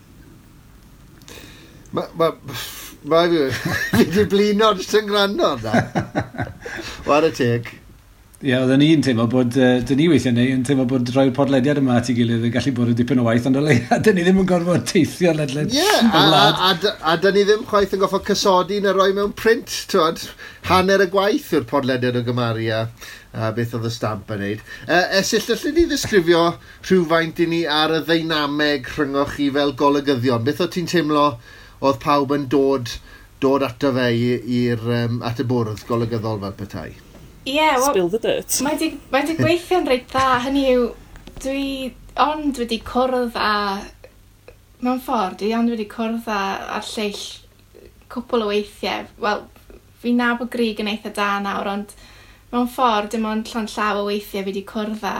Mae 1.97 2.12
ma, 2.20 2.28
ma, 3.09 3.24
fi 3.32 3.40
wedi 3.97 4.28
blino 4.28 4.74
jyst 4.76 5.01
yn 5.01 5.09
gwrando 5.09 5.57
na. 5.64 5.80
War 7.09 7.24
y 7.24 7.32
teg. 7.40 7.78
Ie, 8.43 8.49
yeah, 8.51 8.64
oedden 8.64 8.80
ni'n 8.82 9.03
teimlo 9.07 9.28
bod, 9.30 9.55
uh, 9.55 9.76
dyn 9.86 10.01
ni 10.01 10.09
weithiau 10.11 10.34
neu, 10.34 10.49
yn 10.51 10.64
teimlo 10.66 10.82
bod 10.90 11.07
rhoi'r 11.14 11.28
podlediad 11.36 11.78
yma 11.78 12.01
at 12.01 12.09
ei 12.11 12.16
gilydd 12.16 12.43
yn 12.49 12.51
gallu 12.51 12.72
bod 12.74 12.88
yn 12.90 12.97
dipyn 12.99 13.20
o 13.22 13.26
waith, 13.28 13.45
ond 13.47 13.61
o 13.61 13.61
leia, 13.62 13.99
dyn 14.03 14.16
ni 14.18 14.24
ddim 14.26 14.40
yn 14.43 14.49
gorfod 14.51 14.82
teithio 14.90 15.30
ledled 15.38 15.70
Ie, 15.70 15.78
yeah, 15.78 16.09
a, 16.11 16.22
a, 16.51 16.72
a, 16.72 16.95
a 17.12 17.14
dyn 17.22 17.38
ni 17.38 17.45
ddim 17.47 17.62
chwaith 17.68 17.95
yn 17.95 18.03
goffo 18.03 18.18
cysodi 18.26 18.80
na 18.82 18.97
roi 18.97 19.12
mewn 19.14 19.30
print, 19.38 19.76
twad, 19.93 20.24
hanner 20.66 21.05
y 21.05 21.07
gwaith 21.12 21.53
yw'r 21.55 21.68
podlediad 21.70 22.18
o 22.18 22.24
gymaru 22.26 22.66
a, 22.74 22.80
a 23.30 23.53
beth 23.55 23.76
oedd 23.78 23.86
y 23.86 23.95
stamp 23.95 24.34
yn 24.34 24.43
neud. 24.43 24.66
Uh, 24.88 25.07
esill, 25.20 25.47
allai 25.55 25.72
ni 25.78 25.86
ddisgrifio 25.93 26.43
rhywfaint 26.88 27.45
i 27.47 27.49
ni 27.53 27.62
ar 27.76 27.95
y 28.01 28.03
ddeinameg 28.11 28.90
rhyngoch 28.97 29.36
chi 29.36 29.53
fel 29.55 29.76
golygyddion? 29.84 30.43
Beth 30.51 30.64
oedd 30.66 30.74
ti'n 30.80 30.90
teimlo 30.97 31.28
oedd 31.78 32.03
pawb 32.03 32.34
yn 32.34 32.51
dod, 32.51 32.90
dod 33.38 33.70
ato 33.70 33.95
fe 33.95 34.11
i'r 34.18 34.84
um, 34.99 35.22
at 35.30 35.38
y 35.38 35.47
bwrdd 35.55 35.86
golygyddol 35.86 36.43
fel 36.43 36.59
petai? 36.59 36.90
yeah, 37.45 37.76
well, 37.76 37.90
spill 37.90 38.09
the 38.09 38.18
dirt. 38.18 38.61
Mae 38.64 38.78
di, 38.80 38.93
mae 39.12 39.26
di 39.28 39.36
gweithio'n 39.38 39.88
reit 39.88 40.09
dda, 40.12 40.26
hynny 40.47 40.64
yw, 40.72 40.86
dwi, 41.43 41.66
ond 42.22 42.61
wedi 42.62 42.80
cwrdd 42.86 43.38
a, 43.38 43.53
mewn 44.82 45.03
ffordd, 45.03 45.40
dwi 45.43 45.53
ond 45.57 45.72
wedi 45.72 45.88
cwrdd 45.90 46.28
a, 46.30 46.40
a'r 46.78 46.86
lleill 46.93 47.22
cwpl 48.12 48.47
o 48.47 48.51
weithiau. 48.53 49.09
Wel, 49.22 49.47
fi 50.03 50.14
na 50.16 50.32
bod 50.38 50.53
grig 50.53 50.82
yn 50.82 50.90
eitha 50.93 51.14
da 51.16 51.32
nawr, 51.43 51.70
ond 51.72 51.97
mewn 52.53 52.70
ffordd, 52.70 53.12
dim 53.14 53.26
ond 53.28 53.51
llan 53.53 53.70
llaw 53.70 54.03
o 54.03 54.07
weithiau 54.11 54.45
fi 54.45 54.49
wedi 54.51 54.64
cwrdd 54.68 55.05
a 55.09 55.16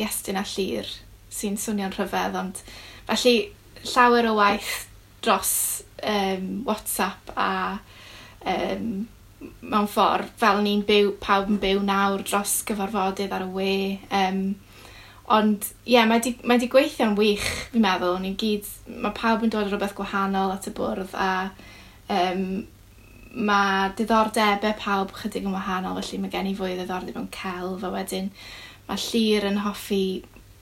iestyn 0.00 0.38
a 0.40 0.44
llir 0.54 0.88
sy'n 1.30 1.58
swnio'n 1.60 1.94
rhyfedd, 1.94 2.38
ond 2.38 2.62
felly 3.08 3.34
llawer 3.92 4.28
o 4.30 4.34
waith 4.38 4.74
dros 5.24 5.52
um, 6.02 6.62
WhatsApp 6.66 7.32
a 7.36 7.50
um, 8.46 9.08
mewn 9.40 9.88
ffordd, 9.88 10.32
fel 10.40 10.60
ni'n 10.64 10.82
byw, 10.88 11.14
pawb 11.22 11.52
yn 11.52 11.60
byw 11.62 11.84
nawr 11.86 12.24
dros 12.26 12.58
gyfarfodydd 12.68 13.32
ar 13.36 13.46
y 13.46 13.50
we. 13.54 13.76
Um, 14.16 14.42
ond, 15.30 15.68
ie, 15.84 15.94
yeah, 15.94 16.08
mae 16.10 16.22
di, 16.24 16.34
mae 16.44 16.60
di 16.60 16.68
gweithio'n 16.72 17.16
wych, 17.18 17.46
fi'n 17.72 17.84
meddwl. 17.84 18.18
Ni'n 18.22 18.36
gyd, 18.40 18.68
mae 19.00 19.14
pawb 19.16 19.46
yn 19.46 19.52
dod 19.52 19.68
o 19.68 19.70
rhywbeth 19.70 19.96
gwahanol 19.98 20.56
at 20.56 20.68
y 20.68 20.74
bwrdd 20.76 21.14
a 21.14 21.30
um, 22.10 22.44
mae 23.30 23.92
diddordebau 23.98 24.74
pawb 24.80 25.14
chydig 25.14 25.46
yn 25.46 25.54
wahanol, 25.54 26.00
felly 26.02 26.18
mae 26.24 26.32
gen 26.32 26.50
i 26.50 26.56
fwy 26.58 26.74
o 26.74 26.80
ddiddordeb 26.80 27.20
yn 27.20 27.30
celf 27.34 27.86
a 27.86 27.92
wedyn 27.94 28.32
mae 28.88 28.98
llir 29.06 29.46
yn 29.46 29.60
hoffi 29.62 30.04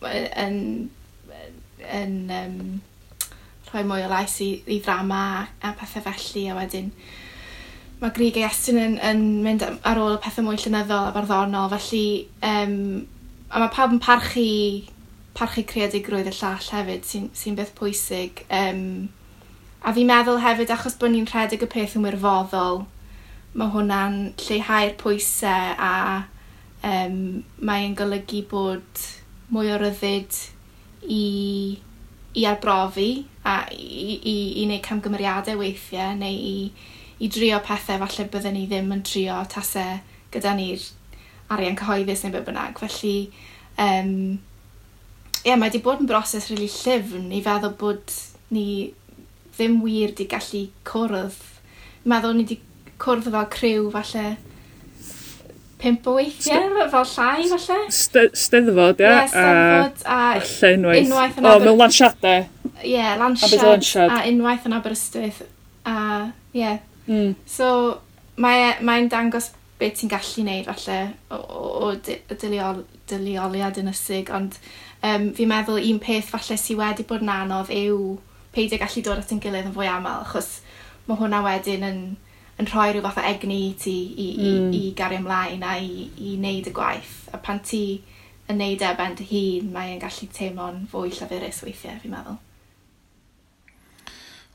yn, 0.05 0.27
yn, 0.43 1.55
yn 2.01 2.19
um, 2.37 2.59
rhoi 3.71 3.85
mwy 3.89 4.05
o 4.05 4.11
lais 4.13 4.35
i, 4.45 4.51
i 4.69 4.79
ddrama 4.85 5.23
a, 5.39 5.47
a 5.65 5.73
pethau 5.79 6.05
felly 6.11 6.45
a 6.53 6.59
wedyn 6.59 6.93
mae 7.99 8.15
Grig 8.15 8.37
a 8.39 8.47
Iestyn 8.47 8.79
yn, 8.79 8.97
yn 9.03 9.23
mynd 9.43 9.65
ar 9.67 9.99
ôl 9.99 10.15
y 10.15 10.21
pethau 10.23 10.47
mwy 10.47 10.59
llynyddol 10.61 11.09
a 11.09 11.15
barddonol, 11.15 11.71
felly 11.73 12.29
um, 12.47 12.77
a 13.51 13.63
mae 13.63 13.73
pawb 13.75 13.95
yn 13.97 14.03
parchu, 14.03 14.45
parchu 15.39 15.65
creadigrwydd 15.67 16.31
y 16.31 16.35
llall 16.37 16.69
hefyd, 16.71 17.07
sy'n 17.09 17.27
sy, 17.33 17.43
sy 17.43 17.55
beth 17.59 17.75
pwysig. 17.79 18.45
Um, 18.55 19.09
a 19.83 19.95
fi'n 19.97 20.07
meddwl 20.11 20.39
hefyd, 20.45 20.71
achos 20.75 20.99
bod 21.01 21.15
ni'n 21.15 21.27
rhedeg 21.27 21.65
y 21.67 21.71
peth 21.73 21.97
yn 21.99 22.07
wirfoddol, 22.07 22.85
mae 23.59 23.73
hwnna'n 23.75 24.19
lleihau'r 24.45 24.95
pwysau 25.01 25.75
a 25.83 25.95
um, 26.87 27.43
mae'n 27.59 27.97
golygu 27.99 28.45
bod 28.51 29.03
mwy 29.51 29.73
o 29.73 29.79
ryddid 29.81 30.39
i, 31.03 31.25
i 32.39 32.47
arbrofi 32.47 33.25
a 33.49 33.63
i, 33.73 34.19
i, 34.19 34.37
i 34.61 34.67
wneud 34.69 34.85
camgymeriadau 34.85 35.59
weithiau 35.59 36.15
neu 36.21 36.39
i, 36.53 36.71
i 37.19 37.29
drio 37.33 37.59
pethau 37.67 37.99
falle 38.05 38.29
byddwn 38.33 38.55
ni 38.55 38.67
ddim 38.71 38.93
yn 38.95 39.03
trio 39.07 39.39
tasau 39.51 39.99
gyda 40.35 40.55
ni'r 40.59 40.85
arian 41.55 41.79
cyhoeddus 41.79 42.25
neu 42.25 42.35
be 42.35 42.43
bynnag. 42.47 42.79
Felly, 42.79 43.15
um, 43.81 44.13
ie, 45.43 45.49
yeah, 45.49 45.57
mae 45.57 45.69
wedi 45.69 45.83
bod 45.85 46.03
yn 46.03 46.11
broses 46.11 46.51
rili 46.51 46.67
really 46.67 46.73
llyfn 46.75 47.31
i 47.35 47.45
feddwl 47.45 47.77
bod 47.81 48.17
ni 48.55 48.67
ddim 49.57 49.81
wir 49.85 50.13
di 50.19 50.29
gallu 50.31 50.67
cwrdd. 50.89 51.39
Meddwl 52.09 52.37
ni 52.37 52.45
wedi 52.45 52.61
cwrdd 53.03 53.33
fel 53.33 53.49
criw 53.55 53.89
falle 53.95 54.27
pimp 55.79 56.07
o 56.11 56.17
weithiau, 56.17 56.69
yeah, 56.75 56.89
fel 56.91 57.07
llai 57.15 57.49
falle. 57.53 57.81
Steddfod, 57.95 59.01
ie. 59.01 59.07
Yeah, 59.07 59.23
ie, 59.23 59.31
steddfod 59.33 60.05
a, 60.05 60.19
a 60.35 60.73
unwaith. 60.75 61.05
unwaith 61.07 61.39
yn 61.39 61.47
o, 61.47 61.55
mewn 61.63 61.81
lansiadau. 61.85 62.49
Ie, 62.83 62.93
yeah, 62.93 63.15
lansiad 63.21 63.65
a, 63.65 64.09
a 64.19 64.21
unwaith 64.31 64.67
yn 64.69 64.77
Aberystwyth. 64.79 65.45
A, 65.89 65.97
ie, 66.53 66.63
yeah, 66.65 66.79
Mm. 67.09 67.35
So, 67.49 67.71
e, 68.37 68.43
mae'n 68.45 68.85
mae 68.87 69.09
dangos 69.11 69.51
beth 69.79 69.99
ti'n 70.01 70.11
gallu 70.13 70.45
wneud 70.45 70.69
falle 70.69 70.99
o, 71.31 71.39
o, 71.39 71.91
o 71.95 72.39
dyliol, 72.43 72.85
dylioliad 73.11 73.79
yn 73.81 73.91
ysig, 73.93 74.31
ond 74.35 74.57
um, 75.03 75.29
fi'n 75.37 75.51
meddwl 75.51 75.81
un 75.81 76.01
peth 76.03 76.33
falle 76.33 76.59
sydd 76.59 76.81
wedi 76.81 77.07
bod 77.09 77.25
yn 77.25 77.35
anodd 77.35 77.73
yw 77.75 78.17
peidio 78.55 78.81
gallu 78.81 79.05
dod 79.07 79.23
at 79.23 79.35
yn 79.35 79.43
gilydd 79.43 79.71
yn 79.71 79.77
fwy 79.77 79.89
aml, 79.91 80.25
achos 80.27 80.59
mae 81.07 81.21
hwnna 81.21 81.41
wedyn 81.47 81.87
yn, 81.87 82.01
yn 82.59 82.71
rhoi 82.71 82.91
rhyw 82.91 83.05
fath 83.07 83.23
o 83.23 83.27
egni 83.31 83.61
i 83.69 83.73
ti 83.79 83.97
i, 84.11 84.29
i, 84.35 84.51
mm. 84.51 84.75
i, 84.75 84.83
gario 84.99 85.23
ymlaen 85.23 85.65
a 85.65 85.77
i, 85.79 86.09
i 86.19 86.35
wneud 86.37 86.69
y 86.69 86.75
gwaith. 86.75 87.15
A 87.33 87.41
pan 87.45 87.63
ti 87.65 87.83
yn 88.51 88.61
neud 88.61 88.83
e 88.83 88.93
ben 88.99 89.17
dy 89.17 89.29
hun, 89.31 89.73
mae'n 89.77 90.03
gallu 90.03 90.29
teimlo'n 90.35 90.85
fwy 90.91 91.15
llafurus 91.15 91.63
weithiau, 91.65 92.01
fi'n 92.03 92.17
meddwl. 92.17 92.39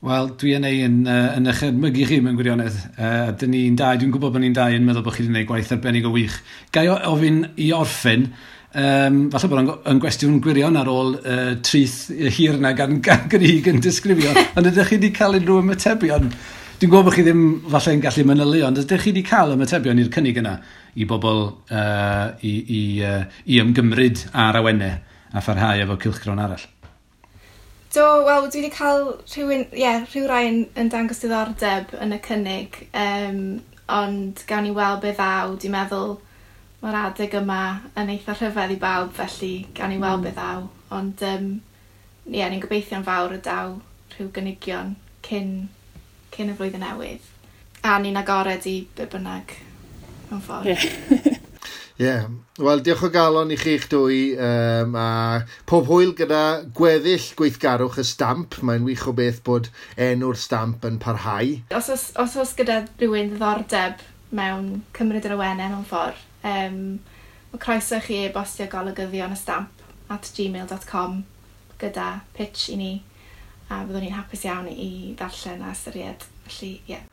Wel, 0.04 0.26
dwi 0.36 0.50
yn 0.52 0.66
ei 0.68 0.82
yn, 0.84 0.96
uh, 1.08 1.30
yn 1.38 1.48
eich 1.48 1.62
edmygu 1.64 2.04
chi 2.04 2.18
mewn 2.20 2.34
gwirionedd. 2.36 2.74
Uh, 2.92 3.30
dyn 3.40 3.54
ni'n 3.54 3.76
dau, 3.80 3.96
dwi'n 3.96 4.10
gwybod 4.12 4.34
bod 4.34 4.42
ni'n 4.42 4.56
dau 4.56 4.74
yn 4.76 4.84
meddwl 4.84 5.00
bod 5.06 5.14
chi 5.16 5.22
wedi 5.22 5.30
gwneud 5.30 5.48
gwaith 5.48 5.70
arbennig 5.72 6.04
o 6.04 6.10
wych. 6.12 6.34
Gai 6.76 6.82
ofyn 6.92 7.38
i 7.64 7.70
orffen, 7.72 8.26
um, 8.82 9.16
falle 9.32 9.48
bod 9.48 9.70
yn 9.88 10.02
gwestiwn 10.02 10.42
gwirion 10.44 10.76
ar 10.76 10.90
ôl 10.92 11.16
uh, 11.22 11.54
trith 11.64 12.10
hir 12.36 12.60
na 12.60 12.74
gan, 12.76 12.98
gan 13.06 13.24
grig 13.32 13.70
yn 13.72 13.80
disgrifio, 13.80 14.34
ond 14.52 14.68
ydych 14.68 14.92
chi 14.92 14.98
wedi 15.00 15.12
cael 15.16 15.38
unrhyw 15.40 15.62
ymatebion? 15.62 16.28
Dwi'n 16.74 16.92
gwybod 16.92 17.08
bod 17.08 17.16
chi 17.16 17.24
ddim 17.24 17.42
falle 17.72 17.96
yn 17.96 18.04
gallu 18.04 18.28
mynylu, 18.28 18.60
ond 18.68 18.84
ydych 18.84 19.06
chi 19.06 19.14
wedi 19.14 19.24
cael 19.30 19.56
ymatebion 19.56 20.04
i'r 20.04 20.12
cynnig 20.12 20.44
yna 20.44 20.58
i 21.00 21.08
bobl 21.08 21.46
uh, 21.48 22.28
i, 22.44 22.54
i, 22.60 22.84
uh, 23.08 23.22
i 23.48 23.64
ymgymryd 23.64 24.26
ar 24.36 24.60
awennau 24.60 25.00
a 25.32 25.48
pharhau 25.48 25.80
efo 25.88 25.96
cilchgron 26.04 26.44
arall? 26.44 26.73
Do, 27.94 28.24
wel, 28.26 28.48
dwi 28.50 28.60
wedi 28.64 28.70
cael 28.74 29.04
rhywun, 29.30 29.68
ie, 29.70 29.78
yeah, 29.78 30.00
rhyw 30.02 30.24
rai 30.26 30.46
yn 30.48 30.56
yn 30.82 30.88
dangos 30.90 31.20
diddordeb 31.22 31.92
yn 32.02 32.16
y 32.16 32.18
cynnig, 32.24 32.80
um, 32.98 33.36
ond 33.86 34.42
gawn 34.48 34.66
ni 34.66 34.72
weld 34.74 35.04
be 35.04 35.12
ddaw, 35.14 35.52
dwi'n 35.62 35.76
meddwl 35.76 36.16
mae'r 36.82 36.98
adeg 37.04 37.36
yma 37.38 37.60
yn 38.00 38.10
eitha 38.16 38.34
rhyfedd 38.34 38.74
i 38.74 38.80
bawb, 38.82 39.14
felly 39.20 39.52
gawn 39.78 39.94
ni 39.94 40.00
weld 40.02 40.24
mm. 40.24 40.26
be 40.26 40.34
ddaw. 40.34 40.66
Ond, 40.98 41.22
um, 41.30 41.46
ie, 42.26 42.40
yeah, 42.40 42.50
ni'n 42.50 42.64
gobeithio'n 42.66 43.06
fawr 43.06 43.38
y 43.38 43.40
daw 43.46 43.78
rhyw 44.16 44.28
gynigion 44.34 44.96
cyn, 45.28 45.54
cyn 46.34 46.50
y 46.50 46.58
flwyddyn 46.58 46.82
newydd. 46.88 47.32
A 47.86 48.00
ni'n 48.02 48.18
agored 48.18 48.66
i 48.74 48.76
be 48.98 49.06
bynnag 49.14 49.54
mewn 50.32 50.42
ffordd. 50.42 50.74
Yeah. 50.74 51.38
Ie, 51.94 52.06
yeah. 52.06 52.24
wel 52.58 52.80
diolch 52.82 53.04
o 53.06 53.08
galon 53.14 53.52
i 53.54 53.56
chi'ch 53.58 53.84
dwy 53.92 54.16
um, 54.34 54.96
a 54.98 55.44
pob 55.70 55.86
hwyl 55.86 56.10
gyda 56.18 56.40
gweddill 56.74 57.28
gweithgarwch 57.38 58.00
y 58.02 58.04
stamp. 58.08 58.56
Mae'n 58.66 58.82
wych 58.88 59.04
o 59.06 59.14
beth 59.14 59.38
bod 59.46 59.68
enw'r 59.94 60.34
stamp 60.34 60.82
yn 60.88 60.98
parhau. 60.98 61.52
Os 61.78 61.92
os, 61.94 62.08
os, 62.18 62.34
os 62.42 62.56
gyda 62.58 62.80
rhywun 62.98 63.36
ddordeb 63.36 64.02
mewn 64.34 64.82
cymryd 64.98 65.30
yr 65.30 65.36
awenau 65.36 65.70
mewn 65.76 65.86
ffordd, 65.86 66.26
um, 66.50 66.82
mae 67.52 67.62
croeso 67.62 68.02
chi 68.02 68.24
e-bostio 68.24 68.66
golygyddion 68.74 69.38
y 69.38 69.38
stamp 69.38 69.86
at 70.10 70.34
gmail.com 70.34 71.20
gyda 71.78 72.10
pitch 72.34 72.72
i 72.74 72.78
ni 72.82 72.92
a 73.70 73.84
byddwn 73.86 74.08
ni'n 74.08 74.18
hapus 74.18 74.46
iawn 74.50 74.66
i 74.74 75.14
ddarllen 75.14 75.62
a 75.62 75.70
ystyried. 75.78 76.26
Felly, 76.44 76.74
ie. 76.74 76.96
Yeah. 76.96 77.10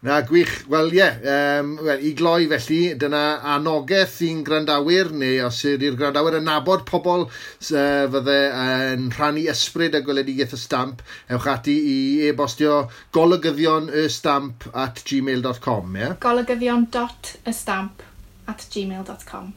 Na, 0.00 0.22
gwych. 0.22 0.64
Wel, 0.68 0.92
ie. 0.92 0.96
Yeah, 0.96 1.60
um, 1.60 1.74
well, 1.76 2.00
I 2.00 2.14
gloi 2.16 2.46
felly, 2.48 2.94
dyna 2.96 3.40
anogaeth 3.52 4.14
i'n 4.24 4.40
grandawyr, 4.46 5.10
neu 5.12 5.42
os 5.44 5.58
ydy'r 5.68 5.98
grandawyr 6.00 6.38
yn 6.38 6.48
nabod 6.48 6.86
pobl 6.88 7.26
uh, 7.26 7.34
fydde 7.68 8.38
yn 8.48 9.04
uh, 9.10 9.12
rhannu 9.18 9.44
ysbryd 9.52 9.98
a 9.98 10.00
gweledigaeth 10.06 10.56
y 10.56 10.62
stamp, 10.64 11.04
ewch 11.28 11.52
ati 11.52 11.76
i 11.92 11.98
e-bostio 12.30 12.86
golygyddion 13.12 13.92
y 13.92 14.08
stamp 14.08 14.70
at 14.72 15.04
gmail.com, 15.04 15.92
ie? 15.92 16.06
Yeah? 16.06 16.20
Golygyddion.ystamp 16.24 18.06
at 18.48 18.70
gmail.com. 18.72 19.52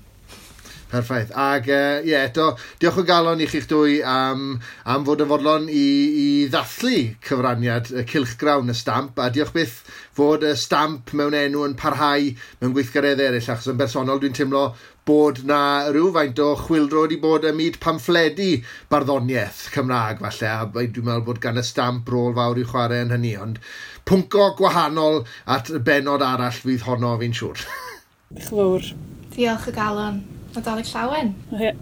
Perffaith. 0.94 1.32
Ac 1.34 1.68
ie, 1.72 1.74
uh, 1.74 2.06
yeah, 2.06 2.28
eto, 2.28 2.52
diolch 2.82 3.00
o 3.02 3.04
galon 3.08 3.42
i 3.42 3.48
chi'ch 3.50 3.66
dwy 3.72 3.96
am, 4.06 4.60
am 4.86 5.06
fod 5.08 5.24
yn 5.26 5.30
fodlon 5.32 5.64
i, 5.74 5.86
i 6.24 6.26
ddathlu 6.54 6.98
cyfraniad 7.26 7.90
y 7.98 8.04
cilchgrawn 8.12 8.70
y 8.70 8.76
stamp, 8.78 9.18
a 9.18 9.32
diolch 9.34 9.56
byth 9.56 9.80
fod 10.14 10.46
y 10.46 10.52
stamp 10.60 11.16
mewn 11.18 11.34
enw 11.40 11.64
yn 11.66 11.74
parhau 11.80 12.28
mewn 12.62 12.76
gweithgareddau 12.76 13.32
eraill, 13.32 13.50
achos 13.56 13.72
yn 13.74 13.80
bersonol 13.80 14.22
dwi'n 14.22 14.38
teimlo 14.38 14.68
bod 15.10 15.42
na 15.50 15.62
rhywfaint 15.90 16.38
o 16.40 16.52
chwildro 16.62 17.08
wedi 17.08 17.18
bod 17.24 17.50
ym 17.50 17.58
myd 17.60 17.80
pamffledu 17.84 18.52
barddoniaeth 18.94 19.66
Cymraeg 19.74 20.22
falle, 20.22 20.52
a 20.54 20.70
dwi'n 20.70 21.10
meddwl 21.10 21.26
bod 21.32 21.42
gan 21.44 21.58
y 21.58 21.66
stamp 21.66 22.14
rôl 22.14 22.38
fawr 22.38 22.62
i 22.62 22.68
chwarae 22.70 23.02
yn 23.08 23.16
hynny, 23.16 23.34
ond 23.48 23.58
pwnco 24.06 24.52
gwahanol 24.62 25.24
at 25.58 25.74
benod 25.90 26.22
arall 26.30 26.62
fydd 26.62 26.86
honno 26.86 27.18
fi'n 27.24 27.36
siŵr. 27.42 27.66
Diolch 28.38 28.54
fawr. 28.54 28.94
Diolch 29.34 29.70
y 29.74 29.78
galon. 29.82 30.24
Nadolig 30.54 30.86
llawen. 30.94 31.32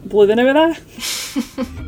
Blwyddyn 0.07 0.39
newydd 0.39 0.55
dda. 0.55 0.71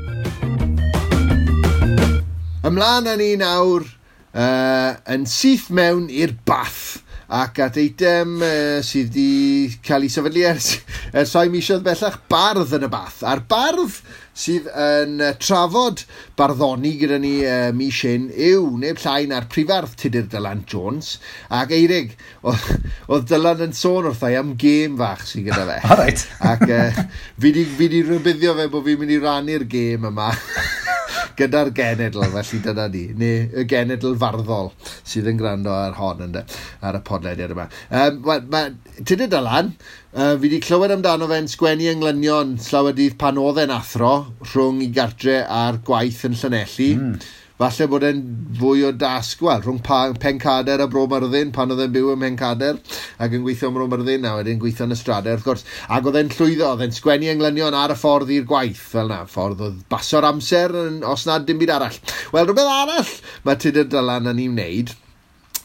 Ymlaen 2.68 3.07
â 3.07 3.15
ni 3.19 3.35
nawr 3.39 3.84
uh, 3.88 4.91
yn 5.14 5.23
syth 5.30 5.69
mewn 5.72 6.10
i'r 6.11 6.34
bath 6.47 6.99
ac 7.34 7.60
at 7.64 7.77
eitem 7.80 8.41
uh, 8.43 8.81
sydd 8.84 9.15
wedi 9.15 9.80
cael 9.85 10.03
ei 10.03 10.11
sefydlu 10.11 10.43
ers, 10.49 10.68
ers 11.15 11.35
o'i 11.39 11.49
misoedd 11.53 11.85
bellach 11.88 12.18
bardd 12.31 12.76
yn 12.76 12.88
y 12.88 12.89
bath. 12.91 13.23
A'r 13.31 13.41
bardd 13.47 13.95
sydd 14.34 14.69
yn 14.69 15.22
trafod 15.41 16.03
barddoni 16.39 16.95
gyda 17.01 17.19
ni 17.22 17.34
uh, 17.45 17.69
mis 17.76 17.99
hyn 18.05 18.30
yw 18.34 18.72
neb 18.81 19.01
llai 19.03 19.27
na'r 19.30 19.49
prifardd 19.51 19.93
Tudur 19.99 20.26
Dylan 20.31 20.64
Jones 20.69 21.18
ac 21.53 21.73
Eirig 21.77 22.15
oedd 22.49 23.27
Dylan 23.30 23.68
yn 23.68 23.77
sôn 23.77 24.10
wrthau 24.10 24.39
am 24.39 24.55
gêm 24.60 24.97
fach 25.01 25.27
sydd 25.30 25.49
gyda 25.51 25.68
fe. 25.69 25.77
All 25.89 26.01
right. 26.01 26.26
ac 26.41 26.65
uh, 26.69 27.05
fi 27.38 27.53
wedi 27.53 28.01
fi 28.01 28.34
fe 28.41 28.68
bod 28.68 28.89
fi'n 28.89 29.03
mynd 29.03 29.18
i 29.18 29.22
rannu'r 29.22 29.69
gêm 29.69 30.10
yma. 30.10 30.34
gyda'r 31.40 31.72
genedl, 31.76 32.23
felly 32.35 32.61
dyna 32.65 32.88
ni, 32.94 33.03
neu 33.19 33.61
y 33.61 33.65
genedl 33.69 34.15
farddol 34.22 34.72
sydd 34.85 35.30
yn 35.31 35.41
gwrando 35.41 35.73
ar 35.76 35.98
hon 35.99 36.23
ynddo, 36.27 36.45
ar 36.81 36.99
y 36.99 37.03
podlediad 37.10 37.53
yma. 37.56 37.68
Um, 37.90 38.23
ma, 38.53 38.65
tyd 39.03 39.27
y 39.27 39.30
dylan, 39.31 39.73
uh, 40.14 40.34
fi 40.34 40.48
wedi 40.48 40.64
clywed 40.64 40.95
amdano 40.98 41.30
fe'n 41.31 41.52
sgwennu 41.52 41.91
ynglynion 41.94 42.57
slawer 42.64 42.98
dydd 42.98 43.19
pan 43.22 43.40
oedd 43.41 43.64
e'n 43.64 43.77
athro 43.77 44.15
rhwng 44.52 44.84
i 44.85 44.91
gartre 44.95 45.41
a'r 45.45 45.81
gwaith 45.88 46.26
yn 46.30 46.38
Llanelli. 46.41 46.91
Mm 46.98 47.40
falle 47.60 47.88
bod 47.92 48.04
e'n 48.08 48.22
fwy 48.58 48.82
o 48.88 48.92
dasgwal 48.98 49.62
rhwng 49.62 49.80
pa, 49.86 50.00
pencader 50.20 50.82
a 50.84 50.88
bro 50.90 51.04
myrddin 51.10 51.52
pan 51.56 51.72
oedd 51.74 51.84
e'n 51.86 51.94
byw 51.94 52.14
ym 52.16 52.26
pencader 52.26 52.80
ac 53.22 53.36
yn 53.38 53.44
gweithio 53.46 53.70
ym 53.70 53.78
bro 53.78 53.86
myrddin 53.92 54.26
a 54.28 54.34
wedyn 54.40 54.60
gweithio 54.62 54.88
yn 54.88 54.96
y 54.96 54.98
stradau 55.00 55.38
wrth 55.38 55.46
gwrs. 55.46 55.66
Ac 55.94 56.10
oedd 56.10 56.18
e'n 56.24 56.34
llwyddo 56.34 56.72
oedd 56.72 56.84
e'n 56.88 56.98
sgwennu 56.98 57.30
englynion 57.34 57.78
ar 57.78 57.94
y 57.94 58.00
ffordd 58.00 58.34
i'r 58.34 58.50
gwaith. 58.50 58.82
Fel 58.96 59.12
na 59.14 59.22
ffordd 59.30 59.62
oedd 59.68 59.80
baso'r 59.94 60.28
amser 60.32 60.74
yn, 60.82 61.00
os 61.08 61.28
na 61.30 61.38
dim 61.40 61.62
byd 61.62 61.76
arall. 61.78 62.02
Wel 62.34 62.50
rhywbeth 62.50 62.74
arall 62.74 63.16
mae 63.46 63.62
Tudor 63.62 63.88
Dylan 63.92 64.34
yn 64.34 64.44
ei 64.44 64.50
wneud 64.52 64.96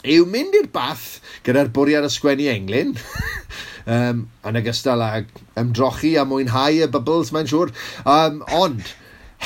yw 0.07 0.27
mynd 0.31 0.55
i'r 0.55 0.69
bath 0.71 1.07
gyda'r 1.43 1.73
bwriad 1.75 2.07
o 2.07 2.13
sgwennu 2.13 2.51
englyn. 2.53 2.95
Um, 3.89 4.27
yn 4.45 4.57
ogystal 4.59 5.01
ag 5.01 5.31
ymdrochi 5.57 6.11
a 6.19 6.25
mwynhau 6.27 6.75
y 6.83 6.87
bubbles 6.93 7.31
mae'n 7.33 7.47
siŵr. 7.49 7.71
Um, 8.05 8.43
ond 8.53 8.91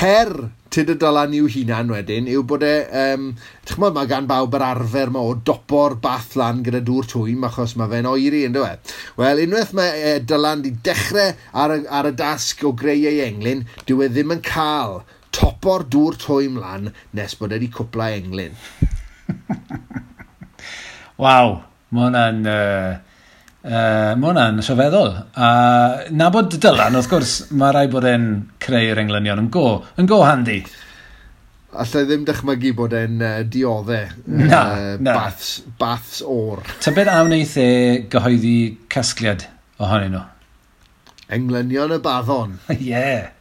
her 0.02 0.28
tyd 0.74 0.90
y 0.90 0.96
dylan 0.98 1.34
i'w 1.38 1.46
hunan 1.54 1.92
wedyn 1.94 2.26
yw 2.30 2.42
bod 2.50 2.64
e, 2.66 2.72
um, 3.00 3.28
ti'n 3.68 3.84
mae 3.84 4.08
gan 4.10 4.26
bawb 4.30 4.56
yr 4.58 4.64
arfer 4.66 5.12
ma 5.14 5.22
o 5.22 5.36
dopo'r 5.46 5.94
bath 6.02 6.34
lan 6.40 6.64
gyda 6.66 6.80
dŵr 6.86 7.06
twym 7.12 7.46
achos 7.46 7.76
mae 7.78 7.92
fe'n 7.92 8.08
oeri 8.10 8.42
ynddo 8.48 8.64
e? 8.66 8.72
Wel, 9.20 9.44
unwaith 9.46 9.74
mae 9.78 9.92
e, 9.94 10.14
dylan 10.26 10.64
di 10.64 10.74
dechrau 10.88 11.30
ar 11.62 11.76
y, 11.76 11.78
ar 12.00 12.10
y 12.10 12.14
dasg 12.18 12.66
o 12.66 12.74
greu 12.74 13.06
ei 13.10 13.22
englyn, 13.28 13.62
dyw 13.86 14.02
e 14.02 14.10
ddim 14.10 14.34
yn 14.34 14.42
cael 14.44 15.00
topo'r 15.34 15.86
dŵr 15.94 16.18
twym 16.26 16.58
lan 16.62 16.90
nes 17.14 17.38
bod 17.38 17.54
e 17.54 17.58
wedi 17.58 17.70
cwpla 17.78 18.10
englyn. 18.18 18.58
Waw, 21.22 21.58
mae 21.94 22.08
hwnna'n... 22.08 22.46
Uh... 22.50 22.94
Uh, 23.64 24.12
mae 24.20 24.28
hwnna'n 24.28 24.58
rhyfeddol. 24.60 25.14
A 25.40 25.46
na 26.12 26.26
bod 26.28 26.52
Dylan, 26.60 26.98
wrth 26.98 27.08
gwrs, 27.08 27.30
mae 27.56 27.72
rai 27.72 27.86
bod 27.88 28.04
e'n 28.04 28.26
creu'r 28.64 29.00
englynion 29.04 29.44
yn 29.44 29.52
go, 29.52 29.68
yn 30.00 30.08
go 30.10 30.22
handi. 30.24 30.62
Alla 31.74 32.04
ddim 32.06 32.22
dychmygu 32.28 32.70
bod 32.78 32.94
e'n 32.94 33.18
uh, 33.18 33.32
dioddau. 33.50 34.12
Na, 34.30 34.60
uh, 34.62 34.90
na. 35.02 35.16
Baths, 35.16 35.56
baths 35.80 36.20
o'r. 36.22 36.62
Ta 36.84 36.94
beth 36.94 37.10
a 37.10 37.18
wneud 37.26 37.56
e 37.58 37.68
gyhoeddi 38.12 38.56
casgliad 38.94 39.48
ohonyn 39.82 40.14
nhw? 40.14 40.24
Englynion 41.34 41.96
y 41.96 42.02
baddon. 42.04 42.60
Ie. 42.76 42.78
yeah. 42.92 43.32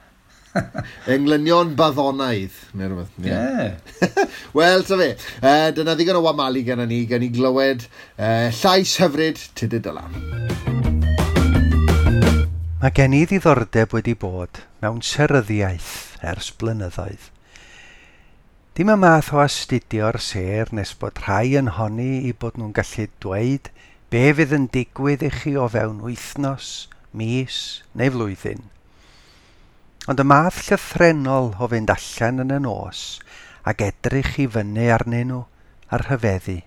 Englynion 1.10 1.74
baddonaidd, 1.78 2.58
neu 2.78 2.92
rhywbeth. 2.92 3.16
Ie. 3.22 3.32
Yeah. 3.32 4.28
Wel, 4.58 4.86
ta 4.90 5.00
fe, 5.00 5.10
uh, 5.40 5.70
dyna 5.78 5.98
ddigon 5.98 6.22
o 6.22 6.26
wamalu 6.28 6.66
gen 6.68 6.86
ni, 6.90 7.04
gen 7.10 7.26
i 7.26 7.34
glywed 7.34 7.88
uh, 7.88 8.50
llais 8.62 8.98
hyfryd 9.02 9.50
tydyd 9.60 9.92
y 9.94 9.98
lan. 10.00 10.73
Mae 12.84 12.92
gen 12.92 13.14
i 13.16 13.22
ddiddordeb 13.24 13.94
wedi 13.96 14.12
bod 14.20 14.58
mewn 14.84 14.98
seryddiaeth 15.08 16.18
ers 16.32 16.50
blynyddoedd. 16.60 17.30
Dim 18.76 18.92
y 18.92 18.98
math 19.00 19.30
o 19.32 19.40
astudio'r 19.40 20.20
ser 20.26 20.74
nes 20.76 20.92
bod 21.00 21.22
rhai 21.24 21.56
yn 21.62 21.70
honni 21.78 22.26
i 22.28 22.34
bod 22.42 22.60
nhw'n 22.60 22.76
gallu 22.76 23.06
dweud 23.24 23.72
be 24.12 24.26
fydd 24.36 24.58
yn 24.60 24.68
digwydd 24.76 25.24
i 25.24 25.32
chi 25.38 25.56
o 25.56 25.70
fewn 25.78 26.04
wythnos, 26.04 26.74
mis 27.16 27.62
neu 27.96 28.12
flwyddyn. 28.18 28.68
Ond 30.12 30.20
y 30.20 30.28
math 30.36 30.60
llythrenol 30.68 31.54
o 31.56 31.72
fynd 31.72 31.96
allan 31.98 32.44
yn 32.50 32.56
y 32.60 32.62
nos 32.68 33.08
ac 33.64 33.88
edrych 33.88 34.36
i 34.44 34.52
fyny 34.60 34.92
arnyn 35.00 35.32
nhw 35.32 35.44
ar 35.88 36.10
rhyfeddu. 36.10 36.60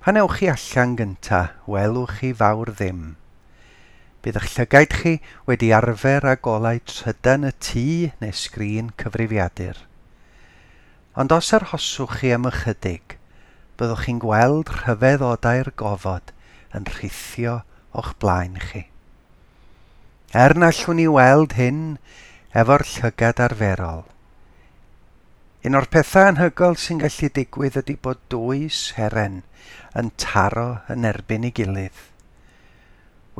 Pan 0.00 0.24
ewch 0.24 0.40
chi 0.40 0.54
allan 0.56 0.96
gynta, 0.96 1.50
welwch 1.68 2.22
chi 2.22 2.38
fawr 2.40 2.78
ddim– 2.78 3.10
Bydd 4.20 4.36
eich 4.36 4.50
llygaid 4.52 4.96
chi 5.00 5.14
wedi 5.48 5.70
arfer 5.72 6.26
â 6.28 6.34
golau 6.44 6.80
trydan 6.84 7.46
y 7.48 7.52
tŷ 7.56 7.84
neu 8.20 8.34
sgrin 8.36 8.90
cyfrifiadur. 9.00 9.78
Ond 11.16 11.32
os 11.32 11.48
arhoswch 11.56 12.18
chi 12.20 12.34
am 12.36 12.44
ychydig, 12.50 13.16
byddwch 13.80 14.04
chi'n 14.04 14.20
gweld 14.20 14.68
rhyfeddodau'r 14.76 15.72
gofod 15.80 16.34
yn 16.76 16.84
rhithio 16.92 17.62
o'ch 17.96 18.12
blaen 18.20 18.60
chi. 18.60 18.84
Er 20.36 20.54
na 20.54 20.68
allwn 20.70 21.00
ni 21.00 21.06
weld 21.10 21.56
hyn 21.58 21.80
efo'r 22.54 22.84
llygad 22.86 23.40
arferol. 23.42 24.04
Un 25.66 25.76
o'r 25.80 25.88
pethau 25.92 26.28
anhygol 26.28 26.76
sy'n 26.80 27.00
gallu 27.02 27.30
digwydd 27.34 27.80
ydy 27.80 27.96
bod 28.04 28.20
dwys 28.32 28.82
heren 29.00 29.40
yn 29.96 30.12
taro 30.20 30.68
yn 30.92 31.08
erbyn 31.08 31.48
ei 31.48 31.56
gilydd. 31.56 32.04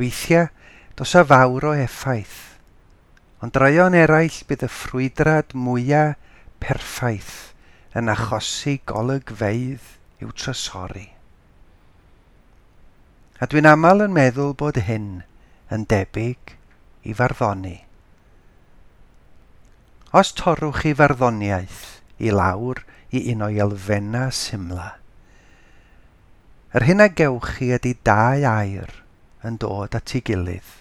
Weithiau, 0.01 0.49
Dos 1.01 1.15
a 1.17 1.23
fawr 1.25 1.65
o 1.65 1.71
effaith, 1.73 2.59
ond 3.41 3.55
draeon 3.57 3.95
eraill 3.97 4.43
bydd 4.45 4.67
y 4.67 4.69
ffrwydrad 4.69 5.55
mwyaf 5.57 6.19
perffaith 6.61 7.55
yn 7.97 8.13
achosi 8.13 8.75
golygfeidd 8.85 9.87
i'w 10.21 10.35
trysori. 10.37 11.07
A 13.41 13.49
dwi'n 13.49 13.71
aml 13.71 14.05
yn 14.05 14.13
meddwl 14.13 14.53
bod 14.61 14.83
hyn 14.91 15.07
yn 15.73 15.87
debyg 15.89 16.53
i 17.09 17.17
farddoni. 17.17 17.79
Os 20.13 20.35
torwch 20.37 20.83
chi 20.83 20.93
farddoniaeth 21.01 21.81
i 22.21 22.29
lawr 22.29 22.83
i 23.09 23.25
un 23.33 23.47
o'i 23.49 23.57
elfenna 23.65 24.27
symla, 24.43 24.91
yr 26.77 26.89
hyn 26.91 27.07
a 27.07 27.09
gewch 27.09 27.55
chi 27.57 27.73
ydy 27.79 27.97
dau 28.05 28.45
air 28.53 28.95
yn 29.49 29.57
dod 29.65 29.97
at 29.97 30.13
ei 30.21 30.21
gilydd. 30.29 30.80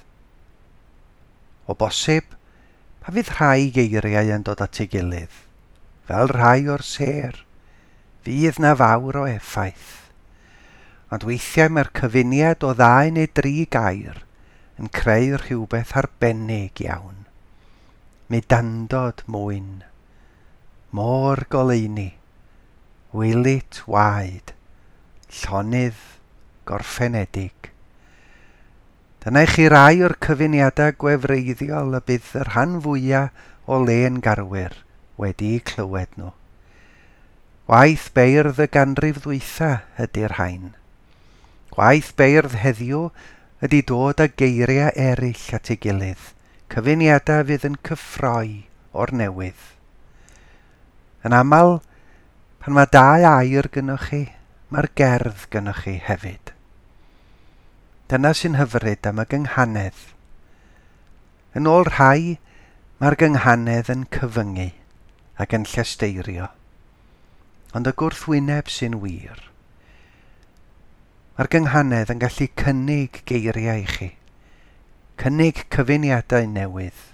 O 1.69 1.75
bosib, 1.77 2.33
pa 3.01 3.13
fydd 3.13 3.29
rhai 3.35 3.69
geiriau 3.75 4.33
yn 4.33 4.45
dod 4.47 4.63
at 4.65 4.79
ei 4.81 4.89
gilydd, 4.89 5.35
fel 6.09 6.31
rhai 6.33 6.65
o'r 6.73 6.81
ser, 6.85 7.43
fydd 8.25 8.57
na 8.63 8.71
fawr 8.79 9.21
o 9.21 9.25
effaith. 9.29 9.91
Ond 11.13 11.25
weithiau 11.29 11.69
mae'r 11.73 11.91
cyfuniad 11.99 12.65
o 12.65 12.73
ddau 12.77 13.13
neu 13.13 13.29
dri 13.37 13.67
gair 13.77 14.23
yn 14.81 14.89
creu 14.95 15.37
rhywbeth 15.37 15.93
arbennig 16.01 16.81
iawn. 16.85 17.25
Medandod 18.33 19.21
mwyn, 19.29 19.83
môr 20.95 21.43
goleini, 21.53 22.11
wylit 23.13 23.81
waed, 23.89 24.53
llonydd 25.41 26.05
gorffenedig. 26.69 27.73
Dyna 29.19 29.41
i 29.43 29.47
chi 29.51 29.65
rai 29.67 29.99
o'r 30.07 30.13
cyfuniadau 30.23 30.93
gwefreiddiol 31.03 31.97
y 31.97 31.99
bydd 32.07 32.27
y 32.39 32.43
rhan 32.47 32.77
fwyaf 32.85 33.47
o 33.67 33.79
len 33.83 34.21
garwyr 34.23 34.77
wedi'u 35.19 35.57
clywed 35.67 36.13
nhw. 36.15 36.29
Gwaith 37.67 38.05
beirdd 38.15 38.61
y 38.63 38.67
ganrif 38.71 39.19
ddwytha 39.25 39.71
ydy'r 40.05 40.37
hain. 40.37 40.69
Gwaith 41.75 42.13
beirdd 42.21 42.55
heddiw 42.61 43.01
ydy 43.67 43.81
dod 43.91 44.23
â 44.23 44.29
geiriau 44.41 44.93
eraill 44.95 45.43
at 45.57 45.67
ei 45.75 45.81
gilydd, 45.83 46.23
cyfuniadau 46.71 47.43
fydd 47.49 47.67
yn 47.69 47.75
cyffroi 47.89 48.53
o'r 48.95 49.13
newydd. 49.23 49.65
Yn 51.27 51.35
aml, 51.35 51.81
pan 52.63 52.77
mae 52.79 52.87
dau 52.95 53.27
air 53.33 53.67
gynnwch 53.75 54.07
chi, 54.13 54.21
mae'r 54.71 54.89
gerdd 54.95 55.45
gynnwch 55.51 55.83
chi 55.83 55.97
hefyd. 56.07 56.55
Dyna 58.10 58.31
sy'n 58.34 58.56
hyfryd 58.57 59.06
am 59.06 59.19
y 59.22 59.23
gynghanedd. 59.30 59.98
Yn 61.53 61.68
ôl 61.69 61.84
rhai, 61.86 62.40
mae'r 62.98 63.15
gynghanedd 63.22 63.91
yn 63.94 64.07
cyfyngu 64.15 64.72
ac 65.38 65.53
yn 65.53 65.68
llesteirio. 65.69 66.48
Ond 67.77 67.91
y 67.91 67.94
gwrthwyneb 68.02 68.73
sy'n 68.73 68.98
wir. 69.03 69.45
Mae'r 71.38 71.53
gynghanedd 71.53 72.10
yn 72.15 72.26
gallu 72.26 72.49
cynnig 72.64 73.22
geiriau 73.30 73.86
i 73.86 73.88
chi. 73.94 74.11
Cynnig 75.22 75.68
cyfuniadau 75.69 76.49
newydd. 76.49 77.07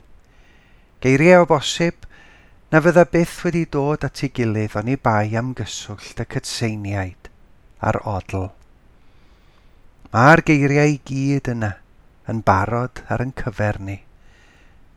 Geiriau 1.04 1.44
o 1.44 1.54
bosib 1.58 2.08
na 2.72 2.80
fydda 2.80 3.04
byth 3.12 3.42
wedi 3.44 3.68
dod 3.68 4.08
at 4.08 4.24
ei 4.24 4.32
gilydd 4.40 4.80
o'n 4.80 4.96
i 4.96 5.02
bai 5.10 5.36
am 5.36 5.52
gyswllt 5.60 6.24
y 6.24 6.34
cytseiniaid 6.38 7.36
a'r 7.84 8.06
odl. 8.08 8.54
Mae'r 10.14 10.42
geiriau 10.48 10.92
i 10.94 11.00
gyd 11.08 11.50
yna, 11.54 11.72
yn 12.30 12.42
barod 12.46 13.02
ar 13.12 13.24
yn 13.24 13.32
cyfer 13.40 13.80
ni. 13.82 13.98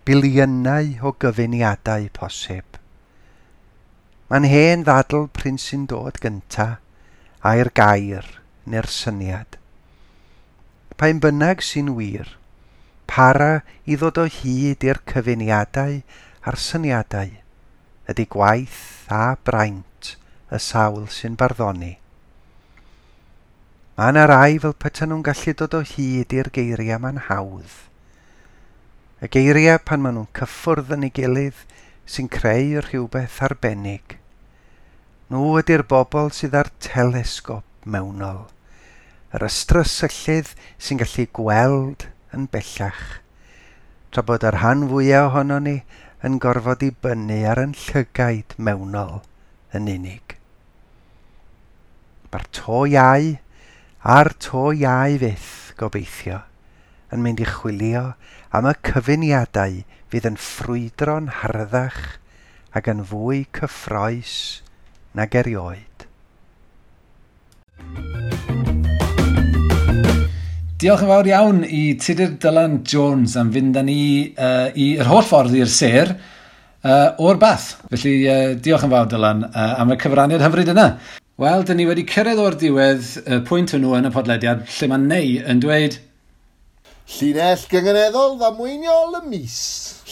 Biliynau 0.09 0.91
o 1.05 1.15
gyfuniadau 1.21 2.09
posib. 2.17 2.77
Mae'n 4.29 4.49
hen 4.53 4.85
ddadl 4.85 5.29
pryn 5.33 5.57
sy'n 5.61 5.87
dod 5.89 6.21
gynta 6.21 6.69
a'r 7.41 7.71
gair 7.81 8.27
neu'r 8.69 8.89
syniad. 8.93 9.57
Pa'n 11.01 11.21
bynnag 11.25 11.63
sy'n 11.65 11.95
wir, 11.97 12.35
para 13.09 13.63
i 13.89 13.97
ddod 13.97 14.21
o 14.21 14.27
hyd 14.39 14.85
i'r 14.85 15.01
cyfuniadau 15.13 16.03
a'r 16.45 16.59
syniadau 16.61 17.33
ydy 18.09 18.25
gwaith 18.33 19.09
a 19.13 19.37
braint 19.45 20.13
y 20.53 20.61
sawl 20.65 21.09
sy'n 21.13 21.37
barddoni. 21.41 21.97
Mae 23.99 24.13
yna 24.13 24.29
rai 24.31 24.61
fel 24.63 24.77
petai 24.79 25.09
nhw'n 25.11 25.25
gallu 25.27 25.53
dod 25.59 25.73
o 25.75 25.79
hyd 25.83 26.31
i'r 26.37 26.49
geiriau 26.55 27.01
ma'n 27.03 27.17
hawdd. 27.27 27.73
Y 29.19 29.27
geiriau 29.35 29.81
pan 29.83 30.05
maen 30.05 30.15
nhw'n 30.15 30.29
cyffwrdd 30.39 30.93
yn 30.95 31.07
ei 31.09 31.11
gilydd 31.17 31.65
sy'n 32.07 32.29
creu 32.31 32.79
rhywbeth 32.85 33.41
arbennig. 33.43 34.15
Nhw 35.35 35.49
ydy'r 35.65 35.83
bobl 35.91 36.31
sydd 36.37 36.55
ar 36.61 36.71
telesgop 36.87 37.67
mewnol, 37.83 38.45
yr 39.35 39.47
ystrysyllydd 39.49 40.55
sy'n 40.79 41.03
gallu 41.03 41.27
gweld 41.41 42.07
yn 42.39 42.47
bellach, 42.55 43.03
tra 44.15 44.23
bod 44.31 44.47
yr 44.47 44.61
rhan 44.61 44.87
fwyaf 44.95 45.33
ohono 45.33 45.59
ni 45.67 45.75
yn 46.23 46.39
gorfod 46.47 46.87
i 46.87 46.93
bynnu 47.03 47.43
ar 47.51 47.65
yn 47.67 47.75
llygaid 47.83 48.55
mewnol 48.71 49.19
yn 49.75 49.91
unig. 49.91 50.39
Mae'r 52.31 52.49
to 52.63 52.87
iau 52.95 53.35
a'r 54.09 54.31
to 54.41 54.71
iau 54.73 55.19
fydd 55.21 55.49
gobeithio, 55.77 56.39
yn 57.13 57.21
mynd 57.21 57.43
i 57.45 57.49
chwilio 57.49 58.15
am 58.57 58.69
y 58.71 58.73
cyfuniadau 58.89 59.83
fydd 60.09 60.29
yn 60.31 60.39
ffrwydro'n 60.41 61.29
harddach 61.43 61.99
ac 62.79 62.89
yn 62.89 63.03
fwy 63.11 63.43
cyffroes 63.59 64.33
nag 65.13 65.37
erioed. 65.37 66.07
Diolch 70.81 71.05
yn 71.05 71.13
fawr 71.13 71.29
iawn 71.29 71.61
i 71.69 71.85
Tudur 72.01 72.33
Dylan 72.41 72.81
Jones 72.89 73.37
am 73.37 73.53
fynd 73.53 73.77
â 73.77 73.85
ni 73.85 74.01
uh, 74.33 74.73
i'r 74.73 75.09
holl 75.11 75.27
ffordd 75.29 75.61
i'r 75.61 75.69
ser 75.69 76.17
uh, 76.17 77.13
o'r 77.21 77.37
bath. 77.45 77.75
Felly 77.93 78.19
uh, 78.25 78.43
diolch 78.57 78.89
yn 78.89 78.97
fawr 78.97 79.13
Dylan 79.13 79.51
uh, 79.51 79.73
am 79.83 79.93
y 79.93 80.01
cyfraniad 80.01 80.49
hyfryd 80.49 80.73
yna. 80.79 80.93
Wel, 81.39 81.61
dyn 81.63 81.79
ni 81.79 81.85
wedi 81.87 82.03
cyrraedd 82.03 82.41
o'r 82.43 82.55
diwedd 82.59 83.05
y 83.23 83.37
pwynt 83.47 83.71
hwnnw 83.71 83.93
yn 83.95 84.09
y 84.09 84.11
podlediad 84.11 84.65
lle 84.75 84.87
mae 84.91 85.03
Neu 85.05 85.37
yn 85.53 85.61
dweud... 85.63 85.95
Llinell 87.13 87.63
gyngeneddol 87.71 88.35
ddamweiniol 88.41 89.15
y 89.21 89.23
mis. 89.29 89.59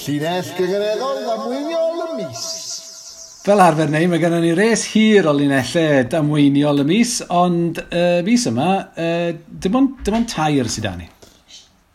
Llinell 0.05 0.53
gyngeneddol 0.55 1.19
ddamweiniol 1.25 2.05
y 2.05 2.07
mis. 2.21 2.45
Fel 3.43 3.65
arfer 3.65 3.91
neu, 3.91 4.07
mae 4.13 4.23
gennym 4.23 4.47
ni 4.47 4.55
res 4.55 4.87
hir 4.93 5.27
o 5.27 5.35
linellau 5.35 6.07
damweiniol 6.15 6.85
y 6.85 6.87
mis, 6.93 7.19
ond 7.27 7.83
y 7.83 8.07
uh, 8.07 8.23
mis 8.31 8.47
yma, 8.53 8.71
uh, 8.95 9.29
dim 9.67 9.83
ond, 9.83 9.99
dim 10.07 10.21
ond 10.21 10.31
tair 10.31 10.71
sydd 10.71 10.87
â 10.93 10.95
ni. 10.95 11.11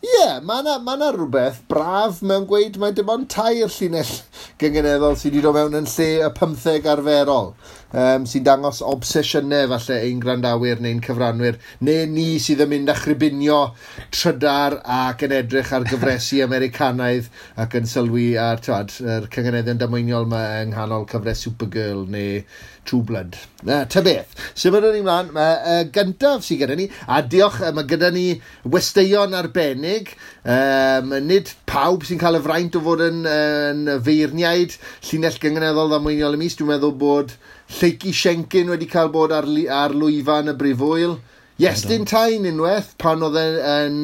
Ie, 0.02 0.10
yeah, 0.10 0.40
mae 0.44 0.60
yna 0.66 0.80
ma, 0.84 0.98
rhywbeth 1.14 1.64
braf 1.72 2.20
mewn 2.26 2.50
gweud 2.50 2.82
mae 2.82 2.92
dim 2.98 3.10
ond 3.14 3.32
tair 3.32 3.72
llinell 3.72 4.16
gyngeneddol 4.60 5.16
sydd 5.16 5.38
wedi 5.38 5.44
dod 5.46 5.56
mewn 5.56 5.78
yn 5.78 5.88
lle 5.88 6.08
y 6.26 6.30
pymtheg 6.36 6.88
arferol 6.90 7.54
um, 7.94 8.26
sy'n 8.30 8.46
dangos 8.48 8.82
obsesiynau 8.86 9.70
falle 9.74 10.00
ein 10.08 10.22
grandawyr 10.24 10.82
neu'n 10.84 11.04
cyfranwyr, 11.06 11.60
neu 11.88 12.08
ni 12.12 12.28
sydd 12.44 12.66
yn 12.66 12.72
mynd 12.74 12.92
â 12.94 12.98
chribinio 13.00 13.62
trydar 14.14 14.80
ac 14.82 15.26
yn 15.28 15.38
edrych 15.42 15.72
ar 15.76 15.88
gyfresu 15.90 16.42
Americanaidd 16.48 17.32
ac 17.62 17.80
yn 17.80 17.90
sylwi 17.90 18.32
ar 18.42 18.64
twad, 18.64 18.94
yr 19.02 19.30
cyngeneddion 19.34 19.82
damweiniol 19.82 20.30
yma 20.30 20.44
yng 20.62 20.76
nghanol 20.76 21.08
cyfres 21.12 21.46
Supergirl 21.46 22.06
neu 22.12 22.44
True 22.86 23.04
Blood. 23.06 23.36
Na, 23.64 23.84
ta 23.86 24.02
beth. 24.02 24.34
Symud 24.58 24.86
o'n 24.88 24.96
ni 24.96 25.04
mlaen, 25.06 25.30
mae 25.36 25.58
uh, 25.60 25.84
gyntaf 25.94 26.42
sydd 26.46 26.64
gyda 26.64 26.78
ni, 26.80 26.88
a 27.06 27.22
diolch, 27.22 27.60
mae 27.76 27.86
gyda 27.90 28.10
ni 28.14 28.26
westeion 28.74 29.38
arbennig, 29.38 30.16
um, 30.42 31.14
nid 31.28 31.54
pawb 31.70 32.08
sy'n 32.08 32.22
cael 32.22 32.40
y 32.40 32.44
fraint 32.48 32.78
o 32.80 32.82
fod 32.88 33.06
yn, 33.06 33.22
yn 33.30 33.96
feirniaid 34.06 34.80
llinell 35.12 35.38
gyngeneddol 35.44 35.94
ddamweiniol 35.94 36.40
y 36.40 36.42
mis, 36.42 36.58
dwi'n 36.58 36.74
meddwl 36.74 36.98
bod 37.06 37.36
Lleici 37.72 38.12
Siencyn 38.14 38.70
wedi 38.74 38.88
cael 38.92 39.10
bod 39.14 39.32
ar, 39.32 39.48
ar 39.72 39.96
lwyfan 39.96 40.52
y 40.52 40.56
brifwyl. 40.60 41.16
Yes, 41.62 41.84
dim 41.86 42.06
tain 42.10 42.48
unwaith 42.50 42.96
pan 42.98 43.22
oedd 43.22 43.36
e'n... 43.38 43.60
En, 43.62 44.00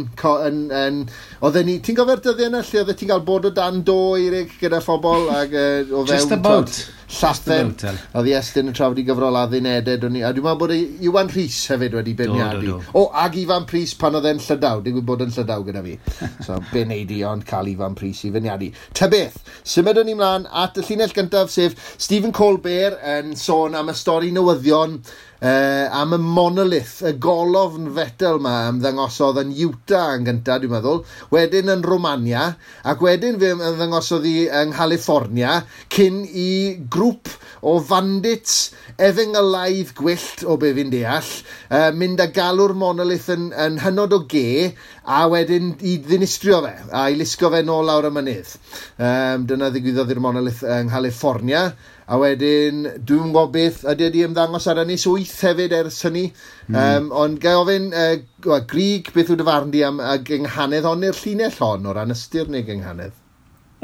en, 0.45 0.59
en, 0.77 0.99
oedd 1.41 1.57
e 1.57 1.63
ni... 1.65 1.79
Ti'n 1.81 1.97
gofio'r 1.97 2.21
dyddiau 2.21 2.51
yna 2.51 2.61
lle 2.61 2.83
oedd 2.83 2.91
e 2.93 2.95
ti'n 2.99 3.09
cael 3.09 3.23
bod 3.25 3.47
o 3.49 3.53
dan 3.57 3.81
do 3.87 3.97
i 4.13 4.29
gyda 4.59 4.83
phobl 4.85 5.25
Ag, 5.33 5.57
uh, 5.57 5.81
o 5.89 6.03
fewn... 6.03 6.13
Just 6.13 6.35
about. 6.35 6.77
Llathen. 7.07 7.71
Oedd 8.19 8.27
Iestyn 8.27 8.67
yn 8.67 8.75
trafod 8.75 8.99
i 8.99 9.05
gyfrol 9.07 9.37
a 9.39 9.45
ddineded. 9.47 10.03
A 10.03 10.09
dwi'n 10.11 10.43
meddwl 10.43 10.57
bod 10.59 10.73
e, 10.75 10.79
Iwan 11.07 11.31
Rhys 11.31 11.61
hefyd 11.71 11.95
wedi 11.95 12.13
beirniadu. 12.19 12.75
O, 12.99 13.05
ag 13.15 13.37
Iwan 13.39 13.65
Rhys 13.71 13.93
pan 13.97 14.17
oedd 14.19 14.27
e'n 14.27 14.41
llydaw. 14.43 14.83
Dwi'n 14.83 15.05
bod 15.07 15.23
yn 15.23 15.31
llydaw 15.33 15.63
gyda 15.67 15.83
fi. 15.85 15.95
So, 16.47 16.59
beneidi 16.69 17.21
ond 17.27 17.45
cael 17.47 17.71
Iwan 17.71 17.95
Rhys 17.97 18.25
i 18.27 18.31
fyniadu. 18.35 18.69
Ta 18.95 19.07
beth, 19.11 19.39
symud 19.67 19.97
o'n 20.01 20.11
i 20.11 20.17
mlaen 20.19 20.45
at 20.51 20.77
y 20.79 20.83
llinell 20.85 21.15
gyntaf 21.15 21.51
sef 21.51 21.79
Stephen 21.95 22.35
Colbert 22.35 22.99
yn 23.15 23.33
sôn 23.39 23.75
am 23.79 23.91
y 23.91 23.95
stori 23.97 24.33
newyddion 24.35 24.99
Uh, 25.37 25.85
am 25.93 26.15
y 26.15 26.17
monolith, 26.17 27.03
y 27.05 27.11
golofn 27.21 27.91
fetel 27.93 28.39
yma 28.39 28.55
ymddangosodd 28.71 29.37
yn 29.43 29.51
Utah 29.67 30.15
yn 30.17 30.23
gyntaf, 30.25 30.63
dwi'n 30.63 30.71
meddwl, 30.73 31.03
wedyn 31.29 31.69
yn 31.69 31.83
Romania, 31.85 32.47
ac 32.81 33.03
wedyn 33.05 33.37
fe 33.37 33.51
ymddangosodd 33.53 34.25
i 34.25 34.47
yng 34.47 34.71
Nghaliffornia, 34.73 35.59
cyn 35.93 36.23
i 36.25 36.49
grŵp 36.89 37.29
o 37.61 37.75
bandits 37.85 38.71
efengelaidd 38.97 39.91
gwyllt 39.97 40.41
o 40.49 40.57
be 40.57 40.71
fi'n 40.73 40.89
deall, 40.93 41.29
uh, 41.69 41.91
mynd 41.93 42.23
â 42.23 42.27
galw'r 42.33 42.73
monolith 42.77 43.29
yn, 43.33 43.51
yn 43.53 43.77
hynod 43.83 44.15
o 44.17 44.23
ge, 44.31 44.71
a 45.05 45.19
wedyn 45.29 45.75
i 45.85 45.99
ddinistrio 46.01 46.63
fe, 46.65 46.73
a 46.89 47.05
i 47.13 47.19
lusgo 47.19 47.53
fe 47.53 47.61
nôl 47.65 47.85
lawr 47.85 48.09
y 48.09 48.11
mynydd. 48.17 48.55
Um, 48.97 49.45
dyna 49.53 49.69
ddigwyddodd 49.69 50.15
i'r 50.15 50.23
monolith 50.25 50.65
yng 50.65 50.89
Nghaliffornia, 50.89 51.67
A 52.07 52.15
wedyn, 52.21 52.85
dwi'n 53.03 53.33
gwybod 53.33 53.49
beth 53.51 53.81
ydy 53.91 54.05
wedi 54.07 54.21
ymddangos 54.23 54.67
ar 54.71 54.79
ynnes 54.85 55.03
8 55.11 55.31
hefyd 55.43 55.73
ers 55.75 55.97
hynny. 56.05 56.29
Mm. 56.69 56.77
Um, 56.79 57.09
ond 57.23 57.39
gael 57.43 57.65
ofyn, 57.65 57.89
uh, 57.91 58.59
Grig, 58.69 59.09
beth 59.15 59.33
yw 59.33 59.39
dy 59.41 59.47
farn 59.47 59.73
di 59.73 59.81
am 59.83 59.99
y 59.99 60.13
gynghanedd 60.29 60.87
hon 60.87 61.03
i'r 61.03 61.17
llinell 61.19 61.57
hon 61.59 61.89
o 61.89 61.95
ran 61.97 62.15
ystyr 62.15 62.47
neu 62.53 62.63
gynghanedd? 62.67 63.17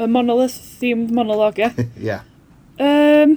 Y 0.00 0.08
monolith 0.08 0.56
themed 0.80 1.12
monolog, 1.14 1.60
ie? 1.60 1.68
Ie. 1.84 2.06
yeah. 2.08 2.24
Um, 2.80 3.36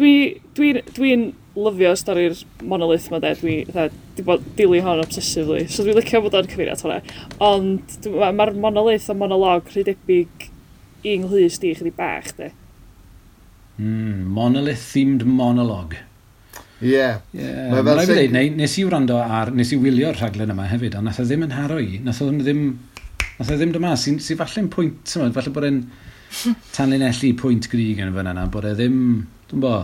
Dwi'n 0.00 0.40
dwi, 0.56 0.72
dwi, 0.80 0.96
dwi 0.96 1.60
lyfio 1.60 1.92
stori'r 1.98 2.38
monolith 2.64 3.10
ma 3.12 3.18
de, 3.20 3.34
dwi 3.42 3.58
wedi 3.74 4.24
bod 4.24 4.46
dili 4.56 4.80
hon 4.86 5.02
obsessively, 5.02 5.66
so 5.68 5.84
dwi'n 5.84 5.98
licio 5.98 6.22
bod 6.24 6.38
o'n 6.38 6.48
cyfeiriad 6.48 6.80
hwnna. 6.80 7.02
Ond 7.44 8.08
mae'r 8.08 8.54
ma 8.56 8.70
monolith 8.70 9.10
a 9.12 9.18
monolog 9.20 9.68
rhy 9.74 9.84
debyg 9.90 10.48
i'n 11.04 11.26
ynglys 11.26 11.60
di 11.60 11.74
chydig 11.76 11.98
bach 11.98 12.32
de. 12.38 12.48
Mm, 13.80 14.28
monolith-themed 14.36 15.24
monolog. 15.24 15.94
Ie. 16.80 16.90
Yeah. 16.90 17.20
Yeah. 17.32 17.70
Mae 17.72 17.84
fel 17.86 18.02
sy'n... 18.10 18.34
Neu, 18.34 18.50
nes 18.58 18.74
i 18.80 18.84
wrando 18.88 19.16
ar, 19.20 19.52
nes 19.56 19.72
i 19.72 19.78
wylio'r 19.80 20.18
rhaglen 20.20 20.52
yma 20.52 20.66
hefyd, 20.68 20.98
ond 20.98 21.08
nath 21.08 21.20
o 21.22 21.24
ddim 21.24 21.46
yn 21.46 21.54
haro 21.56 21.78
i. 21.80 22.00
Nath 22.04 22.20
o 22.24 22.28
ddim, 22.28 22.66
nath 23.38 23.52
o 23.52 23.56
ddim 23.56 23.72
dyma, 23.76 23.94
sy'n 24.00 24.20
sy 24.24 24.36
falle'n 24.40 24.68
pwynt, 24.72 25.00
sy'n 25.08 25.32
falle, 25.36 25.54
bod 25.56 25.68
e'n 25.70 25.80
tanlinellu 26.76 27.32
pwynt 27.40 27.70
grig 27.72 28.04
yn 28.04 28.12
fyna 28.16 28.36
yna, 28.36 28.46
bod 28.52 28.68
e 28.68 28.74
ddim, 28.76 29.00
dwi'n 29.48 29.64
bo. 29.64 29.74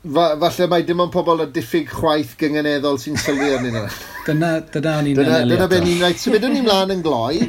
Fa, 0.00 0.28
falle 0.44 0.70
mae 0.72 0.84
dim 0.88 1.00
ond 1.04 1.12
pobl 1.12 1.44
â 1.44 1.48
diffyg 1.52 1.88
chwaith 1.92 2.36
gyngeneddol 2.40 3.00
sy'n 3.00 3.20
sylwi 3.20 3.50
yn 3.56 3.68
un 3.72 3.82
Dyna, 4.28 4.54
dyna 4.76 4.96
o'n 5.00 5.08
i'n 5.08 5.24
anelu. 5.24 5.24
Dyna, 5.24 5.56
dyna 5.56 5.72
be'n 5.72 5.84
ni'n 5.88 6.00
rhaid. 6.04 6.20
So, 6.20 6.32
beth 6.36 6.48
o'n 6.48 6.56
i'n 6.60 6.68
mlaen 6.68 6.96
yn 6.98 7.04
gloi. 7.04 7.48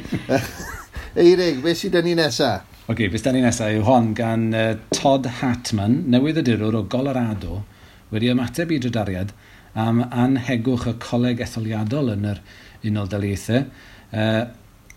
Eirig, 1.21 1.59
beth 1.63 1.79
sydd 1.83 1.99
yn 1.99 2.07
ni 2.07 2.19
nesaf? 2.19 2.70
okay, 2.91 3.07
beth 3.07 3.23
da 3.23 3.31
ni 3.31 3.39
nesaf 3.39 3.71
yw 3.71 3.85
hon 3.87 4.09
gan 4.17 4.49
uh, 4.51 4.73
Todd 4.91 5.27
Hatman, 5.39 6.01
newydd 6.11 6.41
y 6.41 6.45
dirwr 6.49 6.75
o 6.75 6.81
Colorado, 6.91 7.61
wedi 8.11 8.31
ymateb 8.33 8.73
i 8.75 8.79
drydariad 8.83 9.31
am 9.79 10.01
anhegwch 10.03 10.89
y 10.91 10.93
coleg 10.99 11.39
etholiadol 11.45 12.11
yn 12.11 12.27
yr 12.33 12.41
Unol 12.89 13.07
Daleithiau. 13.13 13.69
Uh, 14.11 14.49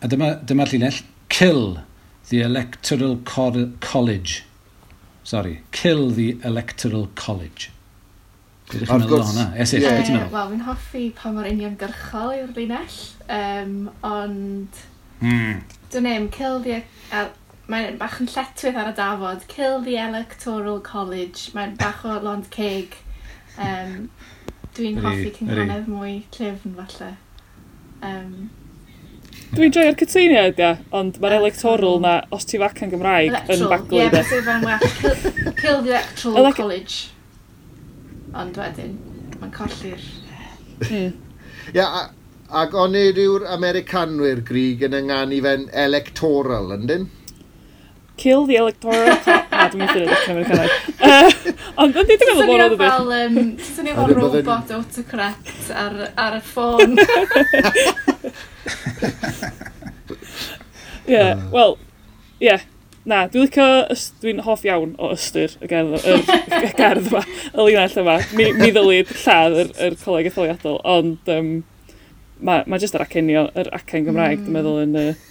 a 0.03 0.11
dyma, 0.11 0.33
dyma'r 0.43 0.73
llinell, 0.73 0.99
kill 1.31 1.79
the 2.31 2.41
Electoral 2.43 3.15
Co 3.31 3.47
College. 3.81 4.43
Sorry, 5.23 5.61
kill 5.71 6.11
the 6.11 6.35
Electoral 6.43 7.07
College. 7.15 7.71
Ydych 8.73 8.91
chi'n 8.91 9.05
meddwl 9.05 9.23
hwnna? 9.29 9.47
Yes, 9.61 9.77
yeah. 9.77 9.87
beth 9.87 10.09
ti'n 10.09 10.19
meddwl? 10.19 10.35
Wel, 10.35 10.51
fi'n 10.57 10.67
hoffi 10.67 11.05
pa 11.15 11.31
mor 11.37 11.47
union 11.47 11.79
gyrchol 11.79 12.35
yw'r 12.41 12.53
linell, 12.59 12.99
um, 13.39 13.79
ond... 14.11 14.85
Mm. 15.23 15.63
Dwi'n 15.95 16.09
name, 16.09 16.29
kill 16.35 16.59
the 16.65 16.83
Mae'n 17.73 17.97
bach 18.01 18.19
yn 18.21 18.29
lletwydd 18.29 18.77
ar 18.77 18.91
y 18.91 18.97
dafod. 18.99 19.47
Kill 19.49 19.81
the 19.87 19.97
Electoral 19.97 20.81
College. 20.85 21.53
Mae'n 21.57 21.79
bach 21.81 22.05
o 22.05 22.19
lond 22.21 22.51
ceg. 22.53 22.99
Um, 23.57 24.11
Dwi'n 24.75 24.99
hoffi 25.05 25.31
cynghanedd 25.37 25.87
mwy 25.87 26.19
llyfn 26.35 26.75
falle. 26.77 27.15
Um, 28.05 28.51
Dwi'n 29.55 29.73
joio'r 29.75 29.97
cytuniad, 30.01 30.59
ia, 30.59 30.73
ond 30.99 31.21
mae'r 31.23 31.37
electoral 31.39 32.01
na, 32.03 32.17
os 32.35 32.47
ti 32.51 32.59
fac 32.59 32.81
yn 32.83 32.91
Gymraeg, 32.91 33.37
yn 33.55 33.65
baglu. 33.71 34.01
Ie, 34.01 34.09
yeah, 34.11 34.31
fe'n 34.33 34.67
well. 34.67 34.87
Kill, 34.99 35.53
kill 35.61 35.83
the 35.87 35.95
Electoral 35.95 36.41
Elec 36.43 36.59
College. 36.59 36.97
Ond 38.35 38.59
wedyn, 38.59 38.97
mae'n 39.39 39.55
colli'r... 39.55 40.07
Ie, 40.91 41.05
yeah, 41.77 42.01
ac 42.51 42.75
o'n 42.83 42.99
i 42.99 43.05
ryw'r 43.15 43.47
Americanwyr 43.55 44.43
grig 44.47 44.83
yn 44.89 44.99
ynganu 45.05 45.39
fe'n 45.47 45.69
electoral, 45.87 46.75
yndyn? 46.75 47.07
kill 48.17 48.47
the 48.47 48.57
electoral 48.57 49.17
clock. 49.25 49.51
Na, 49.51 49.69
dwi'n 49.71 49.81
meddwl 49.83 50.05
ydych 50.05 50.23
chi'n 50.25 50.37
meddwl 50.39 50.59
Ond 51.81 51.97
dwi'n 51.97 52.07
dwi'n 52.11 52.39
meddwl 52.41 52.47
bod 52.51 52.61
oedd 52.65 53.39
ydych. 53.39 53.65
Swn 53.71 53.91
i'n 53.91 53.99
fel 53.99 54.15
robot 54.19 54.75
autocorrect 54.79 55.73
ar, 55.75 55.97
ar 56.21 56.39
y 56.39 56.45
ffôn. 56.51 56.95
Ie, 61.11 61.27
wel, 61.53 61.77
ie. 62.45 62.57
Na, 63.05 63.27
dwi'n 63.29 63.51
licio, 63.51 63.67
dwi'n 64.23 64.41
hoff 64.47 64.63
iawn 64.65 64.95
o 64.97 65.11
ystyr 65.13 65.59
y 65.61 65.69
gerdd, 65.69 65.99
y, 66.01 66.15
y 66.17 66.71
gerdd 66.79 67.11
yma, 67.11 67.21
y 67.53 67.67
linell 67.67 68.01
yma. 68.01 68.17
Mi, 68.39 68.49
mi 68.57 68.71
ddylid 68.73 69.13
lladd 69.27 69.59
yr, 69.61 69.75
yr 69.91 69.99
coleg 70.01 70.31
etholiadol, 70.31 70.79
ond 70.89 71.29
um, 71.35 71.51
mae 72.41 72.65
ma 72.65 72.81
jyst 72.81 72.97
yr 72.97 73.05
acenio, 73.05 73.45
yr 73.61 73.69
acen 73.77 74.07
Gymraeg, 74.09 74.41
mm. 74.41 74.47
dwi'n 74.47 74.49
hmm. 74.49 74.59
meddwl, 74.61 74.83
yn... 74.87 74.99
Uh, 75.03 75.31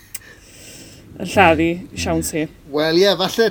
y 1.14 1.28
lladdi 1.30 1.70
siawns 1.94 2.32
hi. 2.34 2.44
Wel 2.74 2.98
ie, 2.98 3.04
yeah, 3.04 3.18
falle 3.20 3.50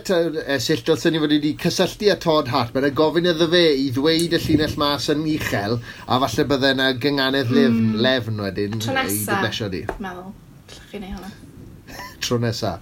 esill 0.57 0.83
dylsyn 0.87 1.15
ni 1.15 1.21
fod 1.23 1.35
wedi 1.37 1.53
cysylltu 1.63 2.09
â 2.11 2.17
Todd 2.23 2.51
Hart, 2.51 2.75
mae'n 2.75 2.97
gofyn 2.99 3.29
iddo 3.31 3.47
fe 3.53 3.63
i 3.79 3.87
ddweud 3.95 4.35
y 4.35 4.41
llinell 4.43 4.75
mas 4.83 5.07
yn 5.13 5.23
uchel 5.31 5.79
a 5.79 6.19
falle 6.25 6.47
bydde 6.51 6.73
yna 6.75 6.89
gynganedd 7.05 7.53
hmm. 7.53 7.61
lefn, 7.61 7.85
mm. 7.93 8.03
lefn 8.07 8.43
wedyn 8.43 8.77
Tro 8.83 8.97
nesa, 8.97 9.15
i 9.15 9.23
ddwblesio 9.29 9.71
di. 9.73 9.85
meddwl. 10.03 10.35
Llach 10.73 10.91
chi 10.91 11.03
neu 11.05 11.15
hwnna. 11.15 11.33
Tro 12.25 12.41
nesa. 12.43 12.75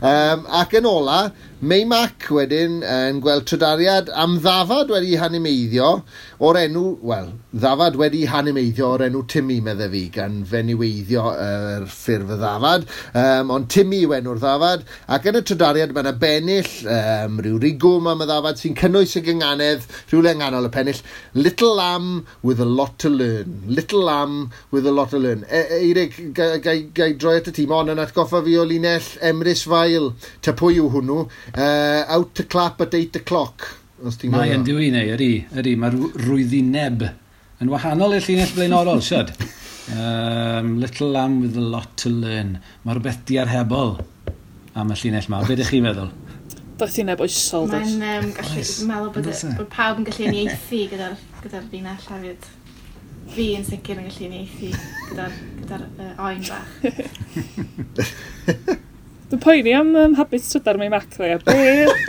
Um, 0.00 0.48
ac 0.62 0.74
yn 0.80 0.90
ola, 0.90 1.20
May 1.62 1.84
Mac 1.86 2.26
wedyn 2.34 2.80
yn 2.82 3.20
gweld 3.22 3.44
trydariad 3.46 4.08
am 4.18 4.40
ddafad 4.42 4.88
wedi 4.90 5.14
hanimeiddio 5.20 6.00
o'r 6.42 6.56
enw, 6.58 6.82
wel, 7.06 7.28
ddafad 7.54 7.94
wedi 8.00 8.24
hanimeiddio 8.26 8.88
o'r 8.96 9.04
enw 9.06 9.20
Timmy, 9.30 9.60
medde 9.62 9.86
fi, 9.92 10.02
gan 10.12 10.40
feniweiddio 10.50 11.22
yr 11.30 11.68
er 11.76 11.86
ffurf 11.86 12.32
y 12.34 12.38
ddafad, 12.40 12.86
um, 13.20 13.52
ond 13.54 13.68
Timmy 13.70 14.00
yw 14.02 14.16
enw'r 14.16 14.40
ddafad, 14.42 14.82
ac 15.14 15.28
yn 15.30 15.38
y 15.38 15.44
trydariad 15.46 15.94
mae 15.94 16.02
yna 16.02 16.14
bennill, 16.24 16.72
um, 16.90 17.38
rhyw 17.44 17.60
rigwm 17.62 18.10
am 18.10 18.26
y 18.26 18.28
ddafad 18.28 18.58
sy'n 18.58 18.74
cynnwys 18.80 19.14
y 19.20 19.22
gynganedd, 19.28 19.86
rhywle 20.10 20.34
yng 20.34 20.42
y 20.58 20.72
pennill, 20.74 21.04
Little 21.38 21.78
Lamb 21.78 22.26
with 22.42 22.60
a 22.60 22.66
lot 22.66 22.98
to 22.98 23.08
learn, 23.08 23.62
Little 23.70 24.02
Lamb 24.10 24.50
with 24.72 24.90
a 24.90 24.92
lot 24.92 25.14
to 25.14 25.22
learn. 25.22 25.46
E, 25.46 25.62
e 25.62 25.80
Eirig, 25.84 26.18
gai, 26.34 26.58
gai, 26.58 26.76
gai 26.90 27.12
droi 27.14 27.38
at 27.38 27.52
y 27.52 27.54
tîm, 27.54 27.72
ond 27.78 27.94
yn 27.94 28.02
atgoffa 28.02 28.42
fi 28.44 28.58
o 28.58 28.66
linell 28.66 29.08
Emrys 29.22 29.64
Fael, 29.70 30.10
ta 30.42 30.52
pwy 30.58 30.82
yw 30.82 30.90
hwnnw, 30.98 31.22
Uh, 31.52 32.04
out 32.08 32.34
to 32.34 32.44
clap 32.44 32.80
at 32.80 32.94
8 32.94 33.16
o'clock. 33.16 33.66
Mae 34.32 34.52
yn 34.52 34.64
diwy 34.66 34.90
neu, 34.92 35.12
ydy, 35.14 35.30
ydy. 35.56 35.74
Mae'r 35.80 35.94
rwyddineb 36.24 37.04
yn 37.62 37.70
wahanol 37.72 38.16
i'r 38.16 38.24
llinell 38.24 38.54
blaenorol, 38.56 39.02
siad. 39.04 39.30
Um, 39.94 40.78
little 40.80 41.10
lamb 41.12 41.42
with 41.42 41.56
a 41.60 41.64
lot 41.74 41.96
to 42.02 42.10
learn. 42.10 42.58
Mae'r 42.84 43.00
beth 43.04 43.22
diarhebol 43.28 43.98
am 44.74 44.92
y 44.92 44.98
llinell 45.02 45.28
ma. 45.32 45.42
Be 45.44 45.56
ydych 45.56 45.72
chi'n 45.74 45.84
meddwl? 45.86 46.10
Doedd 46.80 46.96
hi'n 46.98 47.12
eboesol, 47.14 47.68
does? 47.70 47.94
Mae'n 48.00 48.24
um, 48.24 48.32
gallu 48.38 48.64
oes. 48.64 48.74
meddwl 48.88 49.12
bod, 49.14 49.28
bod 49.60 49.70
pawb 49.72 50.00
yn 50.00 50.08
gallu 50.08 50.30
uniaethu 50.32 50.80
gyda'r 50.94 51.14
gyda 51.44 51.62
ddinas 51.68 52.08
hefyd. 52.10 52.48
Fi 53.34 53.46
yn 53.58 53.68
sicr 53.68 54.00
yn 54.00 54.08
gallu 54.08 54.26
uniaethu 54.30 54.72
gyda'r 55.12 55.38
gyda, 55.60 55.76
uh, 56.08 56.26
oen 56.26 56.42
bach. 56.48 56.68
Dwi'n 59.30 59.40
poeni 59.42 59.72
am 59.74 59.94
um, 59.96 60.14
habit 60.18 60.44
trydar 60.50 60.76
me'i 60.80 60.90
mac 60.92 61.06
dde. 61.14 61.38
Be, 61.46 61.54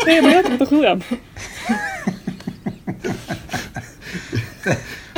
be 0.06 0.18
mae 0.26 0.40
adnod 0.42 0.62
o 0.62 0.68
chwilio 0.70 0.92
am? 0.96 1.02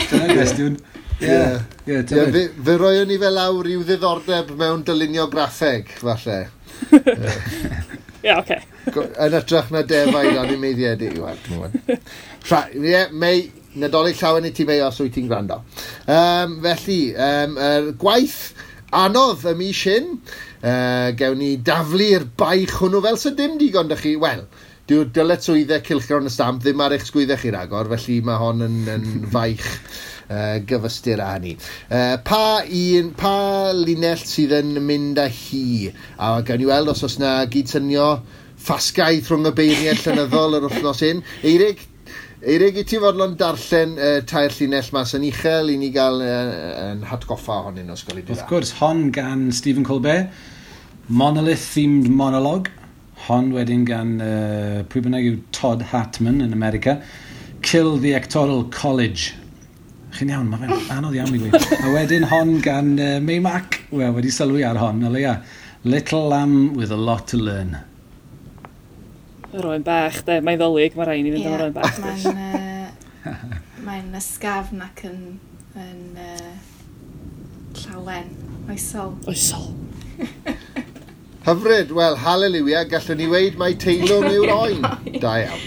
Dyna 0.07 0.27
gwestiwn. 0.33 0.75
Ie, 1.17 1.37
ie, 1.89 2.01
Fe 2.05 2.43
fe 2.67 2.75
roewn 2.77 3.09
ni 3.09 3.17
fel 3.21 3.33
lawr 3.39 3.65
i'w 3.73 3.81
ddiddordeb 3.87 4.51
mewn 4.59 4.83
dylunio 4.85 5.25
graffeg, 5.33 5.89
falle. 6.03 6.37
Ie, 6.93 8.33
oce. 8.35 8.59
Go- 8.93 9.07
Yn 9.25 9.37
ytrach 9.41 9.71
na 9.73 9.81
defaid 9.87 10.37
a'n 10.37 10.53
ei 10.53 10.59
meiddiedig 10.61 11.17
i 11.17 11.23
weld. 11.23 11.43
Ie, 12.77 13.01
mei, 13.17 13.47
nadolig 13.81 14.17
llawen 14.21 14.45
i 14.47 14.53
ti 14.55 14.63
mei 14.69 14.79
os 14.85 15.01
wyt 15.01 15.15
ti'n 15.17 15.27
gwrando. 15.31 15.57
Um, 16.05 16.59
felly, 16.63 17.01
um, 17.17 17.57
er, 17.61 17.89
gwaith 17.99 18.39
anodd 18.95 19.43
ym 19.51 19.57
mis 19.65 19.81
hyn. 19.89 20.13
Uh, 20.57 21.11
gewn 21.17 21.37
ni 21.37 21.51
daflu'r 21.61 22.25
baich 22.39 22.79
hwnnw 22.79 23.03
fel 23.05 23.19
sy'n 23.21 23.35
dim 23.37 23.59
digon 23.61 23.91
dych 23.91 24.01
chi, 24.01 24.15
wel, 24.21 24.45
dyw'r 24.89 25.09
dyletswyddau 25.13 25.83
cilchgron 25.85 26.29
y 26.29 26.31
stamp 26.33 26.63
ddim 26.63 26.81
ar 26.81 26.95
eich 26.95 27.05
sgwyddau 27.05 27.37
chi 27.41 27.51
ragor, 27.53 27.89
felly 27.91 28.21
mae 28.25 28.39
hon 28.41 28.65
yn, 28.65 28.77
yn 28.93 29.05
faich 29.33 29.67
uh, 29.67 30.57
gyfystyr 30.69 31.21
â 31.21 31.33
ni. 31.43 31.53
Uh, 31.91 32.15
pa, 32.25 32.63
un, 32.63 33.11
pa 33.19 33.35
linell 33.75 34.23
sydd 34.23 34.55
yn 34.61 34.77
mynd 34.87 35.21
â 35.21 35.27
hi? 35.29 35.91
A 36.17 36.37
gawn 36.47 36.63
ni 36.63 36.69
weld 36.71 36.93
os 36.93 37.05
oes 37.05 37.19
yna 37.19 37.35
gyd-synio 37.53 38.09
ffasgaidd 38.57 39.29
rhwng 39.29 39.51
y 39.51 39.53
beirniau 39.59 40.01
llynyddol 40.01 40.57
yr 40.57 40.69
wythnos 40.71 41.03
hyn. 41.05 41.21
Eirig, 41.45 41.83
Eirig, 42.37 42.75
i 42.77 42.83
ti 42.85 42.99
fodlon 43.01 43.31
darllen 43.33 43.95
uh, 43.97 44.19
tair 44.29 44.53
llinell 44.53 44.91
mas 44.93 45.15
yn 45.17 45.23
uchel 45.25 45.71
i 45.73 45.77
ni 45.81 45.87
gael 45.89 46.19
uh, 46.21 46.91
yn 46.91 46.99
hatgoffa 47.09 47.63
ohonyn 47.63 47.89
os 47.89 48.03
gael 48.05 48.19
i 48.21 48.23
Wrth 48.27 48.43
gwrs, 48.51 48.75
hon 48.77 49.07
gan 49.15 49.47
Stephen 49.49 49.87
Colbert, 49.87 50.29
monolith-themed 51.09 52.11
monologue, 52.13 52.69
hon 53.25 53.49
wedyn 53.55 53.87
gan 53.89 54.13
uh, 54.21 54.85
pwy 54.85 55.01
bynnag 55.07 55.31
yw 55.31 55.41
Todd 55.57 55.87
Hatman 55.89 56.43
yn 56.45 56.53
America, 56.53 56.99
Kill 57.65 57.97
the 57.97 58.13
Electoral 58.13 58.67
College. 58.69 59.33
Chi'n 60.13 60.29
iawn, 60.29 60.53
mae 60.53 60.61
fe'n 60.61 60.93
anodd 60.93 61.17
iawn 61.17 61.33
i 61.33 61.41
fi. 61.41 61.65
A 61.81 61.97
wedyn 61.97 62.29
hon 62.29 62.59
gan 62.61 62.93
uh, 63.01 63.11
May 63.17 63.41
Mac, 63.41 63.81
well, 63.89 64.13
wedi 64.13 64.29
sylwi 64.29 64.61
ar 64.61 64.77
hon, 64.77 65.01
o 65.09 65.09
leia. 65.17 65.39
Little 65.89 66.29
Lamb 66.29 66.75
with 66.77 66.93
a 66.93 67.01
Lot 67.01 67.25
to 67.33 67.41
Learn. 67.41 67.79
Yr 69.55 69.67
oen 69.69 69.83
bach, 69.85 70.19
de. 70.27 70.41
Mae'n 70.43 70.59
ddolig, 70.59 70.95
mae 70.97 71.07
rhaid 71.07 71.27
i 71.27 71.31
fynd 71.31 71.45
yeah. 71.45 71.53
am 71.53 71.59
yr 71.59 71.65
oen 71.67 71.75
bach. 71.75 71.99
Mae'n 72.03 72.25
uh, 72.43 73.59
mae 73.87 74.03
ysgafn 74.19 74.81
ac 74.83 75.05
yn, 75.07 75.21
yn 75.79 76.19
uh, 76.19 76.51
llawen, 77.85 78.27
oesol. 78.67 79.15
Oesol. 79.31 79.71
Hyfryd, 81.47 81.93
wel, 81.95 82.19
haleluia, 82.19 82.83
gallwn 82.91 83.21
ni 83.21 83.29
weid 83.31 83.55
mae 83.59 83.77
teilwr 83.79 84.27
yw'r 84.35 84.53
oen. 84.57 84.83
Da 85.21 85.37
iawn. 85.45 85.65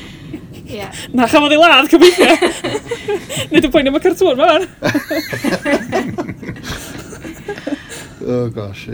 Yeah. 0.71 0.95
Na 1.17 1.27
chafodd 1.27 1.57
ei 1.57 1.59
ladd, 1.59 1.89
cyfeithio. 1.91 2.37
Nid 3.51 3.65
yn 3.65 3.73
poen 3.73 3.89
am 3.89 3.97
y 3.97 4.03
cartwn, 4.05 4.39
mae'n. 4.39 4.69
oh 8.29 8.47
gosh. 8.55 8.85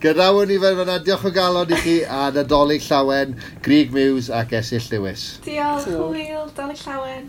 Gadawn 0.00 0.48
ni 0.48 0.56
fel 0.56 0.78
fyna, 0.78 0.94
diolch 1.04 1.26
o 1.28 1.30
galon 1.36 1.68
i 1.68 1.76
chi 1.76 1.98
a 2.08 2.30
Nadolig 2.32 2.80
Llawen, 2.86 3.34
Grig 3.60 3.92
Mews 3.92 4.30
ac 4.32 4.54
Esill 4.56 4.86
Lewis. 4.94 5.24
Diolch, 5.44 5.90
Hwyl, 5.92 6.46
Dolig 6.56 6.80
Llawen. 6.86 7.28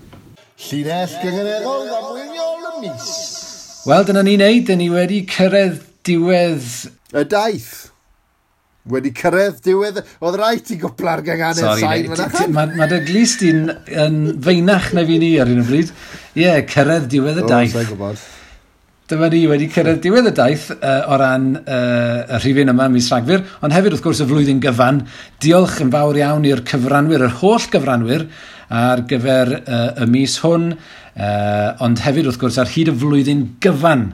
Llinell 0.56 1.18
gyngeneddol, 1.19 1.91
am 1.98 2.15
y 2.15 2.85
mis. 2.85 3.11
Wel, 3.89 4.07
dyna 4.07 4.23
ni 4.23 4.38
wneud, 4.38 4.64
dyna 4.69 4.80
ni 4.80 4.89
wedi 4.93 5.19
cyrraedd 5.27 5.84
diwedd... 6.07 6.72
Y 7.11 7.27
daith. 7.35 7.72
Wedi 8.88 9.11
cyrraedd 9.19 9.60
diwedd... 9.68 9.99
Oedd 10.23 10.39
rhaid 10.39 10.72
i 10.72 10.80
gwpla'r 10.80 11.27
gynganedd 11.27 11.81
sain 11.84 12.07
fyna. 12.14 12.52
Mae 12.56 12.77
ma 12.80 12.88
dy 12.88 13.02
glist 13.10 13.43
i'n 13.52 13.65
feinach 14.48 14.93
na 14.95 15.03
fi 15.10 15.19
ni 15.19 15.34
ar 15.43 15.52
un 15.52 15.60
o 15.60 15.68
bryd. 15.68 15.91
Ie, 16.38 16.45
yeah, 16.45 16.64
cyrraedd 16.72 17.11
diwedd 17.11 17.43
y 17.43 17.52
daith. 17.52 17.76
O, 17.76 17.81
sa'n 17.81 17.91
gwybod. 17.91 18.30
Dyma 19.11 19.27
ni 19.27 19.41
wedi 19.43 19.65
cyrraedd 19.67 19.97
diwedd 19.99 20.29
y 20.29 20.31
daith 20.31 20.69
uh, 20.71 21.09
o 21.11 21.17
ran 21.19 21.49
uh, 21.59 22.21
y 22.31 22.38
rhifin 22.38 22.71
yma 22.71 22.85
mis 22.88 23.09
Rhagfyr, 23.11 23.41
ond 23.59 23.73
hefyd 23.75 23.97
wrth 23.97 24.03
gwrs 24.05 24.21
y 24.23 24.27
flwyddyn 24.29 24.61
gyfan. 24.63 25.01
Diolch 25.43 25.81
yn 25.83 25.91
fawr 25.91 26.15
iawn 26.21 26.47
i'r 26.47 26.61
cyfranwyr, 26.69 27.25
yr 27.27 27.35
holl 27.41 27.65
gyfranwyr 27.73 28.23
ar 28.71 29.03
gyfer 29.09 29.51
uh, 29.59 29.81
y 29.99 30.07
mis 30.13 30.38
hwn, 30.45 30.69
uh, 30.77 31.83
ond 31.83 32.05
hefyd 32.05 32.29
wrth 32.31 32.39
gwrs 32.39 32.61
ar 32.63 32.71
hyd 32.71 32.93
y 32.93 32.95
flwyddyn 33.03 33.43
gyfan. 33.67 34.07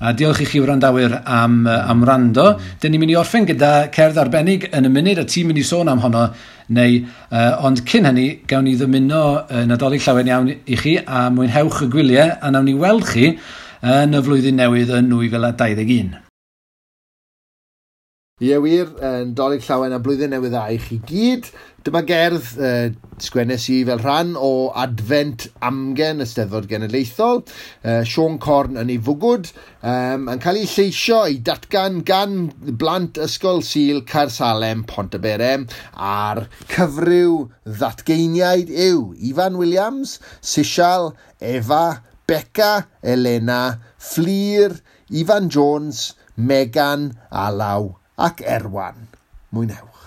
A 0.00 0.14
diolch 0.16 0.40
i 0.46 0.48
chi 0.48 0.64
wrandawyr 0.64 1.18
am, 1.26 1.60
uh, 1.68 1.82
am 1.92 2.08
rando. 2.08 2.48
Dyn 2.80 2.96
ni'n 2.96 3.04
mynd 3.04 3.18
i 3.18 3.20
orffen 3.20 3.50
gyda 3.52 3.74
cerdd 3.92 4.24
arbennig 4.24 4.70
yn 4.72 4.88
y 4.88 4.96
munud 4.96 5.20
a 5.20 5.28
ti'n 5.28 5.52
mynd 5.52 5.60
i 5.60 5.68
sôn 5.74 5.92
am 5.92 6.00
honno. 6.06 6.24
Neu, 6.72 7.02
uh, 7.04 7.52
ond 7.68 7.84
cyn 7.84 8.08
hynny, 8.08 8.28
gawn 8.48 8.64
ni 8.64 8.78
ddymuno 8.80 9.22
uh, 9.44 9.62
Nadolig 9.68 10.08
llawen 10.08 10.32
iawn 10.32 10.52
i 10.56 10.80
chi 10.80 10.96
a 11.04 11.28
mwynhewch 11.36 11.84
y 11.84 11.92
gwyliau 11.92 12.38
a 12.40 12.56
nawn 12.56 12.70
ni 12.72 12.80
weld 12.80 13.04
chi 13.12 13.34
yn 13.82 14.16
y 14.18 14.22
flwyddyn 14.24 14.58
newydd 14.58 14.90
yn 14.90 15.12
2021. 15.12 16.16
Ie 18.38 18.54
wir, 18.62 18.90
yn 19.02 19.32
dolyg 19.34 19.64
llawen 19.66 19.96
a 19.96 19.98
blwyddyn 19.98 20.30
newydd 20.30 20.52
dda 20.54 20.68
i 20.70 20.76
chi 20.78 21.00
gyd. 21.08 21.48
Dyma 21.82 22.04
gerdd 22.06 22.44
uh, 22.62 22.90
sgwennes 23.18 23.64
i 23.74 23.80
fel 23.86 23.98
rhan 23.98 24.36
o 24.38 24.70
Advent 24.78 25.48
Amgen, 25.66 26.22
Ysteddfod 26.22 26.68
Genedlaethol. 26.70 27.42
Uh, 27.82 28.04
Sean 28.06 28.38
Corn 28.42 28.78
yn 28.78 28.92
ei 28.94 29.00
fwgwd 29.02 29.50
um, 29.82 30.28
yn 30.30 30.42
cael 30.44 30.60
ei 30.60 30.70
lleisio 30.70 31.24
i 31.26 31.40
datgan 31.42 32.04
gan 32.06 32.36
blant 32.78 33.18
ysgol 33.26 33.64
Sil 33.66 34.04
Carsalem 34.06 34.84
Ponteberem 34.86 35.66
a'r 35.98 36.44
cyfryw 36.70 37.40
ddatgeiniaid 37.66 38.70
yw 38.70 39.08
Ifan 39.32 39.58
Williams, 39.58 40.20
Sisial, 40.38 41.10
Eva, 41.42 42.04
Becca, 42.28 42.86
Elena, 43.02 43.80
Fflir, 43.98 44.82
Ifan 45.10 45.48
Jones, 45.48 46.14
Megan, 46.36 47.18
Alaw 47.32 47.96
ac 48.18 48.42
Erwan. 48.44 49.08
Mwynewch. 49.50 50.02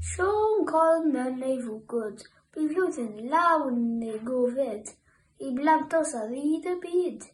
Siôn 0.00 0.64
Coleman 0.64 1.36
neu 1.42 1.58
fwgwd, 1.60 2.24
bu 2.56 2.64
flwyddyn 2.70 3.28
lawn 3.28 3.84
neu 4.00 4.16
gofyd, 4.24 4.94
i 5.44 5.52
blantos 5.60 6.16
ar 6.16 6.32
hyd 6.32 6.72
y 6.72 6.78
byd. 6.80 7.28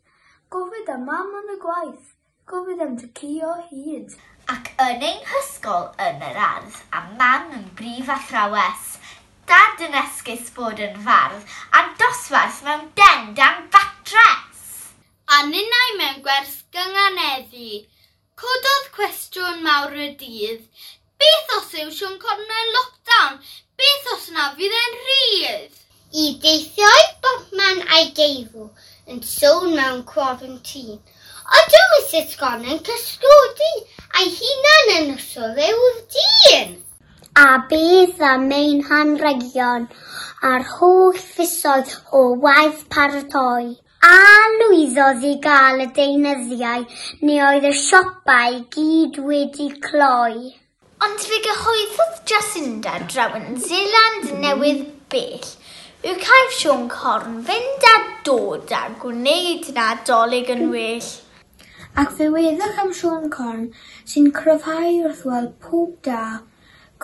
Gofyd 0.50 0.90
am 0.96 1.06
mam 1.06 1.30
yn 1.44 1.54
y 1.54 1.60
gwaith, 1.62 2.10
gofyd 2.50 2.82
am 2.88 2.98
tycio 3.04 3.54
hyd. 3.70 4.18
Ac 4.50 4.74
yn 4.82 5.06
ein 5.12 5.22
hysgol 5.30 5.92
yn 6.02 6.26
yr 6.26 6.42
ardd, 6.50 6.82
a 6.90 7.06
mam 7.14 7.54
yn 7.54 7.70
brif 7.78 8.10
athrawes 8.18 8.97
dad 9.48 9.82
yn 9.86 9.96
esgus 10.02 10.48
bod 10.56 10.80
yn 10.84 10.96
fardd 11.04 11.52
a 11.78 11.82
dosbarth 12.00 12.60
mewn 12.66 12.86
den 13.00 13.30
dan 13.38 13.64
batres. 13.74 14.64
A 15.34 15.38
ninnau 15.48 15.94
mewn 16.00 16.22
gwers 16.26 16.54
gynganeddi. 16.74 17.82
Cododd 18.42 18.90
cwestiwn 18.96 19.62
mawr 19.64 19.94
y 20.06 20.08
dydd. 20.20 20.64
Beth 21.22 21.54
os 21.56 21.72
yw 21.82 21.92
Sion 21.98 22.18
Cornel 22.22 22.74
lockdown? 22.76 23.38
Beth 23.80 24.10
os 24.14 24.26
na 24.34 24.50
fydd 24.58 24.76
e'n 24.82 24.98
rhydd? 25.06 25.78
I 26.24 26.26
deithio'i 26.44 27.06
bobman 27.24 27.82
a'i 27.86 28.10
geifw 28.18 28.68
yn 29.12 29.22
sôn 29.30 29.72
mewn 29.78 30.04
crofyn 30.12 30.60
tîn. 30.68 31.00
Ydw 31.60 31.82
Mrs 31.94 32.36
Cornel 32.40 32.84
cysgodi 32.90 33.72
a'i 34.20 34.28
hunan 34.36 34.94
yn 34.98 35.16
ysol 35.16 35.64
ew'r 35.70 35.98
dyn 36.16 36.78
a 37.38 37.58
bydd 37.70 38.22
am 38.26 38.48
ein 38.54 38.78
hanregion 38.86 39.84
a'r 40.48 40.64
holl 40.70 41.18
fusoedd 41.34 41.92
o 42.18 42.22
waith 42.44 42.80
paratoi. 42.94 43.68
A 44.08 44.16
lwyddodd 44.54 45.26
i 45.28 45.34
gael 45.44 45.84
y 45.84 45.86
deunyddiau 45.98 46.82
neu 47.28 47.44
oedd 47.50 47.68
y 47.70 47.72
siopau 47.82 48.58
gyd 48.74 49.20
wedi 49.28 49.68
cloi. 49.86 50.50
Ond 51.06 51.28
fe 51.28 51.38
gyhoeddodd 51.46 52.18
Jacinda 52.32 52.96
draw 53.06 53.38
yn 53.38 53.54
Zealand 53.68 54.34
newydd 54.42 54.82
bell 55.14 55.48
yw 56.10 56.18
cael 56.26 56.52
Sion 56.58 56.90
Corn 56.98 57.40
fynd 57.46 57.88
a 57.92 57.96
dod 58.26 58.76
a 58.82 58.84
gwneud 59.04 59.70
yn 59.76 59.82
adolyg 59.86 60.50
yn 60.58 60.68
well. 60.74 61.14
Ac 62.02 62.18
fe 62.18 62.32
weddach 62.34 62.82
am 62.82 62.94
Sion 63.02 63.30
Corn 63.38 63.66
sy'n 64.02 64.32
cryfhau 64.42 65.02
wrth 65.06 65.26
weld 65.30 65.58
pob 65.62 65.98
da 66.10 66.22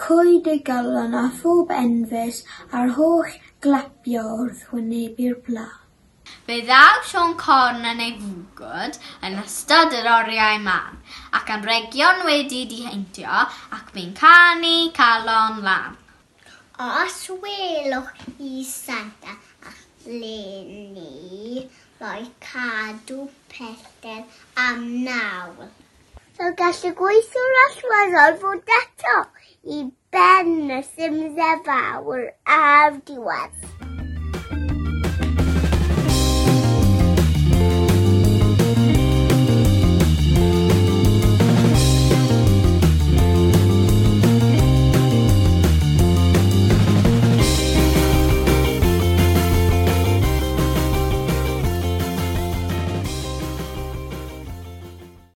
Coed 0.01 0.49
y 0.51 0.57
galon 0.67 1.13
a 1.15 1.29
phob 1.41 1.69
enfys 1.71 2.39
a'r 2.79 2.89
holl 2.97 3.35
glapio 3.67 4.23
wrth 4.37 4.63
wynebu'r 4.73 5.37
blaen. 5.47 5.77
Fe 6.49 6.57
ddaw 6.67 6.97
Sion 7.11 7.37
Corn 7.43 7.87
yn 7.91 8.03
ei 8.03 8.17
fwgwd 8.23 8.99
yn 9.29 9.37
ystod 9.43 9.95
yr 9.99 10.09
oriau 10.17 10.59
man, 10.65 10.99
ac 11.39 11.53
am 11.55 11.63
region 11.69 12.25
wedi 12.27 12.65
diheintio 12.73 13.45
ac 13.79 13.95
bu'n 13.95 14.11
canu 14.19 14.75
calon 14.99 15.63
lan. 15.69 15.95
Os 16.89 17.21
welwch 17.45 18.27
i 18.49 18.67
Santa 18.73 19.39
a 19.71 19.77
Leni, 20.09 21.69
roi 22.03 22.27
cadw 22.49 23.29
pethau 23.55 24.27
am 24.67 24.85
nawl. 25.07 25.71
Fel 26.35 26.51
so, 26.51 26.55
gallu 26.65 26.95
gweithio'r 26.99 27.59
allweddol 27.63 28.39
fod 28.43 28.79
eto. 28.83 29.19
i 29.67 29.91
będę 30.11 30.83
się 30.83 31.35
zawały, 31.35 32.33
a 32.45 32.91
w 32.91 33.05